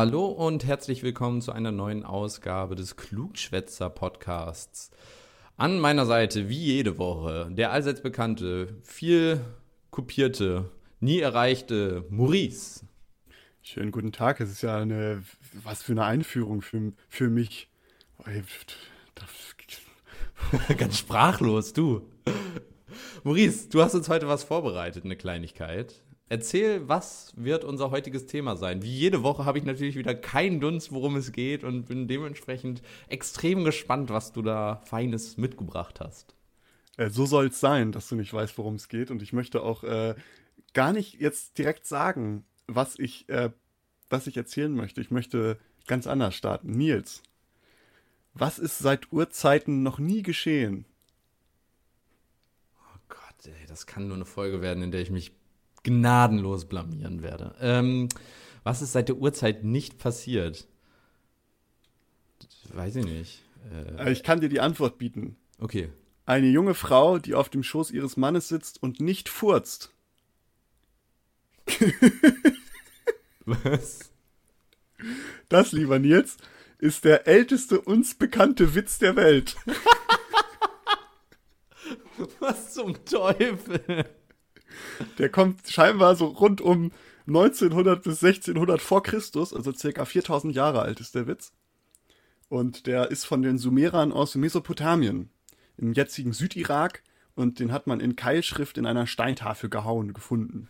Hallo 0.00 0.26
und 0.26 0.64
herzlich 0.64 1.02
willkommen 1.02 1.42
zu 1.42 1.50
einer 1.50 1.72
neuen 1.72 2.04
Ausgabe 2.04 2.76
des 2.76 2.94
Klugschwätzer 2.94 3.90
Podcasts. 3.90 4.92
An 5.56 5.80
meiner 5.80 6.06
Seite, 6.06 6.48
wie 6.48 6.66
jede 6.66 6.98
Woche, 6.98 7.48
der 7.50 7.72
allseits 7.72 8.00
bekannte, 8.00 8.76
viel 8.84 9.40
kopierte, 9.90 10.70
nie 11.00 11.18
erreichte 11.18 12.04
Maurice. 12.10 12.86
Schönen 13.60 13.90
guten 13.90 14.12
Tag, 14.12 14.38
es 14.38 14.52
ist 14.52 14.62
ja 14.62 14.76
eine, 14.76 15.24
was 15.64 15.82
für 15.82 15.90
eine 15.90 16.04
Einführung 16.04 16.62
für, 16.62 16.92
für 17.08 17.28
mich. 17.28 17.68
Ganz 20.78 20.98
sprachlos, 20.98 21.72
du. 21.72 22.08
Maurice, 23.24 23.68
du 23.68 23.82
hast 23.82 23.96
uns 23.96 24.08
heute 24.08 24.28
was 24.28 24.44
vorbereitet, 24.44 25.04
eine 25.04 25.16
Kleinigkeit. 25.16 26.00
Erzähl, 26.30 26.86
was 26.88 27.32
wird 27.36 27.64
unser 27.64 27.90
heutiges 27.90 28.26
Thema 28.26 28.56
sein? 28.56 28.82
Wie 28.82 28.94
jede 28.94 29.22
Woche 29.22 29.46
habe 29.46 29.58
ich 29.58 29.64
natürlich 29.64 29.96
wieder 29.96 30.14
keinen 30.14 30.60
Dunst, 30.60 30.92
worum 30.92 31.16
es 31.16 31.32
geht 31.32 31.64
und 31.64 31.86
bin 31.86 32.06
dementsprechend 32.06 32.82
extrem 33.08 33.64
gespannt, 33.64 34.10
was 34.10 34.32
du 34.32 34.42
da 34.42 34.82
Feines 34.84 35.38
mitgebracht 35.38 36.00
hast. 36.00 36.34
Äh, 36.98 37.08
so 37.08 37.24
soll 37.24 37.46
es 37.46 37.60
sein, 37.60 37.92
dass 37.92 38.08
du 38.08 38.16
nicht 38.16 38.32
weißt, 38.32 38.58
worum 38.58 38.74
es 38.74 38.88
geht. 38.88 39.10
Und 39.10 39.22
ich 39.22 39.32
möchte 39.32 39.62
auch 39.62 39.84
äh, 39.84 40.16
gar 40.74 40.92
nicht 40.92 41.18
jetzt 41.18 41.56
direkt 41.56 41.86
sagen, 41.86 42.44
was 42.66 42.98
ich, 42.98 43.26
äh, 43.30 43.50
was 44.10 44.26
ich 44.26 44.36
erzählen 44.36 44.74
möchte. 44.74 45.00
Ich 45.00 45.10
möchte 45.10 45.58
ganz 45.86 46.06
anders 46.06 46.34
starten. 46.34 46.72
Nils, 46.72 47.22
was 48.34 48.58
ist 48.58 48.78
seit 48.78 49.10
Urzeiten 49.12 49.82
noch 49.82 49.98
nie 49.98 50.22
geschehen? 50.22 50.84
Oh 52.76 52.98
Gott, 53.08 53.46
ey, 53.46 53.66
das 53.66 53.86
kann 53.86 54.08
nur 54.08 54.16
eine 54.16 54.26
Folge 54.26 54.60
werden, 54.60 54.82
in 54.82 54.90
der 54.90 55.00
ich 55.00 55.10
mich 55.10 55.32
gnadenlos 55.88 56.66
blamieren 56.66 57.22
werde. 57.22 57.54
Ähm, 57.60 58.08
was 58.64 58.82
ist 58.82 58.92
seit 58.92 59.08
der 59.08 59.16
Urzeit 59.16 59.64
nicht 59.64 59.98
passiert? 59.98 60.66
Weiß 62.72 62.96
ich 62.96 63.04
nicht. 63.04 63.42
Äh, 63.98 64.12
ich 64.12 64.22
kann 64.22 64.40
dir 64.40 64.48
die 64.48 64.60
Antwort 64.60 64.98
bieten. 64.98 65.36
Okay. 65.58 65.90
Eine 66.26 66.48
junge 66.48 66.74
Frau, 66.74 67.18
die 67.18 67.34
auf 67.34 67.48
dem 67.48 67.62
Schoß 67.62 67.90
ihres 67.90 68.16
Mannes 68.16 68.48
sitzt 68.48 68.82
und 68.82 69.00
nicht 69.00 69.28
furzt. 69.28 69.94
Was? 73.46 74.12
Das, 75.48 75.72
lieber 75.72 75.98
Nils, 75.98 76.36
ist 76.78 77.04
der 77.04 77.26
älteste 77.26 77.80
uns 77.80 78.14
bekannte 78.14 78.74
Witz 78.74 78.98
der 78.98 79.16
Welt. 79.16 79.56
Was 82.40 82.74
zum 82.74 83.04
Teufel? 83.04 84.04
Der 85.18 85.28
kommt 85.28 85.68
scheinbar 85.68 86.16
so 86.16 86.26
rund 86.26 86.60
um 86.60 86.92
1900 87.26 88.02
bis 88.02 88.22
1600 88.24 88.80
vor 88.80 89.02
Christus, 89.02 89.52
also 89.52 89.72
circa 89.72 90.04
4000 90.04 90.54
Jahre 90.54 90.80
alt 90.82 91.00
ist 91.00 91.14
der 91.14 91.26
Witz. 91.26 91.52
Und 92.48 92.86
der 92.86 93.10
ist 93.10 93.24
von 93.24 93.42
den 93.42 93.58
Sumerern 93.58 94.12
aus 94.12 94.34
Mesopotamien, 94.34 95.30
im 95.76 95.92
jetzigen 95.92 96.32
Südirak. 96.32 97.02
Und 97.34 97.60
den 97.60 97.70
hat 97.70 97.86
man 97.86 98.00
in 98.00 98.16
Keilschrift 98.16 98.78
in 98.78 98.86
einer 98.86 99.06
Steintafel 99.06 99.70
gehauen 99.70 100.12
gefunden. 100.12 100.68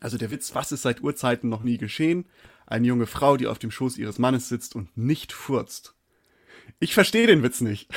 Also 0.00 0.18
der 0.18 0.30
Witz, 0.30 0.54
was 0.54 0.72
ist 0.72 0.82
seit 0.82 1.02
Urzeiten 1.02 1.48
noch 1.48 1.62
nie 1.62 1.78
geschehen? 1.78 2.26
Eine 2.66 2.86
junge 2.86 3.06
Frau, 3.06 3.36
die 3.36 3.46
auf 3.46 3.58
dem 3.58 3.70
Schoß 3.70 3.96
ihres 3.98 4.18
Mannes 4.18 4.48
sitzt 4.48 4.74
und 4.74 4.96
nicht 4.96 5.32
furzt. 5.32 5.93
Ich 6.80 6.94
verstehe 6.94 7.26
den 7.26 7.42
Witz 7.42 7.60
nicht. 7.60 7.88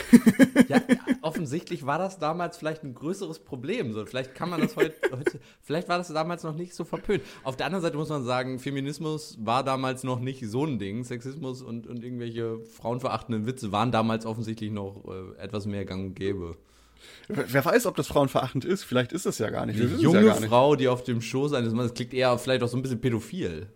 Ja, 0.70 0.82
offensichtlich 1.22 1.86
war 1.86 1.98
das 1.98 2.20
damals 2.20 2.58
vielleicht 2.58 2.84
ein 2.84 2.94
größeres 2.94 3.40
Problem. 3.40 3.94
So, 3.94 4.06
vielleicht 4.06 4.36
kann 4.36 4.50
man 4.50 4.62
das 4.62 4.76
heute, 4.76 4.96
heute, 5.12 5.40
vielleicht 5.62 5.90
war 5.90 5.98
das 5.98 6.08
damals 6.10 6.44
noch 6.44 6.56
nicht 6.56 6.74
so 6.74 6.86
verpönt. 6.86 7.24
Auf 7.44 7.58
der 7.58 7.66
anderen 7.66 7.82
Seite 7.82 7.98
muss 7.98 8.10
man 8.10 8.24
sagen, 8.24 8.60
Feminismus 8.60 9.38
war 9.40 9.64
damals 9.64 10.04
noch 10.04 10.20
nicht 10.20 10.48
so 10.48 10.66
ein 10.66 10.80
Ding. 10.80 11.04
Sexismus 11.04 11.62
und, 11.62 11.88
und 11.88 12.04
irgendwelche 12.04 12.60
frauenverachtenden 12.60 13.46
Witze 13.46 13.72
waren 13.72 13.92
damals 13.92 14.26
offensichtlich 14.26 14.72
noch 14.72 15.04
äh, 15.06 15.42
etwas 15.42 15.66
mehr 15.66 15.86
gang 15.86 16.08
und 16.08 16.16
gäbe. 16.16 16.58
Wer 17.28 17.64
weiß, 17.64 17.86
ob 17.86 17.96
das 17.96 18.08
frauenverachtend 18.08 18.66
ist. 18.66 18.84
Vielleicht 18.84 19.12
ist 19.12 19.26
es 19.26 19.38
ja 19.38 19.50
gar 19.50 19.66
nicht. 19.66 19.80
Eine 19.80 19.96
junge 19.96 20.26
ja 20.26 20.40
nicht. 20.40 20.48
Frau, 20.48 20.76
die 20.76 20.88
auf 20.88 21.04
dem 21.04 21.22
Schoß 21.22 21.54
eines 21.54 21.74
Mannes, 21.74 21.92
das 21.92 21.96
klingt 21.98 22.14
eher 22.14 22.38
vielleicht 22.38 22.64
auch 22.64 22.68
so 22.68 22.78
ein 22.78 22.82
bisschen 22.82 23.02
pädophil. 23.02 23.68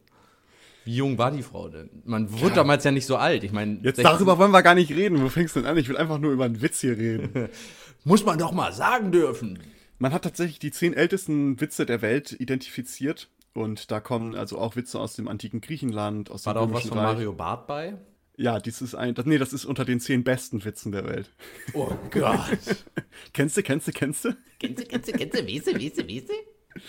Wie 0.84 0.96
jung 0.96 1.18
war 1.18 1.31
die 1.31 1.44
Frau 1.44 1.69
denn? 1.69 1.90
Man 2.06 2.31
wurde 2.31 2.50
ja. 2.50 2.56
damals 2.56 2.84
ja 2.84 2.92
nicht 2.92 3.06
so 3.06 3.18
alt. 3.18 3.44
Ich 3.44 3.52
meine, 3.52 3.75
jetzt 3.84 3.97
16... 3.97 4.03
darüber 4.03 4.38
wollen 4.38 4.52
wir 4.52 4.64
gar 4.64 4.75
nicht 4.75 4.92
reden. 4.92 5.22
Wo 5.22 5.30
fängst 5.30 5.56
du 5.56 5.62
denn 5.62 5.69
an? 5.69 5.78
Ich 5.78 5.88
will 5.90 5.97
einfach 5.97 6.18
nur 6.18 6.31
über 6.31 6.46
einen 6.46 6.62
Witz 6.62 6.81
hier 6.81 6.97
reden. 6.97 7.50
Muss 8.03 8.25
man 8.25 8.40
doch 8.40 8.52
mal 8.52 8.74
sagen 8.74 9.12
dürfen. 9.12 9.59
Man 10.00 10.14
hat 10.14 10.24
tatsächlich 10.24 10.58
die 10.58 10.72
zehn 10.72 10.94
ältesten 10.94 11.62
Witze 11.62 11.86
der 11.86 12.02
Welt 12.02 12.36
identifiziert. 12.40 13.30
Und 13.53 13.91
da 13.91 14.00
kommen 14.00 14.36
also 14.36 14.58
auch 14.58 14.75
Witze 14.75 15.00
aus 15.00 15.16
dem 15.16 15.28
antiken 15.28 15.62
Griechenland, 15.62 16.31
aus 16.31 16.46
War 16.46 16.53
dem 16.53 16.58
da 16.58 16.62
auch 16.62 16.74
was 16.74 16.88
von 16.88 16.97
Reich. 16.97 17.14
Mario 17.14 17.34
Barth 17.34 17.68
bei? 17.68 17.97
Ja, 18.38 18.59
dies 18.59 18.81
ist 18.81 18.96
ein. 18.96 19.14
Das, 19.14 19.25
nee, 19.25 19.38
das 19.38 19.53
ist 19.53 19.66
unter 19.66 19.86
den 19.86 20.00
zehn 20.00 20.24
besten 20.24 20.64
Witzen 20.66 20.91
der 20.91 21.06
Welt. 21.06 21.30
Oh 21.74 21.91
Gott. 22.09 22.86
kennst 23.34 23.58
du, 23.58 23.62
kennst 23.62 23.88
du, 23.88 23.91
kennst 23.91 24.25
du? 24.25 24.36
Kennst 24.58 24.80
du, 24.80 24.86
kennst 24.86 25.08
du, 25.09 25.12
kennst 25.12 25.38
du, 25.38 25.46
weißt 25.46 25.68
du, 25.68 25.74
weißt 25.75 25.97
du, 25.97 26.08
weißt 26.08 26.30
du? 26.30 26.81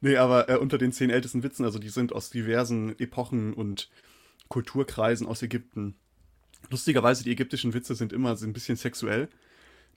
Nee, 0.00 0.16
aber 0.16 0.48
äh, 0.48 0.56
unter 0.56 0.78
den 0.78 0.92
zehn 0.92 1.10
ältesten 1.10 1.42
Witzen, 1.42 1.64
also 1.64 1.78
die 1.78 1.88
sind 1.88 2.12
aus 2.12 2.30
diversen 2.30 2.98
Epochen 2.98 3.52
und 3.52 3.90
Kulturkreisen 4.48 5.26
aus 5.26 5.42
Ägypten. 5.42 5.96
Lustigerweise, 6.70 7.24
die 7.24 7.32
ägyptischen 7.32 7.74
Witze 7.74 7.94
sind 7.94 8.12
immer 8.12 8.36
so 8.36 8.46
ein 8.46 8.52
bisschen 8.52 8.76
sexuell. 8.76 9.28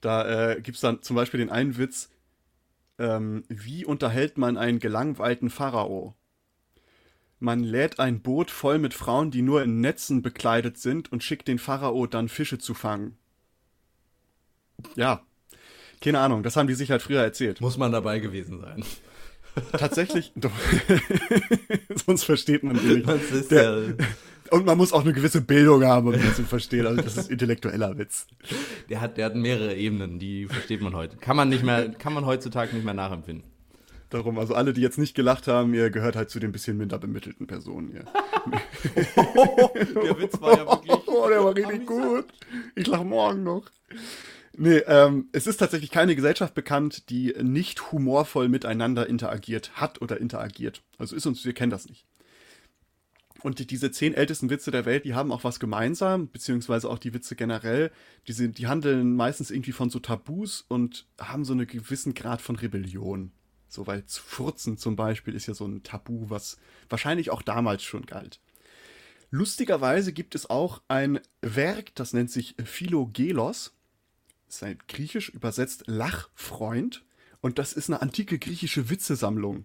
Da 0.00 0.52
äh, 0.52 0.60
gibt 0.60 0.76
es 0.76 0.80
dann 0.80 1.02
zum 1.02 1.16
Beispiel 1.16 1.38
den 1.38 1.50
einen 1.50 1.78
Witz, 1.78 2.10
ähm, 2.98 3.44
wie 3.48 3.84
unterhält 3.84 4.38
man 4.38 4.56
einen 4.56 4.78
gelangweilten 4.78 5.50
Pharao? 5.50 6.14
Man 7.38 7.64
lädt 7.64 7.98
ein 7.98 8.20
Boot 8.20 8.50
voll 8.50 8.78
mit 8.78 8.94
Frauen, 8.94 9.30
die 9.30 9.42
nur 9.42 9.62
in 9.62 9.80
Netzen 9.80 10.22
bekleidet 10.22 10.78
sind 10.78 11.10
und 11.10 11.24
schickt 11.24 11.48
den 11.48 11.58
Pharao 11.58 12.06
dann 12.06 12.28
Fische 12.28 12.58
zu 12.58 12.74
fangen. 12.74 13.16
Ja, 14.94 15.24
keine 16.00 16.20
Ahnung, 16.20 16.42
das 16.42 16.56
haben 16.56 16.66
die 16.66 16.74
sich 16.74 16.90
halt 16.90 17.02
früher 17.02 17.22
erzählt. 17.22 17.60
Muss 17.60 17.78
man 17.78 17.92
dabei 17.92 18.18
gewesen 18.18 18.60
sein. 18.60 18.84
Tatsächlich, 19.72 20.32
doch. 20.36 20.52
sonst 22.06 22.24
versteht 22.24 22.62
man 22.62 22.78
die 22.78 22.96
nicht. 22.96 23.50
Der, 23.50 23.62
ja 23.62 23.94
und 24.52 24.66
man 24.66 24.76
muss 24.76 24.92
auch 24.92 25.02
eine 25.02 25.12
gewisse 25.12 25.40
Bildung 25.40 25.84
haben, 25.84 26.08
um 26.08 26.12
das 26.12 26.36
zu 26.36 26.42
verstehen. 26.42 26.86
Also 26.86 27.00
das 27.00 27.16
ist 27.16 27.30
intellektueller 27.30 27.96
Witz. 27.96 28.26
Der 28.90 29.00
hat, 29.00 29.16
der 29.16 29.26
hat 29.26 29.34
mehrere 29.34 29.74
Ebenen, 29.74 30.18
die 30.18 30.46
versteht 30.46 30.82
man 30.82 30.94
heute. 30.94 31.16
Kann 31.16 31.36
man 31.36 31.48
nicht 31.48 31.64
mehr, 31.64 31.88
kann 31.90 32.12
man 32.12 32.26
heutzutage 32.26 32.74
nicht 32.74 32.84
mehr 32.84 32.94
nachempfinden. 32.94 33.50
Darum, 34.10 34.38
also 34.38 34.54
alle, 34.54 34.74
die 34.74 34.82
jetzt 34.82 34.98
nicht 34.98 35.14
gelacht 35.14 35.48
haben, 35.48 35.72
ihr 35.72 35.88
gehört 35.88 36.16
halt 36.16 36.28
zu 36.28 36.38
den 36.38 36.52
bisschen 36.52 36.76
minder 36.76 36.98
bemittelten 36.98 37.46
Personen 37.46 37.92
hier. 37.92 38.04
oh, 39.16 39.70
der 39.74 40.18
Witz 40.18 40.38
war 40.38 40.54
ja 40.54 40.66
wirklich. 40.66 40.98
Oh, 41.06 41.28
der 41.30 41.42
war 41.42 41.56
richtig 41.56 41.86
gut. 41.86 42.26
Ich 42.74 42.86
lache 42.86 43.04
morgen 43.04 43.44
noch. 43.44 43.64
Nee, 44.54 44.78
ähm, 44.86 45.28
es 45.32 45.46
ist 45.46 45.56
tatsächlich 45.58 45.90
keine 45.90 46.14
Gesellschaft 46.14 46.54
bekannt, 46.54 47.08
die 47.08 47.34
nicht 47.40 47.90
humorvoll 47.90 48.48
miteinander 48.48 49.06
interagiert 49.06 49.76
hat 49.76 50.02
oder 50.02 50.20
interagiert. 50.20 50.82
Also 50.98 51.16
ist 51.16 51.26
uns, 51.26 51.44
wir 51.44 51.54
kennen 51.54 51.70
das 51.70 51.88
nicht. 51.88 52.04
Und 53.42 53.58
die, 53.58 53.66
diese 53.66 53.90
zehn 53.90 54.14
ältesten 54.14 54.50
Witze 54.50 54.70
der 54.70 54.84
Welt, 54.84 55.04
die 55.04 55.14
haben 55.14 55.32
auch 55.32 55.42
was 55.42 55.58
gemeinsam, 55.58 56.28
beziehungsweise 56.28 56.88
auch 56.88 56.98
die 56.98 57.14
Witze 57.14 57.34
generell. 57.34 57.90
Die, 58.28 58.32
sind, 58.32 58.58
die 58.58 58.68
handeln 58.68 59.16
meistens 59.16 59.50
irgendwie 59.50 59.72
von 59.72 59.90
so 59.90 59.98
Tabus 59.98 60.64
und 60.68 61.06
haben 61.18 61.44
so 61.44 61.52
einen 61.52 61.66
gewissen 61.66 62.14
Grad 62.14 62.40
von 62.40 62.56
Rebellion. 62.56 63.32
So, 63.68 63.86
weil 63.86 64.04
Furzen 64.06 64.76
zum 64.76 64.96
Beispiel 64.96 65.34
ist 65.34 65.46
ja 65.46 65.54
so 65.54 65.66
ein 65.66 65.82
Tabu, 65.82 66.28
was 66.28 66.58
wahrscheinlich 66.90 67.30
auch 67.30 67.40
damals 67.40 67.82
schon 67.82 68.04
galt. 68.04 68.38
Lustigerweise 69.30 70.12
gibt 70.12 70.34
es 70.34 70.50
auch 70.50 70.82
ein 70.88 71.18
Werk, 71.40 71.94
das 71.94 72.12
nennt 72.12 72.30
sich 72.30 72.54
Philogelos 72.62 73.72
ist 74.52 74.88
griechisch 74.88 75.30
übersetzt 75.30 75.84
Lachfreund 75.86 77.04
und 77.40 77.58
das 77.58 77.72
ist 77.72 77.88
eine 77.88 78.02
antike 78.02 78.38
griechische 78.38 78.90
Witzesammlung 78.90 79.64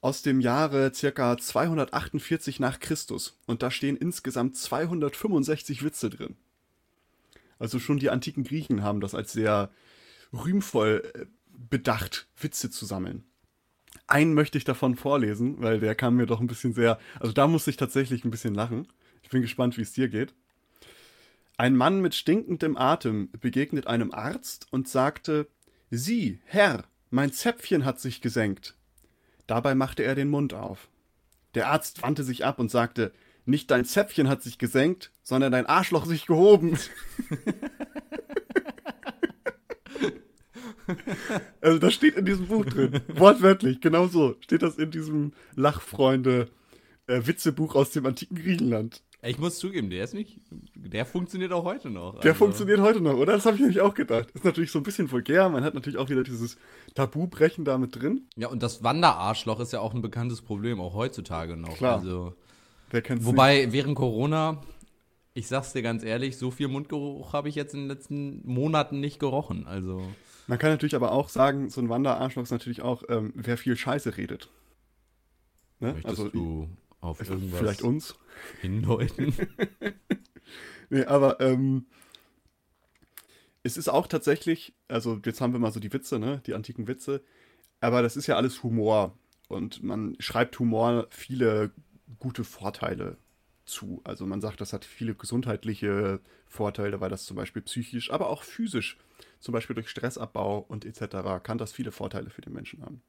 aus 0.00 0.22
dem 0.22 0.40
Jahre 0.40 0.92
circa 0.94 1.36
248 1.36 2.60
nach 2.60 2.78
Christus 2.78 3.38
und 3.46 3.62
da 3.62 3.70
stehen 3.70 3.96
insgesamt 3.96 4.56
265 4.56 5.82
Witze 5.82 6.10
drin. 6.10 6.36
Also 7.58 7.78
schon 7.78 7.98
die 7.98 8.10
antiken 8.10 8.44
Griechen 8.44 8.82
haben 8.82 9.00
das 9.00 9.14
als 9.14 9.32
sehr 9.32 9.70
rühmvoll 10.32 11.02
äh, 11.14 11.26
bedacht, 11.70 12.28
Witze 12.36 12.70
zu 12.70 12.84
sammeln. 12.84 13.24
Einen 14.06 14.34
möchte 14.34 14.58
ich 14.58 14.64
davon 14.64 14.94
vorlesen, 14.94 15.60
weil 15.60 15.80
der 15.80 15.94
kam 15.94 16.16
mir 16.16 16.26
doch 16.26 16.40
ein 16.40 16.46
bisschen 16.46 16.74
sehr, 16.74 17.00
also 17.18 17.32
da 17.32 17.48
musste 17.48 17.70
ich 17.70 17.76
tatsächlich 17.76 18.24
ein 18.24 18.30
bisschen 18.30 18.54
lachen. 18.54 18.86
Ich 19.22 19.30
bin 19.30 19.42
gespannt, 19.42 19.76
wie 19.76 19.82
es 19.82 19.92
dir 19.92 20.08
geht. 20.08 20.34
Ein 21.58 21.74
Mann 21.74 22.00
mit 22.00 22.14
stinkendem 22.14 22.76
Atem 22.76 23.30
begegnet 23.40 23.86
einem 23.86 24.12
Arzt 24.12 24.66
und 24.72 24.88
sagte, 24.88 25.48
Sie, 25.90 26.40
Herr, 26.44 26.84
mein 27.10 27.32
Zäpfchen 27.32 27.86
hat 27.86 27.98
sich 27.98 28.20
gesenkt. 28.20 28.76
Dabei 29.46 29.74
machte 29.74 30.02
er 30.02 30.14
den 30.14 30.28
Mund 30.28 30.52
auf. 30.52 30.88
Der 31.54 31.68
Arzt 31.68 32.02
wandte 32.02 32.24
sich 32.24 32.44
ab 32.44 32.58
und 32.58 32.70
sagte, 32.70 33.12
nicht 33.46 33.70
dein 33.70 33.86
Zäpfchen 33.86 34.28
hat 34.28 34.42
sich 34.42 34.58
gesenkt, 34.58 35.12
sondern 35.22 35.52
dein 35.52 35.64
Arschloch 35.66 36.04
sich 36.04 36.26
gehoben. 36.26 36.78
also 41.62 41.78
das 41.78 41.94
steht 41.94 42.16
in 42.16 42.26
diesem 42.26 42.48
Buch 42.48 42.66
drin. 42.66 43.00
Wortwörtlich, 43.08 43.80
genau 43.80 44.08
so 44.08 44.36
steht 44.40 44.62
das 44.62 44.76
in 44.76 44.90
diesem 44.90 45.32
Lachfreunde 45.54 46.50
äh, 47.06 47.22
Witzebuch 47.24 47.76
aus 47.76 47.92
dem 47.92 48.04
antiken 48.04 48.36
Griechenland. 48.36 49.02
Ich 49.22 49.38
muss 49.38 49.58
zugeben, 49.58 49.90
der 49.90 50.04
ist 50.04 50.14
nicht, 50.14 50.40
der 50.74 51.04
funktioniert 51.04 51.52
auch 51.52 51.64
heute 51.64 51.90
noch. 51.90 52.20
Der 52.20 52.32
also. 52.32 52.44
funktioniert 52.44 52.80
heute 52.80 53.00
noch, 53.00 53.14
oder? 53.14 53.32
Das 53.32 53.46
habe 53.46 53.56
ich 53.56 53.60
nämlich 53.60 53.80
auch 53.80 53.94
gedacht. 53.94 54.30
Ist 54.32 54.44
natürlich 54.44 54.70
so 54.70 54.78
ein 54.78 54.82
bisschen 54.82 55.10
vulgär, 55.10 55.48
man 55.48 55.64
hat 55.64 55.74
natürlich 55.74 55.98
auch 55.98 56.08
wieder 56.08 56.22
dieses 56.22 56.58
Tabubrechen 56.94 57.64
da 57.64 57.78
mit 57.78 57.96
drin. 58.00 58.28
Ja, 58.36 58.48
und 58.48 58.62
das 58.62 58.82
Wanderarschloch 58.82 59.58
ist 59.60 59.72
ja 59.72 59.80
auch 59.80 59.94
ein 59.94 60.02
bekanntes 60.02 60.42
Problem, 60.42 60.80
auch 60.80 60.94
heutzutage 60.94 61.56
noch. 61.56 61.76
Klar. 61.76 61.98
Also, 61.98 62.34
Wer 62.90 63.02
kennt's 63.02 63.24
wobei, 63.24 63.62
nicht? 63.62 63.72
während 63.72 63.96
Corona, 63.96 64.62
ich 65.34 65.48
sag's 65.48 65.72
dir 65.72 65.82
ganz 65.82 66.04
ehrlich, 66.04 66.36
so 66.36 66.50
viel 66.50 66.68
Mundgeruch 66.68 67.32
habe 67.32 67.48
ich 67.48 67.54
jetzt 67.54 67.74
in 67.74 67.80
den 67.80 67.88
letzten 67.88 68.46
Monaten 68.46 69.00
nicht 69.00 69.18
gerochen. 69.18 69.66
Also. 69.66 70.02
Man 70.46 70.58
kann 70.58 70.70
natürlich 70.70 70.94
aber 70.94 71.10
auch 71.10 71.30
sagen, 71.30 71.68
so 71.68 71.80
ein 71.80 71.88
Wanderarschloch 71.88 72.44
ist 72.44 72.52
natürlich 72.52 72.82
auch, 72.82 73.02
ähm, 73.08 73.32
wer 73.34 73.58
viel 73.58 73.76
Scheiße 73.76 74.16
redet. 74.16 74.50
Ne? 75.80 75.94
Möchtest 75.94 76.06
also, 76.06 76.28
du 76.28 76.68
auf 77.06 77.28
irgendwas 77.28 77.58
vielleicht 77.58 77.82
uns 77.82 78.16
hindeuten? 78.60 79.34
nee, 80.90 81.04
aber 81.04 81.40
ähm, 81.40 81.86
es 83.62 83.76
ist 83.76 83.88
auch 83.88 84.06
tatsächlich, 84.06 84.74
also 84.88 85.20
jetzt 85.24 85.40
haben 85.40 85.52
wir 85.52 85.60
mal 85.60 85.72
so 85.72 85.80
die 85.80 85.92
Witze, 85.92 86.18
ne, 86.18 86.42
die 86.46 86.54
antiken 86.54 86.86
Witze, 86.86 87.22
aber 87.80 88.02
das 88.02 88.16
ist 88.16 88.26
ja 88.26 88.36
alles 88.36 88.62
Humor 88.62 89.16
und 89.48 89.82
man 89.82 90.16
schreibt 90.18 90.58
Humor 90.58 91.06
viele 91.10 91.72
gute 92.18 92.44
Vorteile 92.44 93.18
zu. 93.64 94.00
Also 94.04 94.26
man 94.26 94.40
sagt, 94.40 94.60
das 94.60 94.72
hat 94.72 94.84
viele 94.84 95.14
gesundheitliche 95.14 96.20
Vorteile, 96.46 97.00
weil 97.00 97.10
das 97.10 97.24
zum 97.24 97.36
Beispiel 97.36 97.62
psychisch, 97.62 98.10
aber 98.10 98.28
auch 98.30 98.42
physisch, 98.42 98.96
zum 99.40 99.52
Beispiel 99.52 99.74
durch 99.74 99.88
Stressabbau 99.88 100.58
und 100.68 100.84
etc., 100.84 101.42
kann 101.42 101.58
das 101.58 101.72
viele 101.72 101.92
Vorteile 101.92 102.30
für 102.30 102.40
den 102.40 102.52
Menschen 102.52 102.82
haben. 102.82 103.02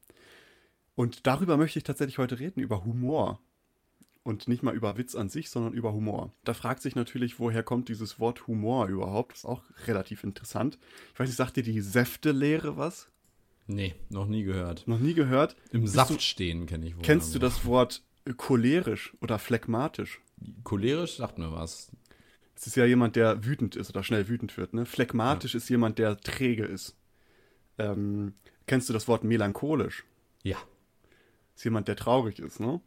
Und 0.95 1.27
darüber 1.27 1.57
möchte 1.57 1.77
ich 1.77 1.83
tatsächlich 1.83 2.17
heute 2.17 2.39
reden, 2.39 2.59
über 2.59 2.83
Humor. 2.83 3.39
Und 4.27 4.49
nicht 4.49 4.61
mal 4.61 4.75
über 4.75 4.97
Witz 4.97 5.15
an 5.15 5.29
sich, 5.29 5.49
sondern 5.49 5.71
über 5.71 5.93
Humor. 5.93 6.33
Da 6.43 6.53
fragt 6.53 6.81
sich 6.81 6.95
natürlich, 6.95 7.39
woher 7.39 7.63
kommt 7.63 7.87
dieses 7.87 8.19
Wort 8.19 8.45
Humor 8.45 8.87
überhaupt? 8.87 9.31
Das 9.31 9.39
ist 9.39 9.45
auch 9.45 9.63
relativ 9.85 10.25
interessant. 10.25 10.77
Ich 11.13 11.19
weiß 11.21 11.29
nicht, 11.29 11.37
sagt 11.37 11.55
dir 11.55 11.63
die 11.63 11.79
Säftelehre 11.79 12.75
was? 12.75 13.07
Nee, 13.67 13.95
noch 14.09 14.27
nie 14.27 14.43
gehört. 14.43 14.85
Noch 14.85 14.99
nie 14.99 15.13
gehört? 15.13 15.55
Im 15.71 15.83
Bist 15.83 15.93
Saft 15.93 16.11
du, 16.11 16.19
stehen 16.19 16.65
kenne 16.65 16.87
ich 16.87 16.97
wohl. 16.97 17.03
Kennst 17.03 17.35
du 17.35 17.39
das 17.39 17.63
Wort 17.63 18.03
cholerisch 18.35 19.15
oder 19.21 19.39
phlegmatisch? 19.39 20.19
Cholerisch 20.65 21.15
sagt 21.15 21.37
mir 21.37 21.53
was. 21.53 21.89
Es 22.53 22.67
ist 22.67 22.75
ja 22.75 22.83
jemand, 22.83 23.15
der 23.15 23.45
wütend 23.45 23.77
ist 23.77 23.91
oder 23.91 24.03
schnell 24.03 24.27
wütend 24.27 24.57
wird. 24.57 24.73
Ne? 24.73 24.85
Phlegmatisch 24.85 25.53
ja. 25.53 25.59
ist 25.59 25.69
jemand, 25.69 25.99
der 25.99 26.17
träge 26.17 26.65
ist. 26.65 26.97
Ähm, 27.77 28.33
kennst 28.65 28.89
du 28.89 28.93
das 28.93 29.07
Wort 29.07 29.23
melancholisch? 29.23 30.03
Ja. 30.43 30.57
Ist 31.55 31.63
jemand, 31.63 31.87
der 31.87 31.95
traurig 31.95 32.39
ist, 32.39 32.59
ne? 32.59 32.81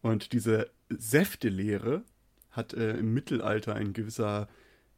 Und 0.00 0.32
diese 0.32 0.70
Säftelehre 0.88 2.04
hat 2.50 2.72
äh, 2.74 2.96
im 2.96 3.12
Mittelalter 3.12 3.74
ein 3.74 3.92
gewisser 3.92 4.48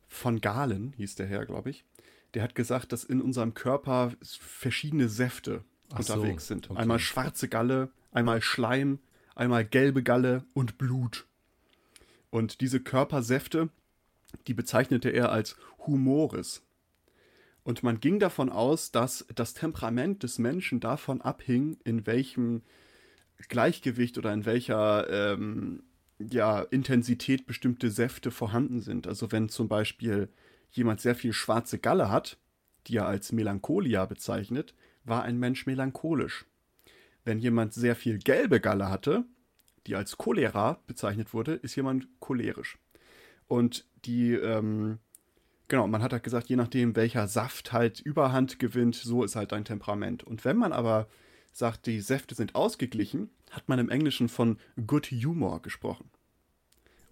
von 0.06 0.40
Galen, 0.40 0.94
hieß 0.96 1.16
der 1.16 1.26
Herr, 1.26 1.44
glaube 1.44 1.70
ich, 1.70 1.84
der 2.34 2.42
hat 2.42 2.54
gesagt, 2.54 2.92
dass 2.92 3.04
in 3.04 3.20
unserem 3.20 3.54
Körper 3.54 4.12
verschiedene 4.22 5.08
Säfte 5.08 5.64
Ach 5.92 5.98
unterwegs 5.98 6.44
so, 6.44 6.54
sind. 6.54 6.70
Okay. 6.70 6.80
Einmal 6.80 6.98
schwarze 6.98 7.48
Galle, 7.48 7.90
einmal 8.12 8.42
Schleim, 8.42 8.98
einmal 9.34 9.64
gelbe 9.64 10.02
Galle 10.02 10.44
und 10.54 10.78
Blut. 10.78 11.26
Und 12.30 12.60
diese 12.60 12.80
Körpersäfte, 12.80 13.70
die 14.46 14.54
bezeichnete 14.54 15.10
er 15.10 15.32
als 15.32 15.56
Humores. 15.86 16.62
Und 17.62 17.82
man 17.82 18.00
ging 18.00 18.18
davon 18.18 18.50
aus, 18.50 18.92
dass 18.92 19.26
das 19.34 19.54
Temperament 19.54 20.22
des 20.22 20.38
Menschen 20.38 20.80
davon 20.80 21.20
abhing, 21.20 21.78
in 21.84 22.06
welchem 22.06 22.62
Gleichgewicht 23.48 24.18
oder 24.18 24.32
in 24.32 24.44
welcher 24.46 25.08
ähm, 25.10 25.82
ja, 26.18 26.62
Intensität 26.62 27.46
bestimmte 27.46 27.90
Säfte 27.90 28.30
vorhanden 28.30 28.80
sind. 28.80 29.06
Also 29.06 29.30
wenn 29.30 29.48
zum 29.48 29.68
Beispiel 29.68 30.28
jemand 30.70 31.00
sehr 31.00 31.14
viel 31.14 31.32
schwarze 31.32 31.78
Galle 31.78 32.10
hat, 32.10 32.38
die 32.86 32.96
er 32.96 33.06
als 33.06 33.32
Melancholia 33.32 34.04
bezeichnet, 34.06 34.74
war 35.04 35.22
ein 35.22 35.38
Mensch 35.38 35.66
melancholisch. 35.66 36.46
Wenn 37.24 37.38
jemand 37.38 37.74
sehr 37.74 37.94
viel 37.94 38.18
gelbe 38.18 38.60
Galle 38.60 38.88
hatte, 38.90 39.24
die 39.86 39.94
als 39.94 40.18
Cholera 40.18 40.80
bezeichnet 40.86 41.32
wurde, 41.32 41.54
ist 41.54 41.76
jemand 41.76 42.08
cholerisch. 42.20 42.78
Und 43.46 43.86
die, 44.04 44.32
ähm, 44.32 44.98
genau, 45.68 45.86
man 45.86 46.02
hat 46.02 46.12
halt 46.12 46.22
gesagt, 46.22 46.48
je 46.48 46.56
nachdem, 46.56 46.96
welcher 46.96 47.28
Saft 47.28 47.72
halt 47.72 48.00
Überhand 48.00 48.58
gewinnt, 48.58 48.96
so 48.96 49.24
ist 49.24 49.36
halt 49.36 49.52
dein 49.52 49.64
Temperament. 49.64 50.24
Und 50.24 50.44
wenn 50.44 50.56
man 50.56 50.72
aber 50.72 51.08
sagt, 51.58 51.86
die 51.86 52.00
Säfte 52.00 52.34
sind 52.34 52.54
ausgeglichen, 52.54 53.30
hat 53.50 53.68
man 53.68 53.78
im 53.78 53.90
Englischen 53.90 54.28
von 54.28 54.58
Good 54.86 55.06
Humor 55.06 55.60
gesprochen. 55.62 56.10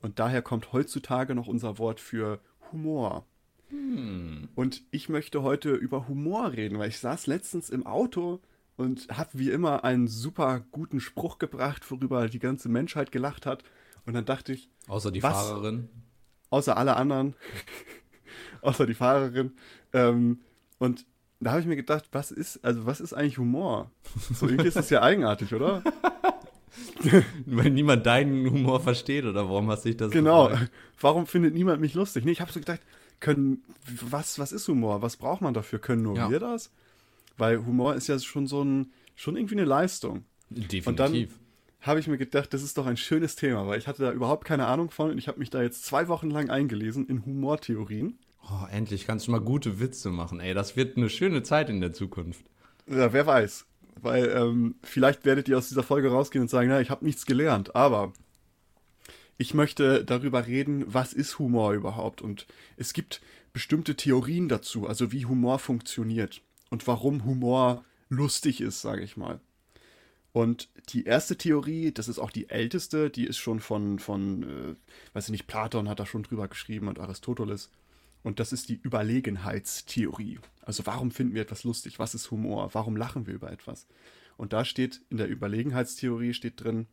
Und 0.03 0.19
daher 0.19 0.43
kommt 0.43 0.73
heutzutage 0.73 1.35
noch 1.35 1.49
unser 1.49 1.79
Wort 1.79 2.01
für 2.01 2.41
Humor. 2.73 3.27
Hm. 3.69 4.49
Und 4.55 4.83
ich 4.91 5.09
möchte 5.09 5.43
heute 5.43 5.75
über 5.75 6.09
Humor 6.09 6.53
reden, 6.53 6.79
weil 6.79 6.89
ich 6.89 6.99
saß 6.99 7.27
letztens 7.27 7.71
im 7.71 7.87
Auto 7.87 8.41
und 8.77 9.09
habe 9.09 9.31
wie 9.33 9.51
immer 9.51 9.85
einen 9.85 10.07
super 10.07 10.65
guten 10.71 11.01
Spruch 11.01 11.39
gebracht, 11.39 11.91
worüber 11.91 12.29
die 12.29 12.39
ganze 12.39 12.69
Menschheit 12.69 13.11
gelacht 13.11 13.47
hat. 13.47 13.65
Und 14.05 14.15
dann 14.15 14.25
dachte 14.25 14.53
ich. 14.53 14.71
Außer 14.87 15.11
die 15.11 15.23
was, 15.23 15.33
Fahrerin. 15.33 15.89
Außer 16.51 16.77
alle 16.77 16.97
anderen. 16.97 17.35
außer 18.61 18.87
die 18.87 18.95
Fahrerin. 18.95 19.53
Ähm, 19.93 20.41
und 20.79 21.07
da 21.41 21.51
habe 21.51 21.61
ich 21.61 21.67
mir 21.67 21.77
gedacht, 21.77 22.05
was 22.13 22.31
ist, 22.31 22.65
also 22.65 22.87
was 22.87 23.01
ist 23.01 23.13
eigentlich 23.13 23.39
Humor? 23.39 23.91
So 24.35 24.47
irgendwie 24.47 24.69
ist 24.69 24.77
das 24.77 24.91
ja 24.91 25.03
eigenartig, 25.03 25.55
oder? 25.55 25.83
Weil 27.47 27.71
niemand 27.71 28.07
deinen 28.07 28.51
Humor 28.51 28.81
versteht 28.81 29.25
oder 29.25 29.49
warum 29.49 29.71
hast 29.71 29.85
du 29.85 29.91
dich 29.91 29.97
das 29.97 30.11
Genau. 30.11 30.49
Gefragt? 30.49 30.73
Warum 31.01 31.27
findet 31.27 31.55
niemand 31.55 31.81
mich 31.81 31.95
lustig? 31.95 32.25
Nee, 32.25 32.33
ich 32.33 32.41
habe 32.41 32.53
so 32.53 32.61
gedacht, 32.61 32.81
können 33.21 33.63
was 34.11 34.39
was 34.39 34.53
ist 34.53 34.69
Humor? 34.69 35.03
Was 35.03 35.17
braucht 35.17 35.41
man 35.41 35.55
dafür? 35.55 35.79
Können 35.79 36.03
nur 36.03 36.17
ja. 36.17 36.31
wir 36.31 36.41
das? 36.41 36.71
Weil 37.39 37.65
Humor 37.65 37.95
ist 37.95 38.09
ja 38.09 38.19
schon 38.19 38.47
so 38.47 38.63
ein 38.63 38.93
schon 39.15 39.37
irgendwie 39.37 39.57
eine 39.57 39.65
Leistung. 39.65 40.25
Definitiv. 40.51 40.87
Und 40.87 41.01
dann 41.01 41.29
habe 41.81 42.01
ich 42.01 42.09
mir 42.09 42.19
gedacht, 42.19 42.53
das 42.53 42.63
ist 42.63 42.77
doch 42.79 42.87
ein 42.87 42.97
schönes 42.97 43.37
Thema, 43.37 43.67
weil 43.67 43.79
ich 43.79 43.87
hatte 43.87 44.03
da 44.03 44.13
überhaupt 44.13 44.45
keine 44.45 44.67
Ahnung 44.67 44.91
von 44.91 45.11
und 45.11 45.19
ich 45.19 45.29
habe 45.29 45.39
mich 45.39 45.51
da 45.51 45.63
jetzt 45.63 45.85
zwei 45.85 46.09
Wochen 46.09 46.31
lang 46.31 46.51
eingelesen 46.51 47.07
in 47.07 47.25
Humortheorien. 47.25 48.19
Oh, 48.49 48.67
endlich 48.71 49.07
kannst 49.07 49.27
du 49.27 49.33
mal 49.33 49.41
gute 49.41 49.81
Witze 49.81 50.11
machen, 50.11 50.41
ey. 50.41 50.55
Das 50.55 50.77
wird 50.77 50.97
eine 50.97 51.11
schöne 51.11 51.43
Zeit 51.43 51.69
in 51.69 51.81
der 51.81 51.93
Zukunft. 51.93 52.45
Ja, 52.89 53.13
wer 53.13 53.27
weiß. 53.27 53.67
Weil 54.01 54.29
ähm, 54.29 54.77
vielleicht 54.83 55.25
werdet 55.25 55.49
ihr 55.49 55.59
aus 55.59 55.69
dieser 55.69 55.83
Folge 55.83 56.11
rausgehen 56.11 56.43
und 56.43 56.49
sagen, 56.49 56.69
na, 56.69 56.81
ich 56.81 56.91
habe 56.91 57.05
nichts 57.05 57.27
gelernt. 57.27 57.75
Aber 57.75 58.13
ich 59.39 59.55
möchte 59.55 60.05
darüber 60.05 60.47
reden, 60.47 60.85
was 60.87 61.13
ist 61.13 61.39
Humor 61.39 61.73
überhaupt? 61.73 62.23
Und 62.23 62.47
es 62.77 62.93
gibt 62.93 63.21
bestimmte 63.53 63.97
Theorien 63.97 64.49
dazu, 64.49 64.87
also 64.87 65.13
wie 65.13 65.27
Humor 65.27 65.59
funktioniert 65.59 66.43
und 66.71 66.87
warum 66.87 67.25
Humor 67.25 67.85
lustig 68.09 68.61
ist, 68.61 68.81
sage 68.81 69.03
ich 69.03 69.17
mal. 69.17 69.41
Und 70.33 70.69
die 70.91 71.05
erste 71.05 71.37
Theorie, 71.37 71.93
das 71.93 72.09
ist 72.09 72.19
auch 72.19 72.31
die 72.31 72.51
älteste, 72.51 73.09
die 73.09 73.25
ist 73.25 73.39
schon 73.39 73.61
von, 73.61 73.99
von 73.99 74.43
äh, 74.43 74.75
weiß 75.15 75.25
ich 75.25 75.31
nicht, 75.31 75.47
Platon 75.47 75.89
hat 75.89 75.99
da 75.99 76.05
schon 76.05 76.23
drüber 76.23 76.49
geschrieben 76.49 76.89
und 76.89 76.99
Aristoteles. 76.99 77.71
Und 78.27 78.41
das 78.41 78.53
ist 78.53 78.69
die 78.69 78.81
Überlegenheitstheorie. 78.83 80.41
Also 80.63 80.85
warum 80.85 81.13
finden 81.13 81.37
wir 81.37 81.43
etwas 81.43 81.63
lustig? 81.63 82.01
Was 82.01 82.13
ist 82.13 82.33
Humor? 82.33 82.71
Warum 82.73 82.97
lachen 82.97 83.29
wir 83.29 83.35
über 83.35 83.53
etwas? 83.53 83.87
Und 84.37 84.53
da 84.53 84.65
steht 84.65 85.01
in 85.11 85.19
der 85.19 85.29
Überlegenheitstheorie 85.31 86.35
steht 86.35 86.65
drin, 86.65 86.89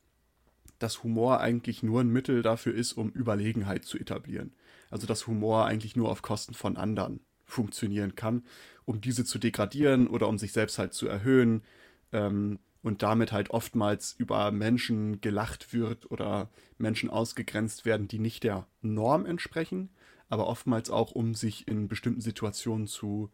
dass 0.78 1.02
Humor 1.02 1.40
eigentlich 1.40 1.82
nur 1.82 2.02
ein 2.02 2.10
Mittel 2.10 2.44
dafür 2.44 2.76
ist, 2.76 2.94
um 2.94 3.10
Überlegenheit 3.10 3.84
zu 3.84 3.98
etablieren. 3.98 4.54
Also 4.92 5.08
dass 5.08 5.26
Humor 5.26 5.66
eigentlich 5.66 5.96
nur 5.96 6.10
auf 6.10 6.22
Kosten 6.22 6.54
von 6.54 6.78
anderen 6.78 7.20
funktionieren 7.46 8.14
kann, 8.14 8.44
um 8.86 9.02
diese 9.02 9.26
zu 9.26 9.40
degradieren 9.40 10.06
oder 10.06 10.28
um 10.28 10.38
sich 10.38 10.52
selbst 10.52 10.78
halt 10.78 10.94
zu 10.94 11.08
erhöhen 11.08 11.64
ähm, 12.12 12.60
und 12.84 13.02
damit 13.02 13.32
halt 13.32 13.50
oftmals 13.50 14.14
über 14.20 14.52
Menschen 14.52 15.20
gelacht 15.20 15.74
wird 15.74 16.12
oder 16.12 16.52
Menschen 16.78 17.10
ausgegrenzt 17.10 17.86
werden, 17.86 18.08
die 18.08 18.20
nicht 18.20 18.44
der 18.44 18.68
Norm 18.84 19.26
entsprechen, 19.26 19.90
aber 20.34 20.48
oftmals 20.48 20.90
auch 20.90 21.12
um 21.12 21.36
sich 21.36 21.68
in 21.68 21.88
bestimmten 21.88 22.20
Situationen 22.20 22.88
zu 22.88 23.30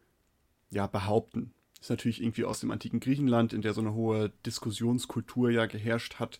ja, 0.69 0.85
behaupten. 0.85 1.53
Das 1.75 1.85
ist 1.85 1.89
natürlich 1.91 2.21
irgendwie 2.21 2.43
aus 2.43 2.59
dem 2.59 2.71
antiken 2.71 2.99
Griechenland, 2.99 3.53
in 3.53 3.61
der 3.61 3.73
so 3.73 3.79
eine 3.79 3.93
hohe 3.93 4.33
Diskussionskultur 4.45 5.49
ja 5.49 5.65
geherrscht 5.65 6.15
hat, 6.19 6.39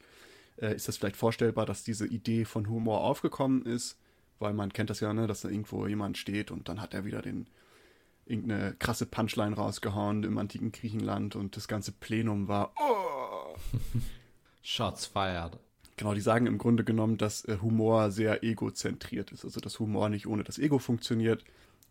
äh, 0.57 0.75
ist 0.75 0.89
das 0.89 0.97
vielleicht 0.97 1.15
vorstellbar, 1.15 1.65
dass 1.65 1.85
diese 1.85 2.05
Idee 2.05 2.43
von 2.43 2.67
Humor 2.67 3.05
aufgekommen 3.05 3.65
ist, 3.65 3.97
weil 4.37 4.53
man 4.53 4.73
kennt 4.73 4.89
das 4.89 4.99
ja, 4.99 5.13
ne, 5.13 5.27
dass 5.27 5.39
da 5.39 5.49
irgendwo 5.49 5.87
jemand 5.87 6.17
steht 6.17 6.51
und 6.51 6.67
dann 6.67 6.81
hat 6.81 6.93
er 6.93 7.05
wieder 7.05 7.21
den 7.21 7.47
irgendeine 8.25 8.75
krasse 8.77 9.05
Punchline 9.05 9.55
rausgehauen 9.55 10.25
im 10.25 10.37
antiken 10.37 10.73
Griechenland 10.73 11.37
und 11.37 11.55
das 11.55 11.69
ganze 11.69 11.93
Plenum 11.93 12.49
war 12.49 12.73
oh! 12.77 13.55
Shots 14.61 15.05
fired. 15.05 15.57
Genau, 16.00 16.13
die 16.13 16.22
sagen 16.22 16.46
im 16.46 16.58
Grunde 16.58 16.86
genommen, 16.86 17.18
dass 17.18 17.44
äh, 17.44 17.58
Humor 17.62 18.10
sehr 18.10 18.41
egozentriert 18.41 19.34
ist, 19.34 19.44
also 19.44 19.60
dass 19.60 19.79
Humor 19.79 20.08
nicht 20.08 20.27
ohne 20.27 20.46
das 20.46 20.58
Ego 20.58 20.79
funktioniert 20.79 21.44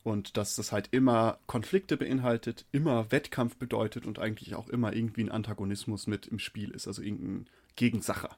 und 0.02 0.38
dass 0.38 0.56
das 0.56 0.72
halt 0.72 0.88
immer 0.92 1.40
Konflikte 1.44 1.98
beinhaltet, 1.98 2.64
immer 2.72 3.12
Wettkampf 3.12 3.56
bedeutet 3.56 4.06
und 4.06 4.18
eigentlich 4.18 4.54
auch 4.54 4.70
immer 4.70 4.94
irgendwie 4.94 5.24
ein 5.24 5.30
Antagonismus 5.30 6.06
mit 6.06 6.26
im 6.26 6.38
Spiel 6.38 6.70
ist, 6.70 6.88
also 6.88 7.02
irgendein 7.02 7.50
Gegensacher. 7.76 8.30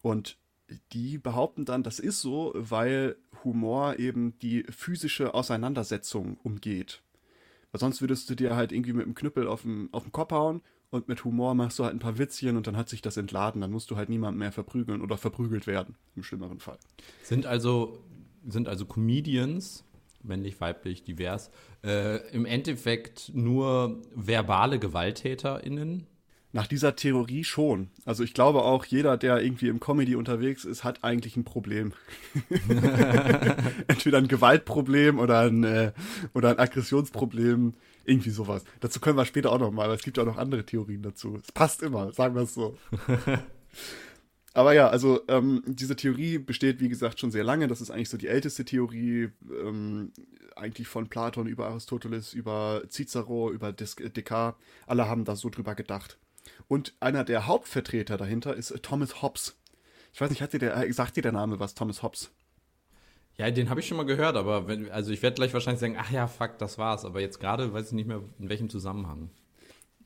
Und 0.00 0.36
die 0.92 1.16
behaupten 1.16 1.64
dann, 1.64 1.84
das 1.84 2.00
ist 2.00 2.20
so, 2.20 2.52
weil 2.56 3.14
Humor 3.44 4.00
eben 4.00 4.36
die 4.40 4.64
physische 4.64 5.32
Auseinandersetzung 5.32 6.38
umgeht. 6.42 7.02
Weil 7.70 7.78
sonst 7.78 8.00
würdest 8.00 8.28
du 8.30 8.34
dir 8.34 8.56
halt 8.56 8.72
irgendwie 8.72 8.94
mit 8.94 9.04
einem 9.04 9.14
Knüppel 9.14 9.46
auf 9.46 9.62
den 9.62 9.92
Kopf 10.10 10.32
hauen 10.32 10.60
und 10.92 11.08
mit 11.08 11.24
Humor 11.24 11.54
machst 11.54 11.78
du 11.78 11.84
halt 11.84 11.94
ein 11.94 11.98
paar 11.98 12.18
Witzchen 12.18 12.58
und 12.58 12.66
dann 12.66 12.76
hat 12.76 12.90
sich 12.90 13.00
das 13.00 13.16
entladen. 13.16 13.62
Dann 13.62 13.70
musst 13.70 13.90
du 13.90 13.96
halt 13.96 14.10
niemanden 14.10 14.38
mehr 14.38 14.52
verprügeln 14.52 15.00
oder 15.00 15.16
verprügelt 15.16 15.66
werden, 15.66 15.96
im 16.14 16.22
schlimmeren 16.22 16.60
Fall. 16.60 16.78
Sind 17.22 17.46
also, 17.46 17.98
sind 18.46 18.68
also 18.68 18.84
Comedians, 18.84 19.84
männlich, 20.22 20.60
weiblich, 20.60 21.02
divers, 21.02 21.50
äh, 21.82 22.18
im 22.32 22.44
Endeffekt 22.44 23.32
nur 23.34 24.02
verbale 24.14 24.78
GewalttäterInnen? 24.78 26.06
Nach 26.54 26.66
dieser 26.66 26.94
Theorie 26.94 27.44
schon. 27.44 27.88
Also 28.04 28.22
ich 28.22 28.34
glaube 28.34 28.62
auch, 28.62 28.84
jeder, 28.84 29.16
der 29.16 29.40
irgendwie 29.40 29.68
im 29.68 29.80
Comedy 29.80 30.14
unterwegs 30.14 30.66
ist, 30.66 30.84
hat 30.84 31.02
eigentlich 31.02 31.38
ein 31.38 31.44
Problem. 31.44 31.94
Entweder 33.86 34.18
ein 34.18 34.28
Gewaltproblem 34.28 35.18
oder 35.18 35.40
ein, 35.40 35.64
äh, 35.64 35.92
oder 36.34 36.50
ein 36.50 36.58
Aggressionsproblem, 36.58 37.72
irgendwie 38.04 38.30
sowas. 38.30 38.64
Dazu 38.80 39.00
können 39.00 39.16
wir 39.16 39.24
später 39.24 39.52
auch 39.52 39.58
noch 39.58 39.70
mal, 39.70 39.88
weil 39.88 39.96
es 39.96 40.02
gibt 40.02 40.16
ja 40.16 40.22
auch 40.22 40.28
noch 40.28 40.38
andere 40.38 40.64
Theorien 40.64 41.02
dazu. 41.02 41.38
Es 41.42 41.52
passt 41.52 41.82
immer, 41.82 42.12
sagen 42.12 42.34
wir 42.34 42.42
es 42.42 42.54
so. 42.54 42.76
Aber 44.54 44.74
ja, 44.74 44.88
also 44.88 45.20
ähm, 45.28 45.62
diese 45.66 45.96
Theorie 45.96 46.38
besteht, 46.38 46.80
wie 46.80 46.90
gesagt, 46.90 47.18
schon 47.18 47.30
sehr 47.30 47.44
lange. 47.44 47.68
Das 47.68 47.80
ist 47.80 47.90
eigentlich 47.90 48.10
so 48.10 48.18
die 48.18 48.28
älteste 48.28 48.64
Theorie, 48.64 49.30
ähm, 49.50 50.12
eigentlich 50.56 50.88
von 50.88 51.08
Platon 51.08 51.46
über 51.46 51.68
Aristoteles, 51.68 52.34
über 52.34 52.82
Cicero, 52.90 53.50
über 53.50 53.72
Descartes. 53.72 54.54
Alle 54.86 55.08
haben 55.08 55.24
da 55.24 55.36
so 55.36 55.48
drüber 55.48 55.74
gedacht. 55.74 56.18
Und 56.68 56.94
einer 57.00 57.24
der 57.24 57.46
Hauptvertreter 57.46 58.16
dahinter 58.18 58.54
ist 58.54 58.74
Thomas 58.82 59.22
Hobbes. 59.22 59.56
Ich 60.12 60.20
weiß 60.20 60.28
nicht, 60.28 60.42
hat 60.42 60.52
dir 60.52 60.58
der, 60.58 60.76
äh, 60.76 60.92
sagt 60.92 61.16
dir 61.16 61.22
der 61.22 61.32
Name 61.32 61.58
was, 61.58 61.74
Thomas 61.74 62.02
Hobbes? 62.02 62.30
Ja, 63.42 63.50
den 63.50 63.70
habe 63.70 63.80
ich 63.80 63.88
schon 63.88 63.96
mal 63.96 64.06
gehört, 64.06 64.36
aber 64.36 64.68
wenn, 64.68 64.88
also 64.92 65.10
ich 65.10 65.20
werde 65.20 65.34
gleich 65.34 65.52
wahrscheinlich 65.52 65.80
sagen, 65.80 65.96
ach 65.98 66.12
ja, 66.12 66.28
fuck, 66.28 66.58
das 66.58 66.78
war's. 66.78 67.04
Aber 67.04 67.20
jetzt 67.20 67.40
gerade 67.40 67.72
weiß 67.72 67.88
ich 67.88 67.92
nicht 67.92 68.06
mehr, 68.06 68.22
in 68.38 68.48
welchem 68.48 68.70
Zusammenhang. 68.70 69.30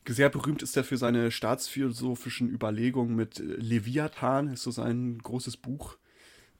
Sehr 0.08 0.30
berühmt 0.30 0.62
ist 0.62 0.74
er 0.74 0.84
für 0.84 0.96
seine 0.96 1.30
staatsphilosophischen 1.30 2.48
Überlegungen 2.48 3.14
mit 3.14 3.38
Leviathan, 3.38 4.54
ist 4.54 4.62
so 4.62 4.70
sein 4.70 5.18
großes 5.18 5.58
Buch. 5.58 5.98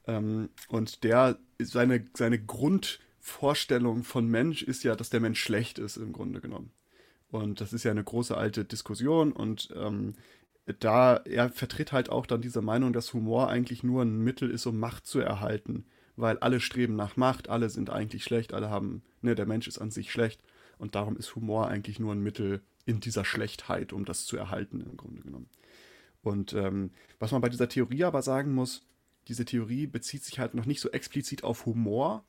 Ähm, 0.07 0.51
und 0.69 1.03
der, 1.03 1.39
seine, 1.59 2.05
seine 2.13 2.39
Grundvorstellung 2.39 4.05
von 4.05 4.29
Mensch 4.29 4.63
ist 4.63 4.85
ja, 4.85 4.95
dass 4.97 5.09
der 5.09 5.21
Mensch 5.21 5.41
schlecht 5.41 5.79
ist, 5.79 5.97
im 5.97 6.13
Grunde 6.13 6.43
genommen. 6.43 6.73
Und 7.31 7.63
das 7.63 7.73
ist 7.73 7.85
ja 7.85 7.91
eine 7.91 8.05
große 8.05 8.37
alte 8.37 8.67
Diskussion 8.67 9.33
und 9.33 9.71
ähm, 9.75 10.13
da 10.81 11.17
er 11.17 11.49
vertritt 11.49 11.93
halt 11.93 12.11
auch 12.11 12.27
dann 12.27 12.43
diese 12.43 12.61
Meinung, 12.61 12.93
dass 12.93 13.15
Humor 13.15 13.49
eigentlich 13.49 13.83
nur 13.83 14.03
ein 14.03 14.19
Mittel 14.19 14.51
ist, 14.51 14.67
um 14.67 14.79
Macht 14.79 15.07
zu 15.07 15.21
erhalten, 15.21 15.87
weil 16.17 16.39
alle 16.39 16.61
streben 16.61 16.97
nach 16.97 17.17
Macht, 17.17 17.49
alle 17.49 17.69
sind 17.69 17.91
eigentlich 17.91 18.25
schlecht, 18.25 18.55
alle 18.55 18.71
haben, 18.71 19.03
ne, 19.21 19.35
der 19.35 19.47
Mensch 19.47 19.69
ist 19.69 19.79
an 19.79 19.91
sich 19.91 20.11
schlecht 20.11 20.43
und 20.79 20.95
darum 20.95 21.17
ist 21.17 21.35
Humor 21.35 21.69
eigentlich 21.69 21.99
nur 21.99 22.13
ein 22.13 22.23
Mittel 22.23 22.63
in 22.87 23.01
dieser 23.01 23.25
Schlechtheit, 23.25 23.93
um 23.93 24.05
das 24.05 24.25
zu 24.25 24.37
erhalten 24.37 24.81
im 24.81 24.97
Grunde 24.97 25.23
genommen. 25.23 25.49
Und 26.23 26.53
ähm, 26.55 26.91
was 27.19 27.33
man 27.33 27.41
bei 27.41 27.49
dieser 27.49 27.69
Theorie 27.69 28.05
aber 28.05 28.23
sagen 28.23 28.55
muss, 28.55 28.85
diese 29.29 29.45
Theorie 29.45 29.87
bezieht 29.87 30.25
sich 30.25 30.39
halt 30.39 30.55
noch 30.55 30.67
nicht 30.67 30.81
so 30.81 30.91
explizit 30.91 31.45
auf 31.45 31.67
Humor, 31.67 32.25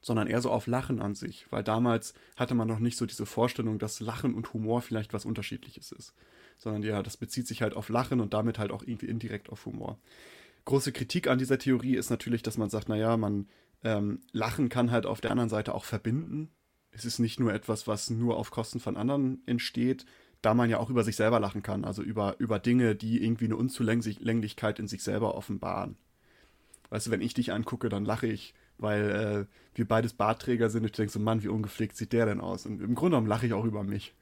sondern 0.00 0.28
eher 0.28 0.40
so 0.40 0.50
auf 0.50 0.66
Lachen 0.66 1.00
an 1.00 1.14
sich, 1.14 1.46
weil 1.50 1.64
damals 1.64 2.14
hatte 2.36 2.54
man 2.54 2.68
noch 2.68 2.78
nicht 2.78 2.96
so 2.96 3.06
diese 3.06 3.26
Vorstellung, 3.26 3.78
dass 3.78 4.00
Lachen 4.00 4.34
und 4.34 4.52
Humor 4.52 4.82
vielleicht 4.82 5.12
was 5.12 5.24
Unterschiedliches 5.24 5.90
ist, 5.90 6.14
sondern 6.58 6.82
ja, 6.82 7.02
das 7.02 7.16
bezieht 7.16 7.46
sich 7.48 7.62
halt 7.62 7.74
auf 7.74 7.88
Lachen 7.88 8.20
und 8.20 8.32
damit 8.32 8.58
halt 8.58 8.70
auch 8.70 8.82
irgendwie 8.82 9.06
indirekt 9.06 9.50
auf 9.50 9.66
Humor. 9.66 9.98
Große 10.66 10.92
Kritik 10.92 11.28
an 11.28 11.38
dieser 11.38 11.58
Theorie 11.58 11.96
ist 11.96 12.10
natürlich, 12.10 12.42
dass 12.42 12.58
man 12.58 12.68
sagt, 12.68 12.90
naja, 12.90 13.16
man 13.16 13.48
ähm, 13.82 14.20
Lachen 14.32 14.68
kann 14.68 14.90
halt 14.90 15.06
auf 15.06 15.22
der 15.22 15.30
anderen 15.30 15.48
Seite 15.48 15.74
auch 15.74 15.84
verbinden. 15.84 16.50
Es 16.90 17.04
ist 17.04 17.18
nicht 17.18 17.40
nur 17.40 17.54
etwas, 17.54 17.86
was 17.86 18.10
nur 18.10 18.36
auf 18.36 18.50
Kosten 18.50 18.80
von 18.80 18.96
anderen 18.96 19.42
entsteht, 19.46 20.04
da 20.42 20.52
man 20.52 20.68
ja 20.68 20.78
auch 20.78 20.90
über 20.90 21.04
sich 21.04 21.16
selber 21.16 21.40
lachen 21.40 21.62
kann, 21.62 21.84
also 21.84 22.02
über, 22.02 22.36
über 22.38 22.58
Dinge, 22.58 22.94
die 22.94 23.24
irgendwie 23.24 23.46
eine 23.46 23.56
Unzulänglichkeit 23.56 24.78
in 24.78 24.88
sich 24.88 25.02
selber 25.02 25.34
offenbaren. 25.34 25.96
Weißt 26.90 27.06
du, 27.06 27.10
wenn 27.10 27.22
ich 27.22 27.34
dich 27.34 27.52
angucke, 27.52 27.88
dann 27.88 28.04
lache 28.04 28.26
ich 28.26 28.54
weil 28.78 29.10
äh, 29.10 29.76
wir 29.76 29.86
beides 29.86 30.12
Bartträger 30.12 30.70
sind. 30.70 30.82
Und 30.82 30.86
ich 30.86 30.92
denke 30.92 31.12
so, 31.12 31.20
Mann, 31.20 31.42
wie 31.42 31.48
ungepflegt 31.48 31.96
sieht 31.96 32.12
der 32.12 32.26
denn 32.26 32.40
aus? 32.40 32.66
Und 32.66 32.80
im 32.80 32.94
Grunde 32.94 33.16
genommen 33.16 33.26
lache 33.26 33.46
ich 33.46 33.52
auch 33.52 33.64
über 33.64 33.82
mich. 33.82 34.14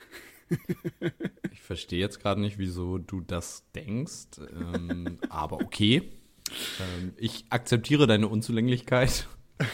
ich 1.53 1.63
verstehe 1.63 2.01
jetzt 2.01 2.21
gerade 2.21 2.41
nicht, 2.41 2.59
wieso 2.59 2.99
du 2.99 3.21
das 3.21 3.65
denkst, 3.75 4.41
ähm, 4.53 5.19
aber 5.29 5.61
okay. 5.61 6.11
Ähm, 6.51 7.13
ich 7.17 7.45
akzeptiere 7.51 8.07
deine 8.07 8.29
Unzulänglichkeit. 8.29 9.29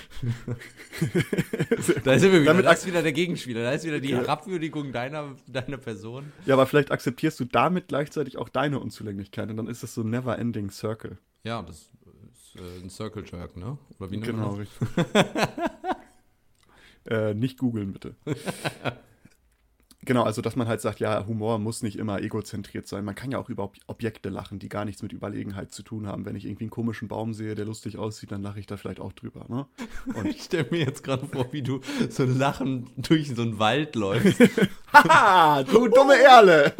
da 2.05 2.13
ist 2.13 2.23
wieder, 2.23 2.45
damit 2.45 2.67
ist 2.67 2.87
wieder 2.87 3.03
der 3.03 3.13
Gegenspieler, 3.13 3.63
da 3.63 3.73
ist 3.73 3.87
wieder 3.87 3.99
die 3.99 4.15
Herabwürdigung 4.15 4.93
deiner, 4.93 5.35
deiner 5.47 5.79
Person. 5.79 6.33
Ja, 6.45 6.53
aber 6.55 6.67
vielleicht 6.67 6.91
akzeptierst 6.91 7.41
du 7.41 7.47
damit 7.47 7.89
gleichzeitig 7.89 8.37
auch 8.37 8.51
deine 8.51 8.79
Unzulänglichkeit 8.79 9.49
und 9.49 9.57
dann 9.57 9.69
ist 9.69 9.83
das 9.83 9.95
so 9.95 10.03
never 10.03 10.39
ending 10.39 10.71
circle. 10.71 11.17
Ja, 11.45 11.63
das 11.63 11.91
äh, 12.57 12.83
ein 12.83 12.91
Circle 12.91 13.25
Jerk, 13.25 13.57
ne? 13.57 13.79
Oder 13.99 14.11
wie 14.11 14.17
nennt 14.17 14.27
genau, 14.27 14.57
man 14.57 14.67
das? 14.67 15.07
äh, 17.07 17.35
nicht 17.35 17.59
googeln, 17.59 17.93
bitte. 17.93 18.15
genau, 20.03 20.23
also 20.23 20.43
dass 20.43 20.57
man 20.57 20.69
halt 20.69 20.81
sagt, 20.81 21.01
ja, 21.01 21.27
Humor 21.27 21.59
muss 21.59 21.83
nicht 21.83 21.99
immer 21.99 22.21
egozentriert 22.21 22.87
sein. 22.87 23.05
Man 23.05 23.15
kann 23.15 23.31
ja 23.31 23.39
auch 23.39 23.49
über 23.49 23.71
Objekte 23.87 24.29
lachen, 24.29 24.59
die 24.59 24.69
gar 24.69 24.85
nichts 24.85 25.03
mit 25.03 25.13
Überlegenheit 25.13 25.73
zu 25.73 25.83
tun 25.83 26.07
haben. 26.07 26.25
Wenn 26.25 26.37
ich 26.37 26.45
irgendwie 26.45 26.65
einen 26.65 26.71
komischen 26.71 27.09
Baum 27.09 27.35
sehe, 27.35 27.55
der 27.55 27.65
lustig 27.65 27.99
aussieht, 27.99 28.33
dann 28.33 28.43
lache 28.43 28.61
ich 28.61 28.67
da 28.67 28.77
vielleicht 28.77 29.01
auch 29.01 29.13
drüber. 29.13 29.47
Ne? 29.49 29.67
Und 30.15 30.27
ich 30.31 30.43
stelle 30.43 30.67
mir 30.71 30.81
jetzt 30.81 31.05
gerade 31.05 31.27
vor, 31.27 31.53
wie 31.53 31.63
du 31.63 31.81
so 32.09 32.25
lachen 32.25 32.91
durch 32.97 33.35
so 33.35 33.43
einen 33.43 33.59
Wald 33.59 33.95
läufst. 33.97 34.41
Haha, 34.93 35.63
du 35.63 35.89
dumme 35.89 36.19
Erle! 36.19 36.73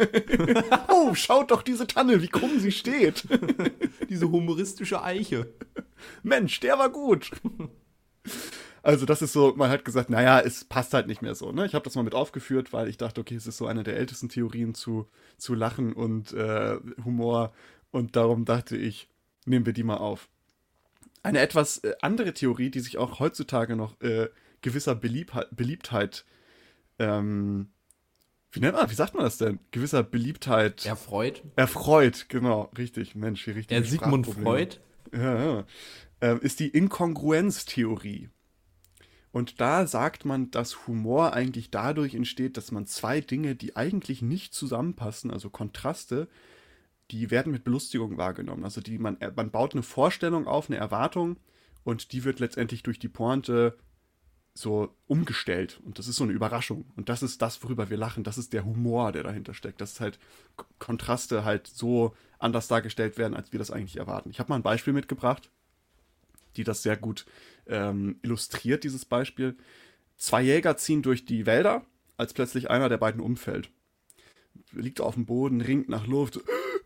oh, 0.89 1.13
schaut 1.13 1.51
doch 1.51 1.61
diese 1.61 1.87
Tanne, 1.87 2.21
wie 2.21 2.27
krumm 2.27 2.59
sie 2.59 2.71
steht. 2.71 3.27
diese 4.09 4.29
humoristische 4.29 5.03
Eiche. 5.03 5.53
Mensch, 6.23 6.59
der 6.59 6.77
war 6.77 6.89
gut. 6.89 7.31
Also 8.83 9.05
das 9.05 9.21
ist 9.21 9.33
so, 9.33 9.53
man 9.55 9.69
hat 9.69 9.85
gesagt, 9.85 10.09
naja, 10.09 10.39
es 10.39 10.65
passt 10.65 10.93
halt 10.93 11.07
nicht 11.07 11.21
mehr 11.21 11.35
so. 11.35 11.51
Ne? 11.51 11.65
Ich 11.65 11.75
habe 11.75 11.83
das 11.83 11.95
mal 11.95 12.03
mit 12.03 12.15
aufgeführt, 12.15 12.73
weil 12.73 12.87
ich 12.87 12.97
dachte, 12.97 13.21
okay, 13.21 13.35
es 13.35 13.45
ist 13.45 13.57
so 13.57 13.67
eine 13.67 13.83
der 13.83 13.97
ältesten 13.97 14.29
Theorien 14.29 14.73
zu, 14.73 15.07
zu 15.37 15.53
Lachen 15.53 15.93
und 15.93 16.33
äh, 16.33 16.77
Humor. 17.05 17.53
Und 17.91 18.15
darum 18.15 18.45
dachte 18.45 18.75
ich, 18.77 19.07
nehmen 19.45 19.65
wir 19.65 19.73
die 19.73 19.83
mal 19.83 19.97
auf. 19.97 20.29
Eine 21.21 21.39
etwas 21.39 21.79
äh, 21.79 21.93
andere 22.01 22.33
Theorie, 22.33 22.71
die 22.71 22.79
sich 22.79 22.97
auch 22.97 23.19
heutzutage 23.19 23.75
noch 23.75 24.01
äh, 24.01 24.29
gewisser 24.61 24.95
Beliebtheit, 24.95 25.47
Beliebtheit 25.51 26.25
ähm, 26.97 27.69
wie 28.51 28.59
nennt 28.59 28.75
man, 28.75 28.89
wie 28.89 28.95
sagt 28.95 29.13
man 29.13 29.23
das 29.23 29.37
denn? 29.37 29.59
Gewisser 29.71 30.03
Beliebtheit. 30.03 30.85
Erfreut. 30.85 31.41
Erfreut, 31.55 32.25
genau, 32.27 32.69
richtig. 32.77 33.15
Mensch, 33.15 33.47
wie 33.47 33.51
richtig. 33.51 33.69
Der 33.69 33.83
Sigmund 33.83 34.27
Freud. 34.27 34.77
Ja, 35.13 35.43
ja. 35.43 35.65
Ähm, 36.19 36.39
ist 36.41 36.59
die 36.59 36.67
Inkongruenztheorie. 36.67 38.29
Und 39.31 39.61
da 39.61 39.87
sagt 39.87 40.25
man, 40.25 40.51
dass 40.51 40.87
Humor 40.87 41.33
eigentlich 41.33 41.71
dadurch 41.71 42.15
entsteht, 42.15 42.57
dass 42.57 42.71
man 42.71 42.85
zwei 42.85 43.21
Dinge, 43.21 43.55
die 43.55 43.75
eigentlich 43.75 44.21
nicht 44.21 44.53
zusammenpassen, 44.53 45.31
also 45.31 45.49
Kontraste, 45.49 46.27
die 47.11 47.31
werden 47.31 47.51
mit 47.51 47.63
Belustigung 47.63 48.17
wahrgenommen. 48.17 48.63
Also 48.63 48.81
die, 48.81 48.97
man, 48.97 49.17
man 49.35 49.51
baut 49.51 49.73
eine 49.73 49.83
Vorstellung 49.83 50.47
auf, 50.47 50.69
eine 50.69 50.79
Erwartung 50.79 51.37
und 51.83 52.11
die 52.11 52.23
wird 52.23 52.39
letztendlich 52.39 52.83
durch 52.83 52.99
die 52.99 53.09
Pointe 53.09 53.77
so 54.53 54.93
umgestellt. 55.07 55.79
Und 55.85 55.97
das 55.97 56.07
ist 56.07 56.17
so 56.17 56.25
eine 56.25 56.33
Überraschung. 56.33 56.85
Und 56.97 57.07
das 57.07 57.23
ist 57.23 57.41
das, 57.41 57.63
worüber 57.63 57.89
wir 57.89 57.97
lachen, 57.97 58.23
das 58.23 58.37
ist 58.37 58.51
der 58.51 58.65
Humor, 58.65 59.13
der 59.13 59.23
dahinter 59.23 59.53
steckt, 59.53 59.79
dass 59.79 60.01
halt 60.01 60.19
Kontraste 60.77 61.45
halt 61.45 61.67
so 61.67 62.13
anders 62.37 62.67
dargestellt 62.67 63.17
werden, 63.17 63.33
als 63.33 63.51
wir 63.53 63.59
das 63.59 63.71
eigentlich 63.71 63.97
erwarten. 63.97 64.29
Ich 64.29 64.39
habe 64.39 64.49
mal 64.49 64.57
ein 64.57 64.63
Beispiel 64.63 64.93
mitgebracht, 64.93 65.49
die 66.57 66.63
das 66.63 66.83
sehr 66.83 66.97
gut 66.97 67.25
ähm, 67.67 68.19
illustriert, 68.21 68.83
dieses 68.83 69.05
Beispiel. 69.05 69.55
Zwei 70.17 70.41
Jäger 70.41 70.77
ziehen 70.77 71.01
durch 71.01 71.25
die 71.25 71.45
Wälder, 71.45 71.85
als 72.17 72.33
plötzlich 72.33 72.69
einer 72.69 72.89
der 72.89 72.97
beiden 72.97 73.21
umfällt. 73.21 73.69
Liegt 74.71 75.01
auf 75.01 75.15
dem 75.15 75.25
Boden, 75.25 75.61
ringt 75.61 75.89
nach 75.89 76.07
Luft, 76.07 76.39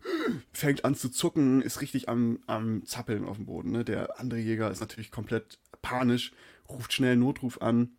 fängt 0.53 0.85
an 0.85 0.95
zu 0.95 1.09
zucken, 1.09 1.61
ist 1.61 1.81
richtig 1.81 2.09
am, 2.09 2.39
am 2.47 2.85
Zappeln 2.85 3.25
auf 3.25 3.37
dem 3.37 3.45
Boden. 3.45 3.71
Ne? 3.71 3.83
Der 3.83 4.19
andere 4.19 4.39
Jäger 4.39 4.71
ist 4.71 4.79
natürlich 4.79 5.11
komplett 5.11 5.59
panisch, 5.81 6.31
ruft 6.69 6.93
schnell 6.93 7.15
Notruf 7.15 7.61
an 7.61 7.97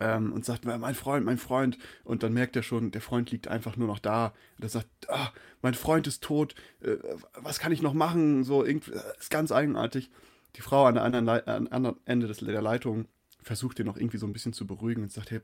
ähm, 0.00 0.32
und 0.32 0.44
sagt, 0.44 0.64
mein 0.64 0.94
Freund, 0.94 1.24
mein 1.24 1.38
Freund. 1.38 1.78
Und 2.04 2.22
dann 2.22 2.32
merkt 2.32 2.56
er 2.56 2.62
schon, 2.62 2.90
der 2.90 3.00
Freund 3.00 3.30
liegt 3.30 3.48
einfach 3.48 3.76
nur 3.76 3.88
noch 3.88 3.98
da. 3.98 4.34
Und 4.56 4.64
er 4.64 4.68
sagt, 4.68 4.88
ah, 5.08 5.32
mein 5.62 5.74
Freund 5.74 6.06
ist 6.06 6.22
tot, 6.22 6.54
äh, 6.80 6.96
was 7.34 7.58
kann 7.60 7.72
ich 7.72 7.82
noch 7.82 7.94
machen? 7.94 8.44
So, 8.44 8.64
äh, 8.64 8.80
ist 9.18 9.30
ganz 9.30 9.52
eigenartig. 9.52 10.10
Die 10.56 10.60
Frau 10.60 10.86
an 10.86 10.94
der 10.94 11.04
anderen, 11.04 11.24
Le 11.24 11.46
an 11.46 11.68
anderen 11.68 11.96
Ende 12.04 12.26
des, 12.26 12.38
der 12.38 12.62
Leitung 12.62 13.06
versucht 13.42 13.78
ihn 13.78 13.86
noch 13.86 13.96
irgendwie 13.96 14.18
so 14.18 14.26
ein 14.26 14.32
bisschen 14.32 14.52
zu 14.52 14.66
beruhigen 14.66 15.02
und 15.02 15.12
sagt, 15.12 15.30
hey, 15.30 15.40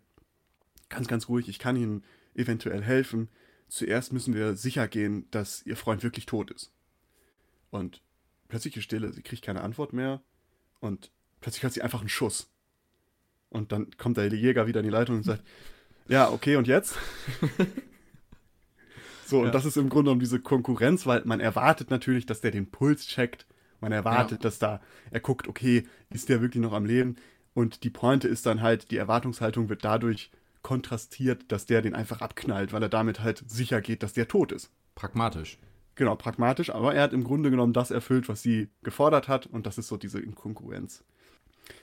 ganz, 0.89 1.09
ganz 1.09 1.29
ruhig, 1.29 1.49
ich 1.49 1.59
kann 1.59 1.77
Ihnen 1.77 2.05
eventuell 2.35 2.83
helfen. 2.83 3.29
Zuerst 3.69 4.13
müssen 4.13 4.35
wir 4.35 4.55
sicher 4.57 4.89
gehen, 4.89 5.27
dass 5.31 5.65
Ihr 5.67 5.77
Freund 5.77 6.03
wirklich 6.03 6.27
tot 6.27 6.51
ist. 6.51 6.73
Und 7.71 8.03
plötzlich 8.49 8.77
ist 8.77 8.85
Stille, 8.85 9.13
sie 9.13 9.23
kriegt 9.23 9.45
keine 9.45 9.63
Antwort 9.63 9.93
mehr 9.93 10.23
und 10.81 11.11
plötzlich 11.41 11.63
hört 11.63 11.75
sie 11.75 11.83
einfach 11.83 12.01
einen 12.01 12.09
Schuss. 12.09 12.51
Und 13.51 13.73
dann 13.73 13.91
kommt 13.97 14.17
der 14.17 14.33
Jäger 14.33 14.67
wieder 14.67 14.81
in 14.81 14.87
die 14.87 14.93
Leitung 14.93 15.17
und 15.17 15.23
sagt, 15.23 15.43
ja, 16.09 16.31
okay, 16.31 16.57
und 16.57 16.67
jetzt? 16.67 16.97
so, 19.27 19.41
und 19.41 19.47
ja. 19.47 19.51
das 19.51 19.65
ist 19.65 19.77
im 19.77 19.89
Grunde 19.89 20.11
um 20.11 20.21
diese 20.21 20.41
Konkurrenz, 20.41 21.07
weil 21.07 21.23
man 21.25 21.41
erwartet 21.41 21.91
natürlich, 21.91 22.27
dass 22.27 22.41
der 22.41 22.51
den 22.51 22.71
Puls 22.71 23.07
checkt. 23.07 23.47
Man 23.81 23.93
erwartet, 23.93 24.39
ja. 24.39 24.43
dass 24.43 24.59
da, 24.59 24.81
er 25.11 25.21
guckt, 25.21 25.49
okay, 25.49 25.87
ist 26.11 26.29
der 26.29 26.41
wirklich 26.41 26.63
noch 26.63 26.73
am 26.73 26.85
Leben? 26.85 27.17
Und 27.55 27.85
die 27.85 27.91
Pointe 27.91 28.29
ist 28.29 28.47
dann 28.47 28.63
halt, 28.63 28.91
die 28.91 28.97
Erwartungshaltung 28.97 29.69
wird 29.69 29.85
dadurch 29.85 30.31
kontrastiert, 30.63 31.51
dass 31.51 31.67
der 31.67 31.83
den 31.83 31.95
einfach 31.95 32.21
abknallt, 32.21 32.73
weil 32.73 32.83
er 32.83 32.89
damit 32.89 33.21
halt 33.21 33.43
sicher 33.49 33.81
geht, 33.81 34.03
dass 34.03 34.13
der 34.13 34.29
tot 34.29 34.53
ist. 34.53 34.71
Pragmatisch. 34.95 35.59
Genau, 35.95 36.15
pragmatisch, 36.15 36.71
aber 36.71 36.95
er 36.95 37.03
hat 37.03 37.13
im 37.13 37.25
Grunde 37.25 37.51
genommen 37.51 37.73
das 37.73 37.91
erfüllt, 37.91 38.29
was 38.29 38.43
sie 38.43 38.69
gefordert 38.83 39.27
hat 39.27 39.47
und 39.47 39.67
das 39.67 39.79
ist 39.79 39.89
so 39.89 39.97
diese 39.97 40.21
Inkonkurrenz. 40.21 41.05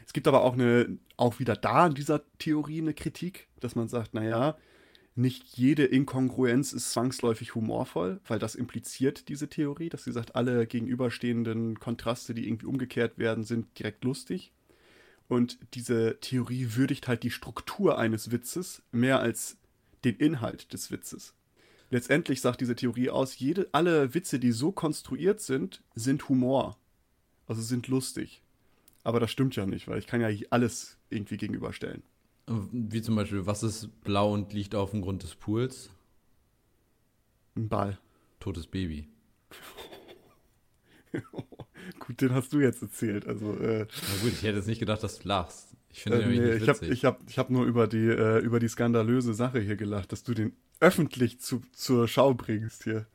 Es 0.06 0.14
gibt 0.14 0.28
aber 0.28 0.44
auch 0.44 0.54
eine, 0.54 0.98
auch 1.18 1.40
wieder 1.40 1.56
da 1.56 1.88
in 1.88 1.96
dieser 1.96 2.22
Theorie 2.38 2.82
eine 2.82 2.94
Kritik, 2.94 3.48
dass 3.60 3.76
man 3.76 3.88
sagt, 3.88 4.14
naja, 4.14 4.56
nicht 5.16 5.58
jede 5.58 5.86
Inkongruenz 5.86 6.74
ist 6.74 6.92
zwangsläufig 6.92 7.56
humorvoll, 7.56 8.20
weil 8.28 8.40
das 8.40 8.56
impliziert 8.56 9.30
diese 9.30 9.48
Theorie, 9.48 9.90
dass 9.90 10.04
sie 10.04 10.12
sagt, 10.12 10.36
alle 10.36 10.68
gegenüberstehenden 10.68 11.80
Kontraste, 11.80 12.34
die 12.34 12.48
irgendwie 12.48 12.66
umgekehrt 12.66 13.18
werden, 13.18 13.44
sind 13.44 13.80
direkt 13.80 14.04
lustig. 14.04 14.52
Und 15.28 15.58
diese 15.74 16.20
Theorie 16.20 16.76
würdigt 16.76 17.08
halt 17.08 17.24
die 17.24 17.32
Struktur 17.32 17.98
eines 17.98 18.32
Witzes 18.32 18.84
mehr 18.92 19.20
als 19.20 19.58
den 20.04 20.18
Inhalt 20.18 20.72
des 20.74 20.92
Witzes 20.92 21.34
letztendlich 21.90 22.42
sagt 22.42 22.62
diese 22.62 22.76
Theorie 22.76 23.10
aus, 23.10 23.40
jede, 23.40 23.68
alle 23.72 24.14
Witze, 24.14 24.40
die 24.40 24.52
so 24.52 24.72
konstruiert 24.72 25.42
sind, 25.42 25.82
sind 25.96 26.28
Humor. 26.30 26.78
Also 27.48 27.62
sind 27.62 27.88
lustig. 27.88 28.42
Aber 29.04 29.20
das 29.20 29.32
stimmt 29.32 29.56
ja 29.56 29.66
nicht, 29.66 29.88
weil 29.88 30.00
ich 30.00 30.08
kann 30.08 30.22
ja 30.22 30.30
alles 30.50 30.98
irgendwie 31.10 31.38
gegenüberstellen. 31.38 32.04
Wie 32.48 33.02
zum 33.02 33.16
Beispiel, 33.16 33.46
was 33.46 33.64
ist 33.64 33.90
blau 34.04 34.34
und 34.34 34.54
liegt 34.54 34.76
auf 34.76 34.92
dem 34.92 35.02
Grund 35.02 35.24
des 35.24 35.36
Pools? 35.36 35.90
Ein 37.56 37.70
Ball. 37.70 37.98
Totes 38.40 38.68
Baby. 38.68 39.08
gut, 42.00 42.22
den 42.22 42.34
hast 42.34 42.54
du 42.54 42.60
jetzt 42.60 42.82
erzählt. 42.82 43.28
Also, 43.28 43.58
äh, 43.58 43.88
Na 43.90 44.22
gut, 44.22 44.34
ich 44.34 44.44
hätte 44.44 44.58
jetzt 44.58 44.68
nicht 44.68 44.80
gedacht, 44.80 45.02
dass 45.02 45.20
du 45.20 45.28
lachst. 45.28 45.76
Ich 45.90 46.04
finde 46.04 46.22
äh, 46.22 46.28
nee, 46.28 46.54
ich 46.56 46.68
habe 46.68 46.86
ich 46.86 47.06
hab, 47.06 47.22
ich 47.28 47.40
hab 47.40 47.50
nur 47.50 47.66
über 47.66 47.88
die, 47.88 48.08
äh, 48.08 48.40
über 48.40 48.60
die 48.60 48.68
skandalöse 48.68 49.34
Sache 49.34 49.60
hier 49.60 49.78
gelacht, 49.78 50.12
dass 50.12 50.24
du 50.24 50.34
den 50.34 50.54
öffentlich 50.82 51.40
zu, 51.40 51.64
zur 51.72 52.08
Schau 52.08 52.34
bringst 52.34 52.84
hier. 52.84 53.08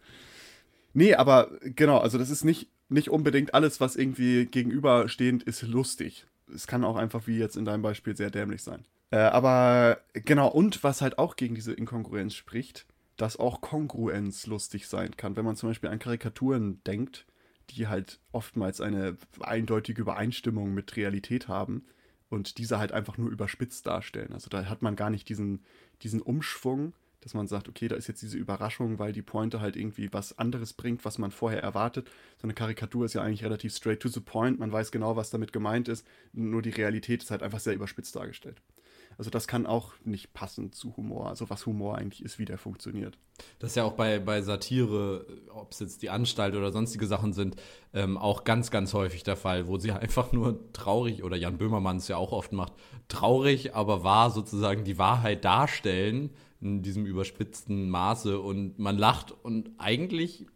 Nee, 0.95 1.15
aber 1.15 1.51
genau, 1.61 1.99
also 1.99 2.19
das 2.19 2.31
ist 2.31 2.43
nicht, 2.43 2.69
nicht 2.89 3.11
unbedingt 3.11 3.55
alles, 3.55 3.81
was 3.81 3.97
irgendwie 3.97 4.47
gegenüberstehend 4.47 5.43
ist, 5.43 5.63
lustig. 5.63 6.27
Es 6.53 6.67
kann 6.67 6.85
auch 6.85 6.97
einfach, 6.97 7.27
wie 7.27 7.39
jetzt 7.39 7.57
in 7.57 7.65
deinem 7.65 7.83
Beispiel, 7.83 8.17
sehr 8.17 8.31
dämlich 8.31 8.63
sein. 8.63 8.87
Äh, 9.11 9.19
aber 9.19 10.01
genau, 10.13 10.49
und 10.49 10.85
was 10.85 11.03
halt 11.03 11.19
auch 11.19 11.37
gegen 11.37 11.55
diese 11.55 11.73
Inkongruenz 11.73 12.35
spricht, 12.35 12.87
dass 13.17 13.37
auch 13.39 13.61
Kongruenz 13.61 14.47
lustig 14.47 14.89
sein 14.89 15.17
kann. 15.17 15.37
Wenn 15.37 15.45
man 15.45 15.57
zum 15.57 15.69
Beispiel 15.69 15.91
an 15.91 15.99
Karikaturen 15.99 16.83
denkt, 16.85 17.27
die 17.71 17.87
halt 17.87 18.19
oftmals 18.33 18.81
eine 18.81 19.17
eindeutige 19.41 20.03
Übereinstimmung 20.03 20.75
mit 20.75 20.97
Realität 20.97 21.49
haben 21.49 21.85
und 22.29 22.59
diese 22.59 22.79
halt 22.79 22.93
einfach 22.93 23.19
nur 23.19 23.31
überspitzt 23.31 23.87
darstellen. 23.87 24.33
Also 24.33 24.49
da 24.49 24.65
hat 24.67 24.83
man 24.83 24.97
gar 24.97 25.11
nicht 25.11 25.29
diesen, 25.29 25.65
diesen 26.03 26.23
Umschwung, 26.23 26.95
dass 27.21 27.35
man 27.35 27.47
sagt, 27.47 27.69
okay, 27.69 27.89
da 27.89 27.97
ist 27.97 28.07
jetzt 28.07 28.23
diese 28.23 28.39
Überraschung, 28.39 28.99
weil 28.99 29.13
die 29.13 29.23
Pointe 29.23 29.61
halt 29.61 29.77
irgendwie 29.77 30.13
was 30.13 30.39
anderes 30.39 30.73
bringt, 30.73 31.05
was 31.05 31.19
man 31.19 31.31
vorher 31.31 31.63
erwartet. 31.63 32.11
So 32.39 32.45
eine 32.45 32.55
Karikatur 32.55 33.05
ist 33.05 33.15
ja 33.15 33.23
eigentlich 33.23 33.45
relativ 33.45 33.75
straight 33.75 34.01
to 34.01 34.09
the 34.09 34.21
point, 34.21 34.59
man 34.59 34.73
weiß 34.73 34.91
genau, 34.91 35.17
was 35.17 35.31
damit 35.31 35.53
gemeint 35.53 35.89
ist, 35.89 36.07
nur 36.33 36.63
die 36.63 36.71
Realität 36.71 37.23
ist 37.23 37.31
halt 37.31 37.43
einfach 37.43 37.61
sehr 37.61 37.75
überspitzt 37.75 38.17
dargestellt. 38.17 38.63
Also 39.19 39.31
das 39.31 39.47
kann 39.47 39.67
auch 39.67 39.93
nicht 40.05 40.33
passen 40.33 40.73
zu 40.73 40.97
Humor, 40.97 41.29
also 41.29 41.51
was 41.51 41.67
Humor 41.67 41.99
eigentlich 41.99 42.25
ist, 42.25 42.39
wie 42.39 42.47
der 42.47 42.59
funktioniert. 42.59 43.19
Das 43.59 43.71
ist 43.71 43.77
ja 43.77 43.85
auch 43.85 43.93
bei, 43.93 44.19
bei 44.19 44.41
Satire, 44.43 45.27
ob 45.53 45.73
es 45.73 45.81
jetzt 45.81 46.03
die 46.03 46.11
Anstalt 46.11 46.55
oder 46.55 46.73
sonstige 46.73 47.07
Sachen 47.07 47.33
sind, 47.33 47.57
ähm, 47.93 48.17
auch 48.17 48.45
ganz, 48.45 48.71
ganz 48.71 48.95
häufig 48.95 49.23
der 49.23 49.37
Fall, 49.37 49.67
wo 49.67 49.79
sie 49.79 49.93
einfach 49.93 50.33
nur 50.33 50.73
traurig, 50.73 51.23
oder 51.23 51.37
Jan 51.37 51.59
Böhmermann 51.59 51.99
es 51.99 52.09
ja 52.09 52.17
auch 52.17 52.33
oft 52.33 52.53
macht, 52.53 52.73
traurig, 53.09 53.75
aber 53.75 54.05
wahr 54.05 54.31
sozusagen 54.31 54.85
die 54.85 54.99
Wahrheit 54.99 55.45
darstellen 55.45 56.31
in 56.61 56.83
diesem 56.83 57.07
überspitzten 57.07 57.91
Maße 57.91 58.39
und 58.39 58.79
man 58.79 58.99
lacht 58.99 59.33
und 59.33 59.71
eigentlich 59.79 60.47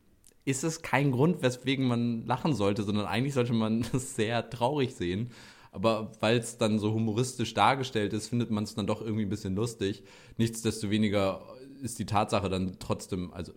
ist 0.45 0.65
es 0.65 0.83
kein 0.83 1.13
Grund, 1.13 1.43
weswegen 1.43 1.87
man 1.87 2.27
lachen 2.27 2.55
sollte, 2.55 2.83
sondern 2.83 3.07
eigentlich 3.07 3.35
sollte 3.35 3.53
man 3.53 3.85
das 3.93 4.15
sehr 4.15 4.49
traurig 4.51 4.95
sehen. 4.95 5.31
Aber 5.75 6.13
weil 6.21 6.39
es 6.39 6.57
dann 6.57 6.79
so 6.79 6.93
humoristisch 6.93 7.53
dargestellt 7.53 8.13
ist, 8.13 8.29
findet 8.29 8.53
man 8.53 8.63
es 8.63 8.77
dann 8.77 8.87
doch 8.87 9.03
irgendwie 9.03 9.25
ein 9.25 9.29
bisschen 9.29 9.57
lustig. 9.57 10.05
Nichtsdestoweniger 10.37 11.45
ist 11.83 11.99
die 11.99 12.07
Tatsache 12.07 12.49
dann 12.49 12.79
trotzdem, 12.79 13.33
also 13.35 13.53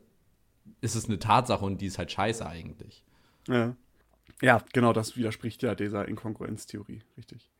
ist 0.82 0.96
es 0.96 1.06
eine 1.06 1.20
Tatsache 1.20 1.64
und 1.64 1.80
die 1.80 1.86
ist 1.86 2.00
halt 2.00 2.12
scheiße 2.12 2.44
eigentlich. 2.44 3.04
Ja. 3.48 3.76
Ja, 4.42 4.64
genau, 4.74 4.94
das 4.94 5.16
widerspricht 5.16 5.62
ja 5.62 5.76
dieser 5.76 6.08
Inkongruenztheorie, 6.08 7.02
richtig. 7.18 7.52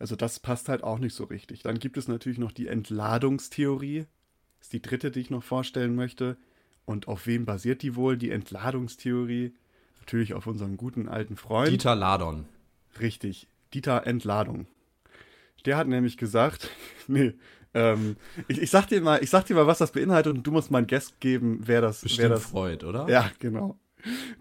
Also 0.00 0.16
das 0.16 0.40
passt 0.40 0.68
halt 0.68 0.82
auch 0.82 0.98
nicht 0.98 1.14
so 1.14 1.24
richtig. 1.24 1.62
Dann 1.62 1.78
gibt 1.78 1.96
es 1.96 2.08
natürlich 2.08 2.38
noch 2.38 2.52
die 2.52 2.66
Entladungstheorie, 2.66 4.06
das 4.58 4.66
ist 4.66 4.72
die 4.72 4.82
dritte, 4.82 5.12
die 5.12 5.20
ich 5.20 5.30
noch 5.30 5.44
vorstellen 5.44 5.94
möchte. 5.94 6.36
Und 6.84 7.06
auf 7.06 7.28
wem 7.28 7.44
basiert 7.44 7.82
die 7.82 7.94
wohl? 7.94 8.16
Die 8.16 8.30
Entladungstheorie. 8.30 9.54
Natürlich 10.00 10.34
auf 10.34 10.48
unserem 10.48 10.76
guten 10.76 11.08
alten 11.08 11.36
Freund. 11.36 11.70
Dieter 11.70 11.94
Ladon. 11.94 12.46
Richtig. 12.98 13.46
Dieter 13.74 14.06
Entladung. 14.06 14.66
Der 15.66 15.76
hat 15.76 15.88
nämlich 15.88 16.16
gesagt, 16.16 16.70
nee, 17.06 17.34
ähm, 17.74 18.16
ich, 18.48 18.60
ich, 18.60 18.70
sag 18.70 18.88
dir 18.88 19.00
mal, 19.00 19.22
ich 19.22 19.30
sag 19.30 19.46
dir 19.46 19.54
mal, 19.54 19.66
was 19.66 19.78
das 19.78 19.92
beinhaltet 19.92 20.34
und 20.34 20.46
du 20.46 20.50
musst 20.50 20.70
mal 20.70 20.78
einen 20.78 20.86
Guest 20.86 21.20
geben, 21.20 21.60
wer 21.64 21.80
das, 21.80 22.00
Bestimmt 22.00 22.22
wer 22.22 22.28
das. 22.30 22.44
Freud, 22.44 22.84
oder? 22.84 23.08
Ja, 23.08 23.30
genau. 23.38 23.78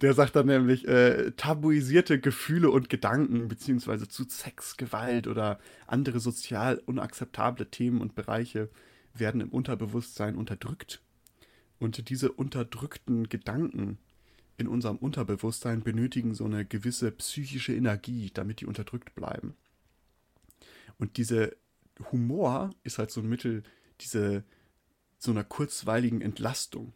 Der 0.02 0.14
sagt 0.14 0.38
dann 0.38 0.48
nämlich, 0.48 0.88
äh, 0.88 1.32
tabuisierte 1.32 2.20
Gefühle 2.20 2.72
und 2.72 2.90
Gedanken, 2.90 3.50
beziehungsweise 3.50 4.08
zu 4.08 4.24
Sex, 4.24 4.78
Gewalt 4.78 5.28
oder 5.28 5.60
andere 5.86 6.22
sozial 6.22 6.82
unakzeptable 6.86 7.70
Themen 7.70 8.00
und 8.00 8.16
Bereiche 8.16 8.70
werden 9.14 9.42
im 9.42 9.50
Unterbewusstsein 9.50 10.36
unterdrückt. 10.36 11.02
Und 11.78 12.10
diese 12.10 12.32
unterdrückten 12.32 13.28
Gedanken 13.28 13.98
in 14.60 14.68
unserem 14.68 14.98
Unterbewusstsein 14.98 15.82
benötigen 15.82 16.34
so 16.36 16.46
eine 16.46 16.66
gewisse 16.66 17.12
psychische 17.12 17.74
Energie, 17.74 18.30
damit 18.34 18.62
die 18.62 18.66
unterdrückt 18.66 19.16
bleiben. 19.16 19.56
Und 20.98 21.18
diese 21.18 21.56
Humor 22.12 22.72
ist 22.84 22.98
halt 22.98 23.10
so 23.10 23.22
ein 23.22 23.30
Mittel, 23.30 23.64
diese 24.02 24.44
so 25.18 25.32
einer 25.32 25.44
kurzweiligen 25.44 26.22
Entlastung 26.22 26.94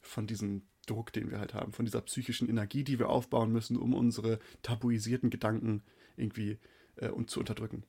von 0.00 0.26
diesem 0.26 0.62
Druck, 0.86 1.12
den 1.12 1.30
wir 1.30 1.38
halt 1.38 1.54
haben, 1.54 1.72
von 1.72 1.84
dieser 1.84 2.00
psychischen 2.00 2.48
Energie, 2.48 2.84
die 2.84 2.98
wir 2.98 3.08
aufbauen 3.08 3.52
müssen, 3.52 3.76
um 3.76 3.94
unsere 3.94 4.38
tabuisierten 4.62 5.30
Gedanken 5.30 5.82
irgendwie 6.16 6.58
äh, 7.00 7.08
und 7.08 7.30
zu 7.30 7.40
unterdrücken. 7.40 7.82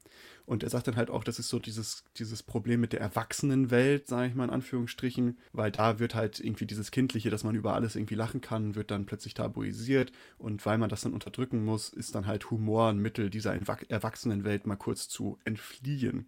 Und 0.46 0.64
er 0.64 0.70
sagt 0.70 0.88
dann 0.88 0.96
halt 0.96 1.10
auch, 1.10 1.24
das 1.24 1.40
ist 1.40 1.50
so 1.50 1.60
dieses, 1.60 2.04
dieses 2.18 2.42
Problem 2.44 2.82
mit 2.82 2.94
der 2.94 3.02
Erwachsenenwelt, 3.02 4.08
sage 4.08 4.30
ich 4.30 4.36
mal 4.36 4.46
in 4.46 4.50
Anführungsstrichen, 4.50 5.38
weil 5.52 5.72
da 5.72 6.00
wird 6.00 6.16
halt 6.16 6.40
irgendwie 6.40 6.66
dieses 6.66 6.92
Kindliche, 6.92 7.30
dass 7.30 7.44
man 7.44 7.56
über 7.56 7.76
alles 7.76 7.96
irgendwie 7.96 8.16
lachen 8.16 8.42
kann, 8.42 8.76
wird 8.76 8.92
dann 8.92 9.06
plötzlich 9.06 9.34
tabuisiert 9.34 10.12
und 10.38 10.66
weil 10.66 10.78
man 10.78 10.90
das 10.90 11.02
dann 11.02 11.14
unterdrücken 11.14 11.64
muss, 11.64 11.90
ist 11.90 12.16
dann 12.16 12.26
halt 12.26 12.50
Humor 12.50 12.90
ein 12.90 13.00
Mittel, 13.00 13.30
dieser 13.30 13.54
Erwachsenenwelt 13.90 14.66
mal 14.66 14.76
kurz 14.76 15.08
zu 15.08 15.38
entfliehen 15.44 16.28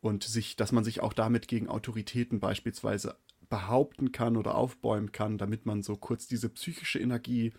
und 0.00 0.24
sich, 0.24 0.56
dass 0.56 0.72
man 0.72 0.84
sich 0.84 1.00
auch 1.00 1.12
damit 1.12 1.48
gegen 1.48 1.68
Autoritäten 1.68 2.40
beispielsweise 2.40 3.16
behaupten 3.48 4.12
kann 4.12 4.36
oder 4.36 4.54
aufbäumen 4.54 5.12
kann, 5.12 5.38
damit 5.38 5.66
man 5.66 5.82
so 5.82 5.96
kurz 5.96 6.28
diese 6.28 6.48
psychische 6.50 6.98
Energie 6.98 7.52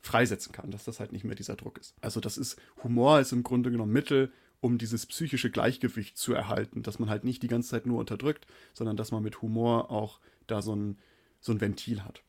freisetzen 0.00 0.52
kann, 0.52 0.70
dass 0.70 0.84
das 0.84 1.00
halt 1.00 1.12
nicht 1.12 1.24
mehr 1.24 1.34
dieser 1.34 1.56
Druck 1.56 1.78
ist. 1.78 1.94
Also 2.00 2.20
das 2.20 2.38
ist, 2.38 2.58
Humor 2.82 3.20
ist 3.20 3.32
im 3.32 3.42
Grunde 3.42 3.70
genommen 3.70 3.92
Mittel, 3.92 4.32
um 4.60 4.78
dieses 4.78 5.06
psychische 5.06 5.50
Gleichgewicht 5.50 6.18
zu 6.18 6.34
erhalten, 6.34 6.82
dass 6.82 6.98
man 6.98 7.10
halt 7.10 7.24
nicht 7.24 7.42
die 7.42 7.48
ganze 7.48 7.70
Zeit 7.70 7.86
nur 7.86 7.98
unterdrückt, 7.98 8.46
sondern 8.74 8.96
dass 8.96 9.10
man 9.10 9.22
mit 9.22 9.42
Humor 9.42 9.90
auch 9.90 10.20
da 10.46 10.62
so 10.62 10.74
ein, 10.74 10.98
so 11.40 11.52
ein 11.52 11.60
Ventil 11.60 12.04
hat. 12.04 12.22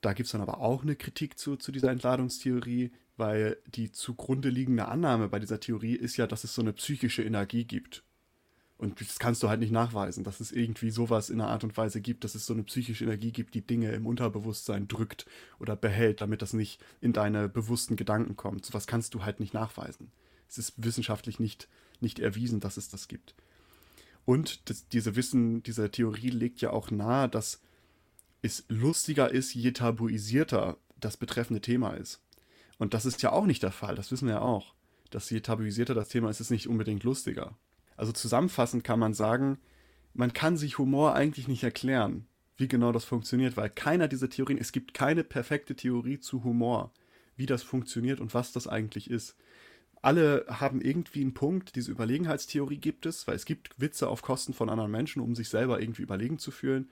Da 0.00 0.12
gibt 0.12 0.26
es 0.26 0.32
dann 0.32 0.40
aber 0.40 0.60
auch 0.60 0.82
eine 0.82 0.96
Kritik 0.96 1.38
zu, 1.38 1.56
zu 1.56 1.72
dieser 1.72 1.90
Entladungstheorie, 1.90 2.92
weil 3.16 3.56
die 3.66 3.90
zugrunde 3.90 4.48
liegende 4.48 4.86
Annahme 4.86 5.28
bei 5.28 5.38
dieser 5.38 5.58
Theorie 5.58 5.94
ist 5.94 6.16
ja, 6.16 6.26
dass 6.26 6.44
es 6.44 6.54
so 6.54 6.62
eine 6.62 6.72
psychische 6.72 7.22
Energie 7.22 7.64
gibt. 7.64 8.04
Und 8.78 9.00
das 9.00 9.18
kannst 9.18 9.42
du 9.42 9.48
halt 9.48 9.58
nicht 9.58 9.72
nachweisen, 9.72 10.22
dass 10.22 10.38
es 10.38 10.52
irgendwie 10.52 10.90
sowas 10.90 11.30
in 11.30 11.40
einer 11.40 11.50
Art 11.50 11.64
und 11.64 11.76
Weise 11.76 12.00
gibt, 12.00 12.22
dass 12.22 12.36
es 12.36 12.46
so 12.46 12.54
eine 12.54 12.62
psychische 12.62 13.04
Energie 13.04 13.32
gibt, 13.32 13.54
die 13.54 13.66
Dinge 13.66 13.90
im 13.90 14.06
Unterbewusstsein 14.06 14.86
drückt 14.86 15.26
oder 15.58 15.74
behält, 15.74 16.20
damit 16.20 16.42
das 16.42 16.52
nicht 16.52 16.80
in 17.00 17.12
deine 17.12 17.48
bewussten 17.48 17.96
Gedanken 17.96 18.36
kommt. 18.36 18.64
Sowas 18.64 18.86
kannst 18.86 19.14
du 19.14 19.24
halt 19.24 19.40
nicht 19.40 19.52
nachweisen. 19.52 20.12
Es 20.48 20.58
ist 20.58 20.74
wissenschaftlich 20.76 21.40
nicht, 21.40 21.68
nicht 22.00 22.20
erwiesen, 22.20 22.60
dass 22.60 22.76
es 22.76 22.88
das 22.88 23.08
gibt. 23.08 23.34
Und 24.24 24.70
das, 24.70 24.86
diese 24.88 25.16
Wissen, 25.16 25.64
diese 25.64 25.90
Theorie 25.90 26.30
legt 26.30 26.60
ja 26.60 26.70
auch 26.70 26.92
nahe, 26.92 27.28
dass 27.28 27.60
es 28.42 28.64
lustiger 28.68 29.30
ist, 29.30 29.54
je 29.54 29.72
tabuisierter 29.72 30.76
das 31.00 31.16
betreffende 31.16 31.60
Thema 31.60 31.94
ist. 31.94 32.20
Und 32.78 32.94
das 32.94 33.06
ist 33.06 33.22
ja 33.22 33.32
auch 33.32 33.46
nicht 33.46 33.64
der 33.64 33.72
Fall, 33.72 33.96
das 33.96 34.12
wissen 34.12 34.28
wir 34.28 34.34
ja 34.34 34.40
auch. 34.40 34.74
Dass 35.10 35.30
je 35.30 35.40
tabuisierter 35.40 35.94
das 35.94 36.10
Thema 36.10 36.30
ist, 36.30 36.38
ist 36.38 36.50
nicht 36.50 36.68
unbedingt 36.68 37.02
lustiger. 37.02 37.56
Also 37.98 38.12
zusammenfassend 38.12 38.84
kann 38.84 39.00
man 39.00 39.12
sagen, 39.12 39.58
man 40.14 40.32
kann 40.32 40.56
sich 40.56 40.78
Humor 40.78 41.14
eigentlich 41.14 41.48
nicht 41.48 41.64
erklären, 41.64 42.26
wie 42.56 42.68
genau 42.68 42.92
das 42.92 43.04
funktioniert, 43.04 43.56
weil 43.56 43.68
keiner 43.68 44.08
dieser 44.08 44.30
Theorien, 44.30 44.58
es 44.58 44.72
gibt 44.72 44.94
keine 44.94 45.24
perfekte 45.24 45.74
Theorie 45.74 46.20
zu 46.20 46.44
Humor, 46.44 46.92
wie 47.36 47.46
das 47.46 47.62
funktioniert 47.64 48.20
und 48.20 48.32
was 48.34 48.52
das 48.52 48.68
eigentlich 48.68 49.10
ist. 49.10 49.36
Alle 50.00 50.46
haben 50.48 50.80
irgendwie 50.80 51.22
einen 51.22 51.34
Punkt, 51.34 51.74
diese 51.74 51.90
Überlegenheitstheorie 51.90 52.78
gibt 52.78 53.04
es, 53.04 53.26
weil 53.26 53.34
es 53.34 53.44
gibt 53.44 53.70
Witze 53.78 54.08
auf 54.08 54.22
Kosten 54.22 54.54
von 54.54 54.70
anderen 54.70 54.92
Menschen, 54.92 55.20
um 55.20 55.34
sich 55.34 55.48
selber 55.48 55.80
irgendwie 55.80 56.02
überlegen 56.02 56.38
zu 56.38 56.52
fühlen. 56.52 56.88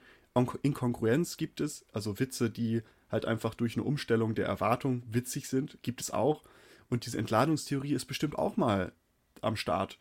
Inkongruenz 0.62 1.36
gibt 1.36 1.60
es, 1.60 1.86
also 1.92 2.18
Witze, 2.18 2.50
die 2.50 2.82
halt 3.10 3.26
einfach 3.26 3.54
durch 3.54 3.76
eine 3.76 3.84
Umstellung 3.84 4.34
der 4.34 4.46
Erwartung 4.46 5.04
witzig 5.08 5.48
sind, 5.48 5.78
gibt 5.82 6.00
es 6.00 6.10
auch. 6.10 6.42
Und 6.90 7.06
diese 7.06 7.18
Entladungstheorie 7.18 7.94
ist 7.94 8.06
bestimmt 8.06 8.36
auch 8.36 8.56
mal 8.56 8.92
am 9.40 9.54
Start. 9.54 9.98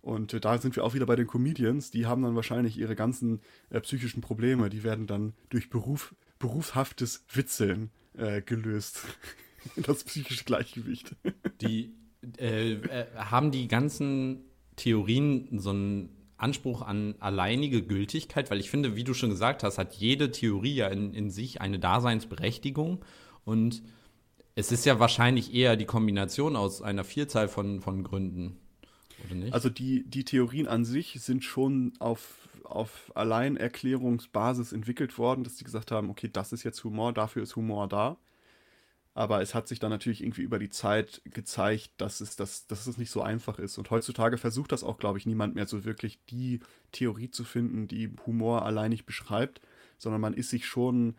Und 0.00 0.34
äh, 0.34 0.40
da 0.40 0.58
sind 0.58 0.76
wir 0.76 0.84
auch 0.84 0.94
wieder 0.94 1.06
bei 1.06 1.16
den 1.16 1.26
Comedians. 1.26 1.90
Die 1.90 2.06
haben 2.06 2.22
dann 2.22 2.36
wahrscheinlich 2.36 2.78
ihre 2.78 2.94
ganzen 2.94 3.40
äh, 3.70 3.80
psychischen 3.80 4.20
Probleme. 4.20 4.70
Die 4.70 4.84
werden 4.84 5.06
dann 5.06 5.34
durch 5.50 5.70
Beruf, 5.70 6.14
berufshaftes 6.38 7.24
Witzeln 7.32 7.90
äh, 8.16 8.42
gelöst. 8.42 9.02
das 9.76 10.04
psychische 10.04 10.44
Gleichgewicht. 10.44 11.16
Die 11.60 11.94
äh, 12.38 12.72
äh, 12.72 13.06
haben 13.16 13.50
die 13.50 13.68
ganzen 13.68 14.44
Theorien 14.76 15.58
so 15.58 15.70
einen 15.70 16.10
Anspruch 16.36 16.82
an 16.82 17.16
alleinige 17.18 17.82
Gültigkeit, 17.82 18.50
weil 18.50 18.60
ich 18.60 18.70
finde, 18.70 18.96
wie 18.96 19.04
du 19.04 19.12
schon 19.12 19.30
gesagt 19.30 19.62
hast, 19.62 19.78
hat 19.78 19.94
jede 19.94 20.30
Theorie 20.30 20.76
ja 20.76 20.88
in, 20.88 21.12
in 21.12 21.30
sich 21.30 21.60
eine 21.60 21.80
Daseinsberechtigung 21.80 23.04
und 23.44 23.82
es 24.54 24.72
ist 24.72 24.86
ja 24.86 24.98
wahrscheinlich 25.00 25.54
eher 25.54 25.76
die 25.76 25.84
Kombination 25.84 26.56
aus 26.56 26.82
einer 26.82 27.04
Vielzahl 27.04 27.48
von, 27.48 27.80
von 27.80 28.02
Gründen. 28.04 28.56
Oder 29.26 29.34
nicht? 29.34 29.52
Also 29.52 29.68
die, 29.68 30.04
die 30.04 30.24
Theorien 30.24 30.66
an 30.66 30.84
sich 30.84 31.18
sind 31.20 31.44
schon 31.44 31.92
auf, 31.98 32.48
auf 32.64 33.12
Alleinerklärungsbasis 33.14 34.72
entwickelt 34.72 35.18
worden, 35.18 35.44
dass 35.44 35.58
sie 35.58 35.64
gesagt 35.64 35.90
haben, 35.90 36.10
okay, 36.10 36.28
das 36.32 36.52
ist 36.52 36.62
jetzt 36.62 36.82
Humor, 36.84 37.12
dafür 37.12 37.42
ist 37.42 37.56
Humor 37.56 37.88
da. 37.88 38.16
Aber 39.14 39.42
es 39.42 39.52
hat 39.52 39.66
sich 39.66 39.80
dann 39.80 39.90
natürlich 39.90 40.22
irgendwie 40.22 40.42
über 40.42 40.60
die 40.60 40.70
Zeit 40.70 41.22
gezeigt, 41.24 41.90
dass 41.96 42.20
es, 42.20 42.36
dass, 42.36 42.68
dass 42.68 42.86
es 42.86 42.98
nicht 42.98 43.10
so 43.10 43.20
einfach 43.20 43.58
ist. 43.58 43.76
Und 43.76 43.90
heutzutage 43.90 44.38
versucht 44.38 44.70
das 44.70 44.84
auch, 44.84 44.96
glaube 44.96 45.18
ich, 45.18 45.26
niemand 45.26 45.56
mehr 45.56 45.66
so 45.66 45.84
wirklich 45.84 46.20
die 46.30 46.60
Theorie 46.92 47.28
zu 47.28 47.42
finden, 47.42 47.88
die 47.88 48.14
Humor 48.26 48.64
alleinig 48.64 49.06
beschreibt, 49.06 49.60
sondern 49.98 50.20
man 50.20 50.34
ist 50.34 50.50
sich 50.50 50.66
schon 50.66 51.16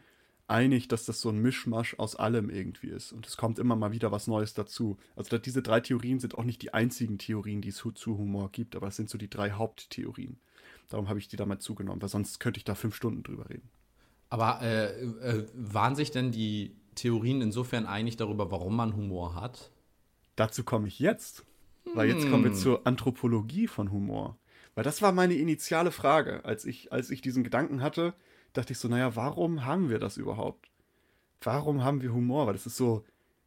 einig, 0.49 0.87
dass 0.87 1.05
das 1.05 1.21
so 1.21 1.29
ein 1.29 1.39
Mischmasch 1.39 1.95
aus 1.97 2.15
allem 2.15 2.49
irgendwie 2.49 2.89
ist. 2.89 3.11
Und 3.11 3.27
es 3.27 3.37
kommt 3.37 3.59
immer 3.59 3.75
mal 3.75 3.91
wieder 3.91 4.11
was 4.11 4.27
Neues 4.27 4.53
dazu. 4.53 4.97
Also 5.15 5.37
diese 5.37 5.61
drei 5.61 5.79
Theorien 5.79 6.19
sind 6.19 6.37
auch 6.37 6.43
nicht 6.43 6.61
die 6.61 6.73
einzigen 6.73 7.17
Theorien, 7.17 7.61
die 7.61 7.69
es 7.69 7.77
zu 7.77 8.17
Humor 8.17 8.51
gibt, 8.51 8.75
aber 8.75 8.87
es 8.87 8.95
sind 8.95 9.09
so 9.09 9.17
die 9.17 9.29
drei 9.29 9.51
Haupttheorien. 9.51 10.39
Darum 10.89 11.07
habe 11.07 11.19
ich 11.19 11.27
die 11.27 11.37
damals 11.37 11.63
zugenommen, 11.63 12.01
weil 12.01 12.09
sonst 12.09 12.39
könnte 12.39 12.57
ich 12.57 12.63
da 12.63 12.75
fünf 12.75 12.95
Stunden 12.95 13.23
drüber 13.23 13.49
reden. 13.49 13.69
Aber 14.29 14.61
äh, 14.61 15.01
äh, 15.01 15.47
waren 15.53 15.95
sich 15.95 16.11
denn 16.11 16.31
die 16.31 16.75
Theorien 16.95 17.41
insofern 17.41 17.85
einig 17.85 18.17
darüber, 18.17 18.51
warum 18.51 18.75
man 18.75 18.95
Humor 18.95 19.35
hat? 19.35 19.71
Dazu 20.35 20.63
komme 20.63 20.87
ich 20.87 20.99
jetzt. 20.99 21.45
Weil 21.95 22.09
jetzt 22.09 22.29
kommen 22.29 22.43
wir 22.43 22.51
hm. 22.51 22.57
zur 22.57 22.85
Anthropologie 22.85 23.67
von 23.67 23.91
Humor. 23.91 24.37
Weil 24.75 24.83
das 24.83 25.01
war 25.01 25.11
meine 25.11 25.33
initiale 25.33 25.91
Frage, 25.91 26.45
als 26.45 26.65
ich, 26.65 26.91
als 26.91 27.09
ich 27.09 27.21
diesen 27.21 27.43
Gedanken 27.43 27.81
hatte, 27.81 28.13
dachte 28.53 28.73
ich 28.73 28.79
so, 28.79 28.87
naja, 28.87 29.15
warum 29.15 29.65
haben 29.65 29.89
wir 29.89 29.99
das 29.99 30.17
überhaupt? 30.17 30.69
Warum 31.41 31.83
haben 31.83 32.01
wir 32.01 32.13
Humor? 32.13 32.47
Weil 32.47 32.55
es 32.55 32.65
ist 32.65 32.77
so, 32.77 33.05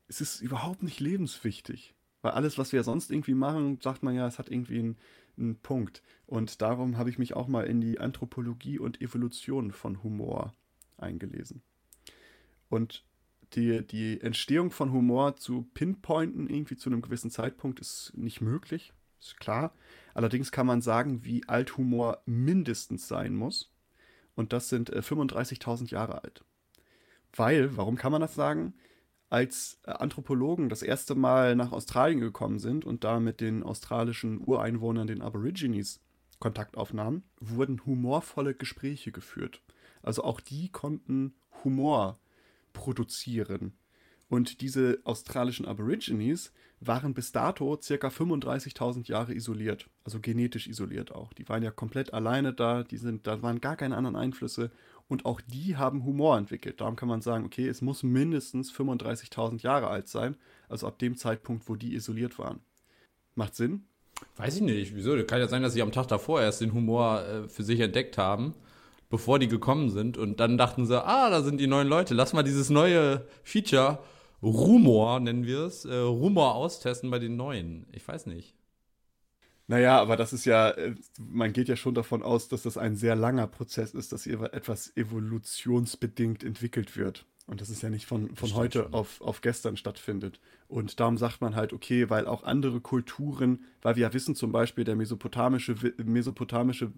es 0.08 0.20
ist 0.20 0.40
überhaupt 0.40 0.82
nicht 0.82 1.00
lebenswichtig. 1.00 1.94
Weil 2.22 2.32
alles, 2.32 2.56
was 2.56 2.72
wir 2.72 2.84
sonst 2.84 3.10
irgendwie 3.10 3.34
machen, 3.34 3.80
sagt 3.80 4.02
man 4.02 4.14
ja, 4.14 4.26
es 4.26 4.38
hat 4.38 4.50
irgendwie 4.50 4.78
einen, 4.78 4.96
einen 5.36 5.56
Punkt. 5.56 6.02
Und 6.26 6.62
darum 6.62 6.96
habe 6.96 7.10
ich 7.10 7.18
mich 7.18 7.34
auch 7.34 7.48
mal 7.48 7.66
in 7.66 7.80
die 7.80 7.98
Anthropologie 7.98 8.78
und 8.78 9.00
Evolution 9.00 9.72
von 9.72 10.02
Humor 10.02 10.54
eingelesen. 10.98 11.62
Und 12.68 13.04
die, 13.54 13.86
die 13.86 14.20
Entstehung 14.20 14.70
von 14.70 14.92
Humor 14.92 15.36
zu 15.36 15.68
pinpointen, 15.74 16.48
irgendwie 16.48 16.76
zu 16.76 16.88
einem 16.88 17.02
gewissen 17.02 17.30
Zeitpunkt, 17.30 17.80
ist 17.80 18.12
nicht 18.16 18.40
möglich, 18.40 18.92
ist 19.20 19.38
klar. 19.40 19.74
Allerdings 20.14 20.52
kann 20.52 20.66
man 20.66 20.80
sagen, 20.80 21.24
wie 21.24 21.46
alt 21.48 21.76
Humor 21.76 22.22
mindestens 22.24 23.08
sein 23.08 23.34
muss. 23.34 23.71
Und 24.34 24.52
das 24.52 24.68
sind 24.68 24.90
äh, 24.90 25.00
35.000 25.00 25.90
Jahre 25.90 26.22
alt. 26.22 26.44
Weil, 27.34 27.76
warum 27.76 27.96
kann 27.96 28.12
man 28.12 28.20
das 28.20 28.34
sagen? 28.34 28.74
Als 29.30 29.78
äh, 29.84 29.92
Anthropologen 29.92 30.68
das 30.68 30.82
erste 30.82 31.14
Mal 31.14 31.56
nach 31.56 31.72
Australien 31.72 32.20
gekommen 32.20 32.58
sind 32.58 32.84
und 32.84 33.04
da 33.04 33.20
mit 33.20 33.40
den 33.40 33.62
australischen 33.62 34.40
Ureinwohnern, 34.46 35.06
den 35.06 35.22
Aborigines, 35.22 36.00
Kontakt 36.38 36.76
aufnahmen, 36.76 37.22
wurden 37.38 37.86
humorvolle 37.86 38.54
Gespräche 38.54 39.12
geführt. 39.12 39.62
Also 40.02 40.24
auch 40.24 40.40
die 40.40 40.70
konnten 40.70 41.34
Humor 41.62 42.18
produzieren. 42.72 43.74
Und 44.32 44.62
diese 44.62 44.98
australischen 45.04 45.66
Aborigines 45.66 46.54
waren 46.80 47.12
bis 47.12 47.32
dato 47.32 47.78
circa 47.82 48.08
35.000 48.08 49.06
Jahre 49.06 49.34
isoliert, 49.34 49.90
also 50.04 50.20
genetisch 50.20 50.68
isoliert 50.68 51.14
auch. 51.14 51.34
Die 51.34 51.46
waren 51.50 51.62
ja 51.62 51.70
komplett 51.70 52.14
alleine 52.14 52.54
da, 52.54 52.82
die 52.82 52.96
sind, 52.96 53.26
da 53.26 53.42
waren 53.42 53.60
gar 53.60 53.76
keine 53.76 53.94
anderen 53.94 54.16
Einflüsse 54.16 54.70
und 55.06 55.26
auch 55.26 55.42
die 55.42 55.76
haben 55.76 56.06
Humor 56.06 56.38
entwickelt. 56.38 56.80
Darum 56.80 56.96
kann 56.96 57.10
man 57.10 57.20
sagen, 57.20 57.44
okay, 57.44 57.68
es 57.68 57.82
muss 57.82 58.02
mindestens 58.04 58.72
35.000 58.72 59.60
Jahre 59.60 59.88
alt 59.88 60.08
sein, 60.08 60.36
also 60.70 60.86
ab 60.86 60.98
dem 60.98 61.18
Zeitpunkt, 61.18 61.68
wo 61.68 61.74
die 61.74 61.92
isoliert 61.92 62.38
waren. 62.38 62.60
Macht 63.34 63.54
Sinn? 63.54 63.84
Weiß 64.36 64.56
ich 64.56 64.62
nicht. 64.62 64.96
Wieso? 64.96 65.22
Kann 65.24 65.40
ja 65.40 65.48
sein, 65.48 65.60
dass 65.60 65.74
sie 65.74 65.82
am 65.82 65.92
Tag 65.92 66.08
davor 66.08 66.40
erst 66.40 66.62
den 66.62 66.72
Humor 66.72 67.22
äh, 67.22 67.48
für 67.50 67.64
sich 67.64 67.80
entdeckt 67.80 68.16
haben, 68.16 68.54
bevor 69.10 69.38
die 69.38 69.48
gekommen 69.48 69.90
sind 69.90 70.16
und 70.16 70.40
dann 70.40 70.56
dachten 70.56 70.86
sie, 70.86 71.04
ah, 71.04 71.28
da 71.28 71.42
sind 71.42 71.60
die 71.60 71.66
neuen 71.66 71.88
Leute, 71.88 72.14
lass 72.14 72.32
mal 72.32 72.42
dieses 72.42 72.70
neue 72.70 73.26
Feature 73.42 73.98
Rumor, 74.42 75.20
nennen 75.20 75.46
wir 75.46 75.60
es, 75.60 75.84
äh, 75.84 75.94
Rumor 75.94 76.54
austesten 76.54 77.10
bei 77.10 77.18
den 77.18 77.36
neuen. 77.36 77.86
Ich 77.92 78.06
weiß 78.06 78.26
nicht. 78.26 78.56
Naja, 79.68 80.00
aber 80.00 80.16
das 80.16 80.32
ist 80.32 80.44
ja, 80.44 80.70
äh, 80.70 80.94
man 81.18 81.52
geht 81.52 81.68
ja 81.68 81.76
schon 81.76 81.94
davon 81.94 82.22
aus, 82.22 82.48
dass 82.48 82.62
das 82.62 82.76
ein 82.76 82.96
sehr 82.96 83.14
langer 83.14 83.46
Prozess 83.46 83.94
ist, 83.94 84.12
dass 84.12 84.26
etwas 84.26 84.96
evolutionsbedingt 84.96 86.42
entwickelt 86.42 86.96
wird. 86.96 87.24
Und 87.46 87.60
das 87.60 87.70
ist 87.70 87.82
ja 87.82 87.90
nicht 87.90 88.06
von, 88.06 88.34
von 88.36 88.54
heute 88.54 88.92
auf, 88.92 89.20
auf 89.20 89.40
gestern 89.40 89.76
stattfindet. 89.76 90.40
Und 90.68 91.00
darum 91.00 91.18
sagt 91.18 91.40
man 91.40 91.56
halt, 91.56 91.72
okay, 91.72 92.08
weil 92.08 92.26
auch 92.26 92.44
andere 92.44 92.80
Kulturen, 92.80 93.64
weil 93.82 93.96
wir 93.96 94.02
ja 94.02 94.12
wissen 94.12 94.34
zum 94.34 94.52
Beispiel, 94.52 94.84
der 94.84 94.96
mesopotamische, 94.96 95.74
mesopotamische, 96.04 96.92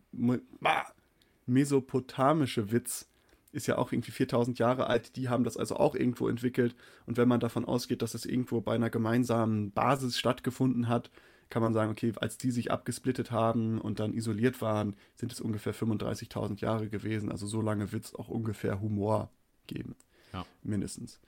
mesopotamische 1.47 2.73
Witz 2.73 3.09
ist 3.55 3.67
ja 3.67 3.79
auch 3.79 3.93
irgendwie 3.93 4.11
4000 4.11 4.59
Jahre 4.59 4.89
alt. 4.89 5.17
Die 5.17 5.29
haben 5.29 5.45
das 5.45 5.57
also 5.57 5.77
auch 5.77 5.95
irgendwo 5.95 6.29
entwickelt. 6.29 6.75
Und 7.07 7.17
wenn 7.17 7.29
man 7.29 7.41
davon 7.41 7.65
ausgeht, 7.65 8.03
dass 8.03 8.15
es 8.15 8.27
irgendwo 8.27 8.61
bei 8.61 8.75
einer 8.75 8.91
gemeinsamen 8.91 9.71
Basis 9.71 10.19
stattgefunden 10.19 10.89
hat, 10.89 11.11
kann 11.51 11.63
man 11.63 11.73
sagen, 11.73 11.91
okay, 11.91 12.13
als 12.17 12.37
die 12.37 12.51
sich 12.51 12.73
abgesplittet 12.73 13.31
haben 13.31 13.81
und 13.81 14.01
dann 14.01 14.13
isoliert 14.13 14.61
waren, 14.61 14.97
sind 15.15 15.33
es 15.33 15.41
ungefähr 15.41 15.75
35.000 15.75 16.61
Jahre 16.61 16.89
gewesen. 16.89 17.31
Also 17.31 17.47
so 17.47 17.61
lange 17.61 17.93
wird 17.93 18.07
es 18.07 18.15
auch 18.15 18.29
ungefähr 18.29 18.81
Humor 18.81 19.31
geben. 19.67 19.95
Ja. 20.33 20.45
Mindestens. 20.63 21.21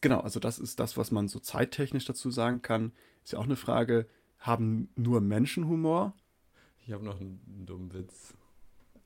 Genau, 0.00 0.20
also 0.20 0.40
das 0.40 0.58
ist 0.58 0.80
das, 0.80 0.96
was 0.96 1.10
man 1.10 1.28
so 1.28 1.38
zeittechnisch 1.38 2.06
dazu 2.06 2.30
sagen 2.30 2.62
kann. 2.62 2.92
Ist 3.22 3.32
ja 3.32 3.38
auch 3.38 3.44
eine 3.44 3.56
Frage, 3.56 4.06
haben 4.38 4.88
nur 4.96 5.20
Menschen 5.20 5.68
Humor? 5.68 6.14
Ich 6.86 6.92
habe 6.92 7.04
noch 7.04 7.20
einen 7.20 7.64
dummen 7.66 7.92
Witz. 7.92 8.34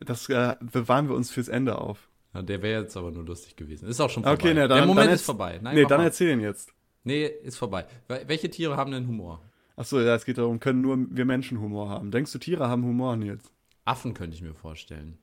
Das 0.04 0.28
äh, 0.28 0.56
bewahren 0.60 1.08
wir 1.08 1.14
uns 1.14 1.30
fürs 1.30 1.48
Ende 1.48 1.78
auf. 1.78 2.08
Ja, 2.34 2.42
der 2.42 2.62
wäre 2.62 2.82
jetzt 2.82 2.96
aber 2.96 3.10
nur 3.10 3.24
lustig 3.24 3.56
gewesen. 3.56 3.88
Ist 3.88 4.00
auch 4.00 4.10
schon 4.10 4.24
vorbei. 4.24 4.34
Okay, 4.34 4.54
na, 4.54 4.66
dann, 4.66 4.78
der 4.78 4.86
Moment 4.86 5.06
dann 5.06 5.14
ist 5.14 5.24
vorbei. 5.24 5.60
Nein, 5.62 5.74
nee, 5.76 5.84
dann 5.84 5.98
mal. 5.98 6.04
erzählen 6.04 6.40
jetzt. 6.40 6.72
Nee, 7.04 7.26
ist 7.26 7.56
vorbei. 7.56 7.86
Welche 8.08 8.50
Tiere 8.50 8.76
haben 8.76 8.90
denn 8.90 9.06
Humor? 9.06 9.40
Achso, 9.76 10.00
ja, 10.00 10.14
es 10.14 10.24
geht 10.24 10.38
darum, 10.38 10.60
können 10.60 10.80
nur 10.80 10.96
wir 11.10 11.24
Menschen 11.24 11.60
Humor 11.60 11.88
haben. 11.88 12.10
Denkst 12.10 12.32
du, 12.32 12.38
Tiere 12.38 12.68
haben 12.68 12.84
Humor, 12.84 13.16
Nils? 13.16 13.52
Affen 13.84 14.14
könnte 14.14 14.34
ich 14.34 14.42
mir 14.42 14.54
vorstellen. 14.54 15.18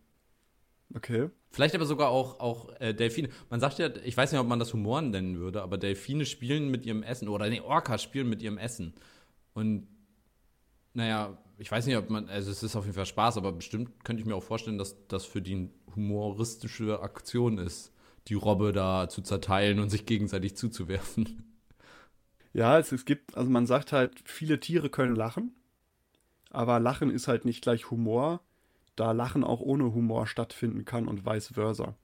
Okay. 0.93 1.29
Vielleicht 1.49 1.73
aber 1.75 1.85
sogar 1.85 2.09
auch, 2.09 2.39
auch 2.39 2.69
äh, 2.79 2.93
Delfine. 2.93 3.29
Man 3.49 3.59
sagt 3.59 3.79
ja, 3.79 3.89
ich 4.03 4.15
weiß 4.15 4.31
nicht, 4.31 4.39
ob 4.39 4.47
man 4.47 4.59
das 4.59 4.73
Humor 4.73 5.01
nennen 5.01 5.39
würde, 5.39 5.61
aber 5.61 5.77
Delfine 5.77 6.25
spielen 6.25 6.69
mit 6.69 6.85
ihrem 6.85 7.03
Essen 7.03 7.27
oder 7.27 7.49
nee, 7.49 7.61
Orcas 7.61 8.03
spielen 8.03 8.29
mit 8.29 8.41
ihrem 8.41 8.57
Essen. 8.57 8.93
Und 9.53 9.87
naja, 10.93 11.37
ich 11.61 11.71
weiß 11.71 11.85
nicht, 11.85 11.95
ob 11.95 12.09
man, 12.09 12.27
also 12.27 12.49
es 12.49 12.63
ist 12.63 12.75
auf 12.75 12.85
jeden 12.85 12.95
Fall 12.95 13.05
Spaß, 13.05 13.37
aber 13.37 13.51
bestimmt 13.51 14.03
könnte 14.03 14.19
ich 14.19 14.27
mir 14.27 14.35
auch 14.35 14.43
vorstellen, 14.43 14.79
dass 14.79 14.95
das 15.07 15.25
für 15.25 15.43
die 15.43 15.69
humoristische 15.95 17.01
Aktion 17.01 17.59
ist, 17.59 17.93
die 18.27 18.33
Robbe 18.33 18.71
da 18.73 19.07
zu 19.07 19.21
zerteilen 19.21 19.79
und 19.79 19.89
sich 19.91 20.07
gegenseitig 20.07 20.55
zuzuwerfen. 20.55 21.43
Ja, 22.51 22.79
es, 22.79 22.91
es 22.91 23.05
gibt, 23.05 23.37
also 23.37 23.51
man 23.51 23.67
sagt 23.67 23.91
halt, 23.91 24.11
viele 24.25 24.59
Tiere 24.59 24.89
können 24.89 25.15
lachen, 25.15 25.55
aber 26.49 26.79
Lachen 26.79 27.11
ist 27.11 27.27
halt 27.27 27.45
nicht 27.45 27.61
gleich 27.61 27.91
Humor, 27.91 28.41
da 28.95 29.11
Lachen 29.11 29.43
auch 29.43 29.61
ohne 29.61 29.93
Humor 29.93 30.25
stattfinden 30.25 30.83
kann 30.83 31.07
und 31.07 31.27
vice 31.27 31.53
versa. 31.53 31.95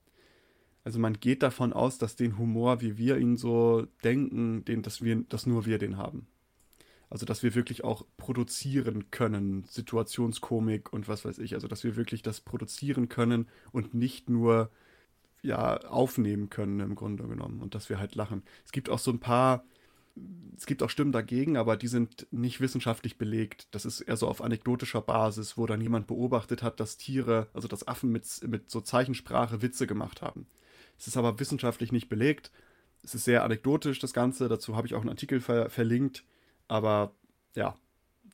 Also 0.84 1.00
man 1.00 1.20
geht 1.20 1.42
davon 1.42 1.74
aus, 1.74 1.98
dass 1.98 2.16
den 2.16 2.38
Humor, 2.38 2.80
wie 2.80 2.98
wir 2.98 3.18
ihn 3.18 3.38
so 3.38 3.88
denken, 4.04 4.64
den, 4.66 4.84
dass 4.84 5.02
wir, 5.02 5.16
dass 5.24 5.48
nur 5.48 5.66
wir 5.66 5.80
den 5.80 5.98
haben. 5.98 6.28
Also 7.10 7.26
dass 7.26 7.44
wir 7.44 7.56
wirklich 7.56 7.84
auch 7.84 8.06
produzieren 8.18 9.12
können, 9.12 9.64
Situationskomik 9.66 10.92
und 10.92 11.08
was 11.08 11.24
weiß 11.24 11.40
ich. 11.40 11.54
Also 11.54 11.68
dass 11.68 11.84
wir 11.84 11.96
wirklich 11.96 12.22
das 12.22 12.42
produzieren 12.42 13.10
können 13.10 13.48
und 13.72 13.94
nicht 13.94 14.30
nur 14.30 14.70
ja 15.42 15.78
aufnehmen 15.84 16.50
können 16.50 16.80
im 16.80 16.96
Grunde 16.96 17.28
genommen 17.28 17.62
und 17.62 17.76
dass 17.76 17.90
wir 17.90 18.00
halt 18.00 18.16
lachen. 18.16 18.44
Es 18.66 18.72
gibt 18.72 18.90
auch 18.90 19.00
so 19.00 19.12
ein 19.12 19.20
paar 19.20 19.64
es 20.58 20.66
gibt 20.66 20.82
auch 20.82 20.90
Stimmen 20.90 21.12
dagegen, 21.12 21.58
aber 21.58 21.78
die 21.78 21.88
sind 21.88 22.28
nicht 22.32 22.60
wissenschaftlich 22.60 23.18
belegt. 23.18 23.68
Das 23.72 23.86
ist 23.86 24.02
eher 24.02 24.18
so 24.18 24.28
auf 24.28 24.42
anekdotischer 24.42 25.02
Basis, 25.02 25.58
wo 25.58 25.66
dann 25.68 25.82
jemand 25.82 26.08
beobachtet 26.08 26.64
hat, 26.64 26.80
dass 26.80 26.98
Tiere, 26.98 27.48
also 27.54 27.68
dass 27.68 27.88
Affen 27.88 28.12
mit, 28.12 28.26
mit 28.48 28.72
so 28.72 28.82
Zeichensprache 28.82 29.62
Witze 29.62 29.86
gemacht 29.86 30.22
haben. 30.22 30.48
Es 30.98 31.08
ist 31.08 31.18
aber 31.18 31.40
wissenschaftlich 31.40 31.92
nicht 31.92 32.10
belegt. 32.10 32.52
Es 33.04 33.14
ist 33.14 33.26
sehr 33.26 33.44
anekdotisch, 33.44 34.00
das 34.00 34.14
Ganze. 34.14 34.48
Dazu 34.48 34.76
habe 34.76 34.88
ich 34.88 34.96
auch 34.96 35.02
einen 35.02 35.10
Artikel 35.10 35.40
ver 35.40 35.70
verlinkt. 35.70 36.24
Aber 36.68 37.14
ja, 37.56 37.76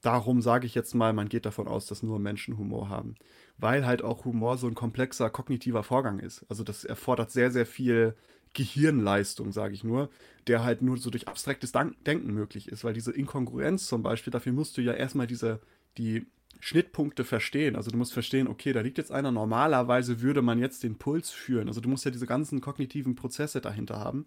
darum 0.02 0.42
sage 0.42 0.66
ich 0.66 0.76
jetzt 0.76 0.94
mal, 0.94 1.14
man 1.14 1.30
geht 1.30 1.46
davon 1.46 1.68
aus, 1.68 1.88
dass 1.88 2.04
nur 2.04 2.20
Menschen 2.20 2.58
Humor 2.58 2.90
haben. 2.90 3.16
Weil 3.58 3.86
halt 3.86 4.04
auch 4.04 4.26
Humor 4.26 4.58
so 4.58 4.68
ein 4.68 4.76
komplexer 4.76 5.30
kognitiver 5.30 5.84
Vorgang 5.84 6.20
ist. 6.20 6.46
Also 6.50 6.64
das 6.64 6.84
erfordert 6.84 7.32
sehr, 7.32 7.52
sehr 7.52 7.66
viel 7.66 8.16
Gehirnleistung, 8.54 9.52
sage 9.52 9.74
ich 9.74 9.84
nur, 9.84 10.10
der 10.48 10.64
halt 10.64 10.82
nur 10.82 10.98
so 10.98 11.10
durch 11.10 11.28
abstraktes 11.28 11.72
Denken 11.72 12.34
möglich 12.34 12.68
ist. 12.68 12.84
Weil 12.84 12.94
diese 12.94 13.12
Inkongruenz 13.12 13.88
zum 13.88 14.04
Beispiel, 14.04 14.32
dafür 14.32 14.54
musst 14.54 14.78
du 14.78 14.82
ja 14.82 14.94
erstmal 14.94 15.28
diese, 15.28 15.60
die 15.98 16.28
Schnittpunkte 16.60 17.26
verstehen. 17.26 17.76
Also 17.76 17.92
du 17.92 17.98
musst 17.98 18.14
verstehen, 18.14 18.48
okay, 18.48 18.74
da 18.74 18.82
liegt 18.82 18.98
jetzt 18.98 19.12
einer, 19.12 19.32
normalerweise 19.32 20.22
würde 20.22 20.42
man 20.42 20.60
jetzt 20.60 20.84
den 20.84 20.98
Puls 20.98 21.30
führen. 21.30 21.68
Also 21.68 21.82
du 21.82 21.90
musst 21.90 22.06
ja 22.06 22.12
diese 22.12 22.28
ganzen 22.28 22.62
kognitiven 22.62 23.16
Prozesse 23.16 23.60
dahinter 23.60 24.00
haben. 24.00 24.26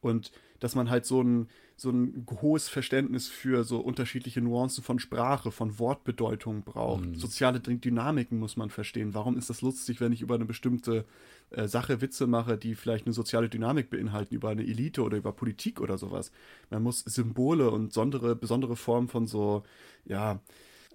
Und 0.00 0.32
dass 0.60 0.74
man 0.74 0.90
halt 0.90 1.06
so 1.06 1.22
ein, 1.22 1.48
so 1.76 1.90
ein 1.90 2.26
hohes 2.42 2.68
Verständnis 2.68 3.28
für 3.28 3.64
so 3.64 3.80
unterschiedliche 3.80 4.40
Nuancen 4.42 4.84
von 4.84 4.98
Sprache, 4.98 5.50
von 5.50 5.78
Wortbedeutung 5.78 6.62
braucht. 6.62 7.06
Mhm. 7.06 7.14
Soziale 7.14 7.60
Dynamiken 7.60 8.38
muss 8.38 8.56
man 8.56 8.70
verstehen. 8.70 9.14
Warum 9.14 9.36
ist 9.38 9.50
das 9.50 9.62
lustig, 9.62 10.00
wenn 10.00 10.12
ich 10.12 10.20
über 10.20 10.34
eine 10.34 10.44
bestimmte 10.44 11.06
äh, 11.50 11.66
Sache 11.66 12.02
Witze 12.02 12.26
mache, 12.26 12.58
die 12.58 12.74
vielleicht 12.74 13.06
eine 13.06 13.14
soziale 13.14 13.48
Dynamik 13.48 13.88
beinhalten, 13.88 14.34
über 14.34 14.50
eine 14.50 14.62
Elite 14.62 15.02
oder 15.02 15.16
über 15.16 15.32
Politik 15.32 15.80
oder 15.80 15.96
sowas? 15.96 16.30
Man 16.68 16.82
muss 16.82 17.00
Symbole 17.00 17.70
und 17.70 17.88
besondere, 17.88 18.36
besondere 18.36 18.76
Formen 18.76 19.08
von 19.08 19.26
so, 19.26 19.62
ja, 20.04 20.40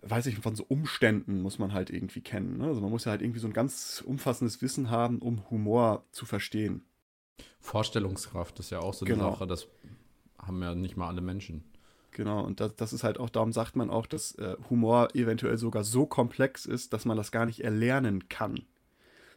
weiß 0.04 0.28
ich, 0.28 0.38
von 0.38 0.56
so 0.56 0.64
Umständen 0.68 1.42
muss 1.42 1.58
man 1.58 1.74
halt 1.74 1.90
irgendwie 1.90 2.22
kennen. 2.22 2.60
Ne? 2.60 2.66
Also 2.66 2.82
man 2.82 2.92
muss 2.92 3.06
ja 3.06 3.12
halt 3.12 3.24
irgendwie 3.24 3.40
so 3.40 3.48
ein 3.48 3.54
ganz 3.54 4.04
umfassendes 4.06 4.62
Wissen 4.62 4.92
haben, 4.92 5.18
um 5.20 5.50
Humor 5.50 6.06
zu 6.12 6.28
verstehen. 6.28 6.84
Vorstellungskraft 7.60 8.60
ist 8.60 8.70
ja 8.70 8.80
auch 8.80 8.94
so 8.94 9.06
genau. 9.06 9.28
eine 9.28 9.34
Sache, 9.34 9.48
das 9.48 9.68
haben 10.38 10.62
ja 10.62 10.76
nicht 10.76 10.98
mal 10.98 11.08
alle 11.08 11.22
Menschen. 11.22 11.64
Genau, 12.12 12.46
und 12.46 12.62
das, 12.62 12.76
das 12.76 12.94
ist 12.94 13.04
halt 13.04 13.20
auch, 13.20 13.30
darum 13.30 13.52
sagt 13.52 13.76
man 13.76 13.90
auch, 13.90 14.06
dass 14.06 14.36
äh, 14.36 14.56
Humor 14.70 15.10
eventuell 15.16 15.58
sogar 15.58 15.84
so 15.84 16.06
komplex 16.06 16.66
ist, 16.66 16.94
dass 16.94 17.04
man 17.04 17.18
das 17.18 17.32
gar 17.32 17.46
nicht 17.46 17.62
erlernen 17.62 18.30
kann. 18.30 18.64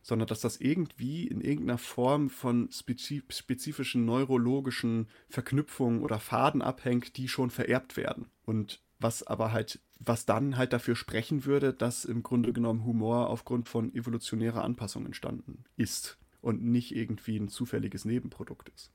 Sondern 0.01 0.29
dass 0.29 0.41
das 0.41 0.59
irgendwie 0.59 1.27
in 1.27 1.41
irgendeiner 1.41 1.79
Form 1.79 2.31
von 2.31 2.69
spezifischen 2.71 4.05
neurologischen 4.05 5.09
Verknüpfungen 5.29 6.03
oder 6.03 6.21
Faden 6.21 6.63
abhängt, 6.63 7.17
die 7.17 7.27
schon 7.27 7.51
vererbt 7.51 7.97
werden. 7.97 8.27
Und 8.45 8.81
was 9.01 9.27
aber 9.27 9.53
halt, 9.53 9.81
was 9.99 10.25
dann 10.25 10.57
halt 10.57 10.73
dafür 10.73 10.95
sprechen 10.95 11.45
würde, 11.45 11.75
dass 11.75 12.05
im 12.05 12.23
Grunde 12.23 12.53
genommen 12.53 12.85
Humor 12.85 13.29
aufgrund 13.29 13.69
von 13.69 13.93
evolutionärer 13.93 14.63
Anpassung 14.63 15.05
entstanden 15.05 15.65
ist 15.77 16.17
und 16.49 16.65
nicht 16.65 16.97
irgendwie 16.97 17.39
ein 17.39 17.49
zufälliges 17.49 18.07
Nebenprodukt 18.07 18.71
ist. 18.71 18.91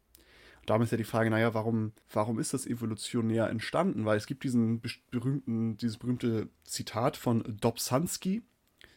Und 0.62 0.72
damit 0.72 0.86
ist 0.86 0.92
ja 0.92 0.98
die 0.98 1.04
Frage, 1.04 1.30
naja, 1.30 1.54
warum, 1.54 1.92
warum 2.12 2.40
ist 2.40 2.54
das 2.54 2.66
evolutionär 2.66 3.48
entstanden? 3.50 4.06
Weil 4.06 4.18
es 4.18 4.26
gibt 4.26 4.44
diesen 4.44 4.82
berühmten, 5.12 5.78
dieses 5.78 5.98
berühmte 5.98 6.50
Zitat 6.64 7.16
von 7.16 7.44
Dobzhansky, 7.62 8.42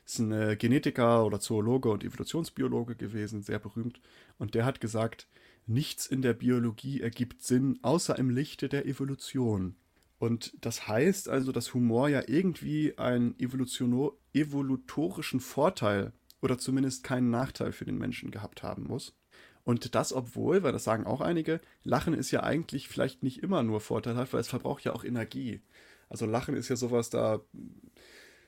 ist 0.07 0.21
ein 0.21 0.33
äh, 0.33 0.57
Genetiker 0.57 1.27
oder 1.27 1.38
Zoologe 1.38 1.90
und 1.90 2.03
Evolutionsbiologe 2.03 2.97
gewesen, 2.97 3.42
sehr 3.42 3.59
berühmt. 3.59 4.01
Und 4.38 4.55
der 4.55 4.64
hat 4.64 4.81
gesagt, 4.81 5.29
nichts 5.66 6.07
in 6.07 6.23
der 6.23 6.33
Biologie 6.33 7.03
ergibt 7.03 7.42
Sinn, 7.42 7.79
außer 7.83 8.19
im 8.19 8.31
Lichte 8.31 8.71
der 8.71 8.87
Evolution. 8.87 9.77
Und 10.19 10.55
das 10.62 10.88
heißt 10.88 11.29
also, 11.29 11.53
dass 11.53 11.75
Humor 11.75 12.09
ja 12.09 12.23
irgendwie 12.27 12.97
einen 12.97 13.38
evolutorischen 13.38 15.40
Vorteil 15.40 16.14
oder 16.47 16.59
zumindest 16.59 17.03
keinen 17.03 17.29
Nachteil 17.29 17.73
für 17.73 17.85
den 17.85 17.99
Menschen 17.99 18.31
gehabt 18.31 18.63
haben 18.63 18.85
muss. 18.85 19.17
Und 19.65 19.97
das, 19.97 20.13
obwohl, 20.13 20.63
weil 20.63 20.71
das 20.71 20.85
sagen 20.85 21.05
auch 21.05 21.21
einige, 21.21 21.61
Lachen 21.83 22.15
ist 22.15 22.31
ja 22.31 22.45
eigentlich 22.45 22.89
vielleicht 22.89 23.25
nicht 23.25 23.43
immer 23.43 23.65
nur 23.65 23.81
vorteilhaft, 23.81 24.33
weil 24.33 24.41
es 24.41 24.49
verbraucht 24.49 24.85
ja 24.85 24.93
auch 24.93 25.03
Energie. 25.03 25.61
Also 26.09 26.25
Lachen 26.25 26.55
ist 26.55 26.69
ja 26.69 26.77
sowas, 26.77 27.11
da 27.11 27.41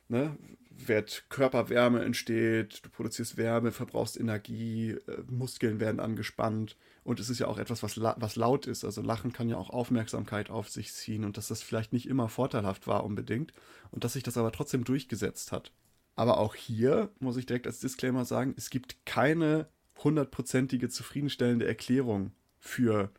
ne, 0.07 0.39
wird 0.71 1.25
Körperwärme 1.29 2.05
entsteht, 2.05 2.85
du 2.85 2.91
produzierst 2.91 3.37
Wärme, 3.37 3.73
verbrauchst 3.73 4.17
Energie, 4.19 4.91
äh, 4.91 5.23
Muskeln 5.29 5.81
werden 5.81 5.99
angespannt 5.99 6.77
und 7.03 7.19
es 7.19 7.31
ist 7.31 7.41
ja 7.41 7.49
auch 7.49 7.59
etwas, 7.59 7.83
was, 7.83 7.97
la 7.97 8.15
was 8.21 8.37
laut 8.37 8.69
ist. 8.69 8.85
Also 8.85 9.03
Lachen 9.03 9.33
kann 9.33 9.49
ja 9.49 9.57
auch 9.57 9.71
Aufmerksamkeit 9.71 10.51
auf 10.51 10.69
sich 10.69 10.93
ziehen 10.93 11.25
und 11.25 11.37
dass 11.37 11.49
das 11.49 11.63
vielleicht 11.63 11.93
nicht 11.93 12.09
immer 12.09 12.29
vorteilhaft 12.29 12.87
war 12.87 13.03
unbedingt 13.03 13.53
und 13.91 14.05
dass 14.05 14.13
sich 14.13 14.23
das 14.23 14.37
aber 14.37 14.53
trotzdem 14.53 14.85
durchgesetzt 14.85 15.51
hat. 15.51 15.73
Aber 16.19 16.39
auch 16.39 16.57
hier 16.57 17.13
muss 17.21 17.37
ich 17.37 17.47
direkt 17.47 17.69
als 17.69 17.79
Disclaimer 17.79 18.25
sagen, 18.25 18.53
es 18.57 18.71
gibt 18.71 19.07
keine 19.07 19.69
hundertprozentige 20.03 20.89
zufriedenstellende 20.89 21.65
Erklärung 21.65 22.33
für, 22.59 23.13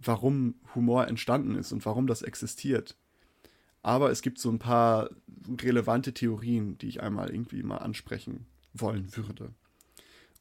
warum 0.00 0.56
Humor 0.74 1.06
entstanden 1.06 1.54
ist 1.54 1.70
und 1.70 1.86
warum 1.86 2.08
das 2.08 2.22
existiert. 2.22 2.96
Aber 3.82 4.10
es 4.10 4.20
gibt 4.20 4.40
so 4.40 4.50
ein 4.50 4.58
paar 4.58 5.10
relevante 5.62 6.12
Theorien, 6.12 6.76
die 6.78 6.88
ich 6.88 7.00
einmal 7.00 7.30
irgendwie 7.30 7.62
mal 7.62 7.76
ansprechen 7.76 8.46
wollen 8.74 9.16
würde. 9.16 9.54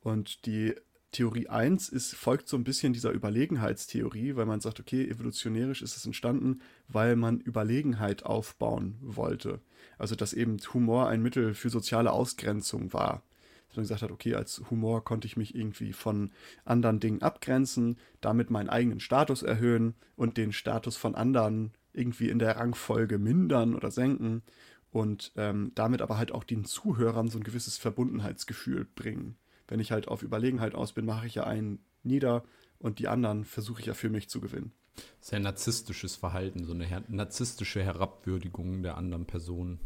Und 0.02 0.48
die 0.48 0.74
Theorie 1.12 1.48
1 1.48 1.90
ist, 1.90 2.16
folgt 2.16 2.48
so 2.48 2.56
ein 2.56 2.64
bisschen 2.64 2.94
dieser 2.94 3.12
Überlegenheitstheorie, 3.12 4.36
weil 4.36 4.46
man 4.46 4.60
sagt, 4.60 4.80
okay, 4.80 5.10
evolutionärisch 5.10 5.82
ist 5.82 5.98
es 5.98 6.06
entstanden, 6.06 6.62
weil 6.88 7.16
man 7.16 7.40
Überlegenheit 7.40 8.24
aufbauen 8.24 8.96
wollte. 9.02 9.60
Also 9.98 10.16
dass 10.16 10.34
eben 10.34 10.58
Humor 10.74 11.10
ein 11.10 11.24
Mittel 11.24 11.56
für 11.56 11.72
soziale 11.72 12.12
Ausgrenzung 12.12 12.94
war. 12.94 13.24
Dass 13.68 13.78
man 13.78 13.84
gesagt 13.84 14.04
hat, 14.04 14.12
okay, 14.12 14.36
als 14.36 14.62
Humor 14.70 15.04
konnte 15.04 15.26
ich 15.26 15.36
mich 15.36 15.56
irgendwie 15.56 15.94
von 15.94 16.32
anderen 16.64 17.00
Dingen 17.00 17.24
abgrenzen, 17.24 17.98
damit 18.22 18.52
meinen 18.52 18.70
eigenen 18.70 19.00
Status 19.00 19.42
erhöhen 19.42 19.96
und 20.16 20.38
den 20.38 20.52
Status 20.52 20.96
von 20.96 21.16
anderen 21.16 21.72
irgendwie 21.92 22.30
in 22.30 22.38
der 22.38 22.58
Rangfolge 22.58 23.18
mindern 23.18 23.74
oder 23.74 23.90
senken 23.90 24.44
und 24.92 25.32
ähm, 25.38 25.72
damit 25.74 26.04
aber 26.04 26.20
halt 26.20 26.32
auch 26.32 26.44
den 26.44 26.66
Zuhörern 26.66 27.30
so 27.30 27.40
ein 27.40 27.44
gewisses 27.44 27.78
Verbundenheitsgefühl 27.78 28.86
bringen 28.86 29.38
Wenn 29.70 29.80
ich 29.80 29.92
halt 29.92 30.08
auf 30.08 30.24
Überlegenheit 30.24 30.76
aus 30.76 30.94
bin, 30.94 31.06
mache 31.06 31.28
ich 31.28 31.36
ja 31.36 31.46
einen 31.46 31.80
nieder 32.04 32.44
und 32.80 33.00
die 33.00 33.08
anderen 33.08 33.46
versuche 33.46 33.80
ich 33.80 33.86
ja 33.86 33.94
für 33.94 34.10
mich 34.10 34.28
zu 34.30 34.42
gewinnen. 34.42 34.74
Sehr 35.22 35.40
narzisstisches 35.40 36.16
Verhalten, 36.16 36.66
so 36.66 36.74
eine 36.74 36.86
her 36.86 37.04
narzisstische 37.08 37.82
Herabwürdigung 37.82 38.84
der 38.84 38.98
anderen 38.98 39.26
Person. 39.26 39.80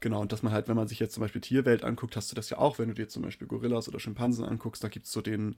Genau, 0.00 0.20
und 0.20 0.32
dass 0.32 0.42
man 0.42 0.52
halt, 0.52 0.68
wenn 0.68 0.76
man 0.76 0.88
sich 0.88 0.98
jetzt 0.98 1.14
zum 1.14 1.20
Beispiel 1.20 1.40
Tierwelt 1.40 1.84
anguckt, 1.84 2.16
hast 2.16 2.30
du 2.30 2.36
das 2.36 2.50
ja 2.50 2.58
auch, 2.58 2.78
wenn 2.78 2.88
du 2.88 2.94
dir 2.94 3.08
zum 3.08 3.22
Beispiel 3.22 3.46
Gorillas 3.46 3.88
oder 3.88 4.00
Schimpansen 4.00 4.44
anguckst, 4.44 4.82
da 4.82 4.88
gibt 4.88 5.06
es 5.06 5.12
so 5.12 5.20
den, 5.20 5.56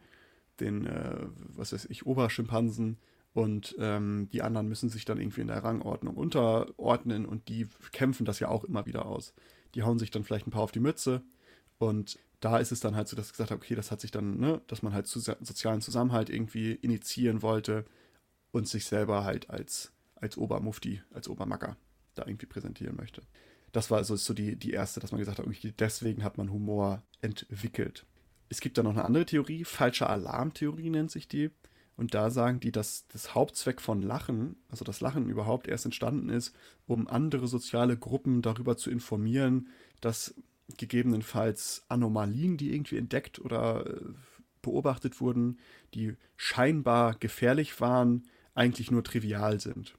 den, 0.59 0.87
äh, 0.87 1.26
was 1.54 1.72
weiß 1.72 1.87
ich, 1.87 2.06
Oberschimpansen 2.06 2.98
und 3.33 3.76
ähm, 3.78 4.28
die 4.33 4.42
anderen 4.42 4.68
müssen 4.68 4.88
sich 4.88 5.04
dann 5.04 5.20
irgendwie 5.20 5.42
in 5.42 5.46
der 5.46 5.62
Rangordnung 5.62 6.16
unterordnen 6.16 7.26
und 7.26 7.48
die 7.48 7.68
kämpfen 7.92 8.24
das 8.24 8.40
ja 8.40 8.48
auch 8.48 8.64
immer 8.64 8.87
wieder 8.87 9.06
aus. 9.06 9.35
Die 9.74 9.83
hauen 9.83 9.98
sich 9.98 10.11
dann 10.11 10.24
vielleicht 10.24 10.46
ein 10.46 10.50
paar 10.50 10.62
auf 10.62 10.72
die 10.72 10.80
Mütze 10.80 11.22
und 11.78 12.18
da 12.40 12.59
ist 12.59 12.72
es 12.72 12.81
dann 12.81 12.96
halt 12.96 13.09
so, 13.09 13.16
dass 13.16 13.26
ich 13.26 13.33
gesagt 13.33 13.50
habe, 13.50 13.61
okay, 13.61 13.74
das 13.74 13.90
hat 13.90 14.00
sich 14.00 14.11
dann, 14.11 14.38
ne, 14.38 14.62
dass 14.66 14.83
man 14.83 14.94
halt 14.94 15.07
sozialen 15.07 15.81
Zusammenhalt 15.83 16.31
irgendwie 16.31 16.72
initiieren 16.72 17.42
wollte 17.42 17.85
und 18.50 18.66
sich 18.66 18.87
selber 18.87 19.24
halt 19.24 19.50
als, 19.50 19.92
als 20.16 20.37
Obermufti, 20.37 21.03
als 21.12 21.29
Obermacker 21.29 21.76
da 22.14 22.26
irgendwie 22.26 22.46
präsentieren 22.46 22.96
möchte. 22.96 23.22
Das 23.72 23.90
war 23.90 23.98
also 23.98 24.16
so 24.16 24.35
die, 24.35 24.57
die 24.57 24.72
erste, 24.72 25.00
dass 25.00 25.12
man 25.12 25.20
gesagt 25.20 25.38
hat, 25.38 25.46
okay, 25.46 25.72
deswegen 25.79 26.24
hat 26.24 26.38
man 26.38 26.50
Humor 26.50 27.03
entwickelt. 27.20 28.07
Es 28.48 28.61
gibt 28.61 28.79
da 28.79 28.83
noch 28.83 28.90
eine 28.90 29.05
andere 29.05 29.26
Theorie, 29.26 29.64
falsche 29.64 30.09
Alarmtheorie 30.09 30.90
nennt 30.90 31.11
sich 31.11 31.29
die. 31.29 31.50
Und 31.96 32.14
da 32.14 32.31
sagen 32.31 32.61
die, 32.61 32.72
dass 32.72 33.07
das 33.09 33.35
Hauptzweck 33.35 33.81
von 33.81 34.00
Lachen, 34.00 34.57
also 34.70 34.87
das 34.87 35.03
Lachen 35.03 35.29
überhaupt 35.29 35.68
erst 35.68 35.85
entstanden 35.85 36.31
ist, 36.31 36.57
um 36.87 37.07
andere 37.07 37.46
soziale 37.46 37.98
Gruppen 37.98 38.40
darüber 38.40 38.79
zu 38.79 38.90
informieren, 38.90 39.68
dass 40.00 40.35
gegebenenfalls 40.76 41.85
Anomalien, 41.88 42.56
die 42.56 42.74
irgendwie 42.74 42.98
entdeckt 42.98 43.38
oder 43.38 43.87
äh, 43.87 44.00
beobachtet 44.62 45.20
wurden, 45.20 45.59
die 45.94 46.16
scheinbar 46.37 47.14
gefährlich 47.14 47.80
waren, 47.80 48.24
eigentlich 48.54 48.90
nur 48.90 49.04
trivial 49.04 49.61
sind. 49.61 49.96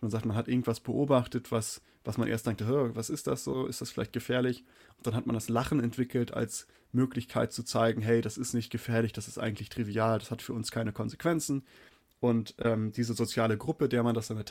Man 0.00 0.10
sagt, 0.10 0.24
man 0.24 0.36
hat 0.36 0.48
irgendwas 0.48 0.80
beobachtet, 0.80 1.50
was, 1.52 1.82
was 2.04 2.18
man 2.18 2.28
erst 2.28 2.46
dachte, 2.46 2.94
was 2.94 3.10
ist 3.10 3.26
das 3.26 3.44
so? 3.44 3.66
Ist 3.66 3.80
das 3.80 3.90
vielleicht 3.90 4.12
gefährlich? 4.12 4.64
Und 4.96 5.06
dann 5.06 5.14
hat 5.14 5.26
man 5.26 5.34
das 5.34 5.48
Lachen 5.48 5.80
entwickelt 5.80 6.32
als 6.32 6.66
Möglichkeit 6.92 7.52
zu 7.52 7.62
zeigen, 7.62 8.00
hey, 8.00 8.20
das 8.20 8.38
ist 8.38 8.54
nicht 8.54 8.70
gefährlich, 8.70 9.12
das 9.12 9.28
ist 9.28 9.38
eigentlich 9.38 9.68
trivial, 9.68 10.18
das 10.18 10.30
hat 10.30 10.42
für 10.42 10.52
uns 10.52 10.70
keine 10.70 10.92
Konsequenzen. 10.92 11.64
Und 12.20 12.54
ähm, 12.58 12.92
diese 12.92 13.14
soziale 13.14 13.56
Gruppe, 13.56 13.88
der 13.88 14.02
man 14.02 14.14
das 14.14 14.28
dann 14.28 14.42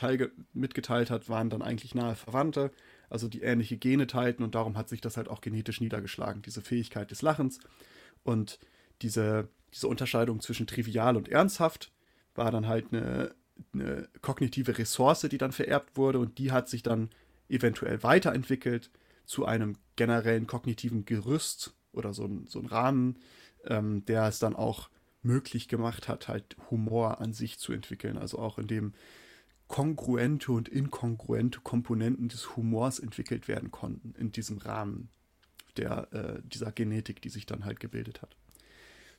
mitgeteilt 0.52 1.10
hat, 1.10 1.28
waren 1.28 1.50
dann 1.50 1.62
eigentlich 1.62 1.94
nahe 1.94 2.16
Verwandte, 2.16 2.72
also 3.10 3.28
die 3.28 3.42
ähnliche 3.42 3.76
Gene 3.76 4.06
teilten 4.06 4.44
und 4.44 4.54
darum 4.54 4.78
hat 4.78 4.88
sich 4.88 5.00
das 5.00 5.16
halt 5.16 5.28
auch 5.28 5.40
genetisch 5.40 5.80
niedergeschlagen, 5.80 6.42
diese 6.42 6.62
Fähigkeit 6.62 7.10
des 7.10 7.22
Lachens. 7.22 7.58
Und 8.22 8.58
diese, 9.02 9.48
diese 9.74 9.88
Unterscheidung 9.88 10.40
zwischen 10.40 10.66
trivial 10.66 11.16
und 11.16 11.28
ernsthaft 11.28 11.92
war 12.34 12.50
dann 12.50 12.68
halt 12.68 12.92
eine, 12.92 13.34
eine 13.74 14.08
kognitive 14.22 14.78
Ressource, 14.78 15.26
die 15.30 15.38
dann 15.38 15.52
vererbt 15.52 15.96
wurde 15.96 16.20
und 16.20 16.38
die 16.38 16.52
hat 16.52 16.68
sich 16.68 16.82
dann 16.82 17.10
eventuell 17.48 18.02
weiterentwickelt 18.02 18.90
zu 19.26 19.44
einem 19.44 19.76
generellen 19.96 20.46
kognitiven 20.46 21.04
Gerüst 21.04 21.74
oder 21.92 22.14
so 22.14 22.24
ein, 22.24 22.46
so 22.46 22.60
ein 22.60 22.66
Rahmen, 22.66 23.18
ähm, 23.64 24.04
der 24.06 24.28
es 24.28 24.38
dann 24.38 24.54
auch 24.54 24.88
möglich 25.22 25.68
gemacht 25.68 26.08
hat, 26.08 26.28
halt 26.28 26.56
Humor 26.70 27.20
an 27.20 27.32
sich 27.32 27.58
zu 27.58 27.72
entwickeln. 27.72 28.16
Also 28.16 28.38
auch 28.38 28.58
in 28.58 28.68
dem 28.68 28.94
kongruente 29.70 30.50
und 30.50 30.68
inkongruente 30.68 31.60
Komponenten 31.60 32.28
des 32.28 32.56
Humors 32.56 32.98
entwickelt 32.98 33.46
werden 33.46 33.70
konnten 33.70 34.14
in 34.18 34.32
diesem 34.32 34.58
Rahmen 34.58 35.10
der, 35.76 36.12
äh, 36.12 36.42
dieser 36.42 36.72
Genetik, 36.72 37.22
die 37.22 37.28
sich 37.28 37.46
dann 37.46 37.64
halt 37.64 37.78
gebildet 37.78 38.20
hat. 38.20 38.36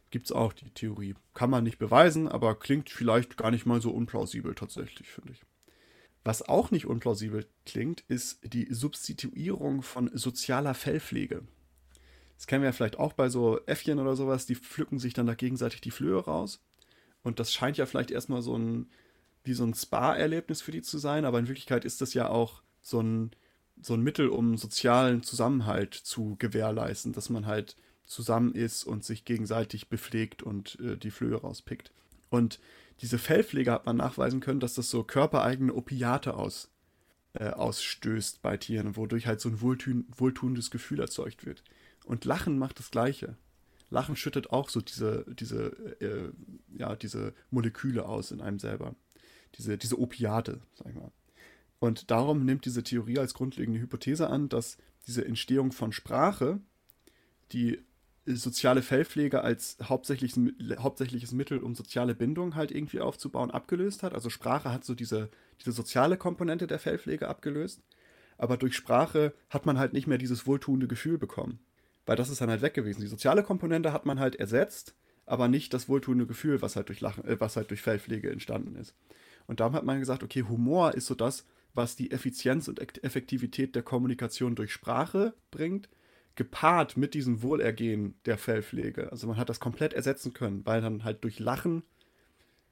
Gibt 0.10 0.26
es 0.26 0.34
auch 0.34 0.52
die 0.52 0.70
Theorie. 0.70 1.16
Kann 1.34 1.50
man 1.50 1.64
nicht 1.64 1.80
beweisen, 1.80 2.28
aber 2.28 2.60
klingt 2.60 2.90
vielleicht 2.90 3.38
gar 3.38 3.50
nicht 3.50 3.66
mal 3.66 3.82
so 3.82 3.92
unplausibel 3.92 4.54
tatsächlich, 4.54 5.08
finde 5.08 5.32
ich. 5.32 5.42
Was 6.26 6.42
auch 6.42 6.70
nicht 6.70 6.86
unplausibel 6.86 7.48
klingt, 7.66 8.02
ist 8.10 8.42
die 8.44 8.68
Substituierung 8.70 9.82
von 9.82 10.12
sozialer 10.14 10.74
Fellpflege. 10.74 11.44
Das 12.36 12.46
kennen 12.46 12.62
wir 12.62 12.70
ja 12.70 12.74
vielleicht 12.74 13.00
auch 13.00 13.14
bei 13.14 13.30
so 13.30 13.62
Äffchen 13.68 14.00
oder 14.00 14.18
sowas, 14.18 14.46
die 14.48 14.56
pflücken 14.56 15.00
sich 15.00 15.14
dann 15.14 15.28
da 15.28 15.34
gegenseitig 15.34 15.80
die 15.80 15.92
Flöhe 15.92 16.20
raus. 16.20 16.62
Und 17.24 17.40
das 17.40 17.54
scheint 17.54 17.78
ja 17.78 17.86
vielleicht 17.86 18.12
erstmal 18.12 18.42
so 18.42 18.58
ein, 18.58 18.90
wie 19.44 19.54
so 19.54 19.64
ein 19.64 19.74
Spa-Erlebnis 19.74 20.62
für 20.62 20.72
die 20.72 20.82
zu 20.82 20.98
sein, 20.98 21.26
aber 21.26 21.40
in 21.40 21.48
Wirklichkeit 21.48 21.86
ist 21.86 22.02
das 22.02 22.14
ja 22.14 22.30
auch 22.30 22.62
so 22.82 23.02
ein, 23.02 23.32
so 23.82 23.94
ein 23.94 24.02
Mittel, 24.02 24.30
um 24.30 24.58
sozialen 24.58 25.24
Zusammenhalt 25.24 25.94
zu 25.94 26.36
gewährleisten, 26.38 27.14
dass 27.14 27.30
man 27.30 27.46
halt 27.46 27.76
zusammen 28.06 28.54
ist 28.54 28.84
und 28.84 29.04
sich 29.04 29.26
gegenseitig 29.26 29.90
bepflegt 29.90 30.44
und 30.44 30.80
äh, 30.80 30.98
die 30.98 31.12
Flöhe 31.12 31.40
rauspickt. 31.40 31.92
Und 32.30 32.60
diese 33.00 33.18
Fellpflege 33.18 33.72
hat 33.72 33.86
man 33.86 33.98
nachweisen 33.98 34.42
können, 34.42 34.60
dass 34.60 34.76
das 34.76 34.90
so 34.90 35.04
körpereigene 35.04 35.74
Opiate 35.74 36.36
aus, 36.36 36.70
äh, 37.34 37.50
ausstößt 37.50 38.42
bei 38.42 38.58
Tieren, 38.58 38.96
wodurch 38.96 39.28
halt 39.28 39.42
so 39.42 39.50
ein 39.50 39.62
wohltun 39.62 40.06
wohltuendes 40.16 40.70
Gefühl 40.70 41.00
erzeugt 41.00 41.46
wird. 41.46 41.64
Und 42.06 42.26
Lachen 42.26 42.60
macht 42.60 42.80
das 42.80 42.92
Gleiche. 42.92 43.38
Lachen 43.90 44.16
schüttet 44.16 44.52
auch 44.52 44.70
so 44.70 44.82
diese, 44.82 45.26
diese, 45.28 45.68
äh, 46.00 46.32
ja, 46.78 46.96
diese 46.96 47.34
Moleküle 47.50 48.06
aus 48.06 48.32
in 48.32 48.42
einem 48.42 48.60
selber. 48.60 48.96
Diese, 49.56 49.78
diese 49.78 50.00
Opiate, 50.00 50.62
sag 50.76 50.88
ich 50.88 50.96
mal. 50.96 51.12
Und 51.80 52.12
darum 52.12 52.46
nimmt 52.46 52.66
diese 52.66 52.84
Theorie 52.84 53.20
als 53.20 53.34
grundlegende 53.34 53.80
Hypothese 53.80 54.30
an, 54.30 54.50
dass 54.50 54.78
diese 55.08 55.26
Entstehung 55.26 55.72
von 55.72 55.92
Sprache, 55.92 56.60
die 57.52 57.80
soziale 58.26 58.82
Fellpflege 58.82 59.44
als 59.44 59.78
hauptsächliches, 59.82 60.40
hauptsächliches 60.78 61.32
Mittel, 61.32 61.60
um 61.60 61.74
soziale 61.74 62.14
Bindung 62.14 62.56
halt 62.56 62.72
irgendwie 62.72 63.00
aufzubauen, 63.00 63.52
abgelöst 63.52 64.04
hat. 64.04 64.14
Also 64.14 64.30
Sprache 64.30 64.72
hat 64.72 64.86
so 64.86 64.94
diese, 64.94 65.30
diese 65.60 65.72
soziale 65.72 66.18
Komponente 66.18 66.68
der 66.68 66.80
Fellpflege 66.80 67.28
abgelöst. 67.28 67.82
Aber 68.38 68.58
durch 68.58 68.76
Sprache 68.76 69.34
hat 69.50 69.66
man 69.66 69.78
halt 69.78 69.94
nicht 69.94 70.08
mehr 70.08 70.18
dieses 70.18 70.46
wohltuende 70.48 70.88
Gefühl 70.88 71.18
bekommen. 71.18 71.60
Weil 72.06 72.16
das 72.16 72.30
ist 72.30 72.42
dann 72.42 72.50
halt 72.50 72.62
weg 72.62 72.74
gewesen. 72.74 73.02
Die 73.02 73.08
soziale 73.08 73.44
Komponente 73.44 73.94
hat 73.94 74.06
man 74.06 74.20
halt 74.20 74.36
ersetzt, 74.36 74.96
aber 75.26 75.48
nicht 75.48 75.74
das 75.74 75.88
wohltuende 75.88 76.26
Gefühl, 76.26 76.62
was 76.62 76.76
halt 76.76 76.90
durch, 76.90 77.02
Lachen, 77.02 77.26
äh, 77.26 77.40
was 77.40 77.56
halt 77.56 77.70
durch 77.70 77.82
Fellpflege 77.82 78.32
entstanden 78.32 78.76
ist. 78.76 78.96
Und 79.52 79.60
darum 79.60 79.74
hat 79.74 79.84
man 79.84 80.00
gesagt, 80.00 80.24
okay, 80.24 80.44
Humor 80.44 80.94
ist 80.94 81.08
so 81.08 81.14
das, 81.14 81.46
was 81.74 81.98
die 81.98 82.12
Effizienz 82.12 82.70
und 82.70 82.80
Effektivität 83.04 83.76
der 83.76 83.84
Kommunikation 83.84 84.56
durch 84.56 84.72
Sprache 84.72 85.34
bringt 85.52 85.90
gepaart 86.36 86.96
mit 86.96 87.14
diesem 87.14 87.44
Wohlergehen 87.44 88.16
der 88.24 88.38
Fellpflege. 88.38 89.12
Also 89.12 89.28
man 89.28 89.36
hat 89.36 89.50
das 89.50 89.60
komplett 89.60 89.92
ersetzen 89.92 90.32
können, 90.32 90.66
weil 90.66 90.80
dann 90.80 91.04
halt 91.04 91.26
durch 91.26 91.38
Lachen, 91.38 91.84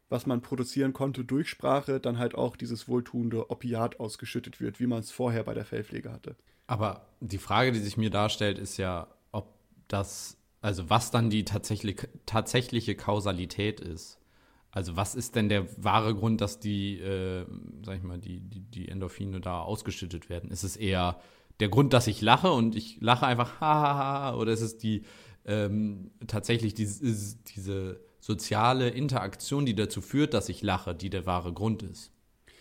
was 0.07 0.25
man 0.25 0.41
produzieren 0.41 0.93
konnte 0.93 1.25
durch 1.25 1.49
Sprache, 1.49 1.99
dann 1.99 2.17
halt 2.17 2.33
auch 2.33 2.55
dieses 2.55 2.87
wohltuende 2.87 3.51
Opiat 3.51 3.99
ausgeschüttet 3.99 4.61
wird, 4.61 4.79
wie 4.79 4.87
man 4.87 4.99
es 4.99 5.11
vorher 5.11 5.43
bei 5.43 5.53
der 5.53 5.65
Fellpflege 5.65 6.13
hatte. 6.13 6.37
Aber 6.65 7.09
die 7.19 7.39
Frage, 7.39 7.73
die 7.73 7.79
sich 7.79 7.97
mir 7.97 8.09
darstellt, 8.09 8.57
ist 8.57 8.77
ja, 8.77 9.13
ob 9.33 9.53
das, 9.89 10.37
also 10.61 10.89
was 10.89 11.11
dann 11.11 11.29
die 11.29 11.43
tatsächlich, 11.43 12.07
tatsächliche 12.25 12.95
Kausalität 12.95 13.81
ist. 13.81 14.18
Also 14.71 14.95
was 14.95 15.15
ist 15.15 15.35
denn 15.35 15.49
der 15.49 15.65
wahre 15.83 16.13
Grund, 16.13 16.41
dass 16.41 16.59
die, 16.59 16.99
äh, 16.99 17.45
sag 17.83 17.97
ich 17.97 18.03
mal, 18.03 18.19
die, 18.19 18.39
die, 18.39 18.61
die 18.61 18.89
Endorphine 18.89 19.41
da 19.41 19.61
ausgeschüttet 19.61 20.29
werden? 20.29 20.51
Ist 20.51 20.63
es 20.63 20.75
eher 20.75 21.19
der 21.59 21.69
Grund, 21.69 21.93
dass 21.93 22.07
ich 22.07 22.21
lache 22.21 22.51
und 22.51 22.75
ich 22.75 22.97
lache 23.01 23.25
einfach, 23.25 23.59
hahaha, 23.59 24.35
oder 24.35 24.51
ist 24.51 24.61
es 24.61 24.77
die 24.77 25.03
ähm, 25.45 26.11
tatsächlich 26.27 26.73
diese, 26.73 27.35
diese 27.55 27.99
soziale 28.19 28.89
Interaktion, 28.89 29.65
die 29.65 29.75
dazu 29.75 30.01
führt, 30.01 30.33
dass 30.33 30.49
ich 30.49 30.61
lache, 30.61 30.93
die 30.93 31.09
der 31.09 31.25
wahre 31.25 31.51
Grund 31.51 31.83
ist? 31.83 32.11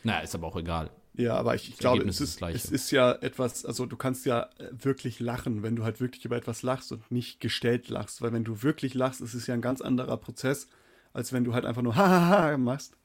Naja, 0.03 0.21
ist 0.21 0.35
aber 0.35 0.47
auch 0.47 0.57
egal. 0.57 0.90
Ja, 1.14 1.35
aber 1.35 1.57
ich, 1.57 1.68
ich 1.68 1.79
glaube, 1.79 2.05
es 2.05 2.21
ist, 2.21 2.40
es 2.40 2.66
ist 2.66 2.92
ja 2.92 3.11
etwas, 3.12 3.64
also 3.64 3.87
du 3.87 3.97
kannst 3.97 4.25
ja 4.25 4.49
wirklich 4.71 5.18
lachen, 5.18 5.64
wenn 5.64 5.75
du 5.75 5.83
halt 5.83 6.01
wirklich 6.01 6.25
über 6.25 6.37
etwas 6.37 6.62
lachst 6.62 6.92
und 6.92 7.11
nicht 7.11 7.40
gestellt 7.40 7.88
lachst, 7.88 8.23
weil 8.23 8.33
wenn 8.33 8.44
du 8.44 8.62
wirklich 8.62 8.94
lachst, 8.94 9.21
ist 9.21 9.35
es 9.35 9.49
ja 9.49 9.55
ein 9.55 9.61
ganz 9.61 9.81
anderer 9.81 10.16
Prozess, 10.16 10.68
als 11.12 11.33
wenn 11.33 11.44
du 11.44 11.55
halt 11.55 11.64
einfach 11.64 11.83
nur 11.83 11.97
hahaha 11.97 12.57
machst. 12.57 12.97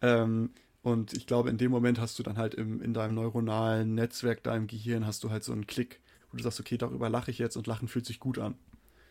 Ähm, 0.00 0.50
und 0.82 1.12
ich 1.12 1.26
glaube, 1.26 1.50
in 1.50 1.58
dem 1.58 1.70
Moment 1.70 2.00
hast 2.00 2.18
du 2.18 2.22
dann 2.22 2.38
halt 2.38 2.54
im, 2.54 2.80
in 2.80 2.94
deinem 2.94 3.14
neuronalen 3.14 3.94
Netzwerk, 3.94 4.42
deinem 4.42 4.66
Gehirn, 4.66 5.06
hast 5.06 5.24
du 5.24 5.30
halt 5.30 5.44
so 5.44 5.52
einen 5.52 5.66
Klick, 5.66 6.00
wo 6.30 6.36
du 6.36 6.42
sagst, 6.42 6.60
okay, 6.60 6.78
darüber 6.78 7.08
lache 7.08 7.30
ich 7.30 7.38
jetzt 7.38 7.56
und 7.56 7.66
Lachen 7.66 7.88
fühlt 7.88 8.06
sich 8.06 8.20
gut 8.20 8.38
an. 8.38 8.54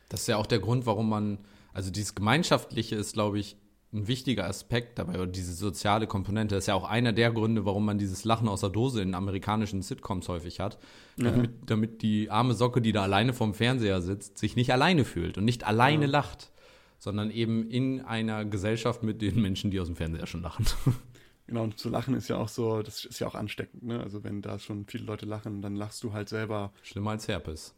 Das 0.10 0.22
ist 0.22 0.28
ja 0.28 0.38
auch 0.38 0.46
der 0.46 0.60
Grund, 0.60 0.86
warum 0.86 1.10
man, 1.10 1.40
also 1.74 1.92
dieses 1.92 2.16
Gemeinschaftliche 2.16 2.96
ist, 2.96 3.14
glaube 3.14 3.40
ich, 3.40 3.58
ein 3.94 4.08
wichtiger 4.08 4.46
Aspekt 4.46 5.00
dabei, 5.00 5.16
oder 5.16 5.28
diese 5.28 5.54
soziale 5.54 6.08
Komponente. 6.08 6.56
Das 6.56 6.66
ist 6.66 6.68
ja 6.68 6.76
auch 6.76 6.90
einer 6.90 7.14
der 7.14 7.32
Gründe, 7.32 7.66
warum 7.66 7.86
man 7.86 7.98
dieses 7.98 8.26
Lachen 8.26 8.50
aus 8.50 8.62
der 8.62 8.70
Dose 8.70 9.02
in 9.02 9.14
amerikanischen 9.14 9.82
Sitcoms 9.82 10.28
häufig 10.28 10.60
hat. 10.60 10.78
Mhm. 11.16 11.24
Damit, 11.24 11.52
damit, 11.66 12.02
die 12.02 12.30
arme 12.30 12.54
Socke, 12.54 12.82
die 12.82 12.92
da 12.92 13.04
alleine 13.04 13.34
vorm 13.34 13.54
Fernseher 13.54 14.02
sitzt, 14.02 14.38
sich 14.38 14.56
nicht 14.56 14.72
alleine 14.74 15.06
fühlt 15.06 15.38
und 15.38 15.46
nicht 15.46 15.66
alleine 15.66 16.06
ja. 16.06 16.12
lacht, 16.12 16.52
sondern 16.98 17.32
eben 17.32 17.70
in 17.70 18.02
einer 18.02 18.46
Gesellschaft 18.46 19.04
mit 19.04 19.22
den 19.22 19.42
Menschen, 19.42 19.72
die 19.72 19.80
aus 19.80 19.88
dem 19.88 19.96
Fernseher 19.96 20.28
schon 20.28 20.42
lachen. 20.42 20.66
Genau, 21.50 21.64
und 21.64 21.80
zu 21.80 21.88
lachen 21.88 22.14
ist 22.14 22.28
ja 22.28 22.36
auch 22.36 22.50
so, 22.50 22.82
das 22.82 23.06
ist 23.06 23.20
ja 23.20 23.28
auch 23.28 23.34
ansteckend, 23.34 23.82
ne? 23.84 24.02
Also 24.02 24.22
wenn 24.26 24.42
da 24.42 24.60
schon 24.60 24.86
viele 24.86 25.06
Leute 25.06 25.26
lachen, 25.26 25.62
dann 25.62 25.78
lachst 25.78 26.04
du 26.04 26.12
halt 26.12 26.28
selber. 26.28 26.74
Schlimmer 26.84 27.12
als 27.12 27.30
Herpes. 27.30 27.74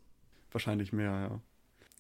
Wahrscheinlich 0.52 0.92
mehr, 0.92 1.12
ja. 1.12 1.42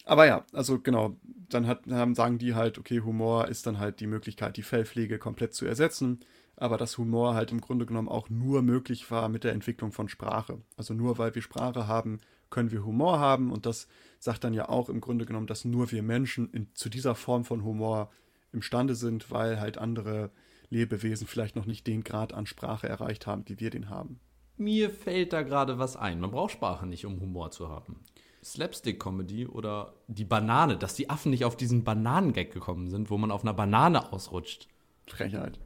Aber 0.05 0.25
ja, 0.25 0.43
also 0.53 0.79
genau, 0.79 1.15
dann 1.49 1.67
hat, 1.67 1.85
haben, 1.87 2.15
sagen 2.15 2.39
die 2.39 2.55
halt, 2.55 2.79
okay, 2.79 3.01
Humor 3.01 3.47
ist 3.47 3.67
dann 3.67 3.77
halt 3.77 3.99
die 3.99 4.07
Möglichkeit, 4.07 4.57
die 4.57 4.63
Fellpflege 4.63 5.19
komplett 5.19 5.53
zu 5.53 5.67
ersetzen. 5.67 6.21
Aber 6.55 6.77
dass 6.77 6.97
Humor 6.97 7.35
halt 7.35 7.51
im 7.51 7.61
Grunde 7.61 7.85
genommen 7.85 8.09
auch 8.09 8.29
nur 8.29 8.63
möglich 8.63 9.11
war 9.11 9.29
mit 9.29 9.43
der 9.43 9.53
Entwicklung 9.53 9.91
von 9.91 10.09
Sprache. 10.09 10.63
Also 10.75 10.95
nur 10.95 11.19
weil 11.19 11.35
wir 11.35 11.43
Sprache 11.43 11.87
haben, 11.87 12.19
können 12.49 12.71
wir 12.71 12.83
Humor 12.83 13.19
haben. 13.19 13.51
Und 13.51 13.67
das 13.67 13.87
sagt 14.19 14.43
dann 14.43 14.53
ja 14.53 14.69
auch 14.69 14.89
im 14.89 15.01
Grunde 15.01 15.25
genommen, 15.25 15.47
dass 15.47 15.65
nur 15.65 15.91
wir 15.91 16.03
Menschen 16.03 16.51
in, 16.51 16.67
zu 16.75 16.89
dieser 16.89 17.15
Form 17.15 17.45
von 17.45 17.63
Humor 17.63 18.11
imstande 18.51 18.95
sind, 18.95 19.31
weil 19.31 19.59
halt 19.59 19.77
andere 19.77 20.31
Lebewesen 20.69 21.25
vielleicht 21.25 21.55
noch 21.55 21.65
nicht 21.65 21.87
den 21.87 22.03
Grad 22.03 22.33
an 22.33 22.45
Sprache 22.45 22.87
erreicht 22.87 23.25
haben, 23.27 23.43
wie 23.47 23.59
wir 23.59 23.69
den 23.69 23.89
haben. 23.89 24.19
Mir 24.57 24.89
fällt 24.89 25.33
da 25.33 25.41
gerade 25.41 25.79
was 25.79 25.95
ein. 25.95 26.19
Man 26.19 26.31
braucht 26.31 26.51
Sprache 26.51 26.85
nicht, 26.85 27.05
um 27.05 27.19
Humor 27.21 27.51
zu 27.51 27.69
haben. 27.69 28.01
Slapstick-Comedy 28.43 29.47
oder 29.47 29.93
die 30.07 30.25
Banane, 30.25 30.77
dass 30.77 30.95
die 30.95 31.09
Affen 31.09 31.31
nicht 31.31 31.45
auf 31.45 31.57
diesen 31.57 31.83
Bananengag 31.83 32.51
gekommen 32.51 32.89
sind, 32.89 33.09
wo 33.09 33.17
man 33.17 33.31
auf 33.31 33.43
einer 33.43 33.53
Banane 33.53 34.11
ausrutscht. 34.11 34.67
Frechheit. 35.07 35.59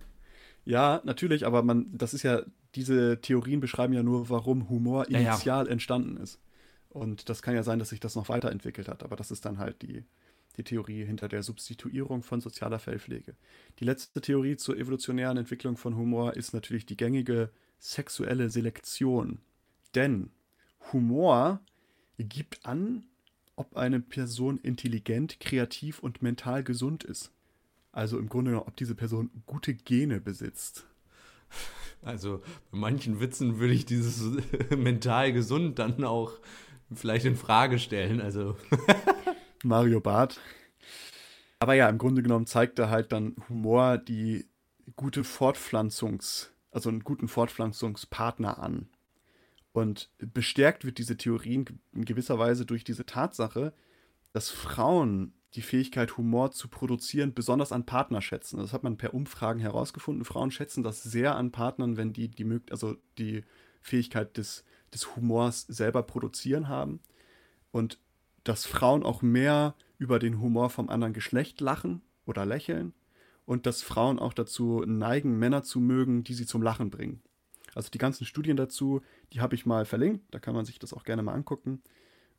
Ja, 0.66 1.02
natürlich, 1.04 1.46
aber 1.46 1.64
man, 1.64 1.88
das 1.92 2.14
ist 2.14 2.24
ja, 2.24 2.44
diese 2.76 3.20
Theorien 3.22 3.60
beschreiben 3.60 3.94
ja 3.94 4.04
nur, 4.04 4.30
warum 4.30 4.70
Humor 4.70 5.08
initial 5.08 5.64
ja, 5.64 5.64
ja. 5.66 5.72
entstanden 5.72 6.18
ist. 6.18 6.40
Und 6.94 7.28
das 7.28 7.42
kann 7.42 7.56
ja 7.56 7.64
sein, 7.64 7.80
dass 7.80 7.90
sich 7.90 8.00
das 8.00 8.16
noch 8.16 8.30
weiterentwickelt 8.30 8.88
hat, 8.88 9.02
aber 9.02 9.16
das 9.16 9.32
ist 9.32 9.46
dann 9.46 9.58
halt 9.58 9.82
die, 9.82 10.04
die 10.58 10.64
Theorie 10.64 11.04
hinter 11.04 11.28
der 11.28 11.42
Substituierung 11.42 12.22
von 12.22 12.40
sozialer 12.40 12.78
Fellpflege. 12.78 13.36
Die 13.80 13.84
letzte 13.84 14.22
Theorie 14.22 14.58
zur 14.58 14.78
evolutionären 14.78 15.38
Entwicklung 15.38 15.76
von 15.76 15.96
Humor 15.96 16.36
ist 16.36 16.54
natürlich 16.54 16.86
die 16.86 16.96
gängige 16.96 17.50
sexuelle 17.80 18.52
Selektion. 18.52 19.40
Denn 19.96 20.30
Humor 20.92 21.62
gibt 22.20 22.64
an, 22.64 23.06
ob 23.56 23.76
eine 23.76 24.00
Person 24.00 24.60
intelligent, 24.60 25.40
kreativ 25.40 25.98
und 25.98 26.22
mental 26.22 26.64
gesund 26.64 27.04
ist. 27.04 27.32
Also 27.92 28.20
im 28.20 28.30
Grunde 28.30 28.52
genommen, 28.52 28.68
ob 28.68 28.76
diese 28.76 28.94
Person 28.94 29.32
gute 29.48 29.74
Gene 29.74 30.22
besitzt. 30.22 30.86
Also 32.04 32.44
bei 32.72 32.78
manchen 32.78 33.20
Witzen 33.20 33.60
würde 33.60 33.74
ich 33.74 33.86
dieses 33.86 34.38
mental 34.78 35.34
gesund 35.34 35.80
dann 35.80 36.04
auch 36.04 36.34
vielleicht 36.96 37.26
in 37.26 37.36
Frage 37.36 37.80
stellen. 37.80 38.22
Also 38.22 38.58
Mario 39.64 40.00
Barth. 40.00 40.40
Aber 41.60 41.74
ja, 41.74 41.88
im 41.88 41.98
Grunde 41.98 42.22
genommen 42.22 42.46
zeigt 42.46 42.80
er 42.80 42.90
halt 42.90 43.12
dann 43.12 43.36
Humor 43.48 43.98
die 43.98 44.46
gute 44.96 45.24
Fortpflanzungs, 45.24 46.52
also 46.72 46.90
einen 46.90 47.04
guten 47.04 47.28
Fortpflanzungspartner 47.28 48.60
an. 48.60 48.90
Und 49.72 50.12
bestärkt 50.18 50.86
wird 50.86 50.98
diese 50.98 51.18
Theorie 51.18 51.66
in 51.94 52.06
gewisser 52.06 52.38
Weise 52.38 52.66
durch 52.66 52.84
diese 52.84 53.06
Tatsache, 53.06 53.74
dass 54.34 54.50
Frauen 54.50 55.34
die 55.56 55.62
Fähigkeit, 55.62 56.18
Humor 56.18 56.52
zu 56.52 56.68
produzieren, 56.68 57.34
besonders 57.34 57.72
an 57.72 57.86
Partner 57.86 58.22
schätzen. 58.22 58.58
Das 58.58 58.74
hat 58.74 58.84
man 58.84 58.98
per 58.98 59.14
Umfragen 59.14 59.60
herausgefunden. 59.60 60.26
Frauen 60.26 60.52
schätzen 60.52 60.84
das 60.84 61.04
sehr 61.04 61.36
an 61.36 61.52
Partnern, 61.52 61.96
wenn 61.96 62.14
die 62.14 62.30
die, 62.30 62.62
also 62.72 62.98
die 63.18 63.44
Fähigkeit 63.82 64.38
des, 64.38 64.64
des 64.94 65.16
Humors 65.16 65.62
selber 65.62 66.04
produzieren 66.04 66.68
haben. 66.68 67.00
Und 67.72 68.00
dass 68.44 68.66
Frauen 68.66 69.04
auch 69.04 69.22
mehr 69.22 69.76
über 69.98 70.20
den 70.20 70.40
Humor 70.40 70.70
vom 70.70 70.90
anderen 70.90 71.14
Geschlecht 71.14 71.62
lachen 71.62 72.02
oder 72.26 72.46
lächeln. 72.46 72.94
Und 73.46 73.66
dass 73.66 73.82
Frauen 73.82 74.20
auch 74.20 74.34
dazu 74.34 74.84
neigen, 74.86 75.38
Männer 75.38 75.64
zu 75.64 75.80
mögen, 75.80 76.24
die 76.24 76.34
sie 76.34 76.46
zum 76.46 76.62
Lachen 76.62 76.90
bringen. 76.90 77.22
Also 77.76 77.90
die 77.90 77.98
ganzen 77.98 78.26
Studien 78.26 78.56
dazu, 78.58 79.02
die 79.34 79.42
habe 79.42 79.56
ich 79.56 79.66
mal 79.66 79.86
verlinkt, 79.86 80.24
da 80.32 80.40
kann 80.40 80.54
man 80.54 80.66
sich 80.66 80.80
das 80.80 80.94
auch 80.94 81.04
gerne 81.04 81.24
mal 81.24 81.34
angucken. 81.34 81.82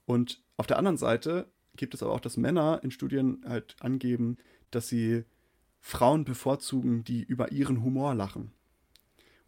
Und 0.06 0.42
auf 0.56 0.66
der 0.66 0.78
anderen 0.78 0.96
Seite 0.96 1.50
gibt 1.76 1.94
es 1.94 2.02
aber 2.02 2.12
auch, 2.12 2.20
dass 2.20 2.36
Männer 2.36 2.80
in 2.82 2.90
Studien 2.90 3.44
halt 3.46 3.76
angeben, 3.80 4.36
dass 4.70 4.88
sie 4.88 5.24
Frauen 5.80 6.24
bevorzugen, 6.24 7.04
die 7.04 7.22
über 7.22 7.52
ihren 7.52 7.82
Humor 7.82 8.14
lachen. 8.14 8.52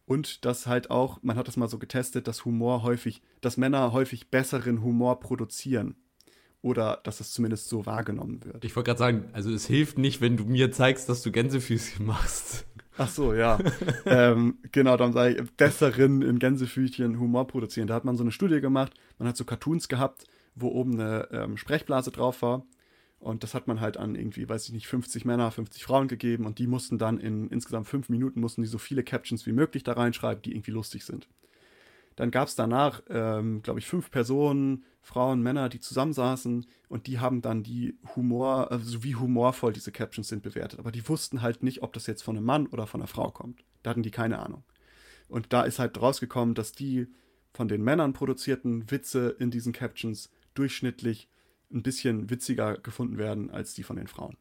Und 0.06 0.44
dass 0.44 0.66
halt 0.66 0.90
auch, 0.90 1.22
man 1.22 1.36
hat 1.36 1.48
das 1.48 1.56
mal 1.56 1.68
so 1.68 1.78
getestet, 1.78 2.28
dass 2.28 2.44
Humor 2.44 2.82
häufig, 2.82 3.22
dass 3.40 3.56
Männer 3.56 3.92
häufig 3.92 4.30
besseren 4.30 4.82
Humor 4.82 5.20
produzieren. 5.20 5.96
Oder 6.62 7.00
dass 7.04 7.20
es 7.20 7.32
zumindest 7.32 7.68
so 7.68 7.86
wahrgenommen 7.86 8.44
wird. 8.44 8.64
Ich 8.64 8.74
wollte 8.74 8.88
gerade 8.88 8.98
sagen, 8.98 9.28
also 9.32 9.52
es 9.52 9.66
hilft 9.66 9.98
nicht, 9.98 10.20
wenn 10.20 10.36
du 10.36 10.44
mir 10.44 10.72
zeigst, 10.72 11.08
dass 11.08 11.22
du 11.22 11.30
Gänsefüßchen 11.30 12.06
machst. 12.06 12.66
Ach 12.96 13.08
so, 13.08 13.34
ja. 13.34 13.58
ähm, 14.06 14.58
genau, 14.72 14.96
dann 14.96 15.12
sage 15.12 15.34
ich, 15.34 15.50
besseren 15.52 16.22
in 16.22 16.38
Gänsefüßchen 16.38 17.20
Humor 17.20 17.46
produzieren. 17.46 17.88
Da 17.88 17.94
hat 17.94 18.04
man 18.04 18.16
so 18.16 18.24
eine 18.24 18.32
Studie 18.32 18.60
gemacht, 18.60 18.94
man 19.18 19.28
hat 19.28 19.36
so 19.36 19.44
Cartoons 19.44 19.88
gehabt 19.88 20.24
wo 20.56 20.68
oben 20.68 20.94
eine 20.94 21.28
ähm, 21.30 21.56
Sprechblase 21.56 22.10
drauf 22.10 22.42
war. 22.42 22.66
Und 23.18 23.42
das 23.42 23.54
hat 23.54 23.66
man 23.66 23.80
halt 23.80 23.96
an 23.96 24.14
irgendwie, 24.14 24.48
weiß 24.48 24.66
ich 24.66 24.72
nicht, 24.72 24.86
50 24.86 25.24
Männer, 25.24 25.50
50 25.50 25.82
Frauen 25.84 26.06
gegeben 26.06 26.44
und 26.44 26.58
die 26.58 26.66
mussten 26.66 26.98
dann 26.98 27.18
in 27.18 27.48
insgesamt 27.48 27.88
fünf 27.88 28.08
Minuten 28.08 28.40
mussten 28.40 28.62
die 28.62 28.68
so 28.68 28.78
viele 28.78 29.02
Captions 29.02 29.46
wie 29.46 29.52
möglich 29.52 29.84
da 29.84 29.94
reinschreiben, 29.94 30.42
die 30.42 30.52
irgendwie 30.52 30.70
lustig 30.70 31.04
sind. 31.04 31.28
Dann 32.14 32.30
gab 32.30 32.48
es 32.48 32.56
danach, 32.56 33.02
ähm, 33.08 33.62
glaube 33.62 33.78
ich, 33.78 33.86
fünf 33.86 34.10
Personen, 34.10 34.84
Frauen, 35.02 35.42
Männer, 35.42 35.68
die 35.68 35.80
zusammensaßen 35.80 36.66
und 36.88 37.06
die 37.06 37.20
haben 37.20 37.42
dann 37.42 37.62
die 37.62 37.98
Humor, 38.16 38.70
also 38.70 39.04
wie 39.04 39.14
humorvoll 39.14 39.72
diese 39.72 39.92
Captions 39.92 40.28
sind, 40.28 40.42
bewertet. 40.42 40.78
Aber 40.78 40.92
die 40.92 41.06
wussten 41.08 41.42
halt 41.42 41.62
nicht, 41.62 41.82
ob 41.82 41.92
das 41.92 42.06
jetzt 42.06 42.22
von 42.22 42.36
einem 42.36 42.46
Mann 42.46 42.66
oder 42.68 42.86
von 42.86 43.00
einer 43.00 43.08
Frau 43.08 43.30
kommt. 43.30 43.64
Da 43.82 43.90
hatten 43.90 44.02
die 44.02 44.10
keine 44.10 44.38
Ahnung. 44.38 44.64
Und 45.28 45.52
da 45.52 45.62
ist 45.62 45.78
halt 45.78 46.00
rausgekommen, 46.00 46.54
dass 46.54 46.72
die 46.72 47.06
von 47.52 47.68
den 47.68 47.82
Männern 47.82 48.14
produzierten 48.14 48.90
Witze 48.90 49.36
in 49.38 49.50
diesen 49.50 49.72
Captions 49.72 50.30
durchschnittlich 50.54 51.28
ein 51.72 51.82
bisschen 51.82 52.30
witziger 52.30 52.78
gefunden 52.78 53.18
werden 53.18 53.50
als 53.50 53.74
die 53.74 53.82
von 53.82 53.96
den 53.96 54.06
Frauen. 54.06 54.36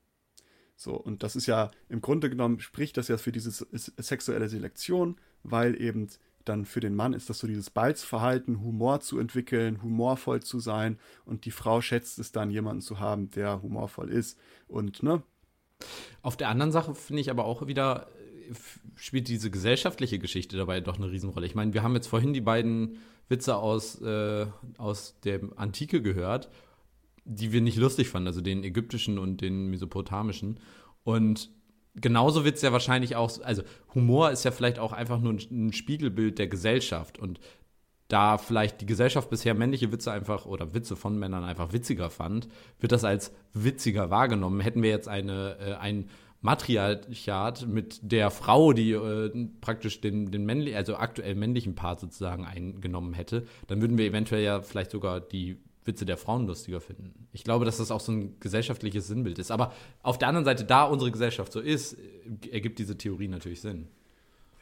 So, 0.76 0.94
und 0.94 1.24
das 1.24 1.36
ist 1.36 1.46
ja 1.46 1.72
im 1.90 2.02
Grunde 2.02 2.30
genommen, 2.30 2.60
spricht 2.60 2.98
das 2.98 3.08
ja 3.08 3.18
für 3.18 3.32
diese 3.32 3.52
sexuelle 3.72 4.50
Selektion, 4.50 5.18
weil 5.44 5.80
eben 5.80 6.08
dann 6.44 6.66
für 6.66 6.80
den 6.80 6.96
Mann 6.96 7.14
ist 7.14 7.30
das 7.30 7.40
so 7.40 7.48
dieses 7.48 7.70
Balzverhalten, 7.70 8.62
Humor 8.62 9.00
zu 9.00 9.20
entwickeln, 9.20 9.82
humorvoll 9.82 10.42
zu 10.42 10.60
sein 10.60 11.00
und 11.26 11.46
die 11.46 11.52
Frau 11.52 11.82
schätzt 11.82 12.20
es 12.20 12.32
dann, 12.32 12.52
jemanden 12.52 12.82
zu 12.82 13.00
haben, 13.00 13.32
der 13.32 13.62
humorvoll 13.62 14.10
ist 14.10 14.38
und, 14.68 15.02
ne? 15.02 15.24
Auf 16.22 16.38
der 16.38 16.50
anderen 16.50 16.72
Sache 16.72 16.96
finde 16.96 17.22
ich 17.22 17.30
aber 17.30 17.46
auch 17.46 17.68
wieder, 17.68 18.08
spielt 18.96 19.28
diese 19.28 19.52
gesellschaftliche 19.52 20.20
Geschichte 20.20 20.56
dabei 20.56 20.80
doch 20.80 20.98
eine 20.98 21.12
Riesenrolle. 21.12 21.46
Ich 21.46 21.56
meine, 21.56 21.74
wir 21.74 21.84
haben 21.84 21.96
jetzt 21.96 22.08
vorhin 22.08 22.34
die 22.34 22.42
beiden 22.42 22.98
Witze 23.28 23.56
aus, 23.58 24.02
äh, 24.02 24.46
aus 24.78 25.20
der 25.24 25.42
Antike 25.58 26.02
gehört, 26.02 26.50
die 27.26 27.52
wir 27.52 27.62
nicht 27.62 27.78
lustig 27.78 28.08
fanden, 28.08 28.28
also 28.28 28.42
den 28.42 28.64
ägyptischen 28.64 29.18
und 29.18 29.42
den 29.42 29.68
mesopotamischen. 29.68 30.60
Und 31.04 31.50
genauso 31.96 32.46
wird 32.46 32.56
es 32.56 32.62
ja 32.62 32.72
wahrscheinlich 32.72 33.16
auch, 33.16 33.42
also 33.44 33.64
Humor 33.94 34.32
ist 34.32 34.46
ja 34.46 34.52
vielleicht 34.52 34.80
auch 34.80 34.94
einfach 34.94 35.20
nur 35.20 35.34
ein, 35.34 35.74
Spiegelbild 35.74 36.40
der 36.40 36.48
Gesellschaft. 36.48 37.18
Und 37.18 37.40
da 38.08 38.38
vielleicht 38.38 38.82
die 38.82 38.86
Gesellschaft 38.86 39.30
bisher 39.32 39.56
männliche 39.56 39.92
Witze 39.92 40.12
einfach 40.12 40.46
oder 40.46 40.76
Witze 40.76 40.96
von 40.96 41.18
Männern 41.18 41.44
einfach 41.44 41.74
witziger 41.74 42.12
fand, 42.12 42.48
wird 42.80 42.92
das 42.92 43.04
als 43.04 43.34
witziger 43.54 44.12
wahrgenommen. 44.12 44.60
Hätten 44.60 44.84
wir 44.84 44.92
jetzt 44.92 45.08
eine, 45.08 45.58
äh, 45.60 45.74
ein 45.74 46.10
Matriarchat 46.42 47.68
mit 47.68 48.00
der 48.04 48.30
Frau, 48.30 48.72
die 48.72 48.92
äh, 48.92 49.48
praktisch 49.62 50.02
den, 50.02 50.30
den 50.30 50.46
männlichen, 50.46 50.78
also 50.78 50.96
aktuell 50.98 51.34
männlichen 51.34 51.74
Part 51.74 52.00
sozusagen 52.00 52.46
eingenommen 52.46 53.14
hätte, 53.14 53.48
dann 53.66 53.82
würden 53.82 53.98
wir 53.98 54.06
eventuell 54.06 54.44
ja 54.44 54.62
vielleicht 54.62 54.92
sogar 54.92 55.20
die 55.20 55.58
Witze 55.86 56.06
der 56.06 56.18
Frauen 56.18 56.48
lustiger 56.48 56.82
finden. 56.82 57.28
Ich 57.32 57.44
glaube, 57.44 57.66
dass 57.66 57.78
das 57.78 57.92
auch 57.92 58.00
so 58.00 58.12
ein 58.12 58.40
gesellschaftliches 58.40 59.08
Sinnbild 59.08 59.40
ist. 59.40 59.52
Aber 59.52 59.74
auf 60.02 60.18
der 60.18 60.28
anderen 60.28 60.46
Seite, 60.46 60.66
da 60.66 60.84
unsere 60.84 61.12
Gesellschaft 61.12 61.52
so 61.52 61.60
ist, 61.60 61.98
ergibt 62.52 62.80
diese 62.80 62.98
Theorie 62.98 63.28
natürlich 63.28 63.62
Sinn. 63.62 63.88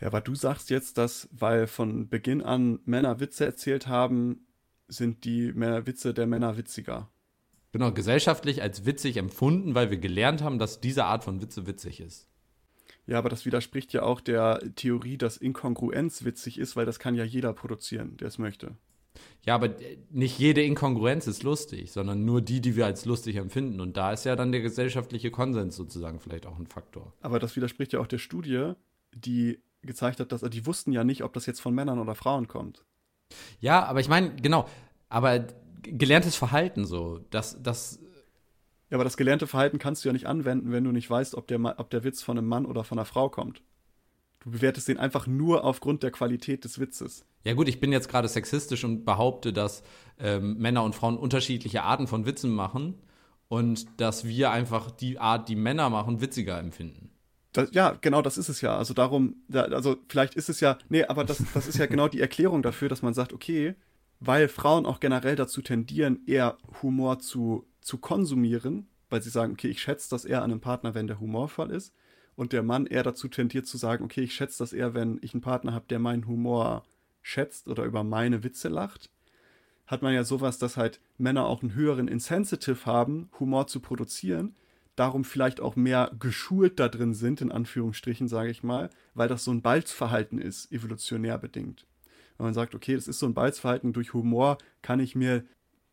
Ja, 0.02 0.08
aber 0.08 0.22
du 0.22 0.36
sagst 0.36 0.70
jetzt, 0.70 0.98
dass, 0.98 1.30
weil 1.32 1.68
von 1.68 2.10
Beginn 2.10 2.42
an 2.42 2.80
Männer 2.86 3.20
Witze 3.20 3.46
erzählt 3.46 3.88
haben, 3.88 4.46
sind 4.88 5.24
die 5.24 5.54
Männer 5.54 5.88
Witze 5.88 6.14
der 6.14 6.28
Männer 6.28 6.58
witziger 6.58 7.10
genau, 7.74 7.92
gesellschaftlich 7.92 8.62
als 8.62 8.86
witzig 8.86 9.18
empfunden, 9.18 9.76
weil 9.76 9.92
wir 9.92 9.98
gelernt 9.98 10.42
haben, 10.42 10.60
dass 10.60 10.80
diese 10.80 11.04
Art 11.06 11.26
von 11.26 11.42
Witze 11.42 11.68
witzig 11.68 12.00
ist. 12.00 12.30
Ja, 13.06 13.18
aber 13.18 13.28
das 13.28 13.46
widerspricht 13.46 13.92
ja 13.92 14.04
auch 14.04 14.22
der 14.22 14.62
Theorie, 14.76 15.18
dass 15.18 15.36
Inkongruenz 15.36 16.24
witzig 16.24 16.58
ist, 16.58 16.78
weil 16.78 16.86
das 16.86 17.00
kann 17.00 17.16
ja 17.16 17.26
jeder 17.26 17.52
produzieren, 17.52 18.16
der 18.16 18.30
es 18.30 18.38
möchte. 18.38 18.78
Ja, 19.46 19.56
aber 19.56 19.76
nicht 20.10 20.40
jede 20.40 20.64
Inkongruenz 20.64 21.28
ist 21.28 21.44
lustig, 21.44 21.92
sondern 21.92 22.24
nur 22.24 22.42
die, 22.42 22.62
die 22.62 22.76
wir 22.76 22.86
als 22.86 23.06
lustig 23.06 23.36
empfinden. 23.36 23.82
Und 23.82 23.98
da 23.98 24.14
ist 24.14 24.24
ja 24.24 24.36
dann 24.36 24.52
der 24.52 24.62
gesellschaftliche 24.62 25.32
Konsens 25.32 25.76
sozusagen 25.76 26.20
vielleicht 26.20 26.46
auch 26.46 26.58
ein 26.58 26.68
Faktor. 26.68 27.14
Aber 27.22 27.40
das 27.40 27.56
widerspricht 27.56 27.94
ja 27.94 28.00
auch 28.00 28.08
der 28.08 28.20
Studie, 28.20 28.74
die 29.14 29.60
gezeigt 29.82 30.20
hat, 30.20 30.32
dass 30.32 30.42
die 30.42 30.66
wussten 30.66 30.94
ja 30.94 31.04
nicht, 31.04 31.24
ob 31.24 31.34
das 31.34 31.46
jetzt 31.46 31.60
von 31.60 31.76
Männern 31.76 32.00
oder 32.00 32.16
Frauen 32.16 32.48
kommt. 32.48 32.86
Ja, 33.60 33.84
aber 33.84 34.00
ich 34.00 34.08
meine, 34.08 34.36
genau, 34.36 34.68
aber 35.10 35.48
gelerntes 35.82 36.36
Verhalten 36.36 36.86
so. 36.86 37.20
Das, 37.30 37.62
das 37.62 38.00
ja, 38.90 38.98
aber 38.98 39.04
das 39.04 39.18
gelernte 39.18 39.48
Verhalten 39.48 39.80
kannst 39.80 40.04
du 40.04 40.10
ja 40.10 40.14
nicht 40.14 40.28
anwenden, 40.28 40.72
wenn 40.72 40.84
du 40.84 40.92
nicht 40.92 41.10
weißt, 41.10 41.36
ob 41.36 41.48
der, 41.48 41.80
ob 41.80 41.90
der 41.90 42.04
Witz 42.04 42.22
von 42.22 42.38
einem 42.38 42.48
Mann 42.48 42.66
oder 42.66 42.84
von 42.84 42.98
einer 42.98 43.06
Frau 43.06 43.30
kommt. 43.30 43.62
Du 44.40 44.52
bewertest 44.52 44.88
den 44.88 45.00
einfach 45.00 45.26
nur 45.26 45.64
aufgrund 45.64 46.04
der 46.04 46.12
Qualität 46.12 46.64
des 46.64 46.80
Witzes. 46.80 47.26
Ja 47.44 47.54
gut, 47.54 47.68
ich 47.68 47.80
bin 47.80 47.92
jetzt 47.92 48.10
gerade 48.10 48.28
sexistisch 48.28 48.84
und 48.84 49.06
behaupte, 49.06 49.52
dass 49.52 49.84
ähm, 50.20 50.58
Männer 50.58 50.84
und 50.84 50.96
Frauen 50.96 51.18
unterschiedliche 51.18 51.84
Arten 51.84 52.08
von 52.08 52.26
Witzen 52.26 52.52
machen 52.52 52.96
und 53.50 54.00
dass 54.00 54.26
wir 54.26 54.52
einfach 54.52 54.92
die 54.92 55.20
Art, 55.20 55.50
die 55.50 55.56
Männer 55.56 55.90
machen, 55.90 56.22
witziger 56.22 56.58
empfinden. 56.58 57.12
Das, 57.52 57.70
ja, 57.72 57.98
genau, 58.02 58.22
das 58.22 58.38
ist 58.38 58.50
es 58.50 58.62
ja. 58.62 58.76
Also 58.78 58.94
darum, 58.94 59.36
also 59.52 59.98
vielleicht 60.08 60.36
ist 60.36 60.50
es 60.50 60.60
ja, 60.60 60.78
nee, 60.90 61.04
aber 61.04 61.24
das, 61.24 61.44
das 61.54 61.68
ist 61.68 61.78
ja 61.78 61.86
genau 61.86 62.08
die 62.08 62.22
Erklärung 62.22 62.64
dafür, 62.64 62.90
dass 62.90 63.02
man 63.02 63.14
sagt, 63.14 63.34
okay, 63.34 63.76
weil 64.20 64.48
Frauen 64.48 64.86
auch 64.86 65.00
generell 65.00 65.36
dazu 65.36 65.62
tendieren, 65.62 66.22
eher 66.26 66.58
Humor 66.82 67.20
zu, 67.20 67.68
zu 67.82 67.98
konsumieren, 67.98 68.88
weil 69.10 69.22
sie 69.22 69.30
sagen, 69.30 69.54
okay, 69.54 69.68
ich 69.68 69.82
schätze 69.82 70.10
das 70.10 70.26
eher 70.26 70.42
an 70.42 70.52
einem 70.52 70.62
Partner, 70.62 70.96
wenn 70.96 71.08
der 71.08 71.20
humorvoll 71.20 71.72
ist. 71.72 71.94
Und 72.36 72.54
der 72.54 72.64
Mann 72.64 72.88
eher 72.88 73.04
dazu 73.04 73.28
tendiert 73.28 73.68
zu 73.68 73.78
sagen, 73.78 74.04
okay, 74.04 74.22
ich 74.22 74.34
schätze 74.34 74.60
das 74.60 74.74
eher, 74.74 74.96
wenn 74.96 75.20
ich 75.22 75.34
einen 75.36 75.42
Partner 75.42 75.74
habe, 75.74 75.86
der 75.88 76.00
meinen 76.00 76.26
Humor 76.26 76.84
schätzt 77.24 77.68
oder 77.68 77.86
über 77.86 78.04
meine 78.04 78.44
Witze 78.44 78.70
lacht. 78.70 79.10
Hat 79.88 80.02
man 80.04 80.14
ja 80.14 80.24
sowas, 80.24 80.60
dass 80.60 80.78
halt 80.78 81.02
Männer 81.18 81.48
auch 81.48 81.62
einen 81.62 81.74
höheren 81.74 82.08
Insensitive 82.08 82.86
haben, 82.86 83.30
Humor 83.40 83.68
zu 83.68 83.80
produzieren, 83.80 84.56
darum 84.96 85.24
vielleicht 85.24 85.60
auch 85.60 85.76
mehr 85.76 86.12
geschult 86.20 86.80
da 86.80 86.88
drin 86.88 87.14
sind, 87.16 87.42
in 87.42 87.52
Anführungsstrichen, 87.52 88.28
sage 88.28 88.52
ich 88.52 88.62
mal, 88.62 88.90
weil 89.16 89.28
das 89.28 89.44
so 89.44 89.52
ein 89.52 89.62
Balzverhalten 89.62 90.40
ist, 90.40 90.72
evolutionär 90.72 91.38
bedingt. 91.38 91.88
Wenn 92.38 92.46
man 92.46 92.54
sagt, 92.54 92.76
okay, 92.76 92.96
das 92.96 93.08
ist 93.08 93.20
so 93.20 93.26
ein 93.26 93.34
Balzverhalten, 93.34 93.94
durch 93.94 94.14
Humor 94.14 94.58
kann 94.82 95.00
ich 95.00 95.16
mir 95.16 95.44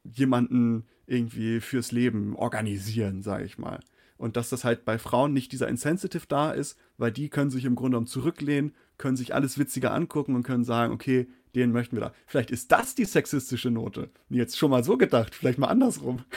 jemanden 0.04 0.86
irgendwie 1.06 1.60
fürs 1.60 1.92
Leben 1.92 2.36
organisieren, 2.36 3.22
sage 3.22 3.44
ich 3.44 3.58
mal. 3.58 3.80
Und 4.16 4.36
dass 4.36 4.50
das 4.50 4.64
halt 4.64 4.84
bei 4.84 4.98
Frauen 4.98 5.32
nicht 5.32 5.52
dieser 5.52 5.68
Insensitive 5.68 6.26
da 6.28 6.50
ist, 6.50 6.78
weil 6.98 7.10
die 7.10 7.30
können 7.30 7.50
sich 7.50 7.64
im 7.64 7.74
Grunde 7.74 7.92
genommen 7.92 8.06
zurücklehnen, 8.06 8.74
können 9.01 9.16
sich 9.16 9.34
alles 9.34 9.59
witziger 9.59 9.92
angucken 9.92 10.36
und 10.36 10.44
können 10.44 10.62
sagen, 10.62 10.92
okay, 10.92 11.26
den 11.55 11.72
möchten 11.72 11.96
wir 11.96 12.03
da. 12.03 12.12
Vielleicht 12.26 12.51
ist 12.51 12.70
das 12.70 12.94
die 12.94 13.07
sexistische 13.07 13.70
Note. 13.70 14.11
Jetzt 14.28 14.59
schon 14.59 14.70
mal 14.70 14.84
so 14.84 14.96
gedacht, 14.96 15.34
vielleicht 15.34 15.59
mal 15.59 15.68
andersrum. 15.68 16.24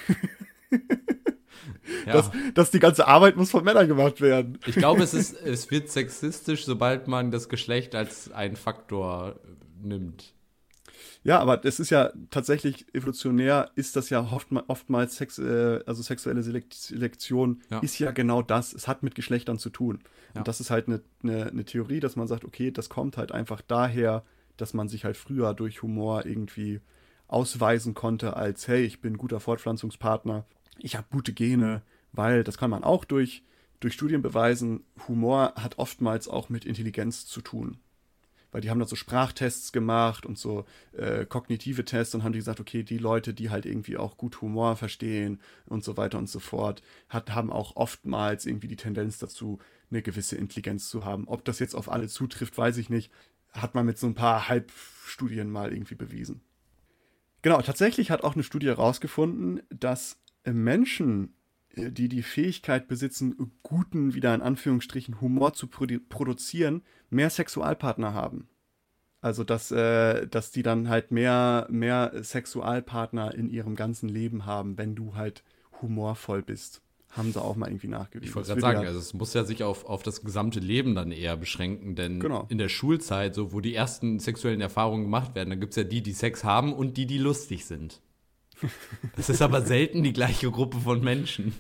Ja. 2.05 2.14
Dass, 2.14 2.32
dass 2.55 2.72
die 2.72 2.80
ganze 2.80 3.07
Arbeit 3.07 3.38
muss 3.38 3.51
von 3.51 3.64
Männern 3.64 3.88
gemacht 3.88 4.20
werden. 4.20 4.57
Ich 4.66 4.76
glaube, 4.76 5.03
es, 5.03 5.14
ist, 5.14 5.34
es 5.45 5.72
wird 5.72 5.89
sexistisch, 5.89 6.66
sobald 6.66 7.07
man 7.07 7.32
das 7.32 7.47
Geschlecht 7.47 7.95
als 7.95 8.32
einen 8.32 8.57
Faktor 8.57 9.39
nimmt. 9.82 10.34
Ja, 11.24 11.39
aber 11.39 11.63
es 11.63 11.80
ist 11.80 11.89
ja 11.89 12.11
tatsächlich 12.30 12.93
evolutionär, 12.93 13.71
ist 13.76 13.95
das 13.95 14.09
ja 14.09 14.19
oft, 14.19 14.47
oftmals 14.67 15.15
Sex, 15.15 15.39
äh, 15.39 15.80
also 15.86 16.01
sexuelle 16.01 16.43
Selektion 16.43 17.61
ja. 17.69 17.80
ist 17.80 17.97
ja 17.97 18.11
genau 18.11 18.41
das. 18.41 18.74
Es 18.74 18.88
hat 18.88 19.03
mit 19.03 19.15
Geschlechtern 19.15 19.57
zu 19.57 19.69
tun. 19.69 19.99
Ja. 20.34 20.41
Und 20.41 20.47
das 20.47 20.59
ist 20.59 20.69
halt 20.69 20.88
eine, 20.88 21.01
eine, 21.24 21.47
eine 21.47 21.65
Theorie, 21.65 22.01
dass 22.01 22.17
man 22.17 22.28
sagt, 22.28 22.43
okay, 22.43 22.71
das 22.71 22.89
kommt 22.89 23.17
halt 23.17 23.32
einfach 23.32 23.61
daher, 23.61 24.24
dass 24.57 24.74
man 24.74 24.89
sich 24.89 25.05
halt 25.05 25.15
früher 25.15 25.53
durch 25.53 25.82
Humor 25.82 26.26
irgendwie 26.26 26.82
ausweisen 27.28 27.93
konnte 27.93 28.36
als, 28.36 28.67
hey, 28.67 28.84
ich 28.84 29.01
bin 29.01 29.17
guter 29.17 29.39
Fortpflanzungspartner, 29.39 30.45
ich 30.78 30.95
habe 30.95 31.07
gute 31.11 31.34
Gene, 31.34 31.82
weil 32.11 32.43
das 32.43 32.57
kann 32.57 32.69
man 32.69 32.84
auch 32.84 33.05
durch, 33.05 33.43
durch 33.80 33.93
Studien 33.93 34.21
beweisen, 34.21 34.84
Humor 35.07 35.53
hat 35.55 35.80
oftmals 35.80 36.28
auch 36.28 36.49
mit 36.49 36.65
Intelligenz 36.65 37.26
zu 37.26 37.41
tun. 37.41 37.78
Weil 38.54 38.62
die 38.62 38.70
haben 38.70 38.80
da 38.80 38.86
so 38.86 38.95
Sprachtests 38.95 39.74
gemacht 39.74 40.26
und 40.26 40.38
so 40.38 40.66
äh, 40.93 41.26
kognitive 41.26 41.84
Tests 41.84 42.14
und 42.14 42.24
haben 42.24 42.34
die 42.34 42.39
gesagt, 42.39 42.60
okay, 42.60 42.84
die 42.84 42.99
Leute, 42.99 43.34
die 43.34 43.49
halt 43.49 43.66
irgendwie 43.66 43.97
auch 43.97 44.16
gut 44.16 44.41
Humor 44.41 44.76
verstehen 44.76 45.41
und 45.66 45.84
so 45.84 45.97
weiter 45.97 46.20
und 46.20 46.30
so 46.30 46.39
fort, 46.39 46.84
hat, 47.10 47.34
haben 47.34 47.51
auch 47.51 47.76
oftmals 47.76 48.45
irgendwie 48.45 48.68
die 48.68 48.76
Tendenz 48.76 49.18
dazu, 49.18 49.60
eine 49.89 50.04
gewisse 50.04 50.36
Intelligenz 50.36 50.88
zu 50.88 51.04
haben. 51.04 51.28
Ob 51.28 51.43
das 51.45 51.58
jetzt 51.60 51.76
auf 51.76 51.91
alle 51.91 52.08
zutrifft, 52.08 52.58
weiß 52.58 52.78
ich 52.78 52.89
nicht. 52.89 53.12
Hat 53.51 53.74
man 53.74 53.88
mit 53.88 53.97
so 53.97 54.08
ein 54.08 54.16
paar 54.16 54.47
Halbstudien 54.47 55.49
mal 55.49 55.74
irgendwie 55.74 55.95
bewiesen. 55.95 56.41
Genau, 57.41 57.62
tatsächlich 57.62 58.12
hat 58.12 58.24
auch 58.24 58.36
eine 58.36 58.43
Studie 58.43 58.68
herausgefunden, 58.68 59.64
dass 59.70 60.22
Menschen, 60.45 61.34
die 61.76 62.07
die 62.07 62.24
Fähigkeit 62.24 62.88
besitzen, 62.88 63.51
guten, 63.63 64.13
wieder 64.13 64.34
in 64.34 64.41
Anführungsstrichen, 64.41 65.21
Humor 65.21 65.53
zu 65.53 65.67
produ 65.67 65.99
produzieren, 66.07 66.84
mehr 67.09 67.30
Sexualpartner 67.30 68.13
haben. 68.13 68.47
Also, 69.21 69.43
dass, 69.43 69.71
äh, 69.71 70.28
dass 70.28 70.51
die 70.51 70.63
dann 70.63 70.89
halt 70.89 71.11
mehr, 71.11 71.65
mehr 71.69 72.11
Sexualpartner 72.21 73.34
in 73.34 73.49
ihrem 73.49 73.76
ganzen 73.76 74.09
Leben 74.09 74.45
haben, 74.45 74.78
wenn 74.78 74.95
du 74.95 75.15
halt 75.15 75.43
humorvoll 75.82 76.41
bist. 76.41 76.82
Haben 77.09 77.32
sie 77.32 77.41
auch 77.41 77.55
mal 77.55 77.67
irgendwie 77.67 77.88
nachgewiesen. 77.88 78.30
Ich 78.30 78.36
wollte 78.36 78.49
gerade 78.49 78.61
sagen, 78.61 78.82
ja 78.82 78.88
also 78.88 78.99
es 78.99 79.13
muss 79.13 79.34
ja 79.34 79.43
sich 79.43 79.63
auf, 79.63 79.86
auf 79.86 80.01
das 80.03 80.24
gesamte 80.24 80.59
Leben 80.59 80.95
dann 80.95 81.11
eher 81.11 81.38
beschränken, 81.38 81.95
denn 81.95 82.19
genau. 82.19 82.47
in 82.49 82.57
der 82.57 82.69
Schulzeit, 82.69 83.36
so 83.36 83.53
wo 83.53 83.61
die 83.61 83.76
ersten 83.76 84.19
sexuellen 84.19 84.61
Erfahrungen 84.61 85.03
gemacht 85.03 85.36
werden, 85.36 85.51
da 85.51 85.55
gibt 85.55 85.71
es 85.71 85.78
ja 85.78 85.84
die, 85.84 86.01
die 86.01 86.13
Sex 86.13 86.43
haben 86.43 86.74
und 86.74 86.97
die, 86.97 87.05
die 87.05 87.19
lustig 87.19 87.65
sind. 87.65 88.01
Das 89.16 89.30
ist 89.30 89.41
aber 89.41 89.62
selten 89.62 90.04
die 90.04 90.14
gleiche 90.14 90.49
Gruppe 90.51 90.80
von 90.80 91.01
Menschen. 91.04 91.54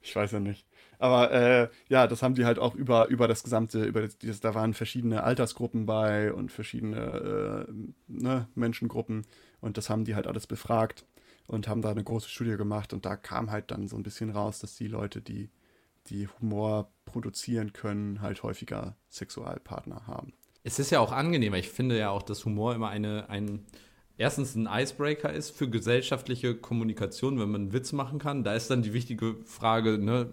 Ich 0.00 0.14
weiß 0.14 0.32
ja 0.32 0.40
nicht. 0.40 0.66
Aber 0.98 1.32
äh, 1.32 1.68
ja, 1.88 2.06
das 2.06 2.22
haben 2.22 2.36
die 2.36 2.44
halt 2.44 2.60
auch 2.60 2.76
über, 2.76 3.08
über 3.08 3.26
das 3.26 3.42
gesamte, 3.42 3.84
über 3.84 4.06
das, 4.06 4.40
da 4.40 4.54
waren 4.54 4.72
verschiedene 4.72 5.24
Altersgruppen 5.24 5.84
bei 5.84 6.32
und 6.32 6.52
verschiedene 6.52 7.66
äh, 7.68 7.72
ne, 8.06 8.46
Menschengruppen 8.54 9.26
und 9.60 9.78
das 9.78 9.90
haben 9.90 10.04
die 10.04 10.14
halt 10.14 10.28
alles 10.28 10.46
befragt 10.46 11.04
und 11.48 11.66
haben 11.66 11.82
da 11.82 11.90
eine 11.90 12.04
große 12.04 12.28
Studie 12.28 12.56
gemacht 12.56 12.92
und 12.92 13.04
da 13.04 13.16
kam 13.16 13.50
halt 13.50 13.72
dann 13.72 13.88
so 13.88 13.96
ein 13.96 14.04
bisschen 14.04 14.30
raus, 14.30 14.60
dass 14.60 14.76
die 14.76 14.86
Leute, 14.86 15.20
die, 15.20 15.50
die 16.06 16.28
Humor 16.28 16.92
produzieren 17.04 17.72
können, 17.72 18.20
halt 18.20 18.44
häufiger 18.44 18.96
Sexualpartner 19.10 20.06
haben. 20.06 20.32
Es 20.62 20.78
ist 20.78 20.90
ja 20.90 21.00
auch 21.00 21.10
angenehmer. 21.10 21.56
Ich 21.56 21.68
finde 21.68 21.98
ja 21.98 22.10
auch, 22.10 22.22
dass 22.22 22.44
Humor 22.44 22.74
immer 22.74 22.90
eine, 22.90 23.28
ein, 23.28 23.66
erstens 24.18 24.54
ein 24.54 24.68
Icebreaker 24.70 25.32
ist 25.32 25.50
für 25.50 25.68
gesellschaftliche 25.68 26.54
Kommunikation, 26.54 27.38
wenn 27.38 27.50
man 27.50 27.62
einen 27.62 27.72
Witz 27.72 27.92
machen 27.92 28.18
kann. 28.18 28.44
Da 28.44 28.54
ist 28.54 28.70
dann 28.70 28.82
die 28.82 28.92
wichtige 28.92 29.36
Frage, 29.44 29.98
ne, 29.98 30.32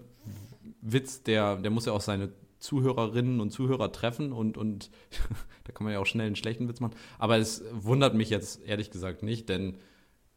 Witz, 0.81 1.23
der, 1.23 1.57
der 1.57 1.71
muss 1.71 1.85
ja 1.85 1.93
auch 1.93 2.01
seine 2.01 2.31
Zuhörerinnen 2.59 3.39
und 3.39 3.51
Zuhörer 3.51 3.91
treffen 3.91 4.31
und, 4.33 4.57
und 4.57 4.89
da 5.63 5.71
kann 5.71 5.85
man 5.85 5.93
ja 5.93 5.99
auch 5.99 6.05
schnell 6.05 6.27
einen 6.27 6.35
schlechten 6.35 6.67
Witz 6.67 6.79
machen. 6.79 6.95
Aber 7.17 7.37
es 7.37 7.63
wundert 7.71 8.15
mich 8.15 8.29
jetzt 8.29 8.63
ehrlich 8.65 8.91
gesagt 8.91 9.23
nicht, 9.23 9.49
denn 9.49 9.77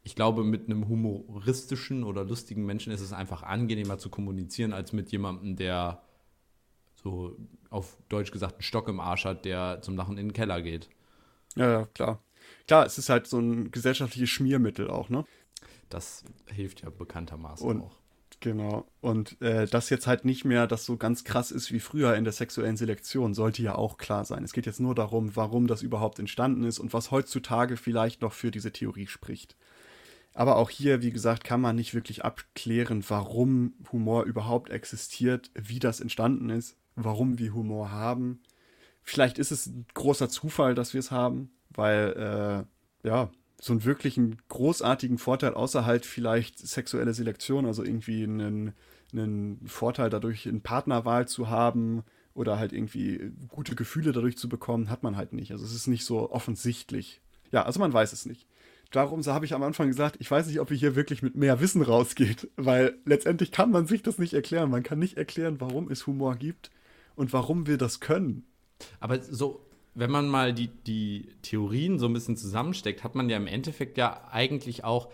ich 0.03 0.15
glaube, 0.15 0.43
mit 0.43 0.65
einem 0.65 0.87
humoristischen 0.87 2.03
oder 2.03 2.25
lustigen 2.25 2.65
Menschen 2.65 2.91
ist 2.91 3.01
es 3.01 3.13
einfach 3.13 3.43
angenehmer 3.43 3.97
zu 3.97 4.09
kommunizieren, 4.09 4.73
als 4.73 4.91
mit 4.91 5.11
jemandem, 5.11 5.55
der 5.55 6.01
so 6.95 7.37
auf 7.69 7.97
Deutsch 8.09 8.31
gesagt 8.31 8.55
einen 8.55 8.61
Stock 8.63 8.87
im 8.87 8.99
Arsch 8.99 9.25
hat, 9.25 9.45
der 9.45 9.81
zum 9.81 9.95
Lachen 9.95 10.17
in 10.17 10.27
den 10.27 10.33
Keller 10.33 10.61
geht. 10.61 10.89
Ja, 11.55 11.71
ja, 11.71 11.85
klar. 11.85 12.21
Klar, 12.67 12.85
es 12.85 12.97
ist 12.97 13.09
halt 13.09 13.27
so 13.27 13.39
ein 13.39 13.71
gesellschaftliches 13.71 14.29
Schmiermittel 14.29 14.89
auch, 14.89 15.09
ne? 15.09 15.25
Das 15.89 16.23
hilft 16.47 16.81
ja 16.81 16.89
bekanntermaßen 16.89 17.67
und, 17.67 17.81
auch. 17.81 17.95
Genau. 18.39 18.85
Und 18.99 19.41
äh, 19.41 19.67
das 19.67 19.89
jetzt 19.89 20.07
halt 20.07 20.25
nicht 20.25 20.43
mehr, 20.43 20.67
das 20.67 20.85
so 20.85 20.97
ganz 20.97 21.23
krass 21.23 21.51
ist 21.51 21.71
wie 21.71 21.79
früher 21.79 22.15
in 22.15 22.23
der 22.23 22.33
sexuellen 22.33 22.77
Selektion, 22.77 23.33
sollte 23.33 23.61
ja 23.61 23.75
auch 23.75 23.97
klar 23.97 24.25
sein. 24.25 24.43
Es 24.43 24.53
geht 24.53 24.65
jetzt 24.65 24.79
nur 24.79 24.95
darum, 24.95 25.35
warum 25.35 25.67
das 25.67 25.81
überhaupt 25.81 26.19
entstanden 26.19 26.63
ist 26.63 26.79
und 26.79 26.93
was 26.93 27.11
heutzutage 27.11 27.77
vielleicht 27.77 28.21
noch 28.21 28.33
für 28.33 28.51
diese 28.51 28.71
Theorie 28.71 29.07
spricht. 29.07 29.55
Aber 30.33 30.57
auch 30.57 30.69
hier, 30.69 31.01
wie 31.01 31.11
gesagt, 31.11 31.43
kann 31.43 31.61
man 31.61 31.75
nicht 31.75 31.93
wirklich 31.93 32.25
abklären, 32.25 33.03
warum 33.07 33.75
Humor 33.91 34.23
überhaupt 34.23 34.71
existiert, 34.71 35.51
wie 35.53 35.79
das 35.79 35.99
entstanden 35.99 36.49
ist, 36.49 36.75
warum 36.95 37.37
wir 37.37 37.53
Humor 37.53 37.91
haben. 37.91 38.41
Vielleicht 39.03 39.37
ist 39.37 39.51
es 39.51 39.67
ein 39.67 39.85
großer 39.93 40.27
Zufall, 40.29 40.75
dass 40.75 40.93
wir 40.93 40.99
es 40.99 41.11
haben 41.11 41.51
weil, 41.75 42.65
äh, 43.03 43.07
ja, 43.07 43.29
so 43.59 43.73
einen 43.73 43.85
wirklichen 43.85 44.41
großartigen 44.49 45.17
Vorteil, 45.17 45.53
außer 45.53 45.85
halt 45.85 46.05
vielleicht 46.05 46.59
sexuelle 46.59 47.13
Selektion, 47.13 47.65
also 47.65 47.83
irgendwie 47.83 48.23
einen, 48.23 48.73
einen 49.13 49.65
Vorteil 49.67 50.09
dadurch, 50.09 50.47
eine 50.47 50.59
Partnerwahl 50.59 51.27
zu 51.27 51.49
haben 51.49 52.03
oder 52.33 52.59
halt 52.59 52.73
irgendwie 52.73 53.31
gute 53.47 53.75
Gefühle 53.75 54.11
dadurch 54.11 54.37
zu 54.37 54.49
bekommen, 54.49 54.89
hat 54.89 55.03
man 55.03 55.15
halt 55.15 55.33
nicht. 55.33 55.51
Also 55.51 55.63
es 55.63 55.73
ist 55.73 55.87
nicht 55.87 56.03
so 56.03 56.31
offensichtlich. 56.31 57.21
Ja, 57.51 57.63
also 57.63 57.79
man 57.79 57.93
weiß 57.93 58.11
es 58.11 58.25
nicht. 58.25 58.47
Darum 58.91 59.23
so 59.23 59.33
habe 59.33 59.45
ich 59.45 59.53
am 59.53 59.63
Anfang 59.63 59.87
gesagt, 59.87 60.17
ich 60.19 60.29
weiß 60.29 60.47
nicht, 60.47 60.59
ob 60.59 60.69
ihr 60.69 60.77
hier 60.77 60.95
wirklich 60.95 61.21
mit 61.23 61.35
mehr 61.35 61.59
Wissen 61.59 61.81
rausgeht, 61.81 62.49
weil 62.57 62.97
letztendlich 63.05 63.51
kann 63.51 63.71
man 63.71 63.87
sich 63.87 64.03
das 64.03 64.19
nicht 64.19 64.33
erklären. 64.33 64.69
Man 64.69 64.83
kann 64.83 64.99
nicht 64.99 65.17
erklären, 65.17 65.59
warum 65.59 65.89
es 65.89 66.05
Humor 66.05 66.35
gibt 66.35 66.69
und 67.15 67.33
warum 67.33 67.65
wir 67.65 67.77
das 67.77 67.99
können. 67.99 68.45
Aber 68.99 69.21
so 69.21 69.65
wenn 69.95 70.11
man 70.11 70.27
mal 70.27 70.53
die, 70.53 70.67
die 70.67 71.29
Theorien 71.41 71.99
so 71.99 72.07
ein 72.07 72.13
bisschen 72.13 72.37
zusammensteckt, 72.37 73.03
hat 73.03 73.15
man 73.15 73.29
ja 73.29 73.37
im 73.37 73.47
Endeffekt 73.47 73.97
ja 73.97 74.27
eigentlich 74.31 74.83
auch, 74.83 75.09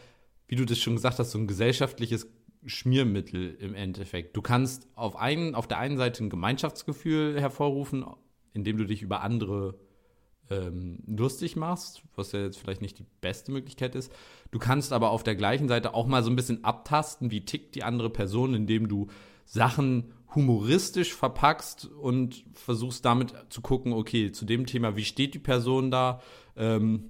wie 0.48 0.56
du 0.56 0.66
das 0.66 0.80
schon 0.80 0.96
gesagt 0.96 1.20
hast, 1.20 1.32
so 1.32 1.38
ein 1.38 1.48
gesellschaftliches 1.48 2.28
Schmiermittel 2.66 3.56
im 3.60 3.74
Endeffekt. 3.74 4.36
Du 4.36 4.42
kannst 4.42 4.88
auf, 4.96 5.16
einen, 5.16 5.56
auf 5.56 5.68
der 5.68 5.80
einen 5.80 5.98
Seite 5.98 6.24
ein 6.24 6.30
Gemeinschaftsgefühl 6.30 7.40
hervorrufen, 7.40 8.06
indem 8.54 8.78
du 8.78 8.86
dich 8.86 9.02
über 9.02 9.22
andere 9.22 9.80
ähm, 10.50 11.00
lustig 11.06 11.56
machst, 11.56 12.02
was 12.16 12.32
ja 12.32 12.42
jetzt 12.42 12.58
vielleicht 12.58 12.82
nicht 12.82 13.00
die 13.00 13.06
beste 13.22 13.52
Möglichkeit 13.52 13.96
ist. 13.96 14.12
Du 14.52 14.60
kannst 14.60 14.94
aber 14.94 15.12
auf 15.12 15.24
der 15.24 15.36
gleichen 15.36 15.68
Seite 15.68 15.94
auch 15.94 16.08
mal 16.08 16.24
so 16.24 16.30
ein 16.30 16.36
bisschen 16.36 16.64
abtasten, 16.64 17.32
wie 17.32 17.46
tickt 17.46 17.76
die 17.76 17.84
andere 17.84 18.10
Person, 18.10 18.54
indem 18.54 18.88
du 18.88 19.08
Sachen 19.46 20.14
humoristisch 20.36 21.14
verpackst 21.14 21.86
und 21.86 22.44
versuchst 22.54 23.04
damit 23.04 23.34
zu 23.50 23.62
gucken, 23.62 23.94
okay, 23.94 24.32
zu 24.32 24.46
dem 24.46 24.66
Thema, 24.66 24.96
wie 24.96 25.06
steht 25.06 25.34
die 25.34 25.40
Person 25.40 25.90
da 25.90 26.22
ähm, 26.56 27.10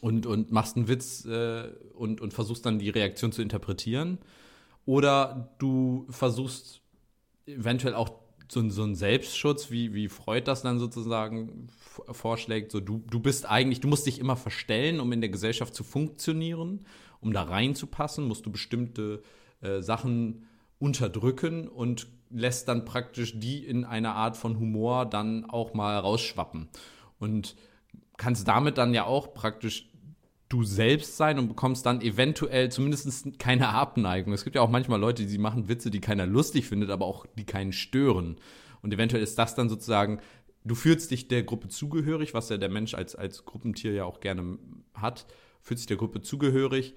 und, 0.00 0.26
und 0.26 0.50
machst 0.50 0.76
einen 0.76 0.88
Witz 0.88 1.24
äh, 1.26 1.68
und, 1.94 2.20
und 2.20 2.32
versuchst 2.32 2.64
dann 2.64 2.78
die 2.78 2.90
Reaktion 2.90 3.32
zu 3.32 3.42
interpretieren. 3.42 4.18
Oder 4.86 5.54
du 5.58 6.06
versuchst 6.08 6.80
eventuell 7.46 7.94
auch 7.94 8.10
so, 8.50 8.68
so 8.70 8.82
einen 8.82 8.94
Selbstschutz, 8.94 9.70
wie, 9.70 9.94
wie 9.94 10.08
Freud 10.08 10.44
das 10.46 10.62
dann 10.62 10.78
sozusagen 10.78 11.68
vorschlägt. 12.10 12.72
So, 12.72 12.80
du, 12.80 13.04
du 13.10 13.20
bist 13.20 13.48
eigentlich, 13.48 13.80
du 13.80 13.88
musst 13.88 14.06
dich 14.06 14.18
immer 14.18 14.36
verstellen, 14.36 14.98
um 15.00 15.12
in 15.12 15.20
der 15.20 15.30
Gesellschaft 15.30 15.74
zu 15.74 15.84
funktionieren, 15.84 16.86
um 17.20 17.32
da 17.32 17.42
reinzupassen, 17.42 18.26
musst 18.26 18.46
du 18.46 18.50
bestimmte 18.50 19.22
äh, 19.60 19.82
Sachen 19.82 20.46
unterdrücken 20.78 21.68
und 21.68 22.08
lässt 22.30 22.68
dann 22.68 22.84
praktisch 22.84 23.38
die 23.38 23.64
in 23.64 23.84
einer 23.84 24.14
Art 24.14 24.36
von 24.36 24.58
Humor 24.58 25.06
dann 25.06 25.44
auch 25.48 25.74
mal 25.74 25.98
rausschwappen. 25.98 26.68
Und 27.18 27.56
kannst 28.16 28.48
damit 28.48 28.78
dann 28.78 28.94
ja 28.94 29.04
auch 29.04 29.34
praktisch 29.34 29.90
du 30.48 30.64
selbst 30.64 31.16
sein 31.16 31.38
und 31.38 31.48
bekommst 31.48 31.86
dann 31.86 32.00
eventuell 32.00 32.70
zumindest 32.70 33.38
keine 33.38 33.68
Abneigung. 33.68 34.32
Es 34.32 34.44
gibt 34.44 34.56
ja 34.56 34.62
auch 34.62 34.70
manchmal 34.70 35.00
Leute, 35.00 35.24
die 35.24 35.38
machen 35.38 35.68
Witze, 35.68 35.90
die 35.90 36.00
keiner 36.00 36.26
lustig 36.26 36.66
findet, 36.66 36.90
aber 36.90 37.06
auch 37.06 37.24
die 37.38 37.44
keinen 37.44 37.72
stören. 37.72 38.36
Und 38.82 38.92
eventuell 38.92 39.22
ist 39.22 39.38
das 39.38 39.54
dann 39.54 39.68
sozusagen, 39.68 40.20
du 40.64 40.74
fühlst 40.74 41.10
dich 41.12 41.28
der 41.28 41.44
Gruppe 41.44 41.68
zugehörig, 41.68 42.34
was 42.34 42.48
ja 42.48 42.56
der 42.56 42.68
Mensch 42.68 42.94
als, 42.94 43.14
als 43.14 43.44
Gruppentier 43.44 43.92
ja 43.92 44.04
auch 44.04 44.20
gerne 44.20 44.58
hat, 44.94 45.26
fühlst 45.62 45.82
dich 45.82 45.88
der 45.88 45.96
Gruppe 45.96 46.20
zugehörig 46.20 46.94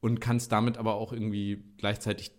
und 0.00 0.20
kannst 0.20 0.50
damit 0.50 0.76
aber 0.76 0.94
auch 0.94 1.12
irgendwie 1.12 1.62
gleichzeitig 1.78 2.32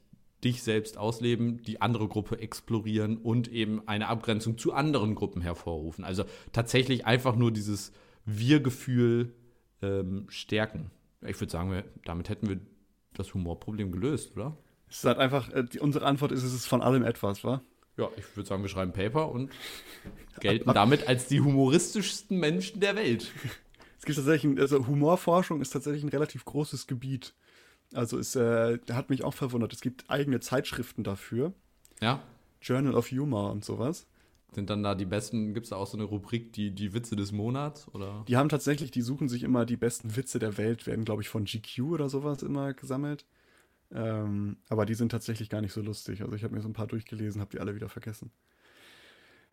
dich 0.43 0.63
selbst 0.63 0.97
ausleben, 0.97 1.61
die 1.63 1.81
andere 1.81 2.07
Gruppe 2.07 2.39
explorieren 2.39 3.17
und 3.17 3.51
eben 3.51 3.87
eine 3.87 4.07
Abgrenzung 4.07 4.57
zu 4.57 4.73
anderen 4.73 5.15
Gruppen 5.15 5.41
hervorrufen. 5.41 6.03
Also 6.03 6.25
tatsächlich 6.51 7.05
einfach 7.05 7.35
nur 7.35 7.51
dieses 7.51 7.91
Wir-Gefühl 8.25 9.33
ähm, 9.81 10.25
stärken. 10.29 10.91
Ich 11.21 11.39
würde 11.39 11.51
sagen, 11.51 11.71
wir, 11.71 11.85
damit 12.05 12.29
hätten 12.29 12.49
wir 12.49 12.59
das 13.13 13.33
Humorproblem 13.33 13.91
gelöst, 13.91 14.35
oder? 14.35 14.57
Es 14.89 14.97
ist 14.97 15.05
halt 15.05 15.17
einfach, 15.17 15.51
äh, 15.51 15.63
die, 15.63 15.79
unsere 15.79 16.05
Antwort 16.05 16.31
ist, 16.31 16.43
es 16.43 16.53
ist 16.53 16.65
von 16.65 16.81
allem 16.81 17.03
etwas, 17.03 17.43
wa? 17.43 17.61
Ja, 17.97 18.09
ich 18.17 18.35
würde 18.35 18.47
sagen, 18.47 18.63
wir 18.63 18.69
schreiben 18.69 18.91
Paper 18.91 19.31
und 19.31 19.51
gelten 20.39 20.73
damit 20.73 21.07
als 21.07 21.27
die 21.27 21.41
humoristischsten 21.41 22.39
Menschen 22.39 22.79
der 22.79 22.95
Welt. 22.95 23.31
Es 23.99 24.05
gibt 24.05 24.17
tatsächlich, 24.17 24.59
also 24.59 24.85
Humorforschung 24.85 25.61
ist 25.61 25.69
tatsächlich 25.69 26.03
ein 26.03 26.09
relativ 26.09 26.43
großes 26.43 26.87
Gebiet. 26.87 27.33
Also 27.93 28.17
es 28.17 28.35
äh, 28.35 28.79
hat 28.91 29.09
mich 29.09 29.23
auch 29.23 29.33
verwundert. 29.33 29.73
Es 29.73 29.81
gibt 29.81 30.09
eigene 30.09 30.39
Zeitschriften 30.39 31.03
dafür. 31.03 31.53
Ja. 32.01 32.23
Journal 32.61 32.95
of 32.95 33.11
Humor 33.11 33.51
und 33.51 33.63
sowas. 33.65 34.07
Sind 34.53 34.69
dann 34.69 34.83
da 34.83 34.93
die 34.93 35.05
besten, 35.05 35.53
gibt 35.53 35.65
es 35.65 35.71
da 35.71 35.77
auch 35.77 35.87
so 35.87 35.97
eine 35.97 36.03
Rubrik, 36.03 36.53
die, 36.53 36.71
die 36.71 36.93
Witze 36.93 37.15
des 37.15 37.31
Monats? 37.31 37.87
Oder? 37.93 38.23
Die 38.27 38.37
haben 38.37 38.49
tatsächlich, 38.49 38.91
die 38.91 39.01
suchen 39.01 39.27
sich 39.27 39.43
immer 39.43 39.65
die 39.65 39.77
besten 39.77 40.15
Witze 40.15 40.37
der 40.37 40.57
Welt, 40.57 40.85
werden, 40.85 41.05
glaube 41.05 41.23
ich, 41.23 41.29
von 41.29 41.45
GQ 41.45 41.79
oder 41.81 42.09
sowas 42.09 42.43
immer 42.43 42.73
gesammelt. 42.73 43.25
Ähm, 43.91 44.57
aber 44.69 44.85
die 44.85 44.93
sind 44.93 45.09
tatsächlich 45.09 45.49
gar 45.49 45.61
nicht 45.61 45.73
so 45.73 45.81
lustig. 45.81 46.21
Also 46.21 46.35
ich 46.35 46.43
habe 46.43 46.53
mir 46.53 46.61
so 46.61 46.69
ein 46.69 46.73
paar 46.73 46.87
durchgelesen, 46.87 47.41
habe 47.41 47.51
die 47.51 47.59
alle 47.59 47.75
wieder 47.75 47.89
vergessen. 47.89 48.31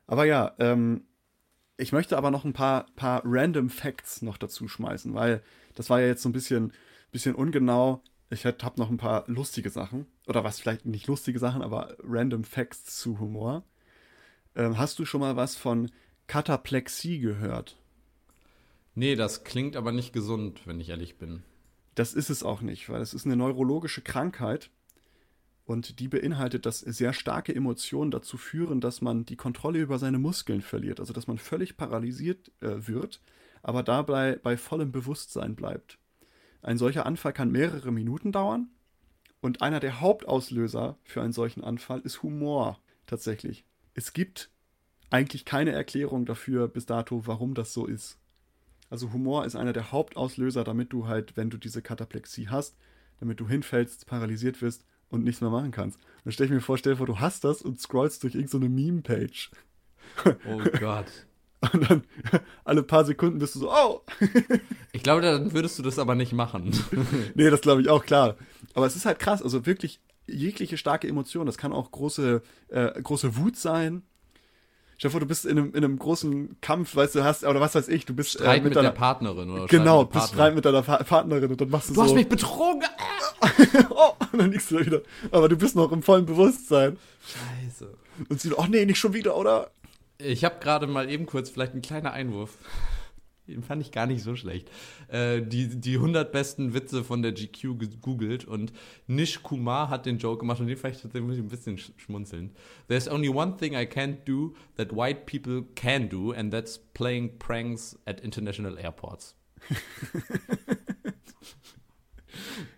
Aber 0.06 0.24
ja, 0.24 0.54
ähm, 0.58 1.04
ich 1.76 1.92
möchte 1.92 2.18
aber 2.18 2.30
noch 2.30 2.44
ein 2.44 2.52
paar, 2.52 2.86
paar 2.96 3.22
random 3.24 3.70
Facts 3.70 4.22
noch 4.22 4.36
dazu 4.36 4.68
schmeißen, 4.68 5.14
weil 5.14 5.42
das 5.74 5.88
war 5.88 6.00
ja 6.00 6.08
jetzt 6.08 6.22
so 6.22 6.28
ein 6.28 6.32
bisschen, 6.32 6.72
bisschen 7.10 7.34
ungenau. 7.34 8.02
Ich 8.30 8.46
habe 8.46 8.56
noch 8.76 8.90
ein 8.90 8.96
paar 8.96 9.24
lustige 9.26 9.70
Sachen. 9.70 10.06
Oder 10.26 10.44
was, 10.44 10.60
vielleicht 10.60 10.86
nicht 10.86 11.08
lustige 11.08 11.38
Sachen, 11.38 11.62
aber 11.62 11.96
random 12.02 12.44
Facts 12.44 12.96
zu 12.96 13.18
Humor. 13.18 13.64
Ähm, 14.54 14.78
hast 14.78 14.98
du 14.98 15.04
schon 15.04 15.20
mal 15.20 15.36
was 15.36 15.56
von 15.56 15.90
Kataplexie 16.28 17.18
gehört? 17.18 17.76
Nee, 18.94 19.16
das 19.16 19.44
klingt 19.44 19.76
aber 19.76 19.92
nicht 19.92 20.12
gesund, 20.12 20.60
wenn 20.64 20.80
ich 20.80 20.90
ehrlich 20.90 21.18
bin. 21.18 21.42
Das 21.96 22.14
ist 22.14 22.30
es 22.30 22.42
auch 22.42 22.60
nicht, 22.60 22.88
weil 22.88 23.02
es 23.02 23.14
ist 23.14 23.26
eine 23.26 23.36
neurologische 23.36 24.00
Krankheit 24.00 24.70
und 25.64 26.00
die 26.00 26.08
beinhaltet, 26.08 26.66
dass 26.66 26.80
sehr 26.80 27.12
starke 27.12 27.54
Emotionen 27.54 28.10
dazu 28.10 28.36
führen, 28.36 28.80
dass 28.80 29.00
man 29.00 29.24
die 29.24 29.36
Kontrolle 29.36 29.80
über 29.80 29.98
seine 29.98 30.18
Muskeln 30.18 30.62
verliert, 30.62 31.00
also 31.00 31.12
dass 31.12 31.26
man 31.26 31.38
völlig 31.38 31.76
paralysiert 31.76 32.50
äh, 32.60 32.88
wird, 32.88 33.20
aber 33.62 33.82
dabei 33.82 34.38
bei 34.42 34.56
vollem 34.56 34.92
Bewusstsein 34.92 35.54
bleibt. 35.54 35.99
Ein 36.62 36.78
solcher 36.78 37.06
Anfall 37.06 37.32
kann 37.32 37.50
mehrere 37.50 37.90
Minuten 37.90 38.32
dauern 38.32 38.68
und 39.40 39.62
einer 39.62 39.80
der 39.80 40.00
Hauptauslöser 40.00 40.98
für 41.04 41.22
einen 41.22 41.32
solchen 41.32 41.64
Anfall 41.64 42.00
ist 42.00 42.22
Humor 42.22 42.80
tatsächlich 43.06 43.64
es 43.94 44.12
gibt 44.12 44.50
eigentlich 45.10 45.44
keine 45.44 45.72
Erklärung 45.72 46.24
dafür 46.24 46.68
bis 46.68 46.86
dato, 46.86 47.26
warum 47.26 47.54
das 47.54 47.72
so 47.72 47.86
ist. 47.86 48.18
Also 48.88 49.12
Humor 49.12 49.44
ist 49.44 49.56
einer 49.56 49.72
der 49.72 49.92
Hauptauslöser, 49.92 50.64
damit 50.64 50.92
du 50.92 51.06
halt, 51.06 51.36
wenn 51.36 51.50
du 51.50 51.58
diese 51.58 51.82
Kataplexie 51.82 52.48
hast, 52.48 52.76
damit 53.18 53.40
du 53.40 53.48
hinfällst, 53.48 54.06
paralysiert 54.06 54.62
wirst 54.62 54.84
und 55.08 55.24
nichts 55.24 55.40
mehr 55.40 55.50
machen 55.50 55.70
kannst. 55.70 55.98
dann 56.24 56.32
stell 56.32 56.46
ich 56.46 56.52
mir 56.52 56.60
vor, 56.60 56.78
stell 56.78 56.94
dir 56.94 56.98
vor, 56.98 57.06
du 57.06 57.20
hast 57.20 57.44
das 57.44 57.62
und 57.62 57.80
scrollst 57.80 58.22
durch 58.22 58.34
irgendeine 58.34 58.66
so 58.66 58.70
Meme-Page. 58.70 59.50
Oh 60.46 60.60
Gott. 60.78 61.26
Und 61.60 61.90
dann 61.90 62.04
alle 62.64 62.82
paar 62.82 63.04
Sekunden 63.04 63.38
bist 63.38 63.54
du 63.54 63.60
so, 63.60 63.70
oh! 63.70 64.00
ich 64.92 65.02
glaube, 65.02 65.20
dann 65.20 65.52
würdest 65.52 65.78
du 65.78 65.82
das 65.82 65.98
aber 65.98 66.14
nicht 66.14 66.32
machen. 66.32 66.72
nee, 67.34 67.50
das 67.50 67.60
glaube 67.60 67.82
ich 67.82 67.88
auch, 67.88 68.04
klar. 68.04 68.36
Aber 68.74 68.86
es 68.86 68.96
ist 68.96 69.04
halt 69.04 69.18
krass, 69.18 69.42
also 69.42 69.66
wirklich 69.66 70.00
jegliche 70.26 70.78
starke 70.78 71.06
Emotion. 71.06 71.46
Das 71.46 71.58
kann 71.58 71.72
auch 71.72 71.90
große, 71.90 72.42
äh, 72.68 73.02
große 73.02 73.36
Wut 73.36 73.56
sein. 73.56 74.02
Stell 74.96 75.08
dir 75.08 75.12
vor, 75.12 75.20
du 75.20 75.26
bist 75.26 75.46
in 75.46 75.58
einem, 75.58 75.68
in 75.70 75.84
einem 75.84 75.98
großen 75.98 76.60
Kampf, 76.60 76.94
weißt 76.94 77.14
du, 77.14 77.24
hast, 77.24 77.44
oder 77.44 77.60
was 77.60 77.74
weiß 77.74 77.88
ich, 77.88 78.04
du 78.04 78.14
bist 78.14 78.32
Streit 78.32 78.60
äh, 78.60 78.60
mit, 78.60 78.64
mit 78.64 78.76
deiner, 78.76 78.90
der 78.90 78.96
Partnerin 78.98 79.50
oder 79.50 79.66
Genau, 79.66 80.04
bist 80.04 80.28
Streit 80.28 80.54
mit 80.54 80.64
deiner 80.64 80.82
Partnerin 80.82 81.50
und 81.50 81.60
dann 81.60 81.70
machst 81.70 81.88
du, 81.88 81.94
du 81.94 82.00
so. 82.00 82.02
Du 82.02 82.08
hast 82.08 82.14
mich 82.14 82.28
betrogen! 82.28 82.84
oh, 83.90 84.12
und 84.32 84.38
dann 84.38 84.52
liegst 84.52 84.70
du 84.70 84.78
da 84.78 84.86
wieder. 84.86 85.00
Aber 85.30 85.48
du 85.48 85.56
bist 85.56 85.74
noch 85.74 85.90
im 85.92 86.02
vollen 86.02 86.26
Bewusstsein. 86.26 86.98
Scheiße. 87.24 87.90
Und 88.28 88.40
sie, 88.40 88.52
oh 88.54 88.66
nee, 88.68 88.84
nicht 88.84 88.98
schon 88.98 89.14
wieder, 89.14 89.36
oder? 89.36 89.70
Ich 90.22 90.44
habe 90.44 90.60
gerade 90.60 90.86
mal 90.86 91.10
eben 91.10 91.26
kurz 91.26 91.50
vielleicht 91.50 91.74
ein 91.74 91.82
kleiner 91.82 92.12
Einwurf. 92.12 92.58
Den 93.46 93.62
fand 93.64 93.82
ich 93.82 93.90
gar 93.90 94.06
nicht 94.06 94.22
so 94.22 94.36
schlecht. 94.36 94.70
Äh, 95.08 95.42
die, 95.42 95.80
die 95.80 95.96
100 95.96 96.30
besten 96.30 96.72
Witze 96.72 97.02
von 97.02 97.20
der 97.22 97.32
GQ 97.32 97.78
gegoogelt 97.78 98.44
und 98.44 98.72
Nish 99.08 99.42
Kumar 99.42 99.88
hat 99.88 100.06
den 100.06 100.18
Joke 100.18 100.40
gemacht 100.40 100.60
und 100.60 100.68
den 100.68 100.76
vielleicht 100.76 101.02
muss 101.14 101.34
ich 101.36 101.42
ein 101.42 101.48
bisschen 101.48 101.76
schmunzeln. 101.78 102.52
There's 102.88 103.08
only 103.08 103.28
one 103.28 103.56
thing 103.56 103.72
I 103.74 103.86
can't 103.86 104.18
do 104.24 104.54
that 104.76 104.94
white 104.94 105.26
people 105.26 105.64
can 105.74 106.08
do 106.08 106.32
and 106.32 106.52
that's 106.52 106.78
playing 106.78 107.38
pranks 107.38 107.98
at 108.06 108.20
international 108.20 108.78
airports. 108.78 109.34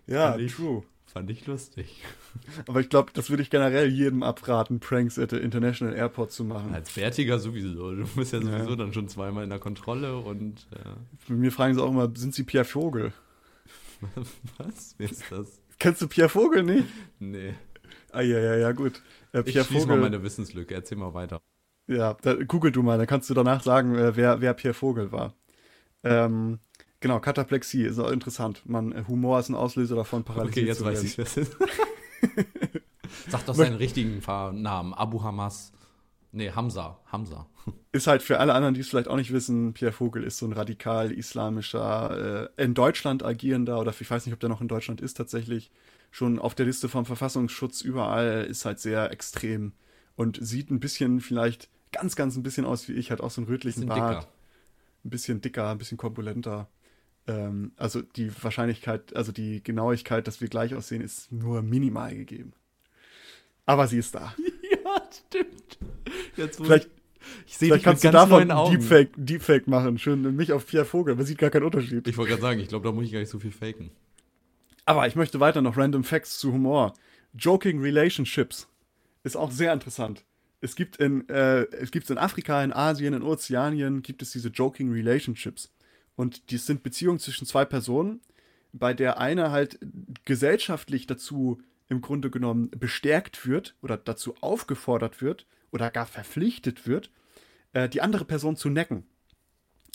ja, 0.06 0.36
true. 0.48 0.84
Fand 1.12 1.28
ich 1.28 1.46
lustig. 1.46 2.02
Aber 2.66 2.80
ich 2.80 2.88
glaube, 2.88 3.10
das 3.12 3.28
würde 3.28 3.42
ich 3.42 3.50
generell 3.50 3.86
jedem 3.86 4.22
abraten, 4.22 4.80
Pranks 4.80 5.18
at 5.18 5.28
the 5.28 5.36
International 5.36 5.94
Airport 5.94 6.32
zu 6.32 6.42
machen. 6.42 6.74
Als 6.74 6.92
Bärtiger 6.92 7.38
sowieso. 7.38 7.94
Du 7.94 8.06
bist 8.16 8.32
ja 8.32 8.40
sowieso 8.40 8.70
ja. 8.70 8.76
dann 8.76 8.94
schon 8.94 9.08
zweimal 9.08 9.44
in 9.44 9.50
der 9.50 9.58
Kontrolle 9.58 10.16
und. 10.16 10.66
Ja. 10.70 10.96
Mit 11.28 11.38
mir 11.38 11.52
fragen 11.52 11.74
sie 11.74 11.82
auch 11.82 11.90
immer, 11.90 12.10
sind 12.14 12.34
sie 12.34 12.44
Pierre 12.44 12.64
Vogel? 12.64 13.12
Was? 14.56 14.94
Wer 14.96 15.10
ist 15.10 15.24
das? 15.30 15.60
Kennst 15.78 16.00
du 16.00 16.08
Pierre 16.08 16.30
Vogel 16.30 16.62
nicht? 16.62 16.88
Nee. 17.18 17.52
Ah, 18.10 18.22
ja, 18.22 18.38
ja, 18.38 18.56
ja, 18.56 18.72
gut. 18.72 19.02
Äh, 19.32 19.42
Pierre 19.42 19.60
ich 19.60 19.66
schließe 19.66 19.82
Vogel, 19.82 19.96
mal 19.96 20.02
meine 20.02 20.22
Wissenslücke. 20.22 20.74
Erzähl 20.74 20.96
mal 20.96 21.12
weiter. 21.12 21.42
Ja, 21.88 22.16
da, 22.22 22.34
google 22.34 22.72
du 22.72 22.82
mal, 22.82 22.96
dann 22.96 23.06
kannst 23.06 23.28
du 23.28 23.34
danach 23.34 23.62
sagen, 23.62 23.96
äh, 23.96 24.16
wer, 24.16 24.40
wer 24.40 24.54
Pierre 24.54 24.74
Vogel 24.74 25.12
war. 25.12 25.34
Ähm, 26.04 26.58
Genau, 27.02 27.18
Kataplexie 27.18 27.82
ist 27.82 27.98
auch 27.98 28.12
interessant. 28.12 28.62
Man, 28.64 28.92
äh, 28.92 29.02
Humor 29.08 29.40
ist 29.40 29.48
ein 29.48 29.56
Auslöser 29.56 29.96
davon, 29.96 30.22
paralysiert 30.22 30.56
Okay, 30.56 30.66
jetzt 30.68 30.84
weiß 30.84 31.02
ich, 31.02 31.18
was 31.18 31.36
ist. 31.36 31.56
Sag 33.28 33.44
doch 33.44 33.56
seinen 33.56 33.74
richtigen 33.74 34.22
Namen. 34.62 34.94
Abu 34.94 35.20
Hamas. 35.20 35.72
Nee, 36.30 36.52
Hamza. 36.52 37.00
Hamza. 37.10 37.46
Ist 37.92 38.06
halt 38.06 38.22
für 38.22 38.40
alle 38.40 38.54
anderen, 38.54 38.74
die 38.74 38.80
es 38.80 38.88
vielleicht 38.88 39.08
auch 39.08 39.16
nicht 39.16 39.32
wissen, 39.32 39.74
Pierre 39.74 39.92
Vogel 39.92 40.24
ist 40.24 40.38
so 40.38 40.46
ein 40.46 40.52
radikal 40.54 41.12
islamischer, 41.12 42.48
äh, 42.56 42.62
in 42.64 42.72
Deutschland 42.72 43.22
agierender, 43.22 43.78
oder 43.78 43.92
ich 44.00 44.10
weiß 44.10 44.24
nicht, 44.24 44.32
ob 44.32 44.40
der 44.40 44.48
noch 44.48 44.62
in 44.62 44.68
Deutschland 44.68 45.02
ist 45.02 45.14
tatsächlich, 45.14 45.70
schon 46.10 46.38
auf 46.38 46.54
der 46.54 46.64
Liste 46.64 46.88
vom 46.88 47.04
Verfassungsschutz 47.04 47.82
überall, 47.82 48.46
ist 48.48 48.64
halt 48.64 48.80
sehr 48.80 49.10
extrem 49.10 49.72
und 50.16 50.38
sieht 50.40 50.70
ein 50.70 50.80
bisschen 50.80 51.20
vielleicht 51.20 51.68
ganz, 51.92 52.16
ganz 52.16 52.34
ein 52.36 52.42
bisschen 52.42 52.64
aus 52.64 52.88
wie 52.88 52.94
ich, 52.94 53.10
hat 53.10 53.20
auch 53.20 53.30
so 53.30 53.42
einen 53.42 53.48
rötlichen 53.48 53.86
Bart. 53.86 54.22
Dicker. 54.22 54.32
Ein 55.04 55.10
bisschen 55.10 55.40
dicker, 55.42 55.68
ein 55.68 55.78
bisschen 55.78 55.98
korpulenter. 55.98 56.68
Ähm, 57.26 57.72
also 57.76 58.02
die 58.02 58.30
Wahrscheinlichkeit, 58.42 59.14
also 59.14 59.32
die 59.32 59.62
Genauigkeit, 59.62 60.26
dass 60.26 60.40
wir 60.40 60.48
gleich 60.48 60.74
aussehen, 60.74 61.02
ist 61.02 61.30
nur 61.30 61.62
minimal 61.62 62.14
gegeben. 62.14 62.52
Aber 63.66 63.86
sie 63.86 63.98
ist 63.98 64.14
da. 64.14 64.34
Ja, 64.84 65.00
stimmt. 65.10 65.78
Jetzt, 66.36 66.56
vielleicht 66.56 66.90
ich 67.46 67.56
sehe 67.56 67.68
Vielleicht 67.68 67.84
kannst 67.84 68.04
du 68.04 68.10
davon 68.10 68.48
Deepfake, 68.48 69.10
Deepfake 69.16 69.68
machen. 69.68 69.98
Schön 69.98 70.22
mich 70.36 70.52
auf 70.52 70.66
Pierre 70.66 70.84
Vogel. 70.84 71.14
Man 71.14 71.26
sieht 71.26 71.38
gar 71.38 71.50
keinen 71.50 71.64
Unterschied. 71.64 72.06
Ich 72.06 72.16
wollte 72.16 72.30
gerade 72.30 72.42
sagen, 72.42 72.60
ich 72.60 72.68
glaube, 72.68 72.86
da 72.88 72.92
muss 72.92 73.04
ich 73.04 73.12
gar 73.12 73.20
nicht 73.20 73.30
so 73.30 73.38
viel 73.38 73.52
faken. 73.52 73.90
Aber 74.84 75.06
ich 75.06 75.14
möchte 75.14 75.40
weiter 75.40 75.62
noch 75.62 75.76
Random 75.76 76.04
Facts 76.04 76.38
zu 76.38 76.52
Humor. 76.52 76.94
Joking 77.34 77.80
Relationships 77.80 78.68
ist 79.22 79.36
auch 79.36 79.50
sehr 79.50 79.72
interessant. 79.72 80.24
Es 80.60 80.76
gibt 80.76 80.96
in, 80.96 81.28
äh, 81.28 81.62
es 81.72 81.90
gibt 81.90 82.08
in 82.10 82.18
Afrika, 82.18 82.62
in 82.62 82.72
Asien, 82.72 83.14
in 83.14 83.22
Ozeanien 83.22 84.02
gibt 84.02 84.22
es 84.22 84.32
diese 84.32 84.48
Joking 84.48 84.92
Relationships. 84.92 85.72
Und 86.16 86.50
die 86.50 86.58
sind 86.58 86.82
Beziehungen 86.82 87.18
zwischen 87.18 87.46
zwei 87.46 87.64
Personen, 87.64 88.20
bei 88.72 88.94
der 88.94 89.18
eine 89.18 89.50
halt 89.50 89.78
gesellschaftlich 90.24 91.06
dazu 91.06 91.60
im 91.88 92.00
Grunde 92.00 92.30
genommen 92.30 92.70
bestärkt 92.70 93.46
wird 93.46 93.76
oder 93.82 93.96
dazu 93.96 94.34
aufgefordert 94.40 95.20
wird 95.20 95.46
oder 95.70 95.90
gar 95.90 96.06
verpflichtet 96.06 96.86
wird, 96.86 97.10
äh, 97.72 97.88
die 97.88 98.00
andere 98.00 98.24
Person 98.24 98.56
zu 98.56 98.70
necken, 98.70 99.04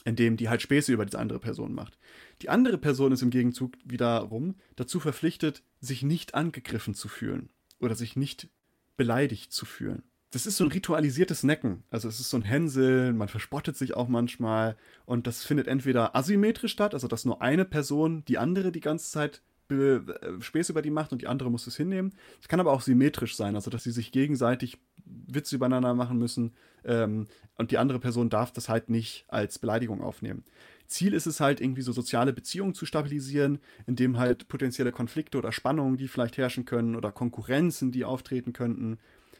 indem 0.05 0.37
die 0.37 0.49
halt 0.49 0.61
Späße 0.61 0.93
über 0.93 1.05
diese 1.05 1.19
andere 1.19 1.39
Person 1.39 1.73
macht. 1.73 1.97
Die 2.41 2.49
andere 2.49 2.77
Person 2.77 3.11
ist 3.11 3.23
im 3.23 3.31
Gegenzug 3.31 3.73
wiederum 3.83 4.55
dazu 4.75 4.99
verpflichtet, 4.99 5.63
sich 5.79 6.03
nicht 6.03 6.35
angegriffen 6.35 6.93
zu 6.93 7.07
fühlen 7.07 7.49
oder 7.79 7.95
sich 7.95 8.15
nicht 8.15 8.47
beleidigt 8.95 9.51
zu 9.51 9.65
fühlen. 9.65 10.03
Das 10.37 10.45
ist 10.45 10.57
so 10.57 10.65
ein 10.65 10.71
ritualisiertes 10.71 11.41
Necken. 11.41 11.81
Also 11.89 12.07
es 12.07 12.19
ist 12.19 12.29
so 12.29 12.37
ein 12.37 12.43
Hänseln, 12.43 13.17
man 13.17 13.27
verspottet 13.27 13.75
sich 13.75 13.95
auch 13.95 14.07
manchmal 14.07 14.77
und 15.07 15.25
das 15.25 15.43
findet 15.43 15.67
entweder 15.67 16.15
asymmetrisch 16.15 16.73
statt, 16.73 16.93
also 16.93 17.07
dass 17.07 17.25
nur 17.25 17.41
eine 17.41 17.65
Person 17.65 18.23
die 18.27 18.37
andere 18.37 18.71
die 18.71 18.79
ganze 18.79 19.09
Zeit 19.09 19.41
äh, 19.71 19.97
Späße 20.39 20.73
über 20.73 20.83
die 20.83 20.91
macht 20.91 21.11
und 21.11 21.23
die 21.23 21.27
andere 21.27 21.49
muss 21.49 21.65
es 21.65 21.75
hinnehmen. 21.75 22.13
Es 22.39 22.47
kann 22.47 22.59
aber 22.59 22.71
auch 22.71 22.81
symmetrisch 22.81 23.35
sein, 23.35 23.55
also 23.55 23.71
dass 23.71 23.83
sie 23.83 23.89
sich 23.89 24.11
gegenseitig 24.11 24.77
Witze 25.05 25.55
übereinander 25.55 25.95
machen 25.95 26.19
müssen 26.19 26.53
ähm, 26.85 27.25
und 27.57 27.71
die 27.71 27.79
andere 27.79 27.97
Person 27.97 28.29
darf 28.29 28.51
das 28.51 28.69
halt 28.69 28.91
nicht 28.91 29.25
als 29.29 29.57
Beleidigung 29.57 30.03
aufnehmen. 30.03 30.43
Ziel 30.85 31.15
ist 31.15 31.25
es 31.25 31.39
halt 31.39 31.61
irgendwie 31.61 31.81
so 31.81 31.93
soziale 31.93 32.31
Beziehungen 32.31 32.75
zu 32.75 32.85
stabilisieren, 32.85 33.57
indem 33.87 34.19
halt 34.19 34.47
potenzielle 34.49 34.91
Konflikte 34.91 35.39
oder 35.39 35.51
Spannungen, 35.51 35.97
die 35.97 36.07
vielleicht 36.07 36.37
herrschen 36.37 36.65
können 36.65 36.95
oder 36.95 37.11
Konkurrenzen, 37.11 37.91
die 37.91 38.05
auftreten 38.05 38.53
könnten, 38.53 38.99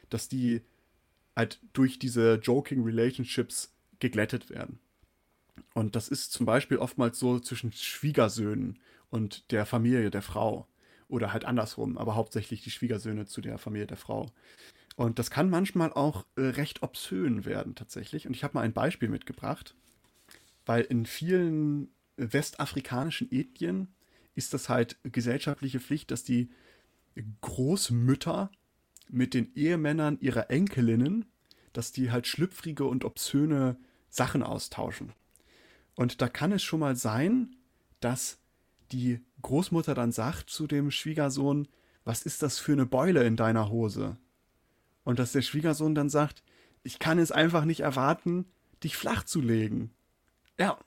dass 0.10 0.28
die 0.28 0.64
halt 1.38 1.60
durch 1.74 2.00
diese 2.00 2.36
Joking 2.36 2.84
Relationships 2.84 3.72
geglättet 4.00 4.50
werden. 4.50 4.80
Und 5.74 5.96
das 5.96 6.10
ist 6.10 6.34
zum 6.34 6.46
Beispiel 6.48 6.78
oftmals 6.78 7.20
so 7.20 7.40
zwischen 7.40 7.72
Schwiegersöhnen 7.72 8.80
und 9.12 9.52
der 9.52 9.66
Familie 9.68 10.10
der 10.10 10.24
Frau. 10.24 10.68
Oder 11.08 11.32
halt 11.32 11.46
andersrum, 11.46 11.98
aber 11.98 12.16
hauptsächlich 12.16 12.64
die 12.64 12.72
Schwiegersöhne 12.72 13.28
zu 13.28 13.40
der 13.40 13.60
Familie 13.60 13.88
der 13.88 13.98
Frau. 13.98 14.32
Und 14.96 15.20
das 15.20 15.30
kann 15.30 15.50
manchmal 15.50 15.94
auch 15.94 16.26
äh, 16.36 16.42
recht 16.42 16.82
obszön 16.82 17.46
werden 17.46 17.76
tatsächlich. 17.76 18.28
Und 18.28 18.36
ich 18.36 18.44
habe 18.44 18.56
mal 18.56 18.62
ein 18.62 18.74
Beispiel 18.74 19.08
mitgebracht, 19.08 19.76
weil 20.66 20.82
in 20.82 21.06
vielen 21.06 21.90
westafrikanischen 22.18 23.32
Ethnien 23.32 23.88
ist 24.34 24.54
das 24.54 24.70
halt 24.70 24.98
gesellschaftliche 25.04 25.80
Pflicht, 25.80 26.10
dass 26.12 26.24
die 26.24 26.50
Großmütter 27.42 28.52
mit 29.10 29.34
den 29.34 29.54
Ehemännern 29.56 30.18
ihrer 30.20 30.50
Enkelinnen, 30.50 31.26
dass 31.74 31.92
die 31.92 32.12
halt 32.12 32.28
schlüpfrige 32.28 32.86
und 32.86 33.06
obszöne 33.06 33.78
Sachen 34.10 34.44
austauschen. 34.44 35.14
Und 35.96 36.22
da 36.22 36.30
kann 36.30 36.52
es 36.52 36.64
schon 36.64 36.80
mal 36.80 36.96
sein, 36.96 37.56
dass 38.00 38.40
die 38.92 39.20
Großmutter 39.42 39.94
dann 39.94 40.12
sagt 40.12 40.50
zu 40.50 40.68
dem 40.68 40.92
Schwiegersohn, 40.92 41.68
was 42.04 42.22
ist 42.24 42.42
das 42.42 42.60
für 42.60 42.72
eine 42.72 42.86
Beule 42.86 43.26
in 43.26 43.36
deiner 43.36 43.70
Hose? 43.70 44.18
Und 45.04 45.20
dass 45.20 45.32
der 45.32 45.42
Schwiegersohn 45.42 45.96
dann 45.96 46.10
sagt, 46.10 46.44
ich 46.84 47.00
kann 47.00 47.20
es 47.20 47.32
einfach 47.32 47.66
nicht 47.66 47.82
erwarten, 47.82 48.46
dich 48.84 48.96
flach 48.96 49.24
zu 49.24 49.42
legen. 49.42 49.92
Ja, 50.58 50.80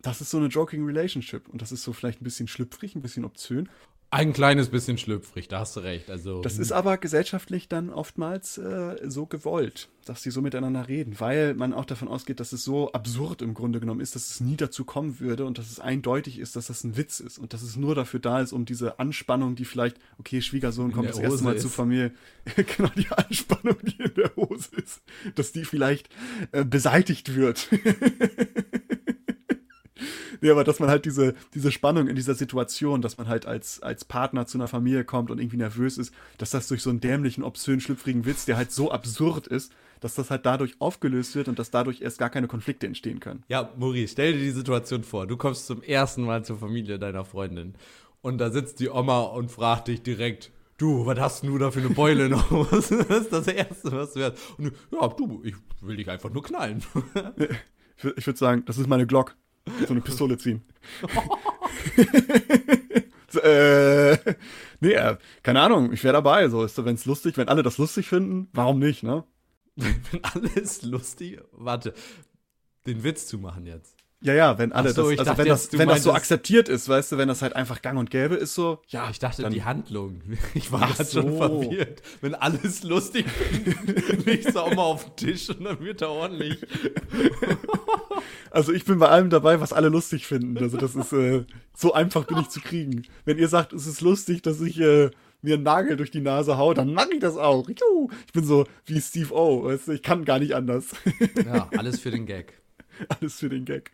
das 0.00 0.20
ist 0.20 0.30
so 0.30 0.38
eine 0.38 0.48
Joking 0.48 0.84
Relationship. 0.84 1.48
Und 1.48 1.62
das 1.62 1.72
ist 1.72 1.82
so 1.82 1.92
vielleicht 1.92 2.20
ein 2.20 2.24
bisschen 2.24 2.48
schlüpfrig, 2.48 2.94
ein 2.94 3.02
bisschen 3.02 3.24
obszön. 3.24 3.68
Ein 4.10 4.32
kleines 4.32 4.70
bisschen 4.70 4.96
schlüpfrig, 4.96 5.48
da 5.48 5.60
hast 5.60 5.76
du 5.76 5.80
recht. 5.80 6.08
Also, 6.08 6.40
das 6.40 6.58
ist 6.58 6.72
aber 6.72 6.96
gesellschaftlich 6.96 7.68
dann 7.68 7.90
oftmals 7.90 8.56
äh, 8.56 8.96
so 9.04 9.26
gewollt, 9.26 9.90
dass 10.06 10.22
sie 10.22 10.30
so 10.30 10.40
miteinander 10.40 10.88
reden, 10.88 11.20
weil 11.20 11.52
man 11.52 11.74
auch 11.74 11.84
davon 11.84 12.08
ausgeht, 12.08 12.40
dass 12.40 12.52
es 12.52 12.64
so 12.64 12.90
absurd 12.92 13.42
im 13.42 13.52
Grunde 13.52 13.80
genommen 13.80 14.00
ist, 14.00 14.14
dass 14.14 14.30
es 14.30 14.40
nie 14.40 14.56
dazu 14.56 14.86
kommen 14.86 15.20
würde 15.20 15.44
und 15.44 15.58
dass 15.58 15.70
es 15.70 15.78
eindeutig 15.78 16.38
ist, 16.38 16.56
dass 16.56 16.68
das 16.68 16.84
ein 16.84 16.96
Witz 16.96 17.20
ist 17.20 17.36
und 17.36 17.52
dass 17.52 17.60
es 17.60 17.76
nur 17.76 17.94
dafür 17.94 18.18
da 18.18 18.40
ist, 18.40 18.54
um 18.54 18.64
diese 18.64 18.98
Anspannung, 18.98 19.56
die 19.56 19.66
vielleicht, 19.66 19.98
okay, 20.18 20.40
Schwiegersohn 20.40 20.92
kommt 20.92 21.10
das 21.10 21.18
erste 21.18 21.44
Mal 21.44 21.56
ist. 21.56 21.62
zur 21.62 21.70
Familie, 21.70 22.12
genau 22.56 22.90
die 22.96 23.08
Anspannung, 23.10 23.76
die 23.82 24.02
in 24.02 24.14
der 24.14 24.34
Hose 24.36 24.70
ist, 24.76 25.02
dass 25.34 25.52
die 25.52 25.66
vielleicht 25.66 26.08
äh, 26.52 26.64
beseitigt 26.64 27.34
wird. 27.34 27.68
nee, 30.40 30.50
aber 30.50 30.64
dass 30.64 30.80
man 30.80 30.88
halt 30.88 31.04
diese, 31.04 31.34
diese 31.54 31.72
Spannung 31.72 32.08
in 32.08 32.16
dieser 32.16 32.34
Situation, 32.34 33.02
dass 33.02 33.18
man 33.18 33.28
halt 33.28 33.46
als, 33.46 33.82
als 33.82 34.04
Partner 34.04 34.46
zu 34.46 34.58
einer 34.58 34.68
Familie 34.68 35.04
kommt 35.04 35.30
und 35.30 35.38
irgendwie 35.38 35.56
nervös 35.56 35.98
ist, 35.98 36.12
dass 36.38 36.50
das 36.50 36.68
durch 36.68 36.82
so 36.82 36.90
einen 36.90 37.00
dämlichen, 37.00 37.44
obszön, 37.44 37.80
schlüpfrigen 37.80 38.24
Witz, 38.26 38.44
der 38.44 38.56
halt 38.56 38.72
so 38.72 38.90
absurd 38.90 39.46
ist, 39.46 39.72
dass 40.00 40.14
das 40.14 40.30
halt 40.30 40.46
dadurch 40.46 40.80
aufgelöst 40.80 41.34
wird 41.34 41.48
und 41.48 41.58
dass 41.58 41.70
dadurch 41.70 42.00
erst 42.00 42.18
gar 42.18 42.30
keine 42.30 42.46
Konflikte 42.46 42.86
entstehen 42.86 43.20
können. 43.20 43.42
Ja, 43.48 43.72
Maurice, 43.76 44.12
stell 44.12 44.32
dir 44.32 44.38
die 44.38 44.50
Situation 44.50 45.02
vor. 45.02 45.26
Du 45.26 45.36
kommst 45.36 45.66
zum 45.66 45.82
ersten 45.82 46.22
Mal 46.22 46.44
zur 46.44 46.58
Familie 46.58 46.98
deiner 46.98 47.24
Freundin 47.24 47.74
und 48.20 48.38
da 48.38 48.50
sitzt 48.50 48.80
die 48.80 48.88
Oma 48.88 49.20
und 49.22 49.50
fragt 49.50 49.88
dich 49.88 50.02
direkt, 50.02 50.52
du, 50.78 51.06
was 51.06 51.18
hast 51.18 51.44
du 51.44 51.58
da 51.58 51.70
für 51.70 51.80
eine 51.80 51.90
Beule 51.90 52.28
noch? 52.28 52.70
das 52.70 52.90
ist 52.90 53.32
das 53.32 53.46
Erste, 53.48 53.92
was 53.92 54.12
du 54.12 54.20
hörst. 54.20 54.38
Und 54.58 54.66
du, 54.66 54.96
ja, 54.96 55.08
du, 55.08 55.42
ich 55.44 55.54
will 55.80 55.96
dich 55.96 56.08
einfach 56.08 56.30
nur 56.30 56.42
knallen. 56.42 56.82
ich 58.16 58.26
würde 58.26 58.38
sagen, 58.38 58.62
das 58.66 58.78
ist 58.78 58.86
meine 58.86 59.06
Glock 59.06 59.36
so 59.86 59.92
eine 59.92 60.00
Pistole 60.00 60.38
ziehen. 60.38 60.62
so, 63.28 63.40
äh, 63.40 64.18
nee, 64.80 64.92
äh, 64.92 65.16
keine 65.42 65.60
Ahnung, 65.60 65.92
ich 65.92 66.02
wäre 66.04 66.14
dabei. 66.14 66.48
So 66.48 66.64
ist 66.64 66.82
wenn 66.84 66.94
es 66.94 67.06
lustig, 67.06 67.36
wenn 67.36 67.48
alle 67.48 67.62
das 67.62 67.78
lustig 67.78 68.08
finden, 68.08 68.48
warum 68.52 68.78
nicht, 68.78 69.02
ne? 69.02 69.24
wenn 69.76 70.24
alles 70.24 70.82
lustig, 70.82 71.40
warte, 71.52 71.94
den 72.86 73.04
Witz 73.04 73.26
zu 73.26 73.38
machen 73.38 73.66
jetzt. 73.66 73.97
Ja, 74.20 74.34
ja, 74.34 74.58
wenn 74.58 74.72
alle 74.72 74.92
so, 74.92 75.10
das, 75.10 75.20
also 75.20 75.38
wenn, 75.38 75.46
jetzt, 75.46 75.72
das, 75.72 75.78
wenn 75.78 75.88
das 75.88 76.02
so 76.02 76.12
akzeptiert 76.12 76.68
ist, 76.68 76.88
weißt 76.88 77.12
du, 77.12 77.18
wenn 77.18 77.28
das 77.28 77.40
halt 77.40 77.54
einfach 77.54 77.82
gang 77.82 77.98
und 77.98 78.10
gäbe 78.10 78.34
ist, 78.34 78.54
so, 78.54 78.80
ja. 78.88 79.08
Ich 79.10 79.20
dachte, 79.20 79.42
dann, 79.42 79.52
die 79.52 79.62
Handlung. 79.62 80.22
Ich 80.54 80.72
war 80.72 80.88
gerade 80.88 81.04
so. 81.04 81.22
schon 81.22 81.36
verwirrt. 81.36 82.02
Wenn 82.20 82.34
alles 82.34 82.82
lustig 82.82 83.26
findet, 83.28 84.26
legst 84.26 84.56
du 84.56 84.60
auch 84.60 84.74
mal 84.74 84.82
auf 84.82 85.04
den 85.04 85.16
Tisch 85.16 85.50
und 85.50 85.64
dann 85.64 85.80
wird 85.80 86.02
er 86.02 86.10
ordentlich. 86.10 86.58
Also 88.50 88.72
ich 88.72 88.86
bin 88.86 88.98
bei 88.98 89.08
allem 89.08 89.28
dabei, 89.28 89.60
was 89.60 89.74
alle 89.74 89.90
lustig 89.90 90.26
finden. 90.26 90.56
Also 90.56 90.78
das 90.78 90.96
ist 90.96 91.12
äh, 91.12 91.44
so 91.74 91.92
einfach 91.92 92.24
bin 92.24 92.38
ich 92.38 92.48
zu 92.48 92.60
kriegen. 92.60 93.02
Wenn 93.26 93.38
ihr 93.38 93.46
sagt, 93.46 93.74
es 93.74 93.86
ist 93.86 94.00
lustig, 94.00 94.42
dass 94.42 94.60
ich 94.62 94.80
äh, 94.80 95.10
mir 95.42 95.54
einen 95.54 95.62
Nagel 95.62 95.96
durch 95.96 96.10
die 96.10 96.22
Nase 96.22 96.56
hau, 96.56 96.72
dann 96.72 96.94
mache 96.94 97.12
ich 97.12 97.20
das 97.20 97.36
auch. 97.36 97.68
Ich 97.68 98.32
bin 98.32 98.44
so 98.44 98.66
wie 98.86 99.00
Steve 99.00 99.34
O, 99.34 99.64
weißt 99.64 99.88
du, 99.88 99.92
ich 99.92 100.02
kann 100.02 100.24
gar 100.24 100.38
nicht 100.38 100.54
anders. 100.54 100.86
Ja, 101.44 101.68
alles 101.76 102.00
für 102.00 102.10
den 102.10 102.24
Gag. 102.24 102.54
Alles 103.08 103.38
für 103.38 103.48
den 103.48 103.64
Gag. 103.64 103.92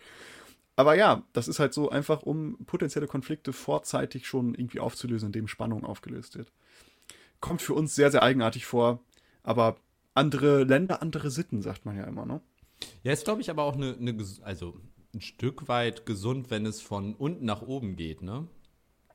Aber 0.76 0.96
ja, 0.96 1.22
das 1.32 1.48
ist 1.48 1.60
halt 1.60 1.72
so 1.72 1.90
einfach, 1.90 2.22
um 2.22 2.58
potenzielle 2.66 3.06
Konflikte 3.06 3.52
vorzeitig 3.52 4.26
schon 4.26 4.54
irgendwie 4.54 4.80
aufzulösen, 4.80 5.26
indem 5.26 5.46
Spannung 5.46 5.84
aufgelöst 5.84 6.36
wird. 6.36 6.50
Kommt 7.40 7.62
für 7.62 7.74
uns 7.74 7.94
sehr, 7.94 8.10
sehr 8.10 8.22
eigenartig 8.22 8.66
vor, 8.66 9.00
aber 9.42 9.76
andere 10.14 10.64
Länder, 10.64 11.02
andere 11.02 11.30
Sitten, 11.30 11.62
sagt 11.62 11.84
man 11.84 11.96
ja 11.96 12.04
immer, 12.04 12.26
ne? 12.26 12.40
Ja, 13.02 13.12
ist, 13.12 13.24
glaube 13.24 13.40
ich, 13.40 13.50
aber 13.50 13.62
auch 13.64 13.74
eine, 13.74 13.96
eine, 13.96 14.16
also 14.42 14.74
ein 15.14 15.20
Stück 15.20 15.68
weit 15.68 16.06
gesund, 16.06 16.50
wenn 16.50 16.66
es 16.66 16.80
von 16.80 17.14
unten 17.14 17.44
nach 17.44 17.62
oben 17.62 17.96
geht, 17.96 18.22
ne? 18.22 18.48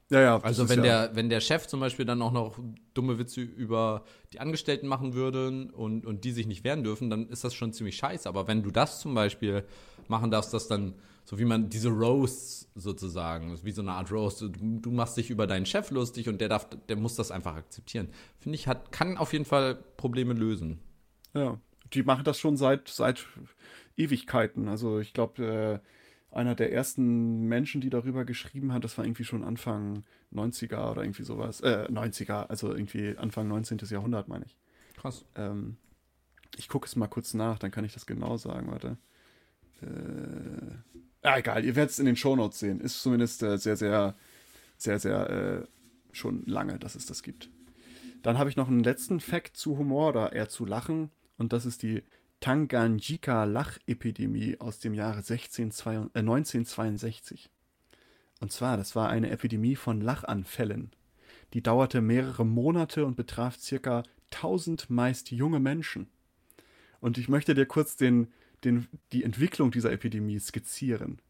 Ja, 0.09 0.21
ja. 0.21 0.39
Also 0.39 0.67
wenn 0.69 0.83
ja 0.83 1.07
der, 1.07 1.15
wenn 1.15 1.29
der 1.29 1.39
Chef 1.39 1.67
zum 1.67 1.79
Beispiel 1.79 2.05
dann 2.05 2.21
auch 2.21 2.31
noch 2.31 2.59
dumme 2.93 3.19
Witze 3.19 3.41
über 3.41 4.03
die 4.33 4.39
Angestellten 4.39 4.87
machen 4.87 5.13
würde 5.13 5.69
und, 5.73 6.05
und 6.05 6.23
die 6.23 6.31
sich 6.31 6.47
nicht 6.47 6.63
wehren 6.63 6.83
dürfen, 6.83 7.09
dann 7.09 7.29
ist 7.29 7.43
das 7.43 7.53
schon 7.53 7.73
ziemlich 7.73 7.97
scheiße. 7.97 8.27
Aber 8.27 8.47
wenn 8.47 8.63
du 8.63 8.71
das 8.71 8.99
zum 8.99 9.13
Beispiel 9.13 9.63
machen 10.07 10.31
darfst, 10.31 10.53
dass 10.53 10.67
dann, 10.67 10.95
so 11.25 11.37
wie 11.37 11.45
man 11.45 11.69
diese 11.69 11.89
Roasts 11.89 12.71
sozusagen, 12.73 13.55
wie 13.63 13.71
so 13.71 13.83
eine 13.83 13.91
Art 13.91 14.11
Roast, 14.11 14.41
du, 14.41 14.49
du 14.49 14.91
machst 14.91 15.15
dich 15.17 15.29
über 15.29 15.45
deinen 15.45 15.67
Chef 15.67 15.91
lustig 15.91 16.27
und 16.27 16.41
der 16.41 16.49
darf, 16.49 16.67
der 16.87 16.95
muss 16.95 17.15
das 17.15 17.29
einfach 17.29 17.55
akzeptieren. 17.55 18.09
Finde 18.39 18.55
ich, 18.55 18.67
hat, 18.67 18.91
kann 18.91 19.17
auf 19.17 19.31
jeden 19.33 19.45
Fall 19.45 19.75
Probleme 19.95 20.33
lösen. 20.33 20.79
Ja 21.35 21.59
die 21.93 22.03
machen 22.03 22.23
das 22.23 22.39
schon 22.39 22.57
seit, 22.57 22.87
seit 22.87 23.25
Ewigkeiten. 23.97 24.67
Also 24.67 24.99
ich 24.99 25.13
glaube, 25.13 25.43
äh, 25.43 25.79
einer 26.31 26.55
der 26.55 26.71
ersten 26.71 27.47
Menschen, 27.47 27.81
die 27.81 27.89
darüber 27.89 28.25
geschrieben 28.25 28.71
hat, 28.73 28.83
das 28.83 28.97
war 28.97 29.05
irgendwie 29.05 29.23
schon 29.23 29.43
Anfang 29.43 30.03
90er 30.33 30.91
oder 30.91 31.03
irgendwie 31.03 31.23
sowas. 31.23 31.61
Äh, 31.61 31.87
90er, 31.89 32.47
also 32.47 32.71
irgendwie 32.73 33.17
Anfang 33.17 33.47
19. 33.47 33.79
Jahrhundert, 33.89 34.27
meine 34.27 34.45
ich. 34.45 34.55
Krass. 34.97 35.25
Ähm, 35.35 35.77
ich 36.57 36.67
gucke 36.67 36.85
es 36.85 36.95
mal 36.95 37.07
kurz 37.07 37.33
nach, 37.33 37.57
dann 37.57 37.71
kann 37.71 37.85
ich 37.85 37.93
das 37.93 38.05
genau 38.05 38.37
sagen, 38.37 38.69
warte. 38.69 38.97
Äh, 39.81 40.97
ja, 41.23 41.37
egal, 41.37 41.65
ihr 41.65 41.75
werdet 41.75 41.91
es 41.91 41.99
in 41.99 42.05
den 42.05 42.15
Shownotes 42.15 42.59
sehen. 42.59 42.79
Ist 42.79 43.01
zumindest 43.01 43.41
äh, 43.43 43.57
sehr, 43.57 43.75
sehr, 43.75 44.15
sehr, 44.77 44.99
sehr 44.99 45.29
äh, 45.29 45.67
schon 46.11 46.45
lange, 46.45 46.77
dass 46.79 46.95
es 46.95 47.05
das 47.05 47.23
gibt. 47.23 47.49
Dann 48.21 48.37
habe 48.37 48.49
ich 48.49 48.55
noch 48.55 48.67
einen 48.67 48.83
letzten 48.83 49.19
Fact 49.19 49.55
zu 49.55 49.77
Humor 49.77 50.09
oder 50.09 50.33
eher 50.33 50.49
zu 50.49 50.65
Lachen 50.65 51.09
und 51.37 51.53
das 51.53 51.65
ist 51.65 51.83
die 51.83 52.03
Tanganyika-Lachepidemie 52.39 54.59
aus 54.59 54.79
dem 54.79 54.93
Jahre 54.93 55.21
16, 55.21 55.71
äh, 56.13 56.19
1962. 56.19 57.49
Und 58.39 58.51
zwar, 58.51 58.77
das 58.77 58.95
war 58.95 59.09
eine 59.09 59.29
Epidemie 59.29 59.75
von 59.75 60.01
Lachanfällen. 60.01 60.91
Die 61.53 61.61
dauerte 61.61 62.01
mehrere 62.01 62.45
Monate 62.45 63.05
und 63.05 63.17
betraf 63.17 63.57
circa 63.57 64.03
1000 64.31 64.89
meist 64.89 65.31
junge 65.31 65.59
Menschen. 65.59 66.07
Und 67.01 67.17
ich 67.17 67.29
möchte 67.29 67.53
dir 67.53 67.65
kurz 67.65 67.95
den, 67.95 68.31
den, 68.63 68.87
die 69.11 69.23
Entwicklung 69.23 69.71
dieser 69.71 69.91
Epidemie 69.91 70.39
skizzieren. 70.39 71.21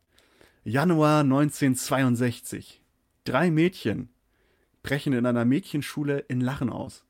Januar 0.63 1.21
1962. 1.21 2.81
Drei 3.23 3.49
Mädchen, 3.49 4.09
brechen 4.83 5.13
in 5.13 5.25
einer 5.25 5.45
Mädchenschule 5.45 6.19
in 6.19 6.41
Lachen 6.41 6.69
aus. 6.69 7.05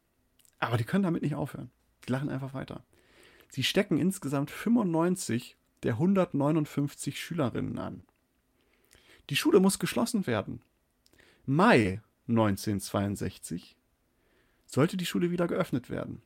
Aber 0.60 0.78
die 0.78 0.84
können 0.84 1.04
damit 1.04 1.24
nicht 1.24 1.36
aufhören. 1.36 1.72
Die 2.08 2.12
lachen 2.12 2.30
einfach 2.30 2.54
weiter. 2.54 2.84
Sie 3.50 3.64
stecken 3.64 3.98
insgesamt 3.98 4.52
95 4.52 5.58
der 5.84 5.94
159 5.94 7.20
Schülerinnen 7.20 7.78
an. 7.78 8.04
Die 9.30 9.36
Schule 9.36 9.60
muss 9.60 9.80
geschlossen 9.80 10.28
werden. 10.28 10.62
Mai 11.46 12.02
1962 12.28 13.76
sollte 14.66 14.98
die 14.98 15.06
Schule 15.06 15.32
wieder 15.32 15.48
geöffnet 15.48 15.90
werden. 15.90 16.22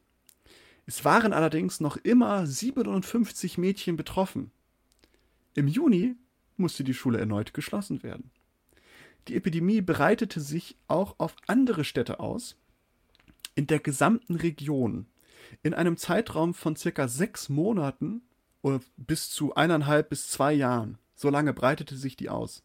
Es 0.85 1.05
waren 1.05 1.31
allerdings 1.31 1.79
noch 1.79 1.95
immer 1.97 2.45
57 2.45 3.57
Mädchen 3.57 3.95
betroffen. 3.95 4.51
Im 5.55 5.67
Juni 5.67 6.15
musste 6.57 6.83
die 6.83 6.93
Schule 6.93 7.19
erneut 7.19 7.53
geschlossen 7.53 8.03
werden. 8.03 8.31
Die 9.27 9.35
Epidemie 9.35 9.81
breitete 9.81 10.41
sich 10.41 10.75
auch 10.87 11.15
auf 11.19 11.35
andere 11.47 11.85
Städte 11.85 12.19
aus, 12.19 12.57
in 13.55 13.67
der 13.67 13.79
gesamten 13.79 14.35
Region. 14.35 15.05
In 15.61 15.73
einem 15.73 15.97
Zeitraum 15.97 16.53
von 16.53 16.75
circa 16.75 17.07
sechs 17.07 17.49
Monaten 17.49 18.21
bis 18.97 19.29
zu 19.29 19.55
eineinhalb 19.55 20.09
bis 20.09 20.29
zwei 20.29 20.53
Jahren. 20.53 20.97
So 21.15 21.29
lange 21.29 21.53
breitete 21.53 21.95
sich 21.97 22.15
die 22.15 22.29
aus. 22.29 22.63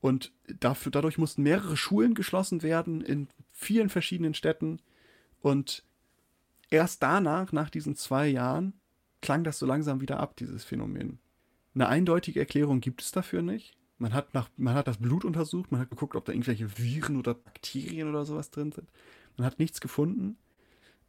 Und 0.00 0.32
dafür, 0.46 0.90
dadurch 0.90 1.16
mussten 1.16 1.44
mehrere 1.44 1.76
Schulen 1.76 2.14
geschlossen 2.14 2.62
werden 2.62 3.02
in 3.02 3.28
vielen 3.52 3.88
verschiedenen 3.88 4.34
Städten. 4.34 4.80
Und 5.40 5.84
erst 6.70 7.02
danach, 7.02 7.52
nach 7.52 7.70
diesen 7.70 7.94
zwei 7.94 8.26
Jahren, 8.26 8.74
klang 9.20 9.44
das 9.44 9.60
so 9.60 9.66
langsam 9.66 10.00
wieder 10.00 10.18
ab, 10.18 10.36
dieses 10.36 10.64
Phänomen. 10.64 11.20
Eine 11.74 11.88
eindeutige 11.88 12.40
Erklärung 12.40 12.80
gibt 12.80 13.00
es 13.00 13.12
dafür 13.12 13.42
nicht. 13.42 13.76
Man 13.98 14.12
hat, 14.12 14.34
nach, 14.34 14.50
man 14.56 14.74
hat 14.74 14.88
das 14.88 14.98
Blut 14.98 15.24
untersucht, 15.24 15.70
man 15.70 15.80
hat 15.80 15.90
geguckt, 15.90 16.16
ob 16.16 16.24
da 16.24 16.32
irgendwelche 16.32 16.76
Viren 16.76 17.16
oder 17.16 17.34
Bakterien 17.34 18.08
oder 18.08 18.24
sowas 18.24 18.50
drin 18.50 18.72
sind. 18.72 18.90
Man 19.36 19.46
hat 19.46 19.60
nichts 19.60 19.80
gefunden. 19.80 20.36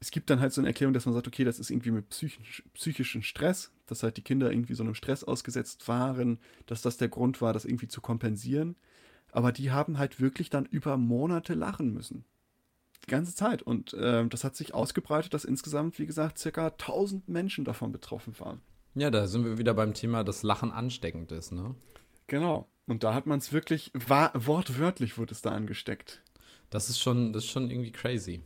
Es 0.04 0.12
gibt 0.12 0.30
dann 0.30 0.42
halt 0.42 0.52
so 0.52 0.60
eine 0.60 0.68
Erklärung, 0.68 0.94
dass 0.94 1.06
man 1.06 1.16
sagt, 1.16 1.30
okay, 1.30 1.46
das 1.46 1.60
ist 1.60 1.70
irgendwie 1.70 1.92
mit 1.92 2.10
psychisch, 2.10 2.62
psychischem 2.74 3.22
Stress, 3.22 3.72
dass 3.86 4.04
halt 4.04 4.18
die 4.18 4.22
Kinder 4.22 4.52
irgendwie 4.52 4.74
so 4.74 4.84
einem 4.84 4.96
Stress 4.96 5.24
ausgesetzt 5.24 5.88
waren, 5.88 6.40
dass 6.66 6.82
das 6.82 6.98
der 6.98 7.08
Grund 7.08 7.42
war, 7.42 7.54
das 7.54 7.64
irgendwie 7.64 7.88
zu 7.88 8.02
kompensieren. 8.02 8.76
Aber 9.32 9.54
die 9.54 9.72
haben 9.72 9.98
halt 9.98 10.20
wirklich 10.20 10.50
dann 10.50 10.66
über 10.66 10.98
Monate 10.98 11.54
lachen 11.54 11.94
müssen. 11.94 12.26
Die 13.06 13.12
ganze 13.12 13.34
Zeit. 13.34 13.62
Und 13.62 13.94
äh, 13.94 14.28
das 14.28 14.44
hat 14.44 14.58
sich 14.58 14.74
ausgebreitet, 14.74 15.34
dass 15.34 15.46
insgesamt, 15.46 15.98
wie 16.00 16.06
gesagt, 16.06 16.38
circa 16.38 16.68
1000 16.68 17.30
Menschen 17.30 17.64
davon 17.64 17.94
betroffen 17.94 18.38
waren. 18.40 18.60
Ja, 18.96 19.10
da 19.10 19.26
sind 19.26 19.46
wir 19.46 19.58
wieder 19.58 19.74
beim 19.74 19.94
Thema, 19.94 20.26
dass 20.26 20.44
Lachen 20.44 20.74
ansteckend 20.74 21.32
ist, 21.32 21.54
ne? 21.54 21.76
Genau. 22.28 22.68
Und 22.88 23.06
da 23.06 23.14
hat 23.14 23.26
man 23.26 23.40
es 23.40 23.54
wirklich, 23.54 23.90
war, 23.94 24.34
wortwörtlich 24.36 25.18
wurde 25.18 25.32
es 25.34 25.42
da 25.42 25.52
angesteckt. 25.52 26.22
Das 26.70 26.90
ist 26.90 27.00
schon, 27.00 27.32
das 27.32 27.46
ist 27.46 27.52
schon 27.52 27.72
irgendwie 27.72 27.94
crazy. 27.94 28.42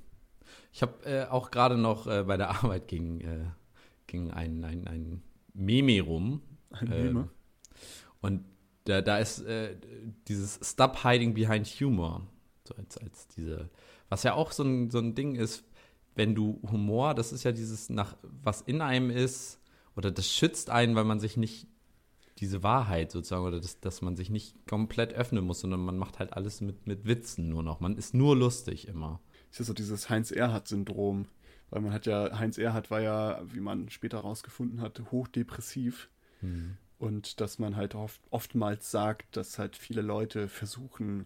Ich 0.78 0.84
habe 0.84 1.04
äh, 1.06 1.26
auch 1.26 1.50
gerade 1.50 1.76
noch 1.76 2.06
äh, 2.06 2.24
bei 2.24 2.38
der 2.38 2.52
Arbeit 2.52 2.88
ging, 2.88 3.22
äh, 3.22 3.46
ging 4.06 4.30
ein, 4.30 4.64
ein, 4.64 4.88
ein 4.88 5.24
Meme 5.56 6.00
rum. 6.02 6.44
Ein 6.70 6.90
Meme? 6.90 7.20
Ähm, 7.22 7.30
und 8.22 8.46
da, 8.84 9.02
da 9.02 9.18
ist 9.18 9.40
äh, 9.40 9.76
dieses 10.28 10.60
Stop 10.62 11.04
Hiding 11.04 11.34
Behind 11.34 11.66
Humor. 11.66 12.28
So 12.68 12.76
als, 12.76 12.96
als 13.00 13.28
diese, 13.30 13.72
was 14.10 14.22
ja 14.22 14.36
auch 14.36 14.52
so 14.52 14.62
ein, 14.62 14.92
so 14.92 15.00
ein 15.00 15.16
Ding 15.16 15.34
ist, 15.34 15.64
wenn 16.14 16.36
du 16.36 16.62
Humor, 16.72 17.16
das 17.16 17.32
ist 17.32 17.44
ja 17.44 17.52
dieses 17.52 17.90
nach, 17.90 18.16
was 18.22 18.62
in 18.62 18.82
einem 18.82 19.10
ist, 19.10 19.60
oder 19.96 20.12
das 20.12 20.30
schützt 20.32 20.70
einen, 20.70 20.96
weil 20.96 21.06
man 21.06 21.20
sich 21.20 21.38
nicht 21.38 21.66
diese 22.38 22.62
Wahrheit 22.62 23.12
sozusagen 23.12 23.46
oder 23.48 23.60
das, 23.60 23.80
dass 23.80 24.04
man 24.04 24.16
sich 24.16 24.30
nicht 24.30 24.68
komplett 24.68 25.12
öffnen 25.16 25.44
muss, 25.44 25.62
sondern 25.62 25.80
man 25.80 25.98
macht 25.98 26.20
halt 26.20 26.34
alles 26.34 26.62
mit, 26.62 26.86
mit 26.86 27.08
Witzen 27.08 27.50
nur 27.50 27.64
noch. 27.64 27.80
Man 27.80 27.98
ist 27.98 28.14
nur 28.14 28.36
lustig 28.36 28.88
immer. 28.88 29.22
Ist 29.58 29.62
ja 29.62 29.66
so 29.66 29.74
dieses 29.74 30.08
Heinz-Erhardt-Syndrom. 30.08 31.26
Weil 31.72 31.82
man 31.82 31.92
hat 31.92 32.06
ja, 32.06 32.38
Heinz 32.38 32.60
Erhardt 32.60 32.92
war 32.92 33.02
ja, 33.02 33.42
wie 33.52 33.60
man 33.60 33.90
später 33.90 34.18
herausgefunden 34.18 34.82
hat, 34.82 35.02
hochdepressiv. 35.12 36.10
Hm. 36.42 36.78
Und 37.00 37.42
dass 37.42 37.58
man 37.58 37.76
halt 37.76 37.96
oft, 37.96 38.22
oftmals 38.30 38.92
sagt, 38.92 39.36
dass 39.36 39.58
halt 39.58 39.76
viele 39.76 40.04
Leute 40.04 40.48
versuchen, 40.48 41.26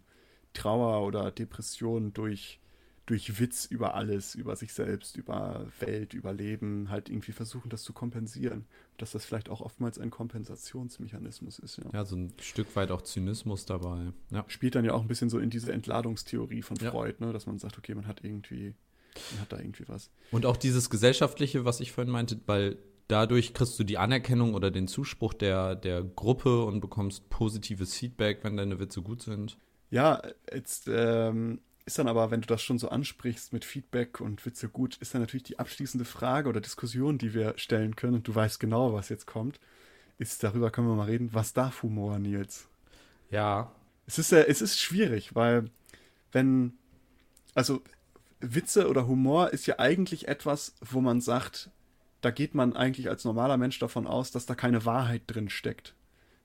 Trauer 0.53 1.05
oder 1.05 1.29
Depression 1.29 2.13
durch 2.13 2.61
durch 3.05 3.39
Witz 3.41 3.65
über 3.65 3.95
alles, 3.95 4.35
über 4.35 4.55
sich 4.55 4.71
selbst, 4.71 5.17
über 5.17 5.67
Welt, 5.79 6.13
über 6.13 6.31
Leben, 6.31 6.89
halt 6.89 7.09
irgendwie 7.09 7.33
versuchen, 7.33 7.69
das 7.69 7.83
zu 7.83 7.91
kompensieren. 7.91 8.65
Dass 9.01 9.13
das 9.13 9.25
vielleicht 9.25 9.49
auch 9.49 9.61
oftmals 9.61 9.97
ein 9.97 10.11
Kompensationsmechanismus 10.11 11.57
ist. 11.57 11.77
Ja, 11.77 11.85
ja 11.91 12.05
so 12.05 12.15
ein 12.15 12.33
Stück 12.39 12.75
weit 12.75 12.91
auch 12.91 13.01
Zynismus 13.01 13.65
dabei. 13.65 14.13
Ja. 14.29 14.45
Spielt 14.47 14.75
dann 14.75 14.85
ja 14.85 14.93
auch 14.93 15.01
ein 15.01 15.07
bisschen 15.07 15.31
so 15.31 15.39
in 15.39 15.49
diese 15.49 15.73
Entladungstheorie 15.73 16.61
von 16.61 16.77
Freud, 16.77 17.15
ja. 17.19 17.25
ne? 17.25 17.33
dass 17.33 17.47
man 17.47 17.57
sagt, 17.57 17.79
okay, 17.79 17.95
man 17.95 18.05
hat 18.05 18.23
irgendwie, 18.23 18.75
man 19.31 19.41
hat 19.41 19.51
da 19.51 19.57
irgendwie 19.57 19.87
was. 19.87 20.11
Und 20.29 20.45
auch 20.45 20.55
dieses 20.55 20.91
Gesellschaftliche, 20.91 21.65
was 21.65 21.79
ich 21.79 21.91
vorhin 21.91 22.11
meinte, 22.11 22.39
weil 22.45 22.77
dadurch 23.07 23.55
kriegst 23.55 23.79
du 23.79 23.83
die 23.83 23.97
Anerkennung 23.97 24.53
oder 24.53 24.69
den 24.69 24.87
Zuspruch 24.87 25.33
der, 25.33 25.75
der 25.75 26.03
Gruppe 26.03 26.63
und 26.63 26.79
bekommst 26.79 27.27
positives 27.29 27.95
Feedback, 27.95 28.43
wenn 28.43 28.55
deine 28.55 28.79
Witze 28.79 29.01
gut 29.01 29.23
sind. 29.23 29.57
Ja, 29.89 30.21
jetzt 30.53 30.87
ähm, 30.93 31.59
ist 31.85 31.97
dann 31.97 32.07
aber, 32.07 32.31
wenn 32.31 32.41
du 32.41 32.47
das 32.47 32.61
schon 32.61 32.79
so 32.79 32.89
ansprichst 32.89 33.53
mit 33.53 33.65
Feedback 33.65 34.21
und 34.21 34.45
Witze 34.45 34.69
gut, 34.69 34.97
ist 34.97 35.13
dann 35.13 35.21
natürlich 35.21 35.43
die 35.43 35.59
abschließende 35.59 36.05
Frage 36.05 36.49
oder 36.49 36.61
Diskussion, 36.61 37.17
die 37.17 37.33
wir 37.33 37.53
stellen 37.57 37.95
können, 37.95 38.15
und 38.15 38.27
du 38.27 38.35
weißt 38.35 38.59
genau, 38.59 38.93
was 38.93 39.09
jetzt 39.09 39.25
kommt, 39.25 39.59
ist, 40.17 40.43
darüber 40.43 40.69
können 40.71 40.87
wir 40.87 40.95
mal 40.95 41.05
reden, 41.05 41.29
was 41.33 41.53
darf 41.53 41.83
Humor, 41.83 42.19
Nils? 42.19 42.67
Ja. 43.29 43.71
Es 44.05 44.19
ist, 44.19 44.31
äh, 44.31 44.45
es 44.47 44.61
ist 44.61 44.79
schwierig, 44.79 45.35
weil 45.35 45.69
wenn, 46.31 46.73
also 47.55 47.81
Witze 48.39 48.87
oder 48.87 49.07
Humor 49.07 49.51
ist 49.51 49.65
ja 49.67 49.79
eigentlich 49.79 50.27
etwas, 50.27 50.75
wo 50.81 51.01
man 51.01 51.21
sagt, 51.21 51.69
da 52.21 52.31
geht 52.31 52.53
man 52.53 52.75
eigentlich 52.75 53.09
als 53.09 53.25
normaler 53.25 53.57
Mensch 53.57 53.79
davon 53.79 54.05
aus, 54.07 54.31
dass 54.31 54.45
da 54.45 54.55
keine 54.55 54.85
Wahrheit 54.85 55.23
drin 55.27 55.49
steckt. 55.49 55.95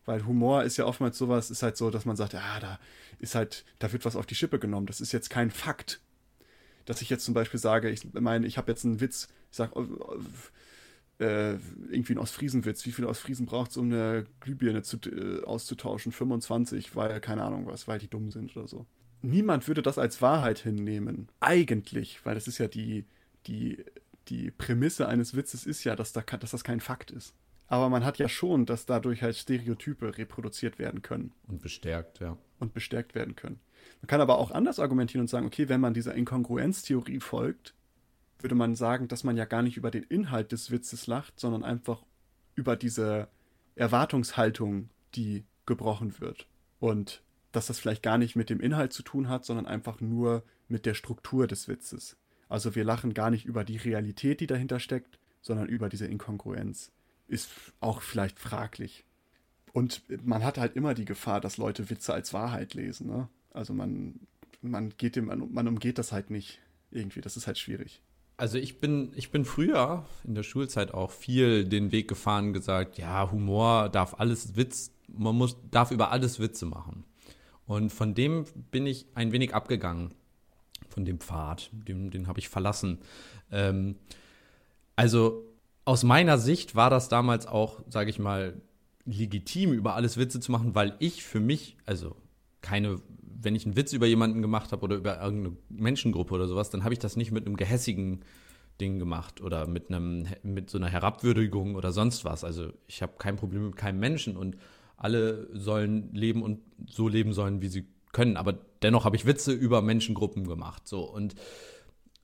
Weil 0.07 0.25
Humor 0.25 0.63
ist 0.63 0.77
ja 0.77 0.87
oftmals 0.87 1.19
sowas, 1.19 1.51
ist 1.51 1.63
halt 1.63 1.77
so, 1.77 1.91
dass 1.91 2.05
man 2.05 2.17
sagt, 2.17 2.33
ja, 2.33 2.61
da 2.61 2.79
ist 3.19 3.35
halt, 3.35 3.65
da 3.79 3.93
wird 3.93 4.05
was 4.05 4.17
auf 4.17 4.27
die 4.27 4.37
Schippe 4.37 4.59
genommen. 4.59 4.87
Das 4.87 5.01
ist 5.01 5.13
jetzt 5.13 5.31
kein 5.31 5.51
Fakt. 5.51 6.01
Dass 6.85 7.03
ich 7.03 7.11
jetzt 7.11 7.25
zum 7.25 7.35
Beispiel 7.35 7.59
sage, 7.59 7.91
ich 7.91 8.07
meine, 8.15 8.47
ich 8.47 8.57
habe 8.57 8.71
jetzt 8.71 8.85
einen 8.85 9.01
Witz, 9.01 9.29
ich 9.51 9.57
sage, 9.57 9.73
äh, 11.19 11.55
irgendwie 11.91 12.15
ein 12.15 12.19
Ostfriesenwitz. 12.19 12.87
Wie 12.87 12.93
viele 12.93 13.09
Ostfriesen 13.09 13.47
braucht 13.47 13.73
es, 13.73 13.77
um 13.77 13.87
eine 13.87 14.27
Glühbirne 14.41 14.83
zu, 14.83 14.99
äh, 14.99 15.43
auszutauschen? 15.45 16.13
25, 16.13 16.95
weil, 16.95 17.21
keine 17.21 17.43
Ahnung 17.43 17.67
was, 17.67 17.89
weil 17.89 17.99
die 17.99 18.09
dumm 18.09 18.31
sind 18.31 18.57
oder 18.57 18.69
so. 18.69 18.87
Niemand 19.23 19.67
würde 19.67 19.83
das 19.83 19.99
als 19.99 20.23
Wahrheit 20.23 20.59
hinnehmen. 20.59 21.29
Eigentlich, 21.41 22.25
weil 22.25 22.35
das 22.35 22.47
ist 22.47 22.59
ja 22.59 22.69
die, 22.69 23.07
die, 23.47 23.85
die 24.29 24.53
Prämisse 24.53 25.09
eines 25.09 25.35
Witzes 25.35 25.67
ist 25.67 25.83
ja, 25.85 25.97
dass, 25.97 26.13
da, 26.13 26.21
dass 26.21 26.53
das 26.53 26.63
kein 26.63 26.81
Fakt 26.81 27.11
ist. 27.11 27.35
Aber 27.69 27.89
man 27.89 28.05
hat 28.05 28.19
ja 28.19 28.29
schon, 28.29 28.67
dass 28.67 28.87
dadurch 28.87 29.23
halt 29.23 29.37
Stereotype 29.37 30.17
reproduziert 30.19 30.79
werden 30.79 31.03
können. 31.03 31.33
Und 31.49 31.63
bestärkt, 31.63 32.21
ja. 32.21 32.39
Und 32.59 32.75
bestärkt 32.75 33.15
werden 33.15 33.35
können. 33.35 33.61
Man 34.01 34.07
kann 34.07 34.21
aber 34.21 34.39
auch 34.39 34.51
anders 34.51 34.79
argumentieren 34.79 35.23
und 35.23 35.29
sagen, 35.29 35.47
okay, 35.47 35.69
wenn 35.69 35.81
man 35.81 35.95
dieser 35.95 36.15
Inkongruenztheorie 36.15 37.21
folgt, 37.21 37.75
würde 38.39 38.55
man 38.55 38.75
sagen, 38.75 39.09
dass 39.09 39.25
man 39.25 39.37
ja 39.37 39.45
gar 39.45 39.63
nicht 39.63 39.77
über 39.77 39.91
den 39.91 40.05
Inhalt 40.05 40.53
des 40.53 40.71
Witzes 40.71 41.07
lacht, 41.07 41.41
sondern 41.41 41.65
einfach 41.65 42.05
über 42.55 42.77
diese 42.77 43.29
Erwartungshaltung, 43.75 44.91
die 45.15 45.45
gebrochen 45.65 46.21
wird. 46.21 46.47
Und 46.79 47.23
dass 47.53 47.67
das 47.67 47.79
vielleicht 47.79 48.03
gar 48.03 48.19
nicht 48.19 48.37
mit 48.37 48.51
dem 48.51 48.61
Inhalt 48.61 48.93
zu 48.93 49.03
tun 49.03 49.29
hat, 49.29 49.45
sondern 49.45 49.67
einfach 49.67 50.01
nur 50.01 50.45
mit 50.69 50.87
der 50.87 50.95
Struktur 50.95 51.47
des 51.47 51.69
Witzes. 51.69 52.17
Also 52.49 52.75
wir 52.75 52.85
lachen 52.85 53.15
gar 53.15 53.31
nicht 53.31 53.45
über 53.45 53.65
die 53.65 53.77
Realität, 53.77 54.41
die 54.41 54.47
dahinter 54.47 54.79
steckt, 54.79 55.19
sondern 55.41 55.67
über 55.67 55.89
diese 55.89 56.07
Inkongruenz 56.07 56.93
ist 57.29 57.51
auch 57.81 58.03
vielleicht 58.03 58.39
fraglich. 58.39 59.05
Und 59.73 60.03
man 60.25 60.43
hat 60.45 60.59
halt 60.59 60.75
immer 60.75 60.95
die 60.95 61.05
Gefahr, 61.05 61.41
dass 61.41 61.59
Leute 61.59 61.91
Witze 61.91 62.15
als 62.15 62.33
Wahrheit 62.33 62.75
lesen. 62.75 63.09
Ne? 63.09 63.29
Also 63.53 63.75
man, 63.75 64.21
man 64.63 64.95
geht 64.97 65.17
dem, 65.17 65.27
man 65.27 65.69
umgeht 65.69 65.99
das 65.99 66.13
halt 66.13 66.31
nicht 66.31 66.61
irgendwie. 66.91 67.21
Das 67.21 67.37
ist 67.37 67.47
halt 67.47 67.59
schwierig. 67.59 68.03
Also 68.39 68.59
ich 68.59 68.81
bin, 68.81 69.13
ich 69.17 69.31
bin 69.31 69.45
früher 69.45 70.07
in 70.25 70.35
der 70.35 70.43
Schulzeit 70.43 70.93
auch 70.93 71.11
viel 71.11 71.65
den 71.65 71.91
Weg 71.91 72.09
gefahren, 72.09 72.53
gesagt, 72.53 72.99
ja, 72.99 73.31
Humor 73.31 73.89
darf 73.89 74.15
alles 74.19 74.57
Witz, 74.57 74.93
man 75.09 75.37
muss, 75.37 75.57
darf 75.71 75.91
über 75.91 76.11
alles 76.11 76.39
Witze 76.39 76.67
machen. 76.67 77.05
Und 77.67 77.91
von 77.91 78.15
dem 78.15 78.45
bin 78.71 78.87
ich 78.87 79.07
ein 79.15 79.33
wenig 79.33 79.55
abgegangen, 79.55 80.15
von 80.89 81.05
dem 81.05 81.19
Pfad, 81.19 81.71
den, 81.73 82.11
den 82.11 82.29
habe 82.29 82.39
ich 82.39 82.49
verlassen. 82.49 82.99
Ähm, 83.51 83.97
also 84.97 85.46
aus 85.87 86.03
meiner 86.03 86.37
Sicht 86.37 86.75
war 86.75 86.91
das 86.91 87.09
damals 87.09 87.47
auch, 87.47 87.81
sage 87.89 88.11
ich 88.11 88.19
mal, 88.19 88.61
legitim, 89.07 89.73
über 89.73 89.95
alles 89.95 90.19
Witze 90.19 90.41
zu 90.41 90.51
machen, 90.51 90.75
weil 90.75 90.97
ich 90.99 91.23
für 91.23 91.39
mich, 91.39 91.77
also 91.87 92.17
keine, 92.61 93.01
wenn 93.23 93.55
ich 93.55 93.65
einen 93.65 93.77
Witz 93.77 93.93
über 93.93 94.07
jemanden 94.07 94.43
gemacht 94.43 94.73
habe 94.73 94.83
oder 94.83 94.97
über 94.97 95.23
irgendeine 95.23 95.57
Menschengruppe 95.69 96.35
oder 96.35 96.49
sowas, 96.49 96.71
dann 96.71 96.83
habe 96.83 96.93
ich 96.93 96.99
das 96.99 97.17
nicht 97.17 97.31
mit 97.31 97.47
einem 97.47 97.57
gehässigen 97.57 98.25
Ding 98.81 98.99
gemacht 98.99 99.41
oder 99.41 99.69
mit 99.69 99.89
einem 99.89 100.27
mit 100.43 100.69
so 100.71 100.77
einer 100.77 100.89
Herabwürdigung 100.89 101.77
oder 101.77 101.93
sonst 101.93 102.25
was. 102.25 102.43
Also 102.43 102.73
ich 102.89 103.01
habe 103.01 103.13
kein 103.19 103.37
Problem 103.37 103.67
mit 103.67 103.77
keinem 103.77 104.01
Menschen 104.01 104.37
und 104.37 104.57
alle 104.97 105.49
sollen 105.57 106.13
leben 106.13 106.43
und 106.43 106.59
so 106.91 107.09
leben 107.09 107.33
sollen, 107.33 107.63
wie 107.63 107.69
sie 107.69 107.87
können. 108.13 108.37
Aber 108.37 108.59
dennoch 108.83 109.05
habe 109.05 109.15
ich 109.15 109.25
Witze 109.25 109.53
über 109.53 109.83
Menschengruppen 109.83 110.49
gemacht. 110.49 110.89
So 110.89 111.03
und 111.03 111.37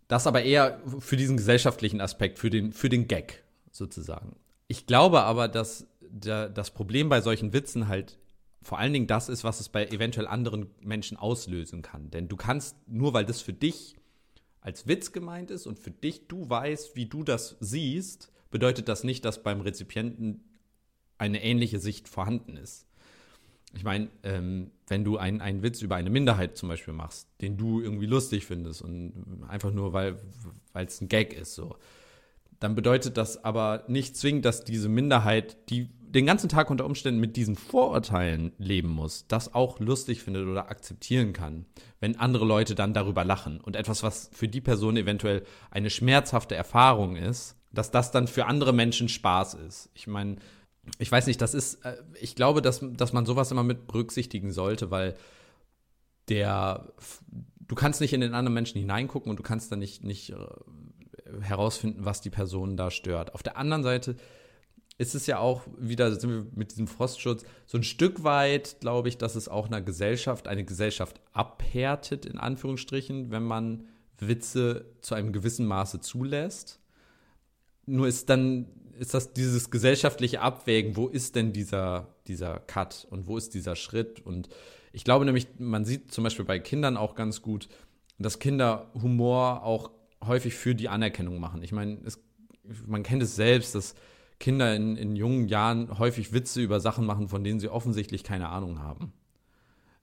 das 0.09 0.27
aber 0.27 0.43
eher 0.43 0.81
für 0.99 1.17
diesen 1.17 1.37
gesellschaftlichen 1.37 2.01
Aspekt, 2.01 2.41
für 2.41 2.51
den, 2.51 2.73
für 2.73 2.89
den 2.89 3.07
Gag 3.07 3.45
sozusagen. 3.73 4.37
Ich 4.69 4.87
glaube 4.87 5.23
aber, 5.23 5.49
dass 5.49 5.87
der, 6.01 6.49
das 6.49 6.71
Problem 6.71 7.09
bei 7.09 7.21
solchen 7.21 7.53
Witzen 7.53 7.89
halt 7.89 8.19
vor 8.63 8.79
allen 8.79 8.93
Dingen 8.93 9.09
das 9.09 9.29
ist, 9.29 9.43
was 9.45 9.61
es 9.61 9.69
bei 9.69 9.87
eventuell 9.89 10.27
anderen 10.27 10.71
Menschen 10.81 11.17
auslösen 11.17 11.83
kann. 11.83 12.11
Denn 12.11 12.29
du 12.29 12.37
kannst, 12.37 12.77
nur 12.87 13.13
weil 13.13 13.25
das 13.25 13.41
für 13.41 13.53
dich 13.53 13.97
als 14.61 14.87
Witz 14.87 15.13
gemeint 15.13 15.51
ist 15.51 15.67
und 15.67 15.79
für 15.79 15.91
dich 15.91 16.29
du 16.29 16.49
weißt, 16.49 16.95
wie 16.95 17.07
du 17.07 17.25
das 17.25 17.57
siehst, 17.59 18.31
bedeutet 18.51 18.89
das 18.89 19.03
nicht, 19.03 19.25
dass 19.25 19.43
beim 19.43 19.61
Rezipienten 19.61 20.45
eine 21.19 21.43
ähnliche 21.43 21.81
Sicht 21.81 22.09
vorhanden 22.09 22.57
ist. 22.57 22.87
Ich 23.75 23.85
meine, 23.85 24.09
ähm, 24.23 24.71
wenn 24.87 25.03
du 25.03 25.17
einen 25.17 25.63
Witz 25.63 25.83
über 25.83 25.97
eine 25.97 26.11
Minderheit 26.11 26.57
zum 26.57 26.69
Beispiel 26.69 26.95
machst, 26.95 27.29
den 27.41 27.57
du 27.57 27.81
irgendwie 27.81 28.07
lustig 28.07 28.45
findest 28.45 28.83
und 28.83 29.45
einfach 29.49 29.73
nur, 29.73 29.93
weil 29.93 30.17
es 30.75 31.01
ein 31.01 31.09
Gag 31.09 31.33
ist, 31.33 31.55
so, 31.55 31.77
dann 32.63 32.77
bedeutet 32.77 33.17
das 33.17 33.45
aber 33.45 33.83
nicht 33.89 34.17
zwingend, 34.17 34.45
dass 34.45 34.63
diese 34.63 34.89
Minderheit, 34.89 35.69
die 35.69 35.91
den 36.01 36.27
ganzen 36.27 36.49
Tag 36.49 36.71
unter 36.71 36.85
Umständen 36.85 37.21
mit 37.21 37.37
diesen 37.37 37.57
Vorurteilen 37.57 38.53
leben 38.59 38.91
muss, 38.91 39.27
das 39.27 39.55
auch 39.55 39.81
lustig 39.81 40.23
findet 40.23 40.47
oder 40.47 40.71
akzeptieren 40.71 41.33
kann, 41.33 41.65
wenn 42.01 42.21
andere 42.21 42.45
Leute 42.45 42.75
dann 42.75 42.95
darüber 42.95 43.25
lachen. 43.25 43.61
Und 43.61 43.77
etwas, 43.77 44.03
was 44.03 44.31
für 44.33 44.47
die 44.47 44.61
Person 44.61 44.97
eventuell 44.97 45.43
eine 45.71 45.91
schmerzhafte 45.91 46.55
Erfahrung 46.55 47.17
ist, 47.17 47.57
dass 47.73 47.91
das 47.91 48.13
dann 48.13 48.29
für 48.29 48.47
andere 48.47 48.73
Menschen 48.73 49.09
Spaß 49.09 49.55
ist. 49.55 49.91
Ich 49.95 50.07
meine, 50.07 50.37
ich 50.99 51.11
weiß 51.11 51.27
nicht, 51.27 51.41
das 51.41 51.55
ist, 51.55 51.85
äh, 51.85 51.97
ich 52.21 52.37
glaube, 52.37 52.63
dass, 52.63 52.85
dass 52.93 53.13
man 53.13 53.27
sowas 53.27 53.51
immer 53.51 53.65
mit 53.65 53.87
berücksichtigen 53.89 54.53
sollte, 54.53 54.91
weil 54.91 55.15
der, 56.29 56.93
du 57.61 57.75
kannst 57.75 58.01
nicht 58.01 58.13
in 58.13 58.21
den 58.21 58.35
anderen 58.35 58.55
Menschen 58.55 58.79
hineingucken 58.79 59.31
und 59.31 59.39
du 59.39 59.43
kannst 59.43 59.73
dann 59.73 59.79
nicht, 59.79 60.05
nicht 60.05 60.31
äh, 60.31 60.37
herausfinden, 61.41 62.05
was 62.05 62.21
die 62.21 62.31
Person 62.31 62.77
da 62.77 62.91
stört. 62.91 63.35
Auf 63.35 63.43
der 63.43 63.57
anderen 63.57 63.83
Seite 63.83 64.17
ist 64.99 65.15
es 65.15 65.27
ja 65.27 65.39
auch 65.39 65.63
wieder, 65.79 66.15
sind 66.15 66.31
wir 66.31 66.47
mit 66.55 66.73
diesem 66.73 66.87
Frostschutz, 66.87 67.45
so 67.67 67.79
ein 67.79 67.83
Stück 67.83 68.25
weit, 68.25 68.77
glaube 68.81 69.09
ich, 69.09 69.19
dass 69.19 69.35
es 69.35 69.49
auch 69.49 69.67
einer 69.67 69.81
Gesellschaft, 69.81 70.49
eine 70.49 70.65
Gesellschaft 70.65 71.21
abhärtet, 71.33 72.27
in 72.27 72.39
Anführungsstrichen, 72.39 73.31
wenn 73.31 73.43
man 73.43 73.87
Witze 74.19 74.87
zu 75.01 75.15
einem 75.15 75.33
gewissen 75.33 75.67
Maße 75.67 76.01
zulässt. 76.01 76.79
Nur 77.87 78.07
ist 78.07 78.29
dann, 78.31 78.67
ist 78.99 79.15
das 79.15 79.33
dieses 79.33 79.71
gesellschaftliche 79.71 80.41
Abwägen, 80.41 80.97
wo 80.97 81.09
ist 81.09 81.35
denn 81.35 81.53
dieser, 81.53 82.15
dieser 82.29 82.61
Cut 82.61 83.07
und 83.11 83.27
wo 83.27 83.37
ist 83.37 83.55
dieser 83.55 83.75
Schritt? 83.75 84.25
Und 84.25 84.49
ich 84.93 85.05
glaube 85.05 85.25
nämlich, 85.25 85.49
man 85.59 85.85
sieht 85.85 86.13
zum 86.13 86.23
Beispiel 86.23 86.45
bei 86.45 86.59
Kindern 86.59 86.97
auch 86.97 87.15
ganz 87.15 87.43
gut, 87.43 87.69
dass 88.19 88.39
Kinder 88.39 88.91
Humor 88.95 89.65
auch 89.65 89.91
häufig 90.27 90.55
für 90.55 90.75
die 90.75 90.89
Anerkennung 90.89 91.39
machen. 91.39 91.63
Ich 91.63 91.73
meine, 91.73 91.99
man 92.87 93.03
kennt 93.03 93.23
es 93.23 93.37
selbst, 93.37 93.75
dass 93.75 93.95
Kinder 94.39 94.75
in, 94.75 94.97
in 94.97 95.15
jungen 95.17 95.47
Jahren 95.49 95.99
häufig 95.99 96.33
Witze 96.33 96.61
über 96.61 96.81
Sachen 96.81 97.07
machen, 97.07 97.29
von 97.29 97.45
denen 97.45 97.61
sie 97.61 97.69
offensichtlich 97.69 98.25
keine 98.25 98.49
Ahnung 98.49 98.81
haben. 98.81 99.13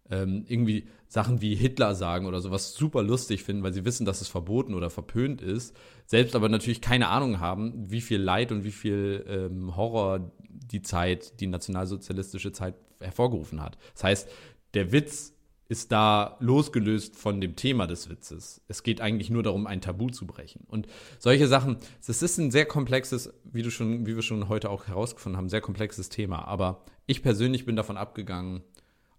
Ähm, 0.09 0.45
irgendwie 0.47 0.88
Sachen 1.07 1.41
wie 1.41 1.55
Hitler 1.55 1.93
sagen 1.93 2.26
oder 2.26 2.41
sowas 2.41 2.74
super 2.74 3.03
lustig 3.03 3.43
finden, 3.43 3.63
weil 3.63 3.74
sie 3.74 3.86
wissen, 3.86 4.05
dass 4.05 4.22
es 4.22 4.28
verboten 4.28 4.74
oder 4.74 4.89
verpönt 4.89 5.41
ist, 5.41 5.76
selbst 6.05 6.36
aber 6.36 6.49
natürlich 6.49 6.82
keine 6.82 7.09
Ahnung 7.09 7.39
haben, 7.39 7.91
wie 7.91 8.01
viel 8.01 8.20
Leid 8.20 8.51
und 8.51 8.63
wie 8.63 8.72
viel 8.72 9.26
ähm, 9.28 9.76
Horror 9.76 10.32
die 10.49 10.82
Zeit, 10.82 11.39
die 11.41 11.47
nationalsozialistische 11.47 12.51
Zeit 12.51 12.76
hervorgerufen 12.99 13.61
hat. 13.61 13.78
Das 13.93 14.03
heißt, 14.03 14.30
der 14.74 14.91
Witz 14.91 15.34
ist 15.70 15.91
da 15.91 16.36
losgelöst 16.39 17.15
von 17.15 17.39
dem 17.39 17.55
Thema 17.55 17.86
des 17.86 18.09
Witzes. 18.09 18.59
Es 18.67 18.82
geht 18.82 19.01
eigentlich 19.01 19.30
nur 19.30 19.43
darum, 19.43 19.67
ein 19.67 19.82
Tabu 19.82 20.09
zu 20.09 20.26
brechen. 20.26 20.65
Und 20.67 20.88
solche 21.20 21.47
Sachen, 21.47 21.78
es 22.01 22.24
ist 22.24 22.39
ein 22.39 22.49
sehr 22.49 22.65
komplexes, 22.65 23.32
wie 23.43 23.61
du 23.61 23.70
schon, 23.70 24.07
wie 24.07 24.15
wir 24.15 24.24
schon 24.24 24.49
heute 24.49 24.72
auch 24.72 24.88
herausgefunden 24.88 25.38
haben, 25.38 25.47
sehr 25.47 25.61
komplexes 25.61 26.09
Thema. 26.09 26.47
Aber 26.47 26.84
ich 27.05 27.22
persönlich 27.22 27.65
bin 27.65 27.76
davon 27.76 27.97
abgegangen, 27.97 28.63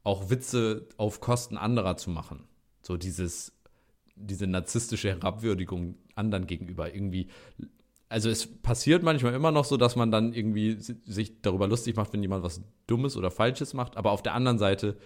auch 0.03 0.28
Witze 0.28 0.88
auf 0.96 1.20
Kosten 1.20 1.57
anderer 1.57 1.96
zu 1.96 2.11
machen. 2.11 2.42
So 2.82 2.96
dieses, 2.96 3.53
diese 4.16 4.48
narzisstische 4.48 5.11
Herabwürdigung 5.11 5.98
anderen 6.16 6.48
gegenüber 6.48 6.92
irgendwie. 6.92 7.28
Also 8.09 8.28
es 8.28 8.48
passiert 8.61 9.05
manchmal 9.05 9.34
immer 9.34 9.53
noch 9.53 9.64
so, 9.64 9.76
dass 9.76 9.94
man 9.94 10.11
dann 10.11 10.32
irgendwie 10.32 10.78
sich 10.80 11.42
darüber 11.42 11.68
lustig 11.68 11.94
macht, 11.94 12.12
wenn 12.12 12.22
jemand 12.22 12.42
was 12.42 12.61
Dummes 12.88 13.16
oder 13.16 13.30
Falsches 13.30 13.72
macht. 13.72 13.96
Aber 13.96 14.11
auf 14.11 14.22
der 14.22 14.34
anderen 14.34 14.59
Seite 14.59 14.96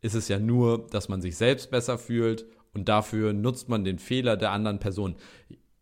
ist 0.00 0.14
es 0.14 0.28
ja 0.28 0.38
nur, 0.38 0.86
dass 0.88 1.08
man 1.08 1.20
sich 1.20 1.36
selbst 1.36 1.70
besser 1.70 1.98
fühlt 1.98 2.46
und 2.74 2.88
dafür 2.88 3.32
nutzt 3.32 3.68
man 3.68 3.84
den 3.84 3.98
Fehler 3.98 4.36
der 4.36 4.52
anderen 4.52 4.78
Person. 4.78 5.16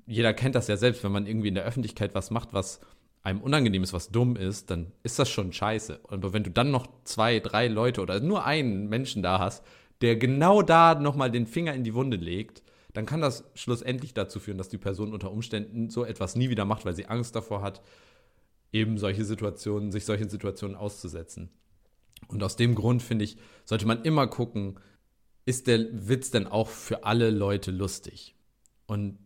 Jeder 0.07 0.33
kennt 0.35 0.55
das 0.55 0.69
ja 0.69 0.77
selbst, 0.77 1.05
wenn 1.05 1.13
man 1.13 1.27
irgendwie 1.27 1.49
in 1.49 1.55
der 1.55 1.65
Öffentlichkeit 1.65 2.15
was 2.15 2.31
macht, 2.31 2.53
was 2.53 2.81
einem 3.23 3.41
unangenehm 3.41 3.83
ist, 3.83 3.93
was 3.93 4.11
dumm 4.11 4.37
ist, 4.37 4.71
dann 4.71 4.93
ist 5.03 5.19
das 5.19 5.29
schon 5.29 5.53
scheiße. 5.53 6.01
Aber 6.09 6.33
wenn 6.33 6.45
du 6.45 6.51
dann 6.51 6.71
noch 6.71 6.87
zwei, 7.03 7.41
drei 7.41 7.67
Leute 7.67 8.01
oder 8.01 8.21
nur 8.21 8.45
einen 8.45 8.89
Menschen 8.89 9.23
da 9.23 9.41
hast, 9.41 9.65
der 10.01 10.17
genau 10.17 10.63
da 10.63 10.95
nochmal 10.95 11.31
den 11.31 11.47
Finger 11.47 11.75
in 11.75 11.83
die 11.83 11.95
Wunde 11.95 12.17
legt, 12.17 12.63
dann 12.93 13.05
kann 13.05 13.21
das 13.21 13.45
schlussendlich 13.55 14.15
dazu 14.15 14.39
führen, 14.41 14.59
dass 14.59 14.69
die 14.69 14.79
Person 14.79 15.13
unter 15.13 15.31
Umständen 15.31 15.91
so 15.91 16.05
etwas 16.05 16.37
nie 16.37 16.51
wieder 16.51 16.65
macht, 16.65 16.85
weil 16.85 16.95
sie 16.95 17.07
Angst 17.07 17.35
davor 17.35 17.63
hat, 17.63 17.83
eben 18.73 18.97
solche 18.97 19.25
Situationen, 19.25 19.93
sich 19.93 20.05
solchen 20.05 20.29
Situationen 20.29 20.77
auszusetzen. 20.77 21.51
Und 22.29 22.43
aus 22.43 22.57
dem 22.57 22.75
Grund 22.75 23.03
finde 23.03 23.25
ich, 23.25 23.37
sollte 23.65 23.87
man 23.87 24.03
immer 24.03 24.27
gucken, 24.27 24.79
ist 25.45 25.67
der 25.67 25.87
Witz 25.93 26.31
denn 26.31 26.47
auch 26.47 26.69
für 26.69 27.05
alle 27.05 27.31
Leute 27.31 27.71
lustig? 27.71 28.35
Und 28.87 29.19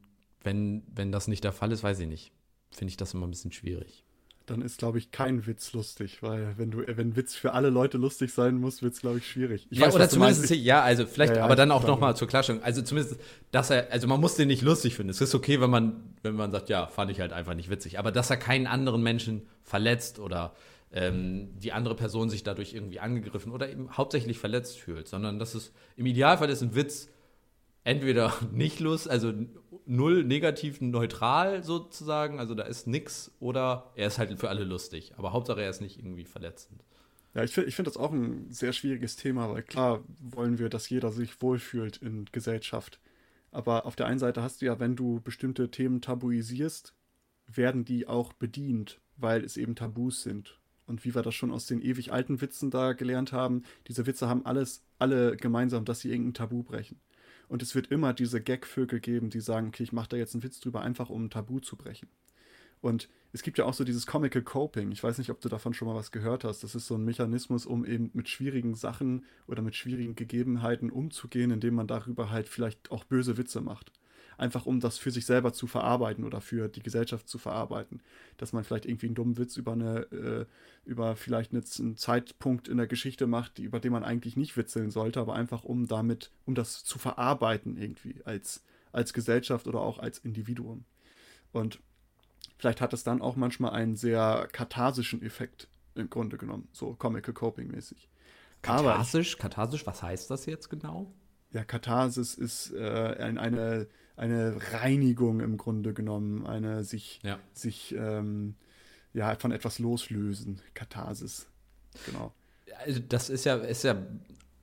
wenn, 0.43 0.83
wenn 0.95 1.13
das 1.13 1.29
nicht 1.29 1.45
der 1.45 1.53
Fall 1.53 1.73
ist, 1.73 1.83
weiß 1.83 2.01
ich 2.01 2.09
nicht. 2.09 2.33
Finde 2.71 2.91
ich 2.91 2.97
das 2.97 3.15
immer 3.15 3.27
ein 3.27 3.31
bisschen 3.31 3.53
schwierig. 3.53 4.05
Dann 4.47 4.63
ist, 4.63 4.79
glaube 4.79 4.99
ich, 4.99 5.13
kein 5.13 5.47
Witz 5.47 5.73
lustig, 5.75 6.23
weil 6.23 6.55
wenn 6.57 6.73
du, 6.73 6.85
wenn 6.87 7.15
Witz 7.15 7.37
für 7.37 7.53
alle 7.53 7.71
Leute 7.71 7.99
lustig 7.99 8.33
sein 8.33 8.57
muss, 8.57 8.83
wird 8.83 8.95
es, 8.95 9.01
glaube 9.01 9.19
ich, 9.19 9.27
schwierig. 9.29 9.69
Ich 9.71 9.79
ja, 9.79 9.87
weiß, 9.87 9.95
oder 9.95 10.09
zumindest, 10.09 10.51
ja, 10.51 10.83
also 10.83 11.07
vielleicht, 11.07 11.35
ja, 11.35 11.39
ja, 11.39 11.45
aber 11.45 11.55
dann 11.55 11.71
auch 11.71 11.87
nochmal 11.87 12.17
zur 12.17 12.27
Klarstellung. 12.27 12.63
Also 12.63 12.83
zumindest, 12.83 13.21
dass 13.53 13.71
er, 13.71 13.93
also 13.93 14.09
man 14.09 14.21
muss 14.21 14.35
den 14.35 14.49
nicht 14.49 14.63
lustig 14.63 14.97
finden. 14.97 15.11
Es 15.11 15.21
ist 15.21 15.35
okay, 15.35 15.61
wenn 15.61 15.71
man, 15.71 16.15
wenn 16.23 16.35
man 16.35 16.51
sagt, 16.51 16.69
ja, 16.69 16.89
fand 16.89 17.13
ich 17.13 17.21
halt 17.21 17.33
einfach 17.33 17.55
nicht 17.55 17.71
witzig. 17.71 17.99
Aber 17.99 18.11
dass 18.11 18.31
er 18.31 18.39
keinen 18.39 18.67
anderen 18.67 19.03
Menschen 19.03 19.43
verletzt 19.63 20.19
oder 20.19 20.55
ähm, 20.93 21.59
die 21.59 21.73
andere 21.73 21.95
Person 21.95 22.31
sich 22.31 22.43
dadurch 22.43 22.75
irgendwie 22.75 23.01
angegriffen 23.01 23.53
oder 23.53 23.71
eben 23.71 23.97
hauptsächlich 23.97 24.39
verletzt 24.39 24.79
fühlt, 24.79 25.09
sondern 25.09 25.39
dass 25.39 25.55
es 25.55 25.73
im 25.97 26.07
Idealfall 26.07 26.51
ist 26.51 26.63
ein 26.63 26.75
Witz 26.75 27.09
entweder 27.85 28.35
nicht 28.53 28.81
lustig, 28.81 29.11
also 29.11 29.33
null 29.87 30.25
negativ 30.25 30.81
neutral 30.81 31.63
sozusagen, 31.63 32.39
also 32.39 32.55
da 32.55 32.65
ist 32.65 32.87
nix, 32.87 33.33
oder 33.41 33.91
er 33.95 34.09
ist 34.09 34.19
halt 34.19 34.39
für 34.39 34.49
alle 34.49 34.65
lustig. 34.65 35.13
Aber 35.17 35.33
Hauptsache 35.33 35.63
er 35.63 35.71
ist 35.71 35.81
nicht 35.81 35.99
irgendwie 35.99 36.25
verletzend. 36.25 36.85
Ja, 37.35 37.45
ich 37.45 37.53
finde 37.53 37.69
ich 37.69 37.77
find 37.77 37.87
das 37.87 37.97
auch 37.97 38.13
ein 38.13 38.51
sehr 38.51 38.73
schwieriges 38.73 39.17
Thema, 39.17 39.51
weil 39.51 39.63
klar 39.63 40.03
wollen 40.21 40.59
wir, 40.59 40.69
dass 40.69 40.89
jeder 40.89 41.13
sich 41.13 41.41
wohlfühlt 41.41 41.99
in 41.99 42.25
Gesellschaft. 42.33 43.01
Aber 43.53 43.87
auf 43.87 43.97
der 43.97 44.07
einen 44.07 44.19
Seite 44.19 44.43
hast 44.43 44.61
du 44.61 44.67
ja, 44.67 44.81
wenn 44.81 44.97
du 44.97 45.21
bestimmte 45.21 45.71
Themen 45.71 46.01
tabuisierst, 46.01 46.95
werden 47.47 47.85
die 47.85 48.07
auch 48.07 48.33
bedient, 48.33 49.01
weil 49.17 49.45
es 49.45 49.57
eben 49.57 49.75
Tabus 49.75 50.23
sind. 50.23 50.60
Und 50.91 51.05
wie 51.05 51.15
wir 51.15 51.23
das 51.23 51.37
schon 51.37 51.53
aus 51.53 51.67
den 51.67 51.81
ewig 51.81 52.13
alten 52.13 52.41
Witzen 52.41 52.71
da 52.71 52.95
gelernt 52.95 53.33
haben, 53.33 53.63
diese 53.87 54.07
Witze 54.07 54.29
haben 54.29 54.45
alles, 54.45 54.85
alle 54.99 55.37
gemeinsam, 55.37 55.85
dass 55.85 56.01
sie 56.01 56.11
irgendein 56.11 56.35
Tabu 56.35 56.65
brechen. 56.65 57.01
Und 57.49 57.63
es 57.63 57.77
wird 57.77 57.93
immer 57.93 58.13
diese 58.13 58.41
Gagvögel 58.41 58.99
geben, 58.99 59.31
die 59.31 59.41
sagen, 59.41 59.69
okay, 59.69 59.85
ich 59.85 59.93
mache 59.93 60.09
da 60.09 60.17
jetzt 60.17 60.35
einen 60.35 60.43
Witz 60.43 60.59
drüber, 60.59 60.81
einfach 60.83 61.09
um 61.09 61.27
ein 61.27 61.31
Tabu 61.31 61.61
zu 61.61 61.77
brechen. 61.77 62.09
Und 62.81 63.09
es 63.33 63.43
gibt 63.43 63.57
ja 63.59 63.67
auch 63.67 63.75
so 63.75 63.85
dieses 63.85 64.05
Comical 64.05 64.43
Coping. 64.43 64.91
Ich 64.91 65.05
weiß 65.05 65.19
nicht, 65.19 65.31
ob 65.31 65.41
du 65.41 65.49
davon 65.49 65.75
schon 65.75 65.87
mal 65.87 65.95
was 65.95 66.11
gehört 66.11 66.43
hast. 66.43 66.65
Das 66.65 66.75
ist 66.75 66.89
so 66.89 66.97
ein 66.97 67.05
Mechanismus, 67.05 67.67
um 67.67 67.85
eben 67.85 68.11
mit 68.13 68.29
schwierigen 68.29 68.75
Sachen 68.75 69.25
oder 69.47 69.63
mit 69.63 69.77
schwierigen 69.77 70.17
Gegebenheiten 70.17 70.91
umzugehen, 70.91 71.53
indem 71.53 71.75
man 71.75 71.87
darüber 71.87 72.31
halt 72.31 72.49
vielleicht 72.49 72.91
auch 72.91 73.05
böse 73.05 73.37
Witze 73.37 73.61
macht 73.61 73.93
einfach 74.41 74.65
um 74.67 74.81
das 74.81 74.99
für 74.99 75.11
sich 75.11 75.27
selber 75.27 75.53
zu 75.53 75.67
verarbeiten 75.67 76.25
oder 76.25 76.41
für 76.41 76.69
die 76.69 76.83
Gesellschaft 76.83 77.29
zu 77.29 77.39
verarbeiten. 77.39 78.03
Dass 78.39 78.53
man 78.53 78.65
vielleicht 78.65 78.87
irgendwie 78.87 79.07
einen 79.07 79.15
dummen 79.15 79.39
Witz 79.39 79.57
über 79.57 79.73
eine, 79.73 80.01
äh, 80.13 80.47
über 80.85 81.15
vielleicht 81.15 81.53
eine, 81.53 81.63
einen 81.79 81.97
Zeitpunkt 81.97 82.67
in 82.67 82.79
der 82.79 82.87
Geschichte 82.87 83.27
macht, 83.27 83.59
die, 83.59 83.65
über 83.65 83.81
den 83.81 83.93
man 83.93 84.03
eigentlich 84.03 84.37
nicht 84.37 84.57
witzeln 84.57 84.91
sollte, 84.91 85.21
aber 85.21 85.35
einfach 85.35 85.63
um 85.63 85.87
damit, 85.87 86.31
um 86.47 86.55
das 86.55 86.85
zu 86.85 86.99
verarbeiten 86.99 87.77
irgendwie 87.77 88.23
als, 88.25 88.65
als 88.93 89.13
Gesellschaft 89.13 89.67
oder 89.67 89.81
auch 89.81 89.99
als 89.99 90.19
Individuum. 90.19 90.85
Und 91.53 91.81
vielleicht 92.57 92.81
hat 92.81 92.95
es 92.95 93.05
dann 93.05 93.21
auch 93.21 93.37
manchmal 93.37 93.73
einen 93.73 93.97
sehr 93.97 94.49
katharsischen 94.53 95.23
Effekt 95.23 95.69
im 95.95 96.09
Grunde 96.09 96.39
genommen, 96.39 96.69
so 96.73 96.95
Comical 96.95 97.35
Coping 97.35 97.69
mäßig. 97.69 98.09
Katharsisch? 98.63 99.37
Katharsisch, 99.37 99.87
was 99.87 100.03
heißt 100.03 100.31
das 100.31 100.47
jetzt 100.47 100.71
genau? 100.71 101.13
Ja, 101.53 101.65
Katharsis 101.65 102.35
ist 102.35 102.73
äh, 102.73 103.17
eine 103.19 103.41
eine 103.41 103.89
Reinigung 104.21 105.41
im 105.41 105.57
Grunde 105.57 105.95
genommen, 105.95 106.47
eine 106.47 106.85
sich, 106.85 107.21
ja. 107.23 107.39
sich 107.53 107.95
ähm, 107.97 108.55
ja, 109.15 109.35
von 109.37 109.53
etwas 109.53 109.79
loslösen, 109.79 110.61
Katharsis. 110.75 111.47
Genau. 112.07 112.33
Also 112.85 113.01
das 113.09 113.31
ist 113.31 113.45
ja, 113.45 113.57
ist 113.57 113.83
ja 113.83 113.97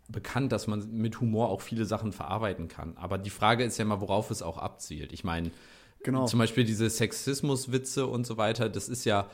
bekannt, 0.07 0.51
dass 0.51 0.67
man 0.67 0.89
mit 0.91 1.19
Humor 1.19 1.49
auch 1.49 1.61
viele 1.61 1.85
Sachen 1.85 2.13
verarbeiten 2.13 2.67
kann. 2.67 2.95
Aber 2.97 3.17
die 3.17 3.29
Frage 3.29 3.63
ist 3.63 3.77
ja 3.77 3.85
mal, 3.85 3.99
worauf 4.01 4.31
es 4.31 4.41
auch 4.41 4.57
abzielt. 4.57 5.11
Ich 5.11 5.23
meine, 5.23 5.51
genau. 6.03 6.25
zum 6.25 6.39
Beispiel 6.39 6.63
diese 6.63 6.89
Sexismuswitze 6.89 8.05
und 8.07 8.25
so 8.25 8.37
weiter, 8.37 8.69
das 8.69 8.89
ist 8.89 9.05
ja 9.05 9.29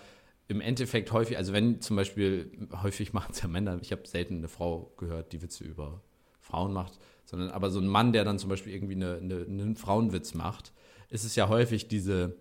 im 0.47 0.61
Endeffekt 0.61 1.11
häufig, 1.11 1.37
also 1.37 1.53
wenn 1.53 1.81
zum 1.81 1.95
Beispiel, 1.95 2.51
häufig 2.81 3.13
machen 3.13 3.31
es 3.31 3.41
ja 3.41 3.47
Männer, 3.47 3.77
ich 3.81 3.91
habe 3.91 4.07
selten 4.07 4.37
eine 4.37 4.47
Frau 4.47 4.93
gehört, 4.97 5.33
die 5.33 5.41
Witze 5.41 5.63
über 5.63 6.01
Frauen 6.39 6.73
macht, 6.73 6.97
sondern 7.25 7.49
aber 7.49 7.69
so 7.69 7.79
ein 7.79 7.87
Mann, 7.87 8.13
der 8.13 8.23
dann 8.23 8.39
zum 8.39 8.49
Beispiel 8.49 8.73
irgendwie 8.73 8.95
eine, 8.95 9.17
eine, 9.17 9.45
einen 9.45 9.75
Frauenwitz 9.75 10.33
macht, 10.33 10.73
ist 11.09 11.23
es 11.23 11.35
ja 11.35 11.49
häufig 11.49 11.87
diese 11.87 12.37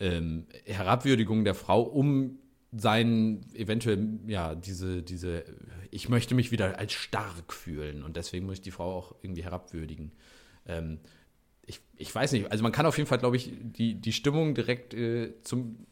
ähm, 0.00 0.46
Herabwürdigung 0.64 1.44
der 1.44 1.54
Frau, 1.54 1.82
um 1.82 2.38
sein 2.72 3.40
eventuell, 3.54 4.20
ja, 4.26 4.54
diese, 4.54 5.02
diese, 5.02 5.44
ich 5.90 6.08
möchte 6.08 6.34
mich 6.34 6.52
wieder 6.52 6.78
als 6.78 6.92
stark 6.92 7.52
fühlen 7.52 8.02
und 8.02 8.16
deswegen 8.16 8.46
muss 8.46 8.56
ich 8.56 8.62
die 8.62 8.70
Frau 8.70 8.94
auch 8.94 9.14
irgendwie 9.22 9.42
herabwürdigen. 9.42 10.12
Ähm, 10.66 10.98
ich, 11.64 11.80
ich 11.96 12.14
weiß 12.14 12.32
nicht, 12.32 12.50
also 12.50 12.62
man 12.62 12.72
kann 12.72 12.86
auf 12.86 12.96
jeden 12.96 13.08
Fall, 13.08 13.18
glaube 13.18 13.36
ich, 13.36 13.52
die, 13.60 13.94
die 13.94 14.12
Stimmung 14.12 14.54
direkt 14.54 14.94
äh, 14.94 15.34
zum 15.42 15.86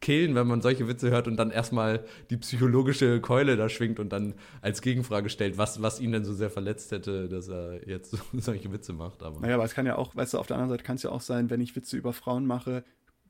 killen, 0.00 0.34
wenn 0.34 0.46
man 0.46 0.62
solche 0.62 0.88
Witze 0.88 1.10
hört 1.10 1.28
und 1.28 1.36
dann 1.36 1.50
erstmal 1.50 2.04
die 2.30 2.38
psychologische 2.38 3.20
Keule 3.20 3.56
da 3.56 3.68
schwingt 3.68 4.00
und 4.00 4.10
dann 4.10 4.34
als 4.62 4.80
Gegenfrage 4.80 5.28
stellt, 5.28 5.58
was, 5.58 5.82
was 5.82 6.00
ihn 6.00 6.12
denn 6.12 6.24
so 6.24 6.32
sehr 6.32 6.50
verletzt 6.50 6.90
hätte, 6.90 7.28
dass 7.28 7.48
er 7.48 7.86
jetzt 7.86 8.10
so, 8.10 8.18
solche 8.32 8.72
Witze 8.72 8.92
macht. 8.92 9.22
Aber. 9.22 9.40
Naja, 9.40 9.54
aber 9.54 9.64
es 9.64 9.74
kann 9.74 9.86
ja 9.86 9.96
auch, 9.96 10.16
weißt 10.16 10.34
du, 10.34 10.38
auf 10.38 10.46
der 10.46 10.56
anderen 10.56 10.70
Seite 10.70 10.84
kann 10.84 10.96
es 10.96 11.02
ja 11.02 11.10
auch 11.10 11.20
sein, 11.20 11.50
wenn 11.50 11.60
ich 11.60 11.76
Witze 11.76 11.96
über 11.96 12.12
Frauen 12.12 12.46
mache, 12.46 12.84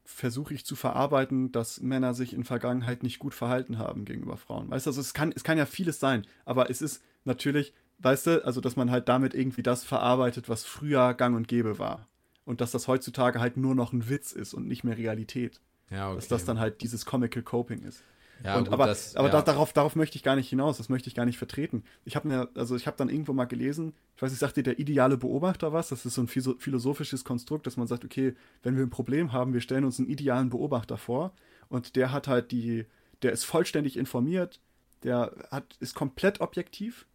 versuche 0.04 0.54
ich 0.54 0.64
zu 0.64 0.76
verarbeiten, 0.76 1.52
dass 1.52 1.80
Männer 1.80 2.14
sich 2.14 2.34
in 2.34 2.44
Vergangenheit 2.44 3.02
nicht 3.02 3.18
gut 3.18 3.34
verhalten 3.34 3.78
haben 3.78 4.04
gegenüber 4.04 4.36
Frauen. 4.36 4.70
Weißt 4.70 4.86
du, 4.86 4.90
also 4.90 5.00
es 5.00 5.14
kann, 5.14 5.32
es 5.34 5.44
kann 5.44 5.58
ja 5.58 5.66
vieles 5.66 6.00
sein, 6.00 6.26
aber 6.44 6.70
es 6.70 6.82
ist 6.82 7.02
natürlich, 7.24 7.74
weißt 7.98 8.26
du, 8.26 8.44
also 8.44 8.60
dass 8.60 8.76
man 8.76 8.90
halt 8.90 9.08
damit 9.08 9.34
irgendwie 9.34 9.62
das 9.62 9.84
verarbeitet, 9.84 10.48
was 10.48 10.64
früher 10.64 11.14
gang 11.14 11.36
und 11.36 11.48
gäbe 11.48 11.78
war. 11.78 12.08
Und 12.44 12.60
dass 12.60 12.72
das 12.72 12.88
heutzutage 12.88 13.40
halt 13.40 13.56
nur 13.56 13.74
noch 13.74 13.92
ein 13.92 14.08
Witz 14.08 14.32
ist 14.32 14.54
und 14.54 14.66
nicht 14.66 14.82
mehr 14.82 14.96
Realität. 14.96 15.60
Ja, 15.90 16.08
okay. 16.08 16.16
Dass 16.16 16.28
das 16.28 16.44
dann 16.44 16.58
halt 16.58 16.82
dieses 16.82 17.04
Comical 17.04 17.42
Coping 17.42 17.82
ist. 17.82 18.04
Ja, 18.42 18.56
und, 18.56 18.64
gut, 18.64 18.72
aber 18.72 18.86
das, 18.86 19.16
aber 19.16 19.28
ja. 19.28 19.32
da, 19.32 19.42
darauf, 19.42 19.72
darauf 19.72 19.96
möchte 19.96 20.16
ich 20.16 20.22
gar 20.22 20.36
nicht 20.36 20.48
hinaus, 20.48 20.78
das 20.78 20.88
möchte 20.88 21.08
ich 21.08 21.14
gar 21.14 21.26
nicht 21.26 21.36
vertreten. 21.36 21.84
Ich 22.04 22.16
habe 22.16 22.28
mir, 22.28 22.48
also 22.54 22.74
ich 22.74 22.86
habe 22.86 22.96
dann 22.96 23.10
irgendwo 23.10 23.32
mal 23.32 23.44
gelesen, 23.44 23.92
ich 24.16 24.22
weiß 24.22 24.30
nicht, 24.30 24.40
sagt 24.40 24.56
dir 24.56 24.62
der 24.62 24.78
ideale 24.78 25.18
Beobachter 25.18 25.72
was? 25.72 25.88
Das 25.88 26.06
ist 26.06 26.14
so 26.14 26.22
ein 26.22 26.28
philosophisches 26.28 27.24
Konstrukt, 27.24 27.66
dass 27.66 27.76
man 27.76 27.86
sagt, 27.86 28.04
okay, 28.04 28.34
wenn 28.62 28.76
wir 28.76 28.82
ein 28.82 28.90
Problem 28.90 29.32
haben, 29.32 29.52
wir 29.52 29.60
stellen 29.60 29.84
uns 29.84 29.98
einen 29.98 30.08
idealen 30.08 30.48
Beobachter 30.48 30.96
vor 30.96 31.32
und 31.68 31.96
der 31.96 32.12
hat 32.12 32.28
halt 32.28 32.50
die, 32.50 32.86
der 33.22 33.32
ist 33.32 33.44
vollständig 33.44 33.98
informiert, 33.98 34.60
der 35.02 35.34
hat, 35.50 35.76
ist 35.80 35.94
komplett 35.94 36.40
objektiv 36.40 37.06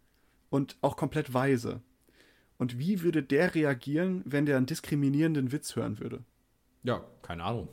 und 0.48 0.76
auch 0.80 0.96
komplett 0.96 1.34
weise. 1.34 1.80
Und 2.58 2.78
wie 2.78 3.02
würde 3.02 3.22
der 3.22 3.54
reagieren, 3.54 4.22
wenn 4.24 4.46
der 4.46 4.56
einen 4.56 4.66
diskriminierenden 4.66 5.52
Witz 5.52 5.76
hören 5.76 5.98
würde? 5.98 6.20
Ja, 6.86 7.04
keine 7.22 7.42
Ahnung. 7.42 7.68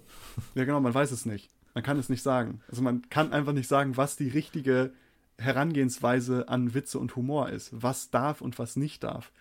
Ja, 0.56 0.66
genau, 0.66 0.80
man 0.80 0.94
weiß 0.94 1.12
es 1.12 1.26
nicht. 1.26 1.52
Man 1.76 1.84
kann 1.84 2.00
es 2.00 2.10
nicht 2.10 2.24
sagen. 2.24 2.62
Also 2.68 2.82
man 2.82 3.08
kann 3.10 3.32
einfach 3.32 3.54
nicht 3.54 3.68
sagen, 3.68 3.96
was 3.96 4.16
die 4.16 4.30
richtige 4.30 4.92
Herangehensweise 5.38 6.50
an 6.50 6.74
Witze 6.74 7.00
und 7.00 7.16
Humor 7.16 7.50
ist. 7.50 7.70
Was 7.72 8.10
darf 8.10 8.42
und 8.42 8.58
was 8.58 8.76
nicht 8.76 9.04
darf. 9.04 9.32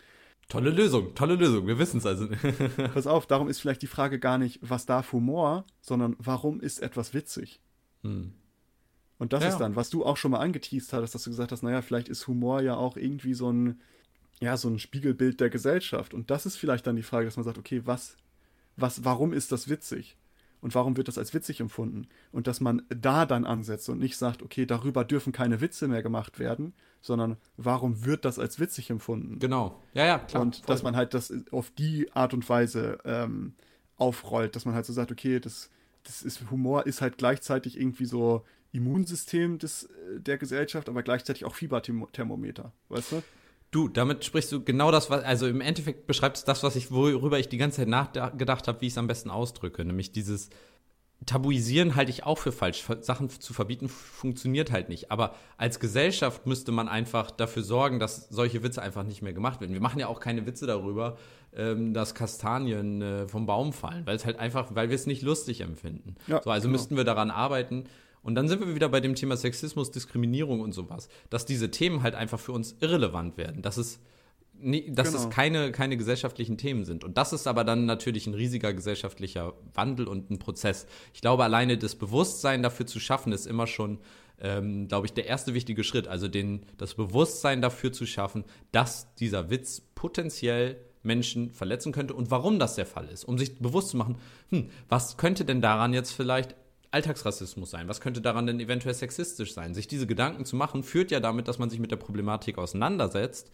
Tolle 0.48 0.70
Lösung, 0.70 1.14
tolle 1.14 1.36
Lösung. 1.36 1.66
Wir 1.66 1.78
wissen 1.78 1.98
es 1.98 2.06
also. 2.06 2.28
Pass 2.94 3.06
auf, 3.06 3.26
darum 3.26 3.48
ist 3.48 3.60
vielleicht 3.60 3.80
die 3.80 3.86
Frage 3.86 4.18
gar 4.18 4.36
nicht, 4.36 4.58
was 4.60 4.84
darf 4.84 5.12
Humor, 5.12 5.64
sondern 5.80 6.16
warum 6.18 6.60
ist 6.60 6.82
etwas 6.82 7.14
witzig? 7.14 7.60
Hm. 8.02 8.34
Und 9.18 9.32
das 9.32 9.44
ja. 9.44 9.50
ist 9.50 9.58
dann, 9.58 9.76
was 9.76 9.88
du 9.88 10.04
auch 10.04 10.16
schon 10.16 10.32
mal 10.32 10.40
angeteased 10.40 10.92
hattest, 10.92 11.14
dass 11.14 11.22
du 11.22 11.30
gesagt 11.30 11.52
hast, 11.52 11.62
naja, 11.62 11.80
vielleicht 11.80 12.08
ist 12.08 12.26
Humor 12.26 12.60
ja 12.60 12.74
auch 12.74 12.96
irgendwie 12.96 13.34
so 13.34 13.50
ein, 13.50 13.80
ja, 14.40 14.56
so 14.56 14.68
ein 14.68 14.78
Spiegelbild 14.78 15.40
der 15.40 15.48
Gesellschaft. 15.48 16.12
Und 16.12 16.30
das 16.30 16.44
ist 16.44 16.56
vielleicht 16.56 16.86
dann 16.86 16.96
die 16.96 17.02
Frage, 17.02 17.26
dass 17.26 17.36
man 17.36 17.44
sagt, 17.44 17.56
okay, 17.56 17.82
was, 17.84 18.16
was, 18.76 19.04
warum 19.04 19.32
ist 19.32 19.52
das 19.52 19.68
witzig? 19.68 20.16
und 20.62 20.76
warum 20.76 20.96
wird 20.96 21.08
das 21.08 21.18
als 21.18 21.34
witzig 21.34 21.60
empfunden? 21.60 22.06
Und 22.30 22.46
dass 22.46 22.60
man 22.60 22.82
da 22.88 23.26
dann 23.26 23.44
ansetzt 23.44 23.88
und 23.90 23.98
nicht 23.98 24.16
sagt, 24.16 24.42
okay, 24.42 24.64
darüber 24.64 25.04
dürfen 25.04 25.32
keine 25.32 25.60
Witze 25.60 25.88
mehr 25.88 26.02
gemacht 26.02 26.38
werden, 26.38 26.72
sondern 27.02 27.36
warum 27.56 28.04
wird 28.04 28.24
das 28.24 28.38
als 28.38 28.60
witzig 28.60 28.88
empfunden? 28.88 29.40
Genau. 29.40 29.82
Ja, 29.92 30.06
ja, 30.06 30.18
klar. 30.20 30.42
Und 30.42 30.68
dass 30.68 30.84
man 30.84 30.96
halt 30.96 31.14
das 31.14 31.34
auf 31.50 31.70
die 31.72 32.10
Art 32.12 32.32
und 32.32 32.48
Weise 32.48 32.98
ähm, 33.04 33.54
aufrollt, 33.96 34.54
dass 34.56 34.64
man 34.64 34.74
halt 34.74 34.86
so 34.86 34.92
sagt, 34.92 35.10
okay, 35.10 35.40
das, 35.40 35.68
das 36.04 36.22
ist 36.22 36.48
Humor 36.50 36.86
ist 36.86 37.02
halt 37.02 37.18
gleichzeitig 37.18 37.78
irgendwie 37.78 38.06
so 38.06 38.44
Immunsystem 38.70 39.58
des, 39.58 39.84
äh, 39.84 40.20
der 40.20 40.38
Gesellschaft, 40.38 40.88
aber 40.88 41.02
gleichzeitig 41.02 41.44
auch 41.44 41.56
Fieberthermometer, 41.56 42.72
weißt 42.88 43.12
du? 43.12 43.22
Du, 43.72 43.88
damit 43.88 44.22
sprichst 44.22 44.52
du 44.52 44.62
genau 44.62 44.90
das, 44.90 45.08
was, 45.08 45.24
also 45.24 45.48
im 45.48 45.62
Endeffekt 45.62 46.06
beschreibst 46.06 46.42
du 46.42 46.46
das, 46.46 46.62
was 46.62 46.76
ich, 46.76 46.92
worüber 46.92 47.38
ich 47.38 47.48
die 47.48 47.56
ganze 47.56 47.78
Zeit 47.78 47.88
nachgedacht 47.88 48.68
habe, 48.68 48.80
wie 48.82 48.86
ich 48.86 48.92
es 48.92 48.98
am 48.98 49.06
besten 49.06 49.30
ausdrücke. 49.30 49.82
Nämlich 49.82 50.12
dieses 50.12 50.50
Tabuisieren 51.24 51.94
halte 51.94 52.10
ich 52.10 52.24
auch 52.24 52.36
für 52.36 52.52
falsch. 52.52 52.84
Sachen 53.00 53.30
zu 53.30 53.54
verbieten 53.54 53.88
funktioniert 53.88 54.72
halt 54.72 54.90
nicht. 54.90 55.10
Aber 55.10 55.34
als 55.56 55.80
Gesellschaft 55.80 56.46
müsste 56.46 56.70
man 56.70 56.86
einfach 56.86 57.30
dafür 57.30 57.62
sorgen, 57.62 57.98
dass 57.98 58.28
solche 58.28 58.62
Witze 58.62 58.82
einfach 58.82 59.04
nicht 59.04 59.22
mehr 59.22 59.32
gemacht 59.32 59.62
werden. 59.62 59.72
Wir 59.72 59.80
machen 59.80 60.00
ja 60.00 60.08
auch 60.08 60.20
keine 60.20 60.44
Witze 60.46 60.66
darüber, 60.66 61.16
ähm, 61.54 61.94
dass 61.94 62.14
Kastanien 62.14 63.00
äh, 63.00 63.28
vom 63.28 63.46
Baum 63.46 63.72
fallen, 63.72 64.04
weil 64.04 64.16
es 64.16 64.26
halt 64.26 64.38
einfach, 64.38 64.74
weil 64.74 64.90
wir 64.90 64.96
es 64.96 65.06
nicht 65.06 65.22
lustig 65.22 65.62
empfinden. 65.62 66.16
Ja, 66.26 66.42
so, 66.42 66.50
also 66.50 66.66
genau. 66.66 66.72
müssten 66.72 66.96
wir 66.96 67.04
daran 67.04 67.30
arbeiten, 67.30 67.84
und 68.22 68.34
dann 68.34 68.48
sind 68.48 68.60
wir 68.60 68.74
wieder 68.74 68.88
bei 68.88 69.00
dem 69.00 69.14
Thema 69.14 69.36
Sexismus, 69.36 69.90
Diskriminierung 69.90 70.60
und 70.60 70.72
sowas, 70.72 71.08
dass 71.30 71.44
diese 71.44 71.70
Themen 71.70 72.02
halt 72.02 72.14
einfach 72.14 72.38
für 72.38 72.52
uns 72.52 72.76
irrelevant 72.80 73.36
werden, 73.36 73.62
dass 73.62 73.76
es 73.76 74.00
dass 74.62 75.10
genau. 75.10 75.24
es 75.24 75.30
keine, 75.30 75.72
keine 75.72 75.96
gesellschaftlichen 75.96 76.56
Themen 76.56 76.84
sind. 76.84 77.02
Und 77.02 77.18
das 77.18 77.32
ist 77.32 77.48
aber 77.48 77.64
dann 77.64 77.84
natürlich 77.84 78.28
ein 78.28 78.34
riesiger 78.34 78.72
gesellschaftlicher 78.72 79.54
Wandel 79.74 80.06
und 80.06 80.30
ein 80.30 80.38
Prozess. 80.38 80.86
Ich 81.14 81.20
glaube, 81.20 81.42
alleine 81.42 81.78
das 81.78 81.96
Bewusstsein 81.96 82.62
dafür 82.62 82.86
zu 82.86 83.00
schaffen, 83.00 83.32
ist 83.32 83.46
immer 83.46 83.66
schon, 83.66 83.98
ähm, 84.40 84.86
glaube 84.86 85.06
ich, 85.06 85.14
der 85.14 85.26
erste 85.26 85.54
wichtige 85.54 85.82
Schritt. 85.82 86.06
Also 86.06 86.28
den, 86.28 86.64
das 86.78 86.94
Bewusstsein 86.94 87.60
dafür 87.60 87.92
zu 87.92 88.06
schaffen, 88.06 88.44
dass 88.70 89.12
dieser 89.16 89.50
Witz 89.50 89.82
potenziell 89.96 90.76
Menschen 91.02 91.50
verletzen 91.50 91.90
könnte 91.90 92.14
und 92.14 92.30
warum 92.30 92.60
das 92.60 92.76
der 92.76 92.86
Fall 92.86 93.08
ist. 93.08 93.24
Um 93.24 93.38
sich 93.38 93.58
bewusst 93.58 93.88
zu 93.88 93.96
machen, 93.96 94.18
hm, 94.50 94.70
was 94.88 95.16
könnte 95.16 95.44
denn 95.44 95.60
daran 95.60 95.92
jetzt 95.92 96.12
vielleicht 96.12 96.54
Alltagsrassismus 96.92 97.70
sein? 97.70 97.88
Was 97.88 98.00
könnte 98.00 98.20
daran 98.20 98.46
denn 98.46 98.60
eventuell 98.60 98.94
sexistisch 98.94 99.54
sein? 99.54 99.74
Sich 99.74 99.88
diese 99.88 100.06
Gedanken 100.06 100.44
zu 100.44 100.56
machen, 100.56 100.82
führt 100.82 101.10
ja 101.10 101.20
damit, 101.20 101.48
dass 101.48 101.58
man 101.58 101.70
sich 101.70 101.80
mit 101.80 101.90
der 101.90 101.96
Problematik 101.96 102.58
auseinandersetzt. 102.58 103.50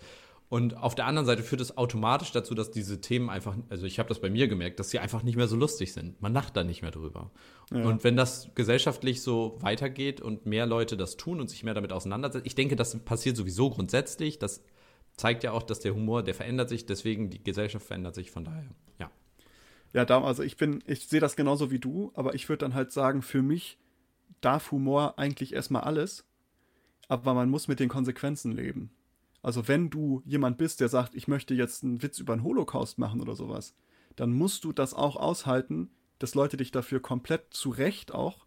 Und 0.51 0.78
auf 0.78 0.95
der 0.95 1.05
anderen 1.07 1.26
Seite 1.26 1.43
führt 1.43 1.61
es 1.61 1.76
automatisch 1.76 2.32
dazu, 2.32 2.55
dass 2.55 2.70
diese 2.70 3.03
Themen 3.03 3.28
einfach, 3.28 3.55
also 3.68 3.84
ich 3.84 3.99
habe 3.99 4.09
das 4.09 4.18
bei 4.18 4.30
mir 4.30 4.49
gemerkt, 4.49 4.80
dass 4.80 4.89
sie 4.89 4.99
einfach 4.99 5.22
nicht 5.22 5.36
mehr 5.36 5.47
so 5.47 5.57
lustig 5.57 5.93
sind. 5.93 6.20
Man 6.22 6.32
lacht 6.32 6.57
da 6.57 6.64
nicht 6.64 6.80
mehr 6.80 6.91
drüber. 6.91 7.30
Ja. 7.70 7.84
Und 7.84 8.03
wenn 8.03 8.16
das 8.16 8.49
gesellschaftlich 8.55 9.20
so 9.20 9.59
weitergeht 9.61 10.22
und 10.22 10.47
mehr 10.47 10.64
Leute 10.64 10.97
das 10.97 11.18
tun 11.18 11.41
und 11.41 11.51
sich 11.51 11.64
mehr 11.64 11.74
damit 11.74 11.93
auseinandersetzen, 11.93 12.47
ich 12.47 12.55
denke, 12.55 12.76
das 12.76 12.99
passiert 13.01 13.36
sowieso 13.36 13.68
grundsätzlich. 13.68 14.39
Das 14.39 14.62
zeigt 15.18 15.45
ja 15.45 15.53
auch, 15.53 15.62
dass 15.62 15.80
der 15.80 15.95
Humor, 15.95 16.22
der 16.22 16.34
verändert 16.34 16.70
sich, 16.70 16.86
deswegen 16.86 17.28
die 17.28 17.45
Gesellschaft 17.45 17.86
verändert 17.86 18.14
sich, 18.14 18.30
von 18.30 18.45
daher, 18.45 18.70
ja. 18.99 19.11
Ja, 19.93 20.05
da, 20.05 20.22
also 20.22 20.43
ich 20.43 20.57
bin, 20.57 20.82
ich 20.86 21.07
sehe 21.07 21.20
das 21.20 21.36
genauso 21.36 21.70
wie 21.70 21.78
du, 21.78 22.12
aber 22.14 22.34
ich 22.34 22.49
würde 22.49 22.64
dann 22.64 22.74
halt 22.74 22.93
sagen, 22.93 23.22
für 23.22 23.43
mich 23.43 23.78
darf 24.40 24.70
Humor 24.70 25.19
eigentlich 25.19 25.55
erstmal 25.55 25.82
alles, 25.82 26.24
aber 27.09 27.35
man 27.35 27.48
muss 27.48 27.69
mit 27.69 27.81
den 27.81 27.89
Konsequenzen 27.89 28.52
leben. 28.52 28.90
Also 29.43 29.69
wenn 29.69 29.89
du 29.89 30.23
jemand 30.24 30.59
bist, 30.59 30.81
der 30.81 30.89
sagt, 30.89 31.15
ich 31.15 31.28
möchte 31.28 31.55
jetzt 31.55 31.85
einen 31.85 32.02
Witz 32.02 32.19
über 32.19 32.36
den 32.36 32.43
Holocaust 32.43 32.98
machen 32.98 33.20
oder 33.20 33.35
sowas, 33.35 33.74
dann 34.16 34.32
musst 34.32 34.65
du 34.65 34.73
das 34.73 34.94
auch 34.94 35.16
aushalten, 35.16 35.90
dass 36.19 36.35
Leute 36.35 36.56
dich 36.56 36.70
dafür 36.70 37.01
komplett 37.01 37.55
zu 37.55 37.70
Recht 37.70 38.12
auch 38.12 38.47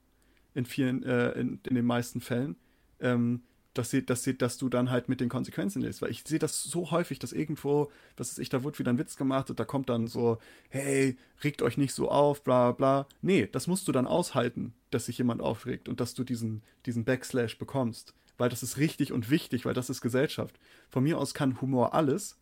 in 0.54 0.66
vielen, 0.66 1.04
äh, 1.04 1.32
in, 1.32 1.60
in 1.68 1.76
den 1.76 1.86
meisten 1.86 2.22
Fällen 2.22 2.58
ähm, 3.00 3.44
dass, 3.74 3.90
sie, 3.90 4.06
dass, 4.06 4.24
sie, 4.24 4.38
dass 4.38 4.58
du 4.58 4.70
dann 4.70 4.90
halt 4.90 5.08
mit 5.08 5.22
den 5.22 5.30
Konsequenzen 5.30 5.82
lebst. 5.82 6.02
Weil 6.02 6.12
ich 6.12 6.24
sehe 6.26 6.40
das 6.40 6.62
so 6.64 6.92
häufig, 6.92 7.20
dass 7.20 7.32
irgendwo, 7.32 7.92
was 8.18 8.32
ist 8.32 8.40
ich, 8.40 8.50
da 8.50 8.64
wird 8.64 8.80
wieder 8.80 8.92
ein 8.92 8.98
Witz 8.98 9.16
gemacht 9.16 9.50
und 9.50 9.60
da 9.60 9.66
kommt 9.66 9.90
dann 9.90 10.08
so, 10.08 10.40
hey, 10.70 11.18
regt 11.44 11.62
euch 11.62 11.78
nicht 11.78 11.94
so 11.94 12.10
auf, 12.10 12.44
bla 12.44 12.72
bla. 12.72 13.08
Nee, 13.22 13.48
das 13.52 13.68
musst 13.68 13.88
du 13.88 13.92
dann 13.92 14.08
aushalten, 14.08 14.74
dass 14.90 15.06
sich 15.06 15.18
jemand 15.18 15.42
aufregt 15.42 15.88
und 15.88 16.00
dass 16.00 16.14
du 16.14 16.24
diesen, 16.24 16.64
diesen 16.86 17.06
Backslash 17.06 17.58
bekommst. 17.58 18.14
Weil 18.38 18.50
das 18.50 18.64
ist 18.64 18.78
richtig 18.78 19.14
und 19.14 19.30
wichtig, 19.30 19.66
weil 19.66 19.74
das 19.74 19.90
ist 19.90 20.02
Gesellschaft. 20.02 20.60
Von 20.90 21.04
mir 21.04 21.18
aus 21.18 21.34
kann 21.34 21.62
Humor 21.62 21.94
alles, 21.94 22.38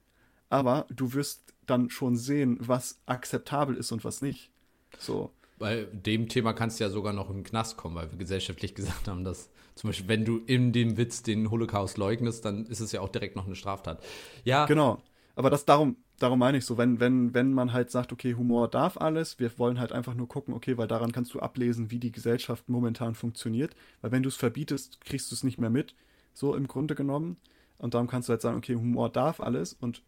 aber 0.50 0.88
du 0.90 1.14
wirst 1.14 1.54
dann 1.68 1.90
schon 1.90 2.16
sehen, 2.16 2.58
was 2.60 3.00
akzeptabel 3.06 3.76
ist 3.76 3.92
und 3.92 4.04
was 4.04 4.22
nicht. 4.22 4.50
So. 4.98 5.32
Bei 5.60 5.86
dem 5.92 6.30
Thema 6.30 6.54
kannst 6.54 6.80
du 6.80 6.86
ja 6.86 6.90
sogar 6.90 7.14
noch 7.14 7.30
den 7.30 7.44
Knast 7.44 7.78
kommen, 7.78 7.96
weil 7.96 8.10
wir 8.12 8.18
gesellschaftlich 8.18 8.74
gesagt 8.76 9.08
haben, 9.08 9.24
dass 9.24 9.50
zum 9.80 9.92
Beispiel, 9.92 10.10
wenn 10.10 10.26
du 10.26 10.40
in 10.46 10.74
dem 10.74 10.98
Witz 10.98 11.24
den 11.24 11.52
Holocaust 11.52 11.98
leugnest, 11.98 12.44
dann 12.44 12.66
ist 12.66 12.82
es 12.82 12.92
ja 12.92 13.00
auch 13.00 13.08
direkt 13.08 13.38
noch 13.38 13.46
eine 13.46 13.56
Straftat. 13.56 14.04
Ja. 14.44 14.66
Genau. 14.66 15.02
Aber 15.38 15.50
das 15.50 15.64
darum, 15.64 15.96
darum 16.18 16.38
meine 16.38 16.58
ich 16.58 16.66
so, 16.66 16.78
wenn, 16.78 17.00
wenn, 17.00 17.34
wenn 17.34 17.54
man 17.54 17.72
halt 17.72 17.90
sagt, 17.90 18.12
okay, 18.12 18.36
Humor 18.36 18.68
darf 18.68 18.98
alles, 18.98 19.40
wir 19.40 19.58
wollen 19.58 19.80
halt 19.80 19.94
einfach 19.94 20.16
nur 20.16 20.28
gucken, 20.28 20.54
okay, 20.54 20.78
weil 20.78 20.90
daran 20.90 21.14
kannst 21.14 21.34
du 21.34 21.40
ablesen, 21.40 21.92
wie 21.92 22.00
die 22.00 22.12
Gesellschaft 22.12 22.68
momentan 22.68 23.16
funktioniert. 23.16 23.74
Weil 24.02 24.12
wenn 24.12 24.22
du 24.22 24.28
es 24.28 24.36
verbietest, 24.36 25.00
kriegst 25.00 25.32
du 25.32 25.36
es 25.36 25.46
nicht 25.46 25.60
mehr 25.60 25.70
mit, 25.70 25.96
so 26.34 26.56
im 26.56 26.68
Grunde 26.68 26.94
genommen. 26.94 27.38
Und 27.78 27.94
darum 27.94 28.08
kannst 28.08 28.28
du 28.28 28.32
halt 28.32 28.42
sagen, 28.42 28.58
okay, 28.58 28.76
Humor 28.76 29.08
darf 29.08 29.40
alles 29.40 29.72
und 29.72 30.04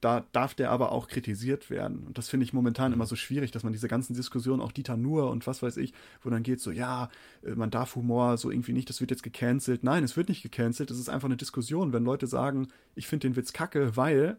da 0.00 0.24
darf 0.32 0.54
der 0.54 0.70
aber 0.70 0.92
auch 0.92 1.08
kritisiert 1.08 1.68
werden. 1.68 2.04
Und 2.06 2.16
das 2.16 2.28
finde 2.28 2.44
ich 2.44 2.52
momentan 2.52 2.92
immer 2.92 3.06
so 3.06 3.16
schwierig, 3.16 3.50
dass 3.50 3.64
man 3.64 3.72
diese 3.72 3.88
ganzen 3.88 4.14
Diskussionen, 4.14 4.62
auch 4.62 4.72
Dieter 4.72 4.96
Nuhr 4.96 5.30
und 5.30 5.46
was 5.46 5.62
weiß 5.62 5.76
ich, 5.76 5.92
wo 6.22 6.30
dann 6.30 6.42
geht 6.42 6.60
so, 6.60 6.70
ja, 6.70 7.10
äh, 7.42 7.50
man 7.54 7.70
darf 7.70 7.96
Humor 7.96 8.38
so 8.38 8.50
irgendwie 8.50 8.72
nicht, 8.72 8.88
das 8.88 9.00
wird 9.00 9.10
jetzt 9.10 9.22
gecancelt. 9.22 9.84
Nein, 9.84 10.04
es 10.04 10.16
wird 10.16 10.28
nicht 10.28 10.42
gecancelt, 10.42 10.90
es 10.90 10.98
ist 10.98 11.08
einfach 11.08 11.28
eine 11.28 11.36
Diskussion. 11.36 11.92
Wenn 11.92 12.04
Leute 12.04 12.26
sagen, 12.26 12.68
ich 12.94 13.06
finde 13.06 13.28
den 13.28 13.36
Witz 13.36 13.52
kacke, 13.52 13.96
weil, 13.96 14.38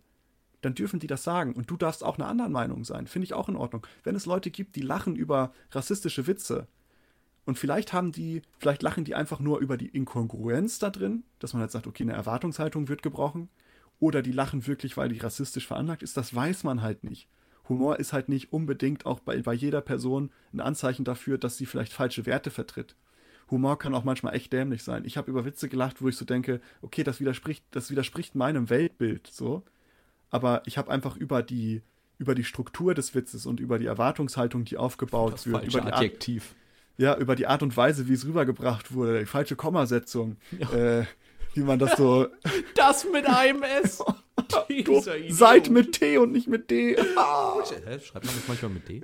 dann 0.62 0.76
dürfen 0.76 1.00
die 1.00 1.08
das 1.08 1.24
sagen. 1.24 1.54
Und 1.54 1.70
du 1.70 1.78
darfst 1.78 2.04
auch 2.04 2.18
eine 2.18 2.28
andere 2.28 2.50
Meinung 2.50 2.84
sein. 2.84 3.08
Finde 3.08 3.26
ich 3.26 3.34
auch 3.34 3.50
in 3.50 3.56
Ordnung. 3.56 3.86
Wenn 4.04 4.16
es 4.16 4.26
Leute 4.26 4.52
gibt, 4.52 4.76
die 4.76 4.82
lachen 4.82 5.16
über 5.16 5.54
rassistische 5.72 6.28
Witze, 6.28 6.68
und 7.44 7.58
vielleicht 7.58 7.92
haben 7.92 8.12
die, 8.12 8.44
vielleicht 8.60 8.84
lachen 8.84 9.04
die 9.04 9.16
einfach 9.16 9.40
nur 9.40 9.60
über 9.60 9.76
die 9.76 9.88
Inkongruenz 9.88 10.78
da 10.78 10.92
drin, 10.92 11.24
dass 11.40 11.54
man 11.54 11.62
halt 11.62 11.72
sagt, 11.72 11.88
okay, 11.88 12.04
eine 12.04 12.14
Erwartungshaltung 12.14 12.88
wird 12.88 13.02
gebrochen 13.02 13.50
oder 14.02 14.22
die 14.22 14.32
lachen 14.32 14.68
wirklich, 14.68 14.98
weil 14.98 15.10
die 15.10 15.20
rassistisch 15.20 15.68
veranlagt 15.68 16.04
ist, 16.04 16.18
das 16.18 16.36
weiß 16.36 16.66
man 16.66 16.82
halt 16.82 17.06
nicht. 17.06 17.30
Humor 17.70 18.00
ist 18.00 18.12
halt 18.12 18.28
nicht 18.28 18.52
unbedingt 18.52 19.06
auch 19.06 19.20
bei, 19.20 19.42
bei 19.42 19.54
jeder 19.54 19.80
Person 19.80 20.32
ein 20.52 20.60
Anzeichen 20.60 21.06
dafür, 21.06 21.38
dass 21.38 21.56
sie 21.56 21.68
vielleicht 21.68 21.94
falsche 21.94 22.26
Werte 22.26 22.50
vertritt. 22.50 22.96
Humor 23.52 23.78
kann 23.78 23.94
auch 23.94 24.04
manchmal 24.04 24.34
echt 24.34 24.52
dämlich 24.52 24.84
sein. 24.84 25.06
Ich 25.06 25.18
habe 25.18 25.30
über 25.30 25.46
Witze 25.46 25.70
gelacht, 25.70 26.02
wo 26.02 26.10
ich 26.10 26.18
so 26.18 26.26
denke, 26.26 26.62
okay, 26.82 27.04
das 27.04 27.20
widerspricht, 27.20 27.64
das 27.72 27.92
widerspricht 27.92 28.34
meinem 28.34 28.70
Weltbild 28.70 29.28
so. 29.28 29.64
Aber 30.32 30.64
ich 30.66 30.80
habe 30.80 30.90
einfach 30.90 31.16
über 31.16 31.44
die, 31.44 31.84
über 32.18 32.34
die 32.34 32.44
Struktur 32.44 32.96
des 32.96 33.14
Witzes 33.14 33.46
und 33.46 33.60
über 33.60 33.78
die 33.78 33.86
Erwartungshaltung, 33.86 34.66
die 34.66 34.78
aufgebaut 34.78 35.34
das 35.34 35.46
wird, 35.46 35.66
über 35.66 35.82
die 35.82 35.94
Adjektiv. 35.94 36.48
Art, 36.50 36.56
ja, 36.98 37.18
über 37.18 37.36
die 37.36 37.46
Art 37.46 37.62
und 37.62 37.78
Weise, 37.78 38.08
wie 38.08 38.14
es 38.14 38.26
rübergebracht 38.26 38.94
wurde, 38.94 39.20
die 39.20 39.26
falsche 39.26 39.56
Kommasetzung, 39.56 40.38
ja. 40.58 40.72
äh, 40.74 41.06
wie 41.54 41.62
man 41.62 41.80
das 41.80 41.98
so. 41.98 42.28
Das 42.76 43.06
mit 43.12 43.26
einem 43.28 43.64
S. 43.64 44.04
du, 44.86 45.02
seid 45.30 45.70
mit 45.70 45.94
T 45.94 46.18
und 46.18 46.32
nicht 46.32 46.48
mit 46.48 46.72
D. 46.72 46.96
Ah. 47.18 47.64
Schreibt 47.66 48.26
man 48.26 48.36
das 48.36 48.48
manchmal 48.48 48.72
mit 48.72 48.90
D? 48.90 49.02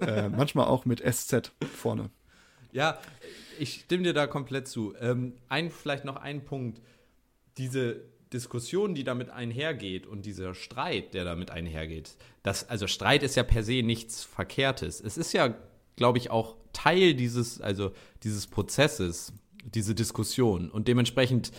Äh, 0.00 0.28
manchmal 0.28 0.66
auch 0.66 0.84
mit 0.84 1.00
SZ 1.00 1.52
vorne. 1.76 2.10
Ja, 2.72 2.98
ich 3.58 3.82
stimme 3.84 4.04
dir 4.04 4.12
da 4.12 4.26
komplett 4.26 4.68
zu. 4.68 4.94
Ähm, 5.00 5.34
ein, 5.48 5.70
vielleicht 5.70 6.04
noch 6.04 6.16
ein 6.16 6.44
Punkt. 6.44 6.80
Diese 7.58 8.04
Diskussion, 8.32 8.94
die 8.94 9.04
damit 9.04 9.30
einhergeht 9.30 10.06
und 10.06 10.26
dieser 10.26 10.54
Streit, 10.54 11.14
der 11.14 11.24
damit 11.24 11.50
einhergeht, 11.50 12.16
das, 12.42 12.68
also 12.68 12.86
Streit 12.86 13.22
ist 13.22 13.36
ja 13.36 13.42
per 13.42 13.62
se 13.62 13.82
nichts 13.82 14.24
Verkehrtes. 14.24 15.00
Es 15.00 15.16
ist 15.16 15.32
ja, 15.32 15.54
glaube 15.96 16.18
ich, 16.18 16.30
auch 16.30 16.56
Teil 16.72 17.14
dieses, 17.14 17.60
also 17.60 17.92
dieses 18.22 18.46
Prozesses, 18.46 19.32
diese 19.64 19.94
Diskussion. 19.94 20.70
Und 20.70 20.88
dementsprechend 20.88 21.52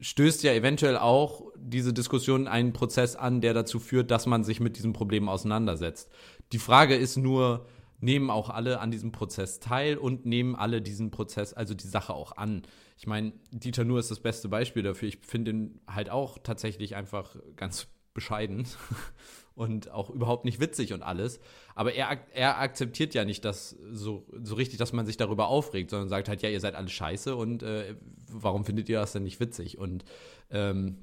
stößt 0.00 0.42
ja 0.42 0.52
eventuell 0.52 0.98
auch 0.98 1.52
diese 1.56 1.92
Diskussion 1.92 2.48
einen 2.48 2.72
Prozess 2.72 3.16
an, 3.16 3.40
der 3.40 3.54
dazu 3.54 3.78
führt, 3.78 4.10
dass 4.10 4.26
man 4.26 4.44
sich 4.44 4.60
mit 4.60 4.76
diesem 4.76 4.92
Problem 4.92 5.28
auseinandersetzt. 5.28 6.10
Die 6.52 6.58
Frage 6.58 6.94
ist 6.94 7.16
nur, 7.16 7.66
nehmen 8.00 8.30
auch 8.30 8.50
alle 8.50 8.80
an 8.80 8.90
diesem 8.90 9.12
Prozess 9.12 9.58
teil 9.60 9.96
und 9.96 10.26
nehmen 10.26 10.54
alle 10.54 10.82
diesen 10.82 11.10
Prozess, 11.10 11.54
also 11.54 11.74
die 11.74 11.88
Sache 11.88 12.14
auch 12.14 12.36
an. 12.36 12.62
Ich 12.98 13.06
meine, 13.06 13.32
Dieter 13.50 13.84
Nuhr 13.84 13.98
ist 13.98 14.10
das 14.10 14.20
beste 14.20 14.48
Beispiel 14.48 14.82
dafür. 14.82 15.08
Ich 15.08 15.18
finde 15.22 15.50
ihn 15.50 15.80
halt 15.86 16.10
auch 16.10 16.38
tatsächlich 16.42 16.94
einfach 16.94 17.36
ganz 17.56 17.88
bescheiden 18.14 18.66
und 19.54 19.90
auch 19.90 20.10
überhaupt 20.10 20.44
nicht 20.44 20.60
witzig 20.60 20.92
und 20.92 21.02
alles. 21.02 21.40
Aber 21.76 21.92
er, 21.92 22.18
er 22.32 22.58
akzeptiert 22.58 23.12
ja 23.12 23.26
nicht 23.26 23.44
das 23.44 23.76
so, 23.92 24.26
so 24.42 24.54
richtig, 24.54 24.78
dass 24.78 24.94
man 24.94 25.04
sich 25.04 25.18
darüber 25.18 25.48
aufregt, 25.48 25.90
sondern 25.90 26.08
sagt 26.08 26.26
halt, 26.26 26.40
ja, 26.40 26.48
ihr 26.48 26.58
seid 26.58 26.74
alle 26.74 26.88
scheiße 26.88 27.36
und 27.36 27.62
äh, 27.62 27.94
warum 28.32 28.64
findet 28.64 28.88
ihr 28.88 28.98
das 28.98 29.12
denn 29.12 29.24
nicht 29.24 29.40
witzig? 29.40 29.76
Und 29.76 30.06
ähm, 30.50 30.96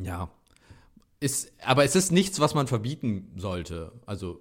ja, 0.00 0.30
ist, 1.18 1.52
aber 1.60 1.82
es 1.82 1.96
ist 1.96 2.12
nichts, 2.12 2.38
was 2.38 2.54
man 2.54 2.68
verbieten 2.68 3.32
sollte. 3.36 3.90
Also 4.06 4.40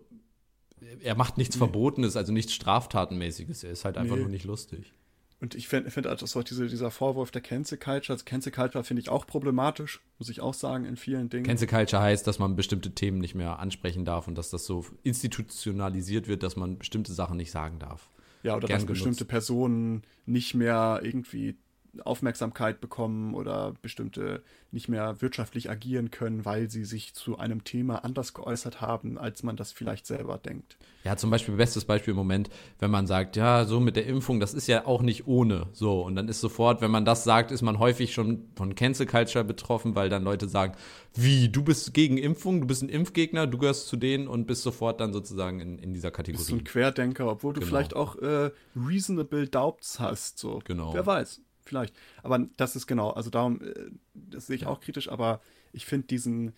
er 1.02 1.16
macht 1.16 1.40
nichts 1.40 1.56
nee. 1.56 1.60
Verbotenes, 1.60 2.16
also 2.16 2.32
nichts 2.32 2.54
Straftatenmäßiges. 2.54 3.64
Er 3.64 3.72
ist 3.72 3.86
halt 3.86 3.98
einfach 3.98 4.18
nee. 4.18 4.22
nur 4.22 4.30
nicht 4.30 4.46
lustig. 4.46 4.94
Und 5.42 5.54
ich 5.54 5.68
finde 5.68 5.92
find 5.92 6.08
auch 6.08 6.44
diese, 6.44 6.68
dieser 6.68 6.92
Vorwurf 6.92 7.30
der 7.30 7.42
Cancel 7.42 7.78
Culture, 7.78 8.14
also 8.14 8.24
Cancel 8.24 8.52
Culture 8.52 8.84
finde 8.84 9.02
ich 9.02 9.10
auch 9.10 9.28
problematisch, 9.28 10.02
muss 10.18 10.30
ich 10.30 10.40
auch 10.40 10.54
sagen, 10.54 10.86
in 10.86 10.96
vielen 10.96 11.30
Dingen. 11.30 11.46
Cancel 11.46 11.68
Culture 11.68 12.02
heißt, 12.02 12.26
dass 12.26 12.40
man 12.40 12.56
bestimmte 12.56 12.92
Themen 12.92 13.20
nicht 13.20 13.36
mehr 13.36 13.60
ansprechen 13.60 14.06
darf 14.06 14.28
und 14.28 14.38
dass 14.38 14.50
das 14.50 14.66
so 14.66 14.86
institutionalisiert 15.04 16.28
wird, 16.28 16.42
dass 16.42 16.56
man 16.56 16.78
bestimmte 16.78 17.14
Sachen 17.14 17.38
nicht 17.38 17.52
sagen 17.52 17.80
darf. 17.80 18.10
Ja, 18.44 18.56
oder 18.56 18.68
Gern 18.68 18.78
dass 18.78 18.86
genutzt. 18.88 19.04
bestimmte 19.04 19.26
Personen 19.26 20.04
nicht 20.26 20.54
mehr 20.54 21.02
irgendwie 21.04 21.58
Aufmerksamkeit 22.04 22.82
bekommen 22.82 23.34
oder 23.34 23.74
bestimmte 23.82 24.44
nicht 24.72 24.90
mehr 24.90 25.22
wirtschaftlich 25.22 25.70
agieren 25.70 26.12
können, 26.12 26.46
weil 26.46 26.70
sie 26.70 26.84
sich 26.84 27.14
zu 27.14 27.38
einem 27.38 27.64
Thema 27.64 28.04
anders 28.04 28.34
geäußert 28.34 28.82
haben, 28.82 29.18
als 29.18 29.42
man 29.42 29.56
das 29.56 29.72
vielleicht 29.72 30.06
selber 30.06 30.38
denkt. 30.38 30.78
Ja, 31.06 31.16
zum 31.16 31.30
Beispiel, 31.30 31.56
bestes 31.56 31.86
Beispiel 31.86 32.12
im 32.12 32.18
Moment, 32.18 32.50
wenn 32.80 32.92
man 32.92 33.08
sagt, 33.08 33.36
ja, 33.36 33.66
so 33.66 33.80
mit 33.80 33.96
der 33.96 34.06
Impfung, 34.06 34.40
das 34.40 34.54
ist 34.54 34.68
ja 34.68 34.86
auch 34.86 35.02
nicht 35.02 35.28
ohne. 35.28 35.68
So, 35.72 36.02
und 36.02 36.16
dann 36.16 36.28
ist 36.28 36.42
sofort, 36.42 36.82
wenn 36.82 36.92
man 36.92 37.06
das 37.06 37.24
sagt, 37.24 37.52
ist 37.52 37.62
man 37.62 37.80
häufig 37.80 38.14
schon 38.14 38.50
von 38.56 38.76
Cancel 38.76 39.06
Culture 39.06 39.46
betroffen, 39.46 39.96
weil 39.96 40.10
dann 40.10 40.24
Leute 40.24 40.50
sagen, 40.50 40.74
wie, 41.14 41.48
du 41.48 41.64
bist 41.64 41.94
gegen 41.94 42.18
Impfung, 42.18 42.60
du 42.60 42.68
bist 42.68 42.84
ein 42.84 42.90
Impfgegner, 42.90 43.48
du 43.48 43.58
gehörst 43.58 43.88
zu 43.88 43.96
denen 43.96 44.28
und 44.28 44.46
bist 44.46 44.64
sofort 44.64 45.00
dann 45.00 45.14
sozusagen 45.14 45.60
in, 45.62 45.80
in 45.80 45.94
dieser 45.94 46.12
Kategorie. 46.12 46.44
Du 46.44 46.52
bist 46.52 46.62
ein 46.62 46.64
Querdenker, 46.66 47.28
obwohl 47.28 47.54
du 47.54 47.62
genau. 47.62 47.70
vielleicht 47.70 47.96
auch 47.96 48.18
äh, 48.18 48.52
reasonable 48.76 49.48
doubts 49.48 50.00
hast. 50.00 50.40
So. 50.40 50.60
Genau. 50.66 50.94
Wer 50.94 51.06
weiß 51.06 51.45
vielleicht. 51.66 51.96
Aber 52.24 52.40
das 52.58 52.76
ist 52.76 52.88
genau, 52.88 53.12
also 53.12 53.30
darum, 53.30 53.62
äh, 53.62 53.74
das 54.14 54.48
sehe 54.48 54.56
ich 54.56 54.66
auch 54.66 54.80
kritisch, 54.80 55.10
aber 55.10 55.42
ich 55.74 55.86
finde 55.86 56.08
diesen, 56.08 56.54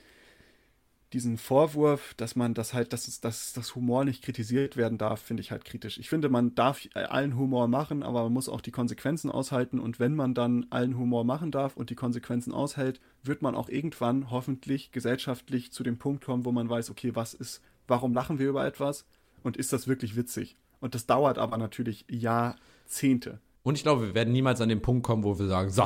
diesen 1.14 1.38
Vorwurf, 1.38 2.14
dass 2.16 2.36
man 2.36 2.54
das 2.54 2.74
halt, 2.74 2.92
dass, 2.92 3.08
es, 3.08 3.22
dass 3.22 3.54
das 3.54 3.76
Humor 3.76 4.04
nicht 4.04 4.24
kritisiert 4.24 4.76
werden 4.76 4.98
darf, 4.98 5.22
finde 5.22 5.42
ich 5.42 5.52
halt 5.52 5.64
kritisch. 5.64 5.98
Ich 5.98 6.10
finde, 6.10 6.28
man 6.28 6.54
darf 6.54 6.82
allen 6.94 7.38
Humor 7.38 7.68
machen, 7.68 8.04
aber 8.04 8.24
man 8.24 8.34
muss 8.34 8.50
auch 8.50 8.60
die 8.60 8.72
Konsequenzen 8.72 9.32
aushalten. 9.32 9.80
Und 9.80 10.00
wenn 10.00 10.16
man 10.16 10.34
dann 10.34 10.66
allen 10.70 10.98
Humor 10.98 11.24
machen 11.24 11.52
darf 11.52 11.78
und 11.78 11.90
die 11.90 11.96
Konsequenzen 11.96 12.54
aushält, 12.54 13.00
wird 13.24 13.42
man 13.42 13.56
auch 13.56 13.70
irgendwann 13.70 14.30
hoffentlich 14.32 14.92
gesellschaftlich 14.92 15.72
zu 15.72 15.84
dem 15.84 15.98
Punkt 15.98 16.26
kommen, 16.26 16.44
wo 16.44 16.52
man 16.52 16.70
weiß, 16.70 16.90
okay, 16.90 17.16
was 17.16 17.34
ist, 17.34 17.62
warum 17.88 18.14
lachen 18.14 18.38
wir 18.38 18.50
über 18.50 18.66
etwas 18.66 19.06
und 19.44 19.56
ist 19.56 19.72
das 19.72 19.88
wirklich 19.88 20.18
witzig? 20.18 20.58
Und 20.82 20.94
das 20.94 21.06
dauert 21.06 21.38
aber 21.38 21.58
natürlich 21.58 22.06
Jahrzehnte. 22.10 23.40
Und 23.68 23.76
ich 23.76 23.84
glaube, 23.84 24.07
wir 24.07 24.15
werden 24.15 24.31
niemals 24.31 24.61
an 24.61 24.69
den 24.69 24.81
Punkt 24.81 25.06
kommen, 25.06 25.26
wo 25.26 25.38
wir 25.38 25.48
sagen, 25.48 25.69
so, 25.72 25.84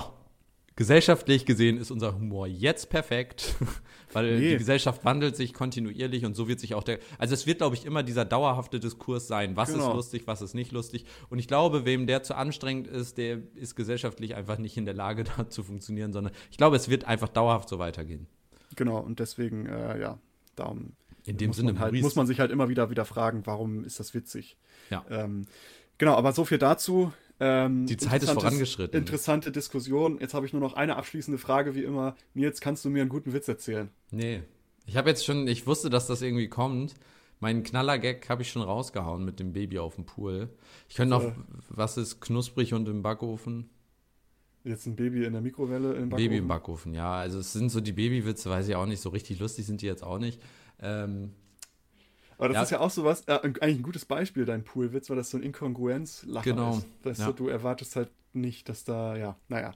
gesellschaftlich 0.76 1.48
gesehen 1.48 1.80
ist 1.80 1.90
unser 1.90 2.14
Humor 2.14 2.46
jetzt 2.46 2.92
perfekt, 2.92 3.56
weil 4.14 4.38
nee. 4.38 4.52
die 4.52 4.58
Gesellschaft 4.60 5.04
wandelt 5.04 5.36
sich 5.36 5.52
kontinuierlich 5.52 6.24
und 6.24 6.36
so 6.36 6.48
wird 6.48 6.60
sich 6.60 6.76
auch 6.76 6.84
der, 6.84 7.00
also 7.18 7.34
es 7.34 7.48
wird, 7.48 7.58
glaube 7.58 7.76
ich, 7.76 7.88
immer 7.88 8.04
dieser 8.04 8.24
dauerhafte 8.24 8.80
Diskurs 8.80 9.28
sein, 9.28 9.56
was 9.56 9.74
genau. 9.74 9.90
ist 9.90 9.96
lustig, 9.96 10.28
was 10.28 10.44
ist 10.44 10.54
nicht 10.54 10.72
lustig. 10.72 11.06
Und 11.32 11.40
ich 11.40 11.48
glaube, 11.48 11.84
wem 11.84 12.06
der 12.06 12.22
zu 12.22 12.36
anstrengend 12.36 12.86
ist, 12.86 13.18
der 13.18 13.40
ist 13.56 13.76
gesellschaftlich 13.76 14.36
einfach 14.36 14.60
nicht 14.60 14.78
in 14.78 14.86
der 14.86 14.94
Lage, 14.94 15.24
da 15.36 15.50
zu 15.50 15.64
funktionieren, 15.64 16.14
sondern 16.14 16.34
ich 16.52 16.58
glaube, 16.58 16.76
es 16.76 16.88
wird 16.88 17.06
einfach 17.06 17.30
dauerhaft 17.30 17.68
so 17.68 17.80
weitergehen. 17.80 18.28
Genau, 18.76 19.00
und 19.00 19.20
deswegen, 19.20 19.66
äh, 19.66 20.00
ja, 20.00 20.20
darum 20.56 20.92
in 21.26 21.38
dem 21.38 21.52
Sinne 21.52 21.80
halt, 21.80 22.00
muss 22.00 22.16
man 22.16 22.28
sich 22.28 22.40
halt 22.40 22.52
immer 22.52 22.70
wieder 22.70 22.92
wieder 22.92 23.06
fragen, 23.06 23.42
warum 23.46 23.84
ist 23.84 24.00
das 24.00 24.14
witzig? 24.14 24.56
Ja. 24.92 25.04
Ähm, 25.10 25.48
genau, 25.98 26.14
aber 26.14 26.32
so 26.32 26.46
viel 26.46 26.60
dazu. 26.60 27.12
Ähm, 27.44 27.88
die 27.88 27.98
Zeit 27.98 28.22
ist 28.22 28.30
vorangeschritten. 28.30 28.98
Interessante 28.98 29.52
Diskussion. 29.52 30.20
Jetzt 30.22 30.36
habe 30.36 30.46
ich 30.46 30.54
nur 30.54 30.62
noch 30.62 30.74
eine 30.74 30.96
abschließende 30.96 31.40
Frage, 31.40 31.74
wie 31.74 31.84
immer. 31.84 32.16
Nils, 32.36 32.62
kannst 32.62 32.86
du 32.86 32.92
mir 32.92 33.02
einen 33.02 33.10
guten 33.10 33.34
Witz 33.34 33.48
erzählen? 33.48 33.90
Nee. 34.12 34.44
Ich 34.86 34.96
habe 34.96 35.10
jetzt 35.10 35.26
schon, 35.26 35.48
ich 35.48 35.66
wusste, 35.66 35.90
dass 35.90 36.06
das 36.06 36.22
irgendwie 36.22 36.50
kommt. 36.50 36.94
Meinen 37.40 37.64
Knallergag 37.64 38.30
habe 38.30 38.44
ich 38.44 38.52
schon 38.52 38.62
rausgehauen 38.62 39.26
mit 39.26 39.40
dem 39.40 39.54
Baby 39.54 39.80
auf 39.80 39.96
dem 39.96 40.06
Pool. 40.06 40.50
Ich 40.88 40.96
könnte 40.96 41.16
noch, 41.16 41.34
was 41.70 41.98
ist 41.98 42.22
knusprig 42.22 42.76
und 42.76 42.88
im 42.88 43.02
Backofen? 43.02 43.72
Jetzt 44.64 44.86
ein 44.86 44.96
Baby 44.96 45.26
in 45.26 45.34
der 45.34 45.42
Mikrowelle 45.42 45.94
im 45.94 46.10
Backofen? 46.10 46.18
Baby 46.18 46.38
im 46.38 46.48
Backofen, 46.48 46.94
ja. 46.94 47.12
Also 47.16 47.40
es 47.40 47.54
sind 47.54 47.70
so 47.70 47.82
die 47.82 47.94
Babywitze, 47.94 48.52
weiß 48.52 48.68
ich 48.68 48.76
auch 48.76 48.86
nicht, 48.86 49.02
so 49.02 49.10
richtig 49.10 49.40
lustig 49.40 49.66
sind 49.66 49.82
die 49.82 49.88
jetzt 49.88 50.04
auch 50.04 50.20
nicht. 50.20 50.40
Ähm, 50.80 51.32
aber 52.42 52.50
das 52.50 52.56
ja. 52.56 52.64
ist 52.64 52.70
ja 52.72 52.80
auch 52.80 52.90
sowas, 52.90 53.22
äh, 53.28 53.34
eigentlich 53.34 53.78
ein 53.78 53.84
gutes 53.84 54.04
Beispiel, 54.04 54.46
dein 54.46 54.64
Poolwitz, 54.64 55.12
weil 55.12 55.16
das 55.16 55.30
so 55.30 55.38
ein 55.38 55.44
Inkongruenz-Lacher 55.44 56.44
genau. 56.44 56.78
ist. 56.78 56.88
Weißt 57.04 57.20
ja. 57.20 57.28
du, 57.28 57.34
du 57.34 57.48
erwartest 57.50 57.96
halt 57.96 58.10
nicht, 58.34 58.68
dass 58.68 58.84
da, 58.84 59.16
ja, 59.16 59.36
naja. 59.48 59.76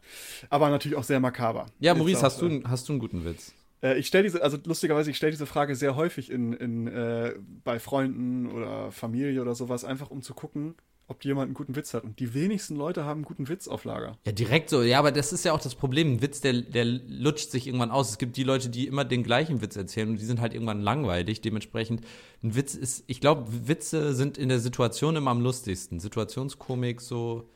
Aber 0.49 0.69
natürlich 0.69 0.97
auch 0.97 1.03
sehr 1.03 1.19
makaber. 1.19 1.67
Ja, 1.79 1.93
Maurice, 1.93 2.21
auch, 2.21 2.23
hast, 2.23 2.41
du, 2.41 2.47
äh, 2.47 2.63
hast 2.65 2.89
du 2.89 2.93
einen 2.93 2.99
guten 2.99 3.23
Witz? 3.23 3.53
Äh, 3.83 3.99
ich 3.99 4.07
stelle 4.07 4.23
diese, 4.23 4.41
also 4.41 4.57
lustigerweise, 4.65 5.11
ich 5.11 5.17
stelle 5.17 5.31
diese 5.31 5.45
Frage 5.45 5.75
sehr 5.75 5.95
häufig 5.95 6.31
in, 6.31 6.53
in, 6.53 6.87
äh, 6.87 7.35
bei 7.63 7.77
Freunden 7.77 8.51
oder 8.51 8.91
Familie 8.91 9.43
oder 9.43 9.53
sowas, 9.53 9.85
einfach 9.85 10.09
um 10.09 10.23
zu 10.23 10.33
gucken, 10.33 10.73
ob 11.07 11.23
jemand 11.23 11.45
einen 11.45 11.53
guten 11.53 11.75
Witz 11.75 11.93
hat. 11.93 12.03
Und 12.03 12.19
die 12.19 12.33
wenigsten 12.33 12.75
Leute 12.75 13.03
haben 13.05 13.19
einen 13.19 13.25
guten 13.25 13.47
Witz 13.47 13.67
auf 13.67 13.83
Lager. 13.83 14.17
Ja, 14.25 14.31
direkt 14.31 14.69
so. 14.69 14.81
Ja, 14.81 14.99
aber 14.99 15.11
das 15.11 15.33
ist 15.33 15.45
ja 15.45 15.53
auch 15.53 15.61
das 15.61 15.75
Problem. 15.75 16.13
Ein 16.13 16.21
Witz, 16.21 16.41
der, 16.41 16.53
der 16.53 16.85
lutscht 16.85 17.51
sich 17.51 17.67
irgendwann 17.67 17.91
aus. 17.91 18.09
Es 18.09 18.17
gibt 18.17 18.37
die 18.37 18.43
Leute, 18.43 18.69
die 18.69 18.87
immer 18.87 19.05
den 19.05 19.23
gleichen 19.23 19.61
Witz 19.61 19.75
erzählen 19.75 20.09
und 20.09 20.19
die 20.19 20.25
sind 20.25 20.41
halt 20.41 20.53
irgendwann 20.53 20.81
langweilig. 20.81 21.41
Dementsprechend, 21.41 22.01
ein 22.43 22.55
Witz 22.55 22.73
ist, 22.73 23.03
ich 23.07 23.21
glaube, 23.21 23.45
Witze 23.67 24.13
sind 24.15 24.37
in 24.37 24.49
der 24.49 24.59
Situation 24.59 25.15
immer 25.15 25.31
am 25.31 25.41
lustigsten. 25.41 25.99
Situationskomik 25.99 27.01
so. 27.01 27.49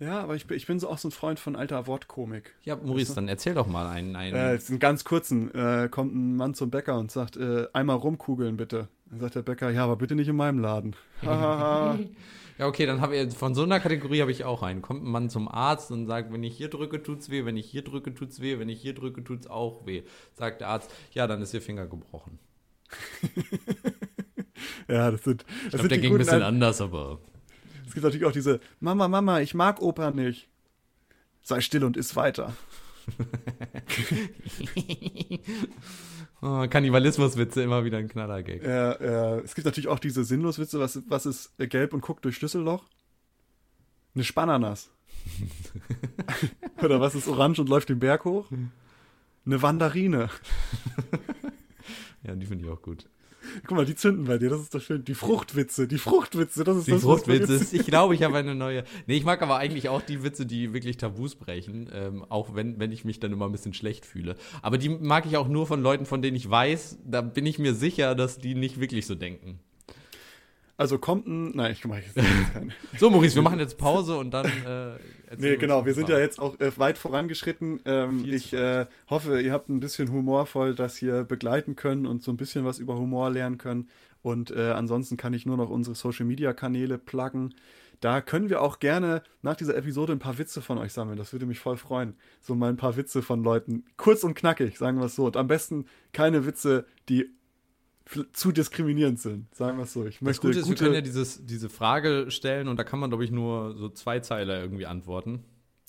Ja, 0.00 0.20
aber 0.20 0.34
ich 0.34 0.46
bin, 0.46 0.56
ich 0.56 0.66
bin 0.66 0.80
so 0.80 0.88
auch 0.88 0.98
so 0.98 1.08
ein 1.08 1.12
Freund 1.12 1.38
von 1.38 1.56
alter 1.56 1.86
Wortkomik. 1.86 2.54
Ja, 2.62 2.76
Maurice, 2.76 2.96
weißt 3.00 3.10
du? 3.10 3.14
dann 3.14 3.28
erzähl 3.28 3.54
doch 3.54 3.66
mal 3.66 3.86
einen. 3.86 4.16
einen 4.16 4.34
äh, 4.34 4.58
einen 4.68 4.78
ganz 4.78 5.04
kurzen. 5.04 5.54
Äh, 5.54 5.88
kommt 5.90 6.14
ein 6.14 6.36
Mann 6.36 6.54
zum 6.54 6.70
Bäcker 6.70 6.98
und 6.98 7.10
sagt, 7.10 7.36
äh, 7.36 7.66
einmal 7.72 7.96
rumkugeln 7.96 8.56
bitte. 8.56 8.88
Dann 9.06 9.20
sagt 9.20 9.36
der 9.36 9.42
Bäcker, 9.42 9.70
ja, 9.70 9.84
aber 9.84 9.96
bitte 9.96 10.14
nicht 10.14 10.28
in 10.28 10.36
meinem 10.36 10.58
Laden. 10.58 10.96
ja, 12.58 12.66
okay, 12.66 12.86
dann 12.86 13.00
habe 13.00 13.16
ich 13.16 13.34
von 13.34 13.54
so 13.54 13.64
einer 13.64 13.80
Kategorie 13.80 14.20
habe 14.20 14.30
ich 14.30 14.44
auch 14.44 14.62
einen. 14.62 14.80
Kommt 14.80 15.04
ein 15.04 15.10
Mann 15.10 15.28
zum 15.28 15.48
Arzt 15.48 15.90
und 15.90 16.06
sagt, 16.06 16.32
wenn 16.32 16.44
ich 16.44 16.56
hier 16.56 16.68
drücke, 16.68 17.02
tut's 17.02 17.30
weh, 17.30 17.44
wenn 17.44 17.56
ich 17.56 17.66
hier 17.66 17.82
drücke, 17.82 18.14
tut's 18.14 18.40
weh, 18.40 18.58
wenn 18.58 18.68
ich 18.68 18.80
hier 18.80 18.94
drücke, 18.94 19.24
tut's 19.24 19.46
auch 19.46 19.86
weh. 19.86 20.02
Sagt 20.34 20.60
der 20.60 20.68
Arzt, 20.68 20.90
ja, 21.12 21.26
dann 21.26 21.42
ist 21.42 21.52
ihr 21.52 21.62
Finger 21.62 21.86
gebrochen. 21.86 22.38
ja, 24.88 25.10
das 25.10 25.24
sind. 25.24 25.42
Das 25.42 25.64
ich 25.64 25.70
glaube, 25.72 25.88
der 25.88 25.98
ging 25.98 26.12
ein 26.12 26.18
bisschen 26.18 26.42
anders, 26.42 26.80
aber. 26.80 27.18
Es 27.86 27.92
gibt 27.92 28.04
natürlich 28.04 28.26
auch 28.26 28.32
diese 28.32 28.60
Mama, 28.80 29.08
Mama, 29.08 29.40
ich 29.40 29.54
mag 29.54 29.82
Opa 29.82 30.12
nicht. 30.12 30.48
Sei 31.42 31.60
still 31.60 31.84
und 31.84 31.96
iss 31.96 32.16
weiter. 32.16 32.54
Oh, 36.42 36.66
Kannibalismuswitze 36.68 37.62
immer 37.62 37.84
wieder 37.84 37.98
ein 37.98 38.08
Knallergag. 38.08 38.62
Ja, 38.62 39.02
ja. 39.02 39.38
Es 39.38 39.54
gibt 39.54 39.64
natürlich 39.66 39.88
auch 39.88 39.98
diese 39.98 40.24
Sinnloswitze. 40.24 40.80
Was, 40.80 41.02
was 41.08 41.26
ist 41.26 41.52
gelb 41.58 41.92
und 41.92 42.00
guckt 42.00 42.24
durch 42.24 42.36
Schlüsselloch? 42.36 42.84
Eine 44.14 44.24
Spananas. 44.24 44.90
Oder 46.82 47.00
was 47.00 47.14
ist 47.14 47.28
orange 47.28 47.60
und 47.60 47.68
läuft 47.68 47.88
den 47.88 47.98
Berg 47.98 48.24
hoch? 48.24 48.46
Eine 49.46 49.62
Wandarine. 49.62 50.30
ja, 52.22 52.34
die 52.34 52.46
finde 52.46 52.64
ich 52.64 52.70
auch 52.70 52.82
gut. 52.82 53.08
Guck 53.66 53.76
mal, 53.76 53.84
die 53.84 53.94
zünden 53.94 54.24
bei 54.24 54.38
dir, 54.38 54.50
das 54.50 54.60
ist 54.60 54.74
doch 54.74 54.80
schön. 54.80 55.04
Die 55.04 55.14
Fruchtwitze, 55.14 55.86
die 55.86 55.98
Fruchtwitze, 55.98 56.64
das 56.64 56.78
ist 56.78 56.86
die 56.86 56.92
das, 56.92 57.02
Fruchtwitze. 57.02 57.76
Ich 57.76 57.86
glaube, 57.86 58.14
ich 58.14 58.22
habe 58.22 58.36
eine 58.36 58.54
neue. 58.54 58.84
Nee, 59.06 59.16
ich 59.16 59.24
mag 59.24 59.42
aber 59.42 59.56
eigentlich 59.56 59.88
auch 59.88 60.02
die 60.02 60.22
Witze, 60.22 60.46
die 60.46 60.72
wirklich 60.72 60.96
Tabus 60.96 61.36
brechen, 61.36 61.90
ähm, 61.92 62.24
auch 62.28 62.54
wenn, 62.54 62.78
wenn 62.78 62.92
ich 62.92 63.04
mich 63.04 63.20
dann 63.20 63.32
immer 63.32 63.46
ein 63.46 63.52
bisschen 63.52 63.74
schlecht 63.74 64.06
fühle. 64.06 64.36
Aber 64.62 64.78
die 64.78 64.88
mag 64.88 65.26
ich 65.26 65.36
auch 65.36 65.48
nur 65.48 65.66
von 65.66 65.82
Leuten, 65.82 66.06
von 66.06 66.22
denen 66.22 66.36
ich 66.36 66.48
weiß, 66.48 66.98
da 67.04 67.20
bin 67.20 67.46
ich 67.46 67.58
mir 67.58 67.74
sicher, 67.74 68.14
dass 68.14 68.38
die 68.38 68.54
nicht 68.54 68.80
wirklich 68.80 69.06
so 69.06 69.14
denken. 69.14 69.60
Also 70.76 70.98
kommt 70.98 71.26
ein. 71.28 71.52
Nein, 71.54 71.72
ich 71.72 71.84
mache 71.84 72.00
jetzt 72.00 72.14
keine. 72.52 72.72
so, 72.98 73.10
Maurice, 73.10 73.36
wir 73.36 73.42
machen 73.42 73.60
jetzt 73.60 73.78
Pause 73.78 74.16
und 74.16 74.32
dann. 74.32 74.46
Äh, 74.46 74.98
nee, 75.38 75.56
genau, 75.56 75.86
wir 75.86 75.94
sind 75.94 76.08
ja 76.08 76.18
jetzt 76.18 76.38
auch 76.40 76.58
äh, 76.60 76.76
weit 76.78 76.98
vorangeschritten. 76.98 77.80
Ähm, 77.84 78.24
ich 78.26 78.52
äh, 78.52 78.86
hoffe, 79.08 79.40
ihr 79.40 79.52
habt 79.52 79.68
ein 79.68 79.80
bisschen 79.80 80.10
humorvoll 80.12 80.74
das 80.74 80.96
hier 80.96 81.24
begleiten 81.24 81.76
können 81.76 82.06
und 82.06 82.22
so 82.22 82.32
ein 82.32 82.36
bisschen 82.36 82.64
was 82.64 82.78
über 82.78 82.96
Humor 82.96 83.30
lernen 83.30 83.58
können. 83.58 83.88
Und 84.22 84.50
äh, 84.50 84.70
ansonsten 84.70 85.16
kann 85.16 85.34
ich 85.34 85.44
nur 85.44 85.56
noch 85.56 85.68
unsere 85.68 85.94
Social 85.94 86.24
Media 86.24 86.52
Kanäle 86.52 86.98
pluggen. 86.98 87.54
Da 88.00 88.20
können 88.20 88.50
wir 88.50 88.60
auch 88.60 88.80
gerne 88.80 89.22
nach 89.42 89.56
dieser 89.56 89.76
Episode 89.76 90.12
ein 90.12 90.18
paar 90.18 90.38
Witze 90.38 90.62
von 90.62 90.78
euch 90.78 90.92
sammeln. 90.92 91.16
Das 91.16 91.32
würde 91.32 91.46
mich 91.46 91.58
voll 91.58 91.76
freuen. 91.76 92.14
So 92.40 92.54
mal 92.54 92.70
ein 92.70 92.76
paar 92.76 92.96
Witze 92.96 93.22
von 93.22 93.42
Leuten. 93.42 93.84
Kurz 93.96 94.24
und 94.24 94.34
knackig, 94.34 94.78
sagen 94.78 94.98
wir 94.98 95.06
es 95.06 95.14
so. 95.14 95.26
Und 95.26 95.36
am 95.36 95.46
besten 95.46 95.86
keine 96.12 96.46
Witze, 96.46 96.86
die 97.08 97.30
zu 98.32 98.52
diskriminierend 98.52 99.18
sind, 99.18 99.54
sagen 99.54 99.78
wir 99.78 99.84
es 99.84 99.92
so. 99.92 100.04
Ich 100.04 100.18
das 100.20 100.40
Gute 100.40 100.58
ist, 100.58 100.68
wir 100.68 100.76
können 100.76 100.94
ja 100.94 101.00
dieses, 101.00 101.46
diese 101.46 101.68
Frage 101.70 102.30
stellen 102.30 102.68
und 102.68 102.76
da 102.76 102.84
kann 102.84 102.98
man, 102.98 103.10
glaube 103.10 103.24
ich, 103.24 103.30
nur 103.30 103.76
so 103.76 103.88
zwei 103.88 104.20
Zeiler 104.20 104.60
irgendwie 104.60 104.86
antworten. 104.86 105.44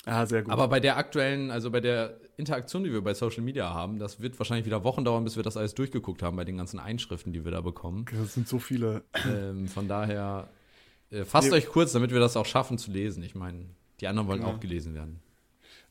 Ah, 0.05 0.25
sehr 0.25 0.43
gut. 0.43 0.53
Aber 0.53 0.67
bei 0.67 0.79
der 0.79 0.97
aktuellen, 0.97 1.51
also 1.51 1.71
bei 1.71 1.81
der 1.81 2.17
Interaktion, 2.37 2.83
die 2.83 2.93
wir 2.93 3.01
bei 3.01 3.13
Social 3.13 3.41
Media 3.41 3.73
haben, 3.73 3.97
das 3.99 4.21
wird 4.21 4.39
wahrscheinlich 4.39 4.65
wieder 4.65 4.83
Wochen 4.83 5.03
dauern, 5.03 5.23
bis 5.23 5.35
wir 5.35 5.43
das 5.43 5.57
alles 5.57 5.73
durchgeguckt 5.73 6.21
haben 6.21 6.37
bei 6.37 6.45
den 6.45 6.57
ganzen 6.57 6.79
Einschriften, 6.79 7.33
die 7.33 7.43
wir 7.43 7.51
da 7.51 7.61
bekommen. 7.61 8.05
Das 8.17 8.33
sind 8.33 8.47
so 8.47 8.59
viele. 8.59 9.03
Ähm, 9.27 9.67
von 9.67 9.87
daher, 9.87 10.49
äh, 11.09 11.25
fasst 11.25 11.49
nee. 11.49 11.57
euch 11.57 11.67
kurz, 11.67 11.91
damit 11.93 12.11
wir 12.11 12.19
das 12.19 12.37
auch 12.37 12.45
schaffen 12.45 12.77
zu 12.77 12.91
lesen. 12.91 13.23
Ich 13.23 13.35
meine, 13.35 13.65
die 13.99 14.07
anderen 14.07 14.27
wollen 14.27 14.41
ja. 14.41 14.47
auch 14.47 14.59
gelesen 14.59 14.93
werden. 14.93 15.21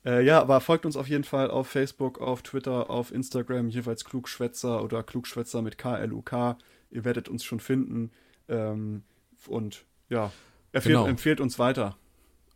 Äh, 0.05 0.25
ja, 0.25 0.41
aber 0.41 0.61
folgt 0.61 0.85
uns 0.85 0.97
auf 0.97 1.09
jeden 1.09 1.25
Fall 1.25 1.51
auf 1.51 1.69
Facebook, 1.69 2.21
auf 2.21 2.43
Twitter, 2.43 2.91
auf 2.91 3.13
Instagram, 3.13 3.69
jeweils 3.69 4.05
Klugschwätzer 4.05 4.83
oder 4.83 5.03
Klugschwätzer 5.03 5.63
mit 5.63 5.79
K-L-U-K. 5.79 6.59
Ihr 6.91 7.05
werdet 7.05 7.29
uns 7.29 7.45
schon 7.45 7.61
finden. 7.61 8.11
Ähm, 8.49 9.03
und 9.47 9.85
ja, 10.11 10.31
empfehlt, 10.73 10.97
genau. 10.97 11.07
empfehlt 11.07 11.41
uns 11.41 11.59
weiter. 11.59 11.97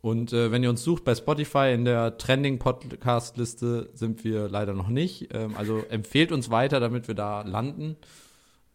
Und 0.01 0.31
äh, 0.31 0.51
wenn 0.51 0.63
ihr 0.63 0.69
uns 0.69 0.83
sucht 0.83 1.03
bei 1.03 1.13
Spotify 1.13 1.73
in 1.73 1.83
der 1.83 2.17
Trending-Podcast-Liste 2.17 3.89
sind 3.93 4.23
wir 4.23 4.47
leider 4.47 4.73
noch 4.73 4.87
nicht. 4.87 5.33
Ähm, 5.33 5.55
also 5.57 5.79
empfehlt 5.89 6.31
uns 6.31 6.49
weiter, 6.49 6.79
damit 6.79 7.07
wir 7.07 7.15
da 7.15 7.41
landen. 7.41 7.97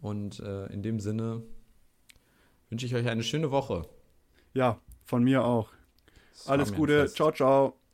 Und 0.01 0.41
äh, 0.41 0.67
in 0.67 0.83
dem 0.83 1.01
Sinne 1.01 1.43
wünsche 2.69 2.85
ich 2.85 2.95
euch 2.95 3.09
eine 3.09 3.23
schöne 3.23 3.51
Woche. 3.51 3.87
Ja, 4.53 4.79
von 5.05 5.25
mir 5.25 5.45
auch. 5.45 5.71
Alles 6.47 6.75
Gute. 6.75 7.07
Ciao, 7.07 7.33
ciao. 7.33 7.84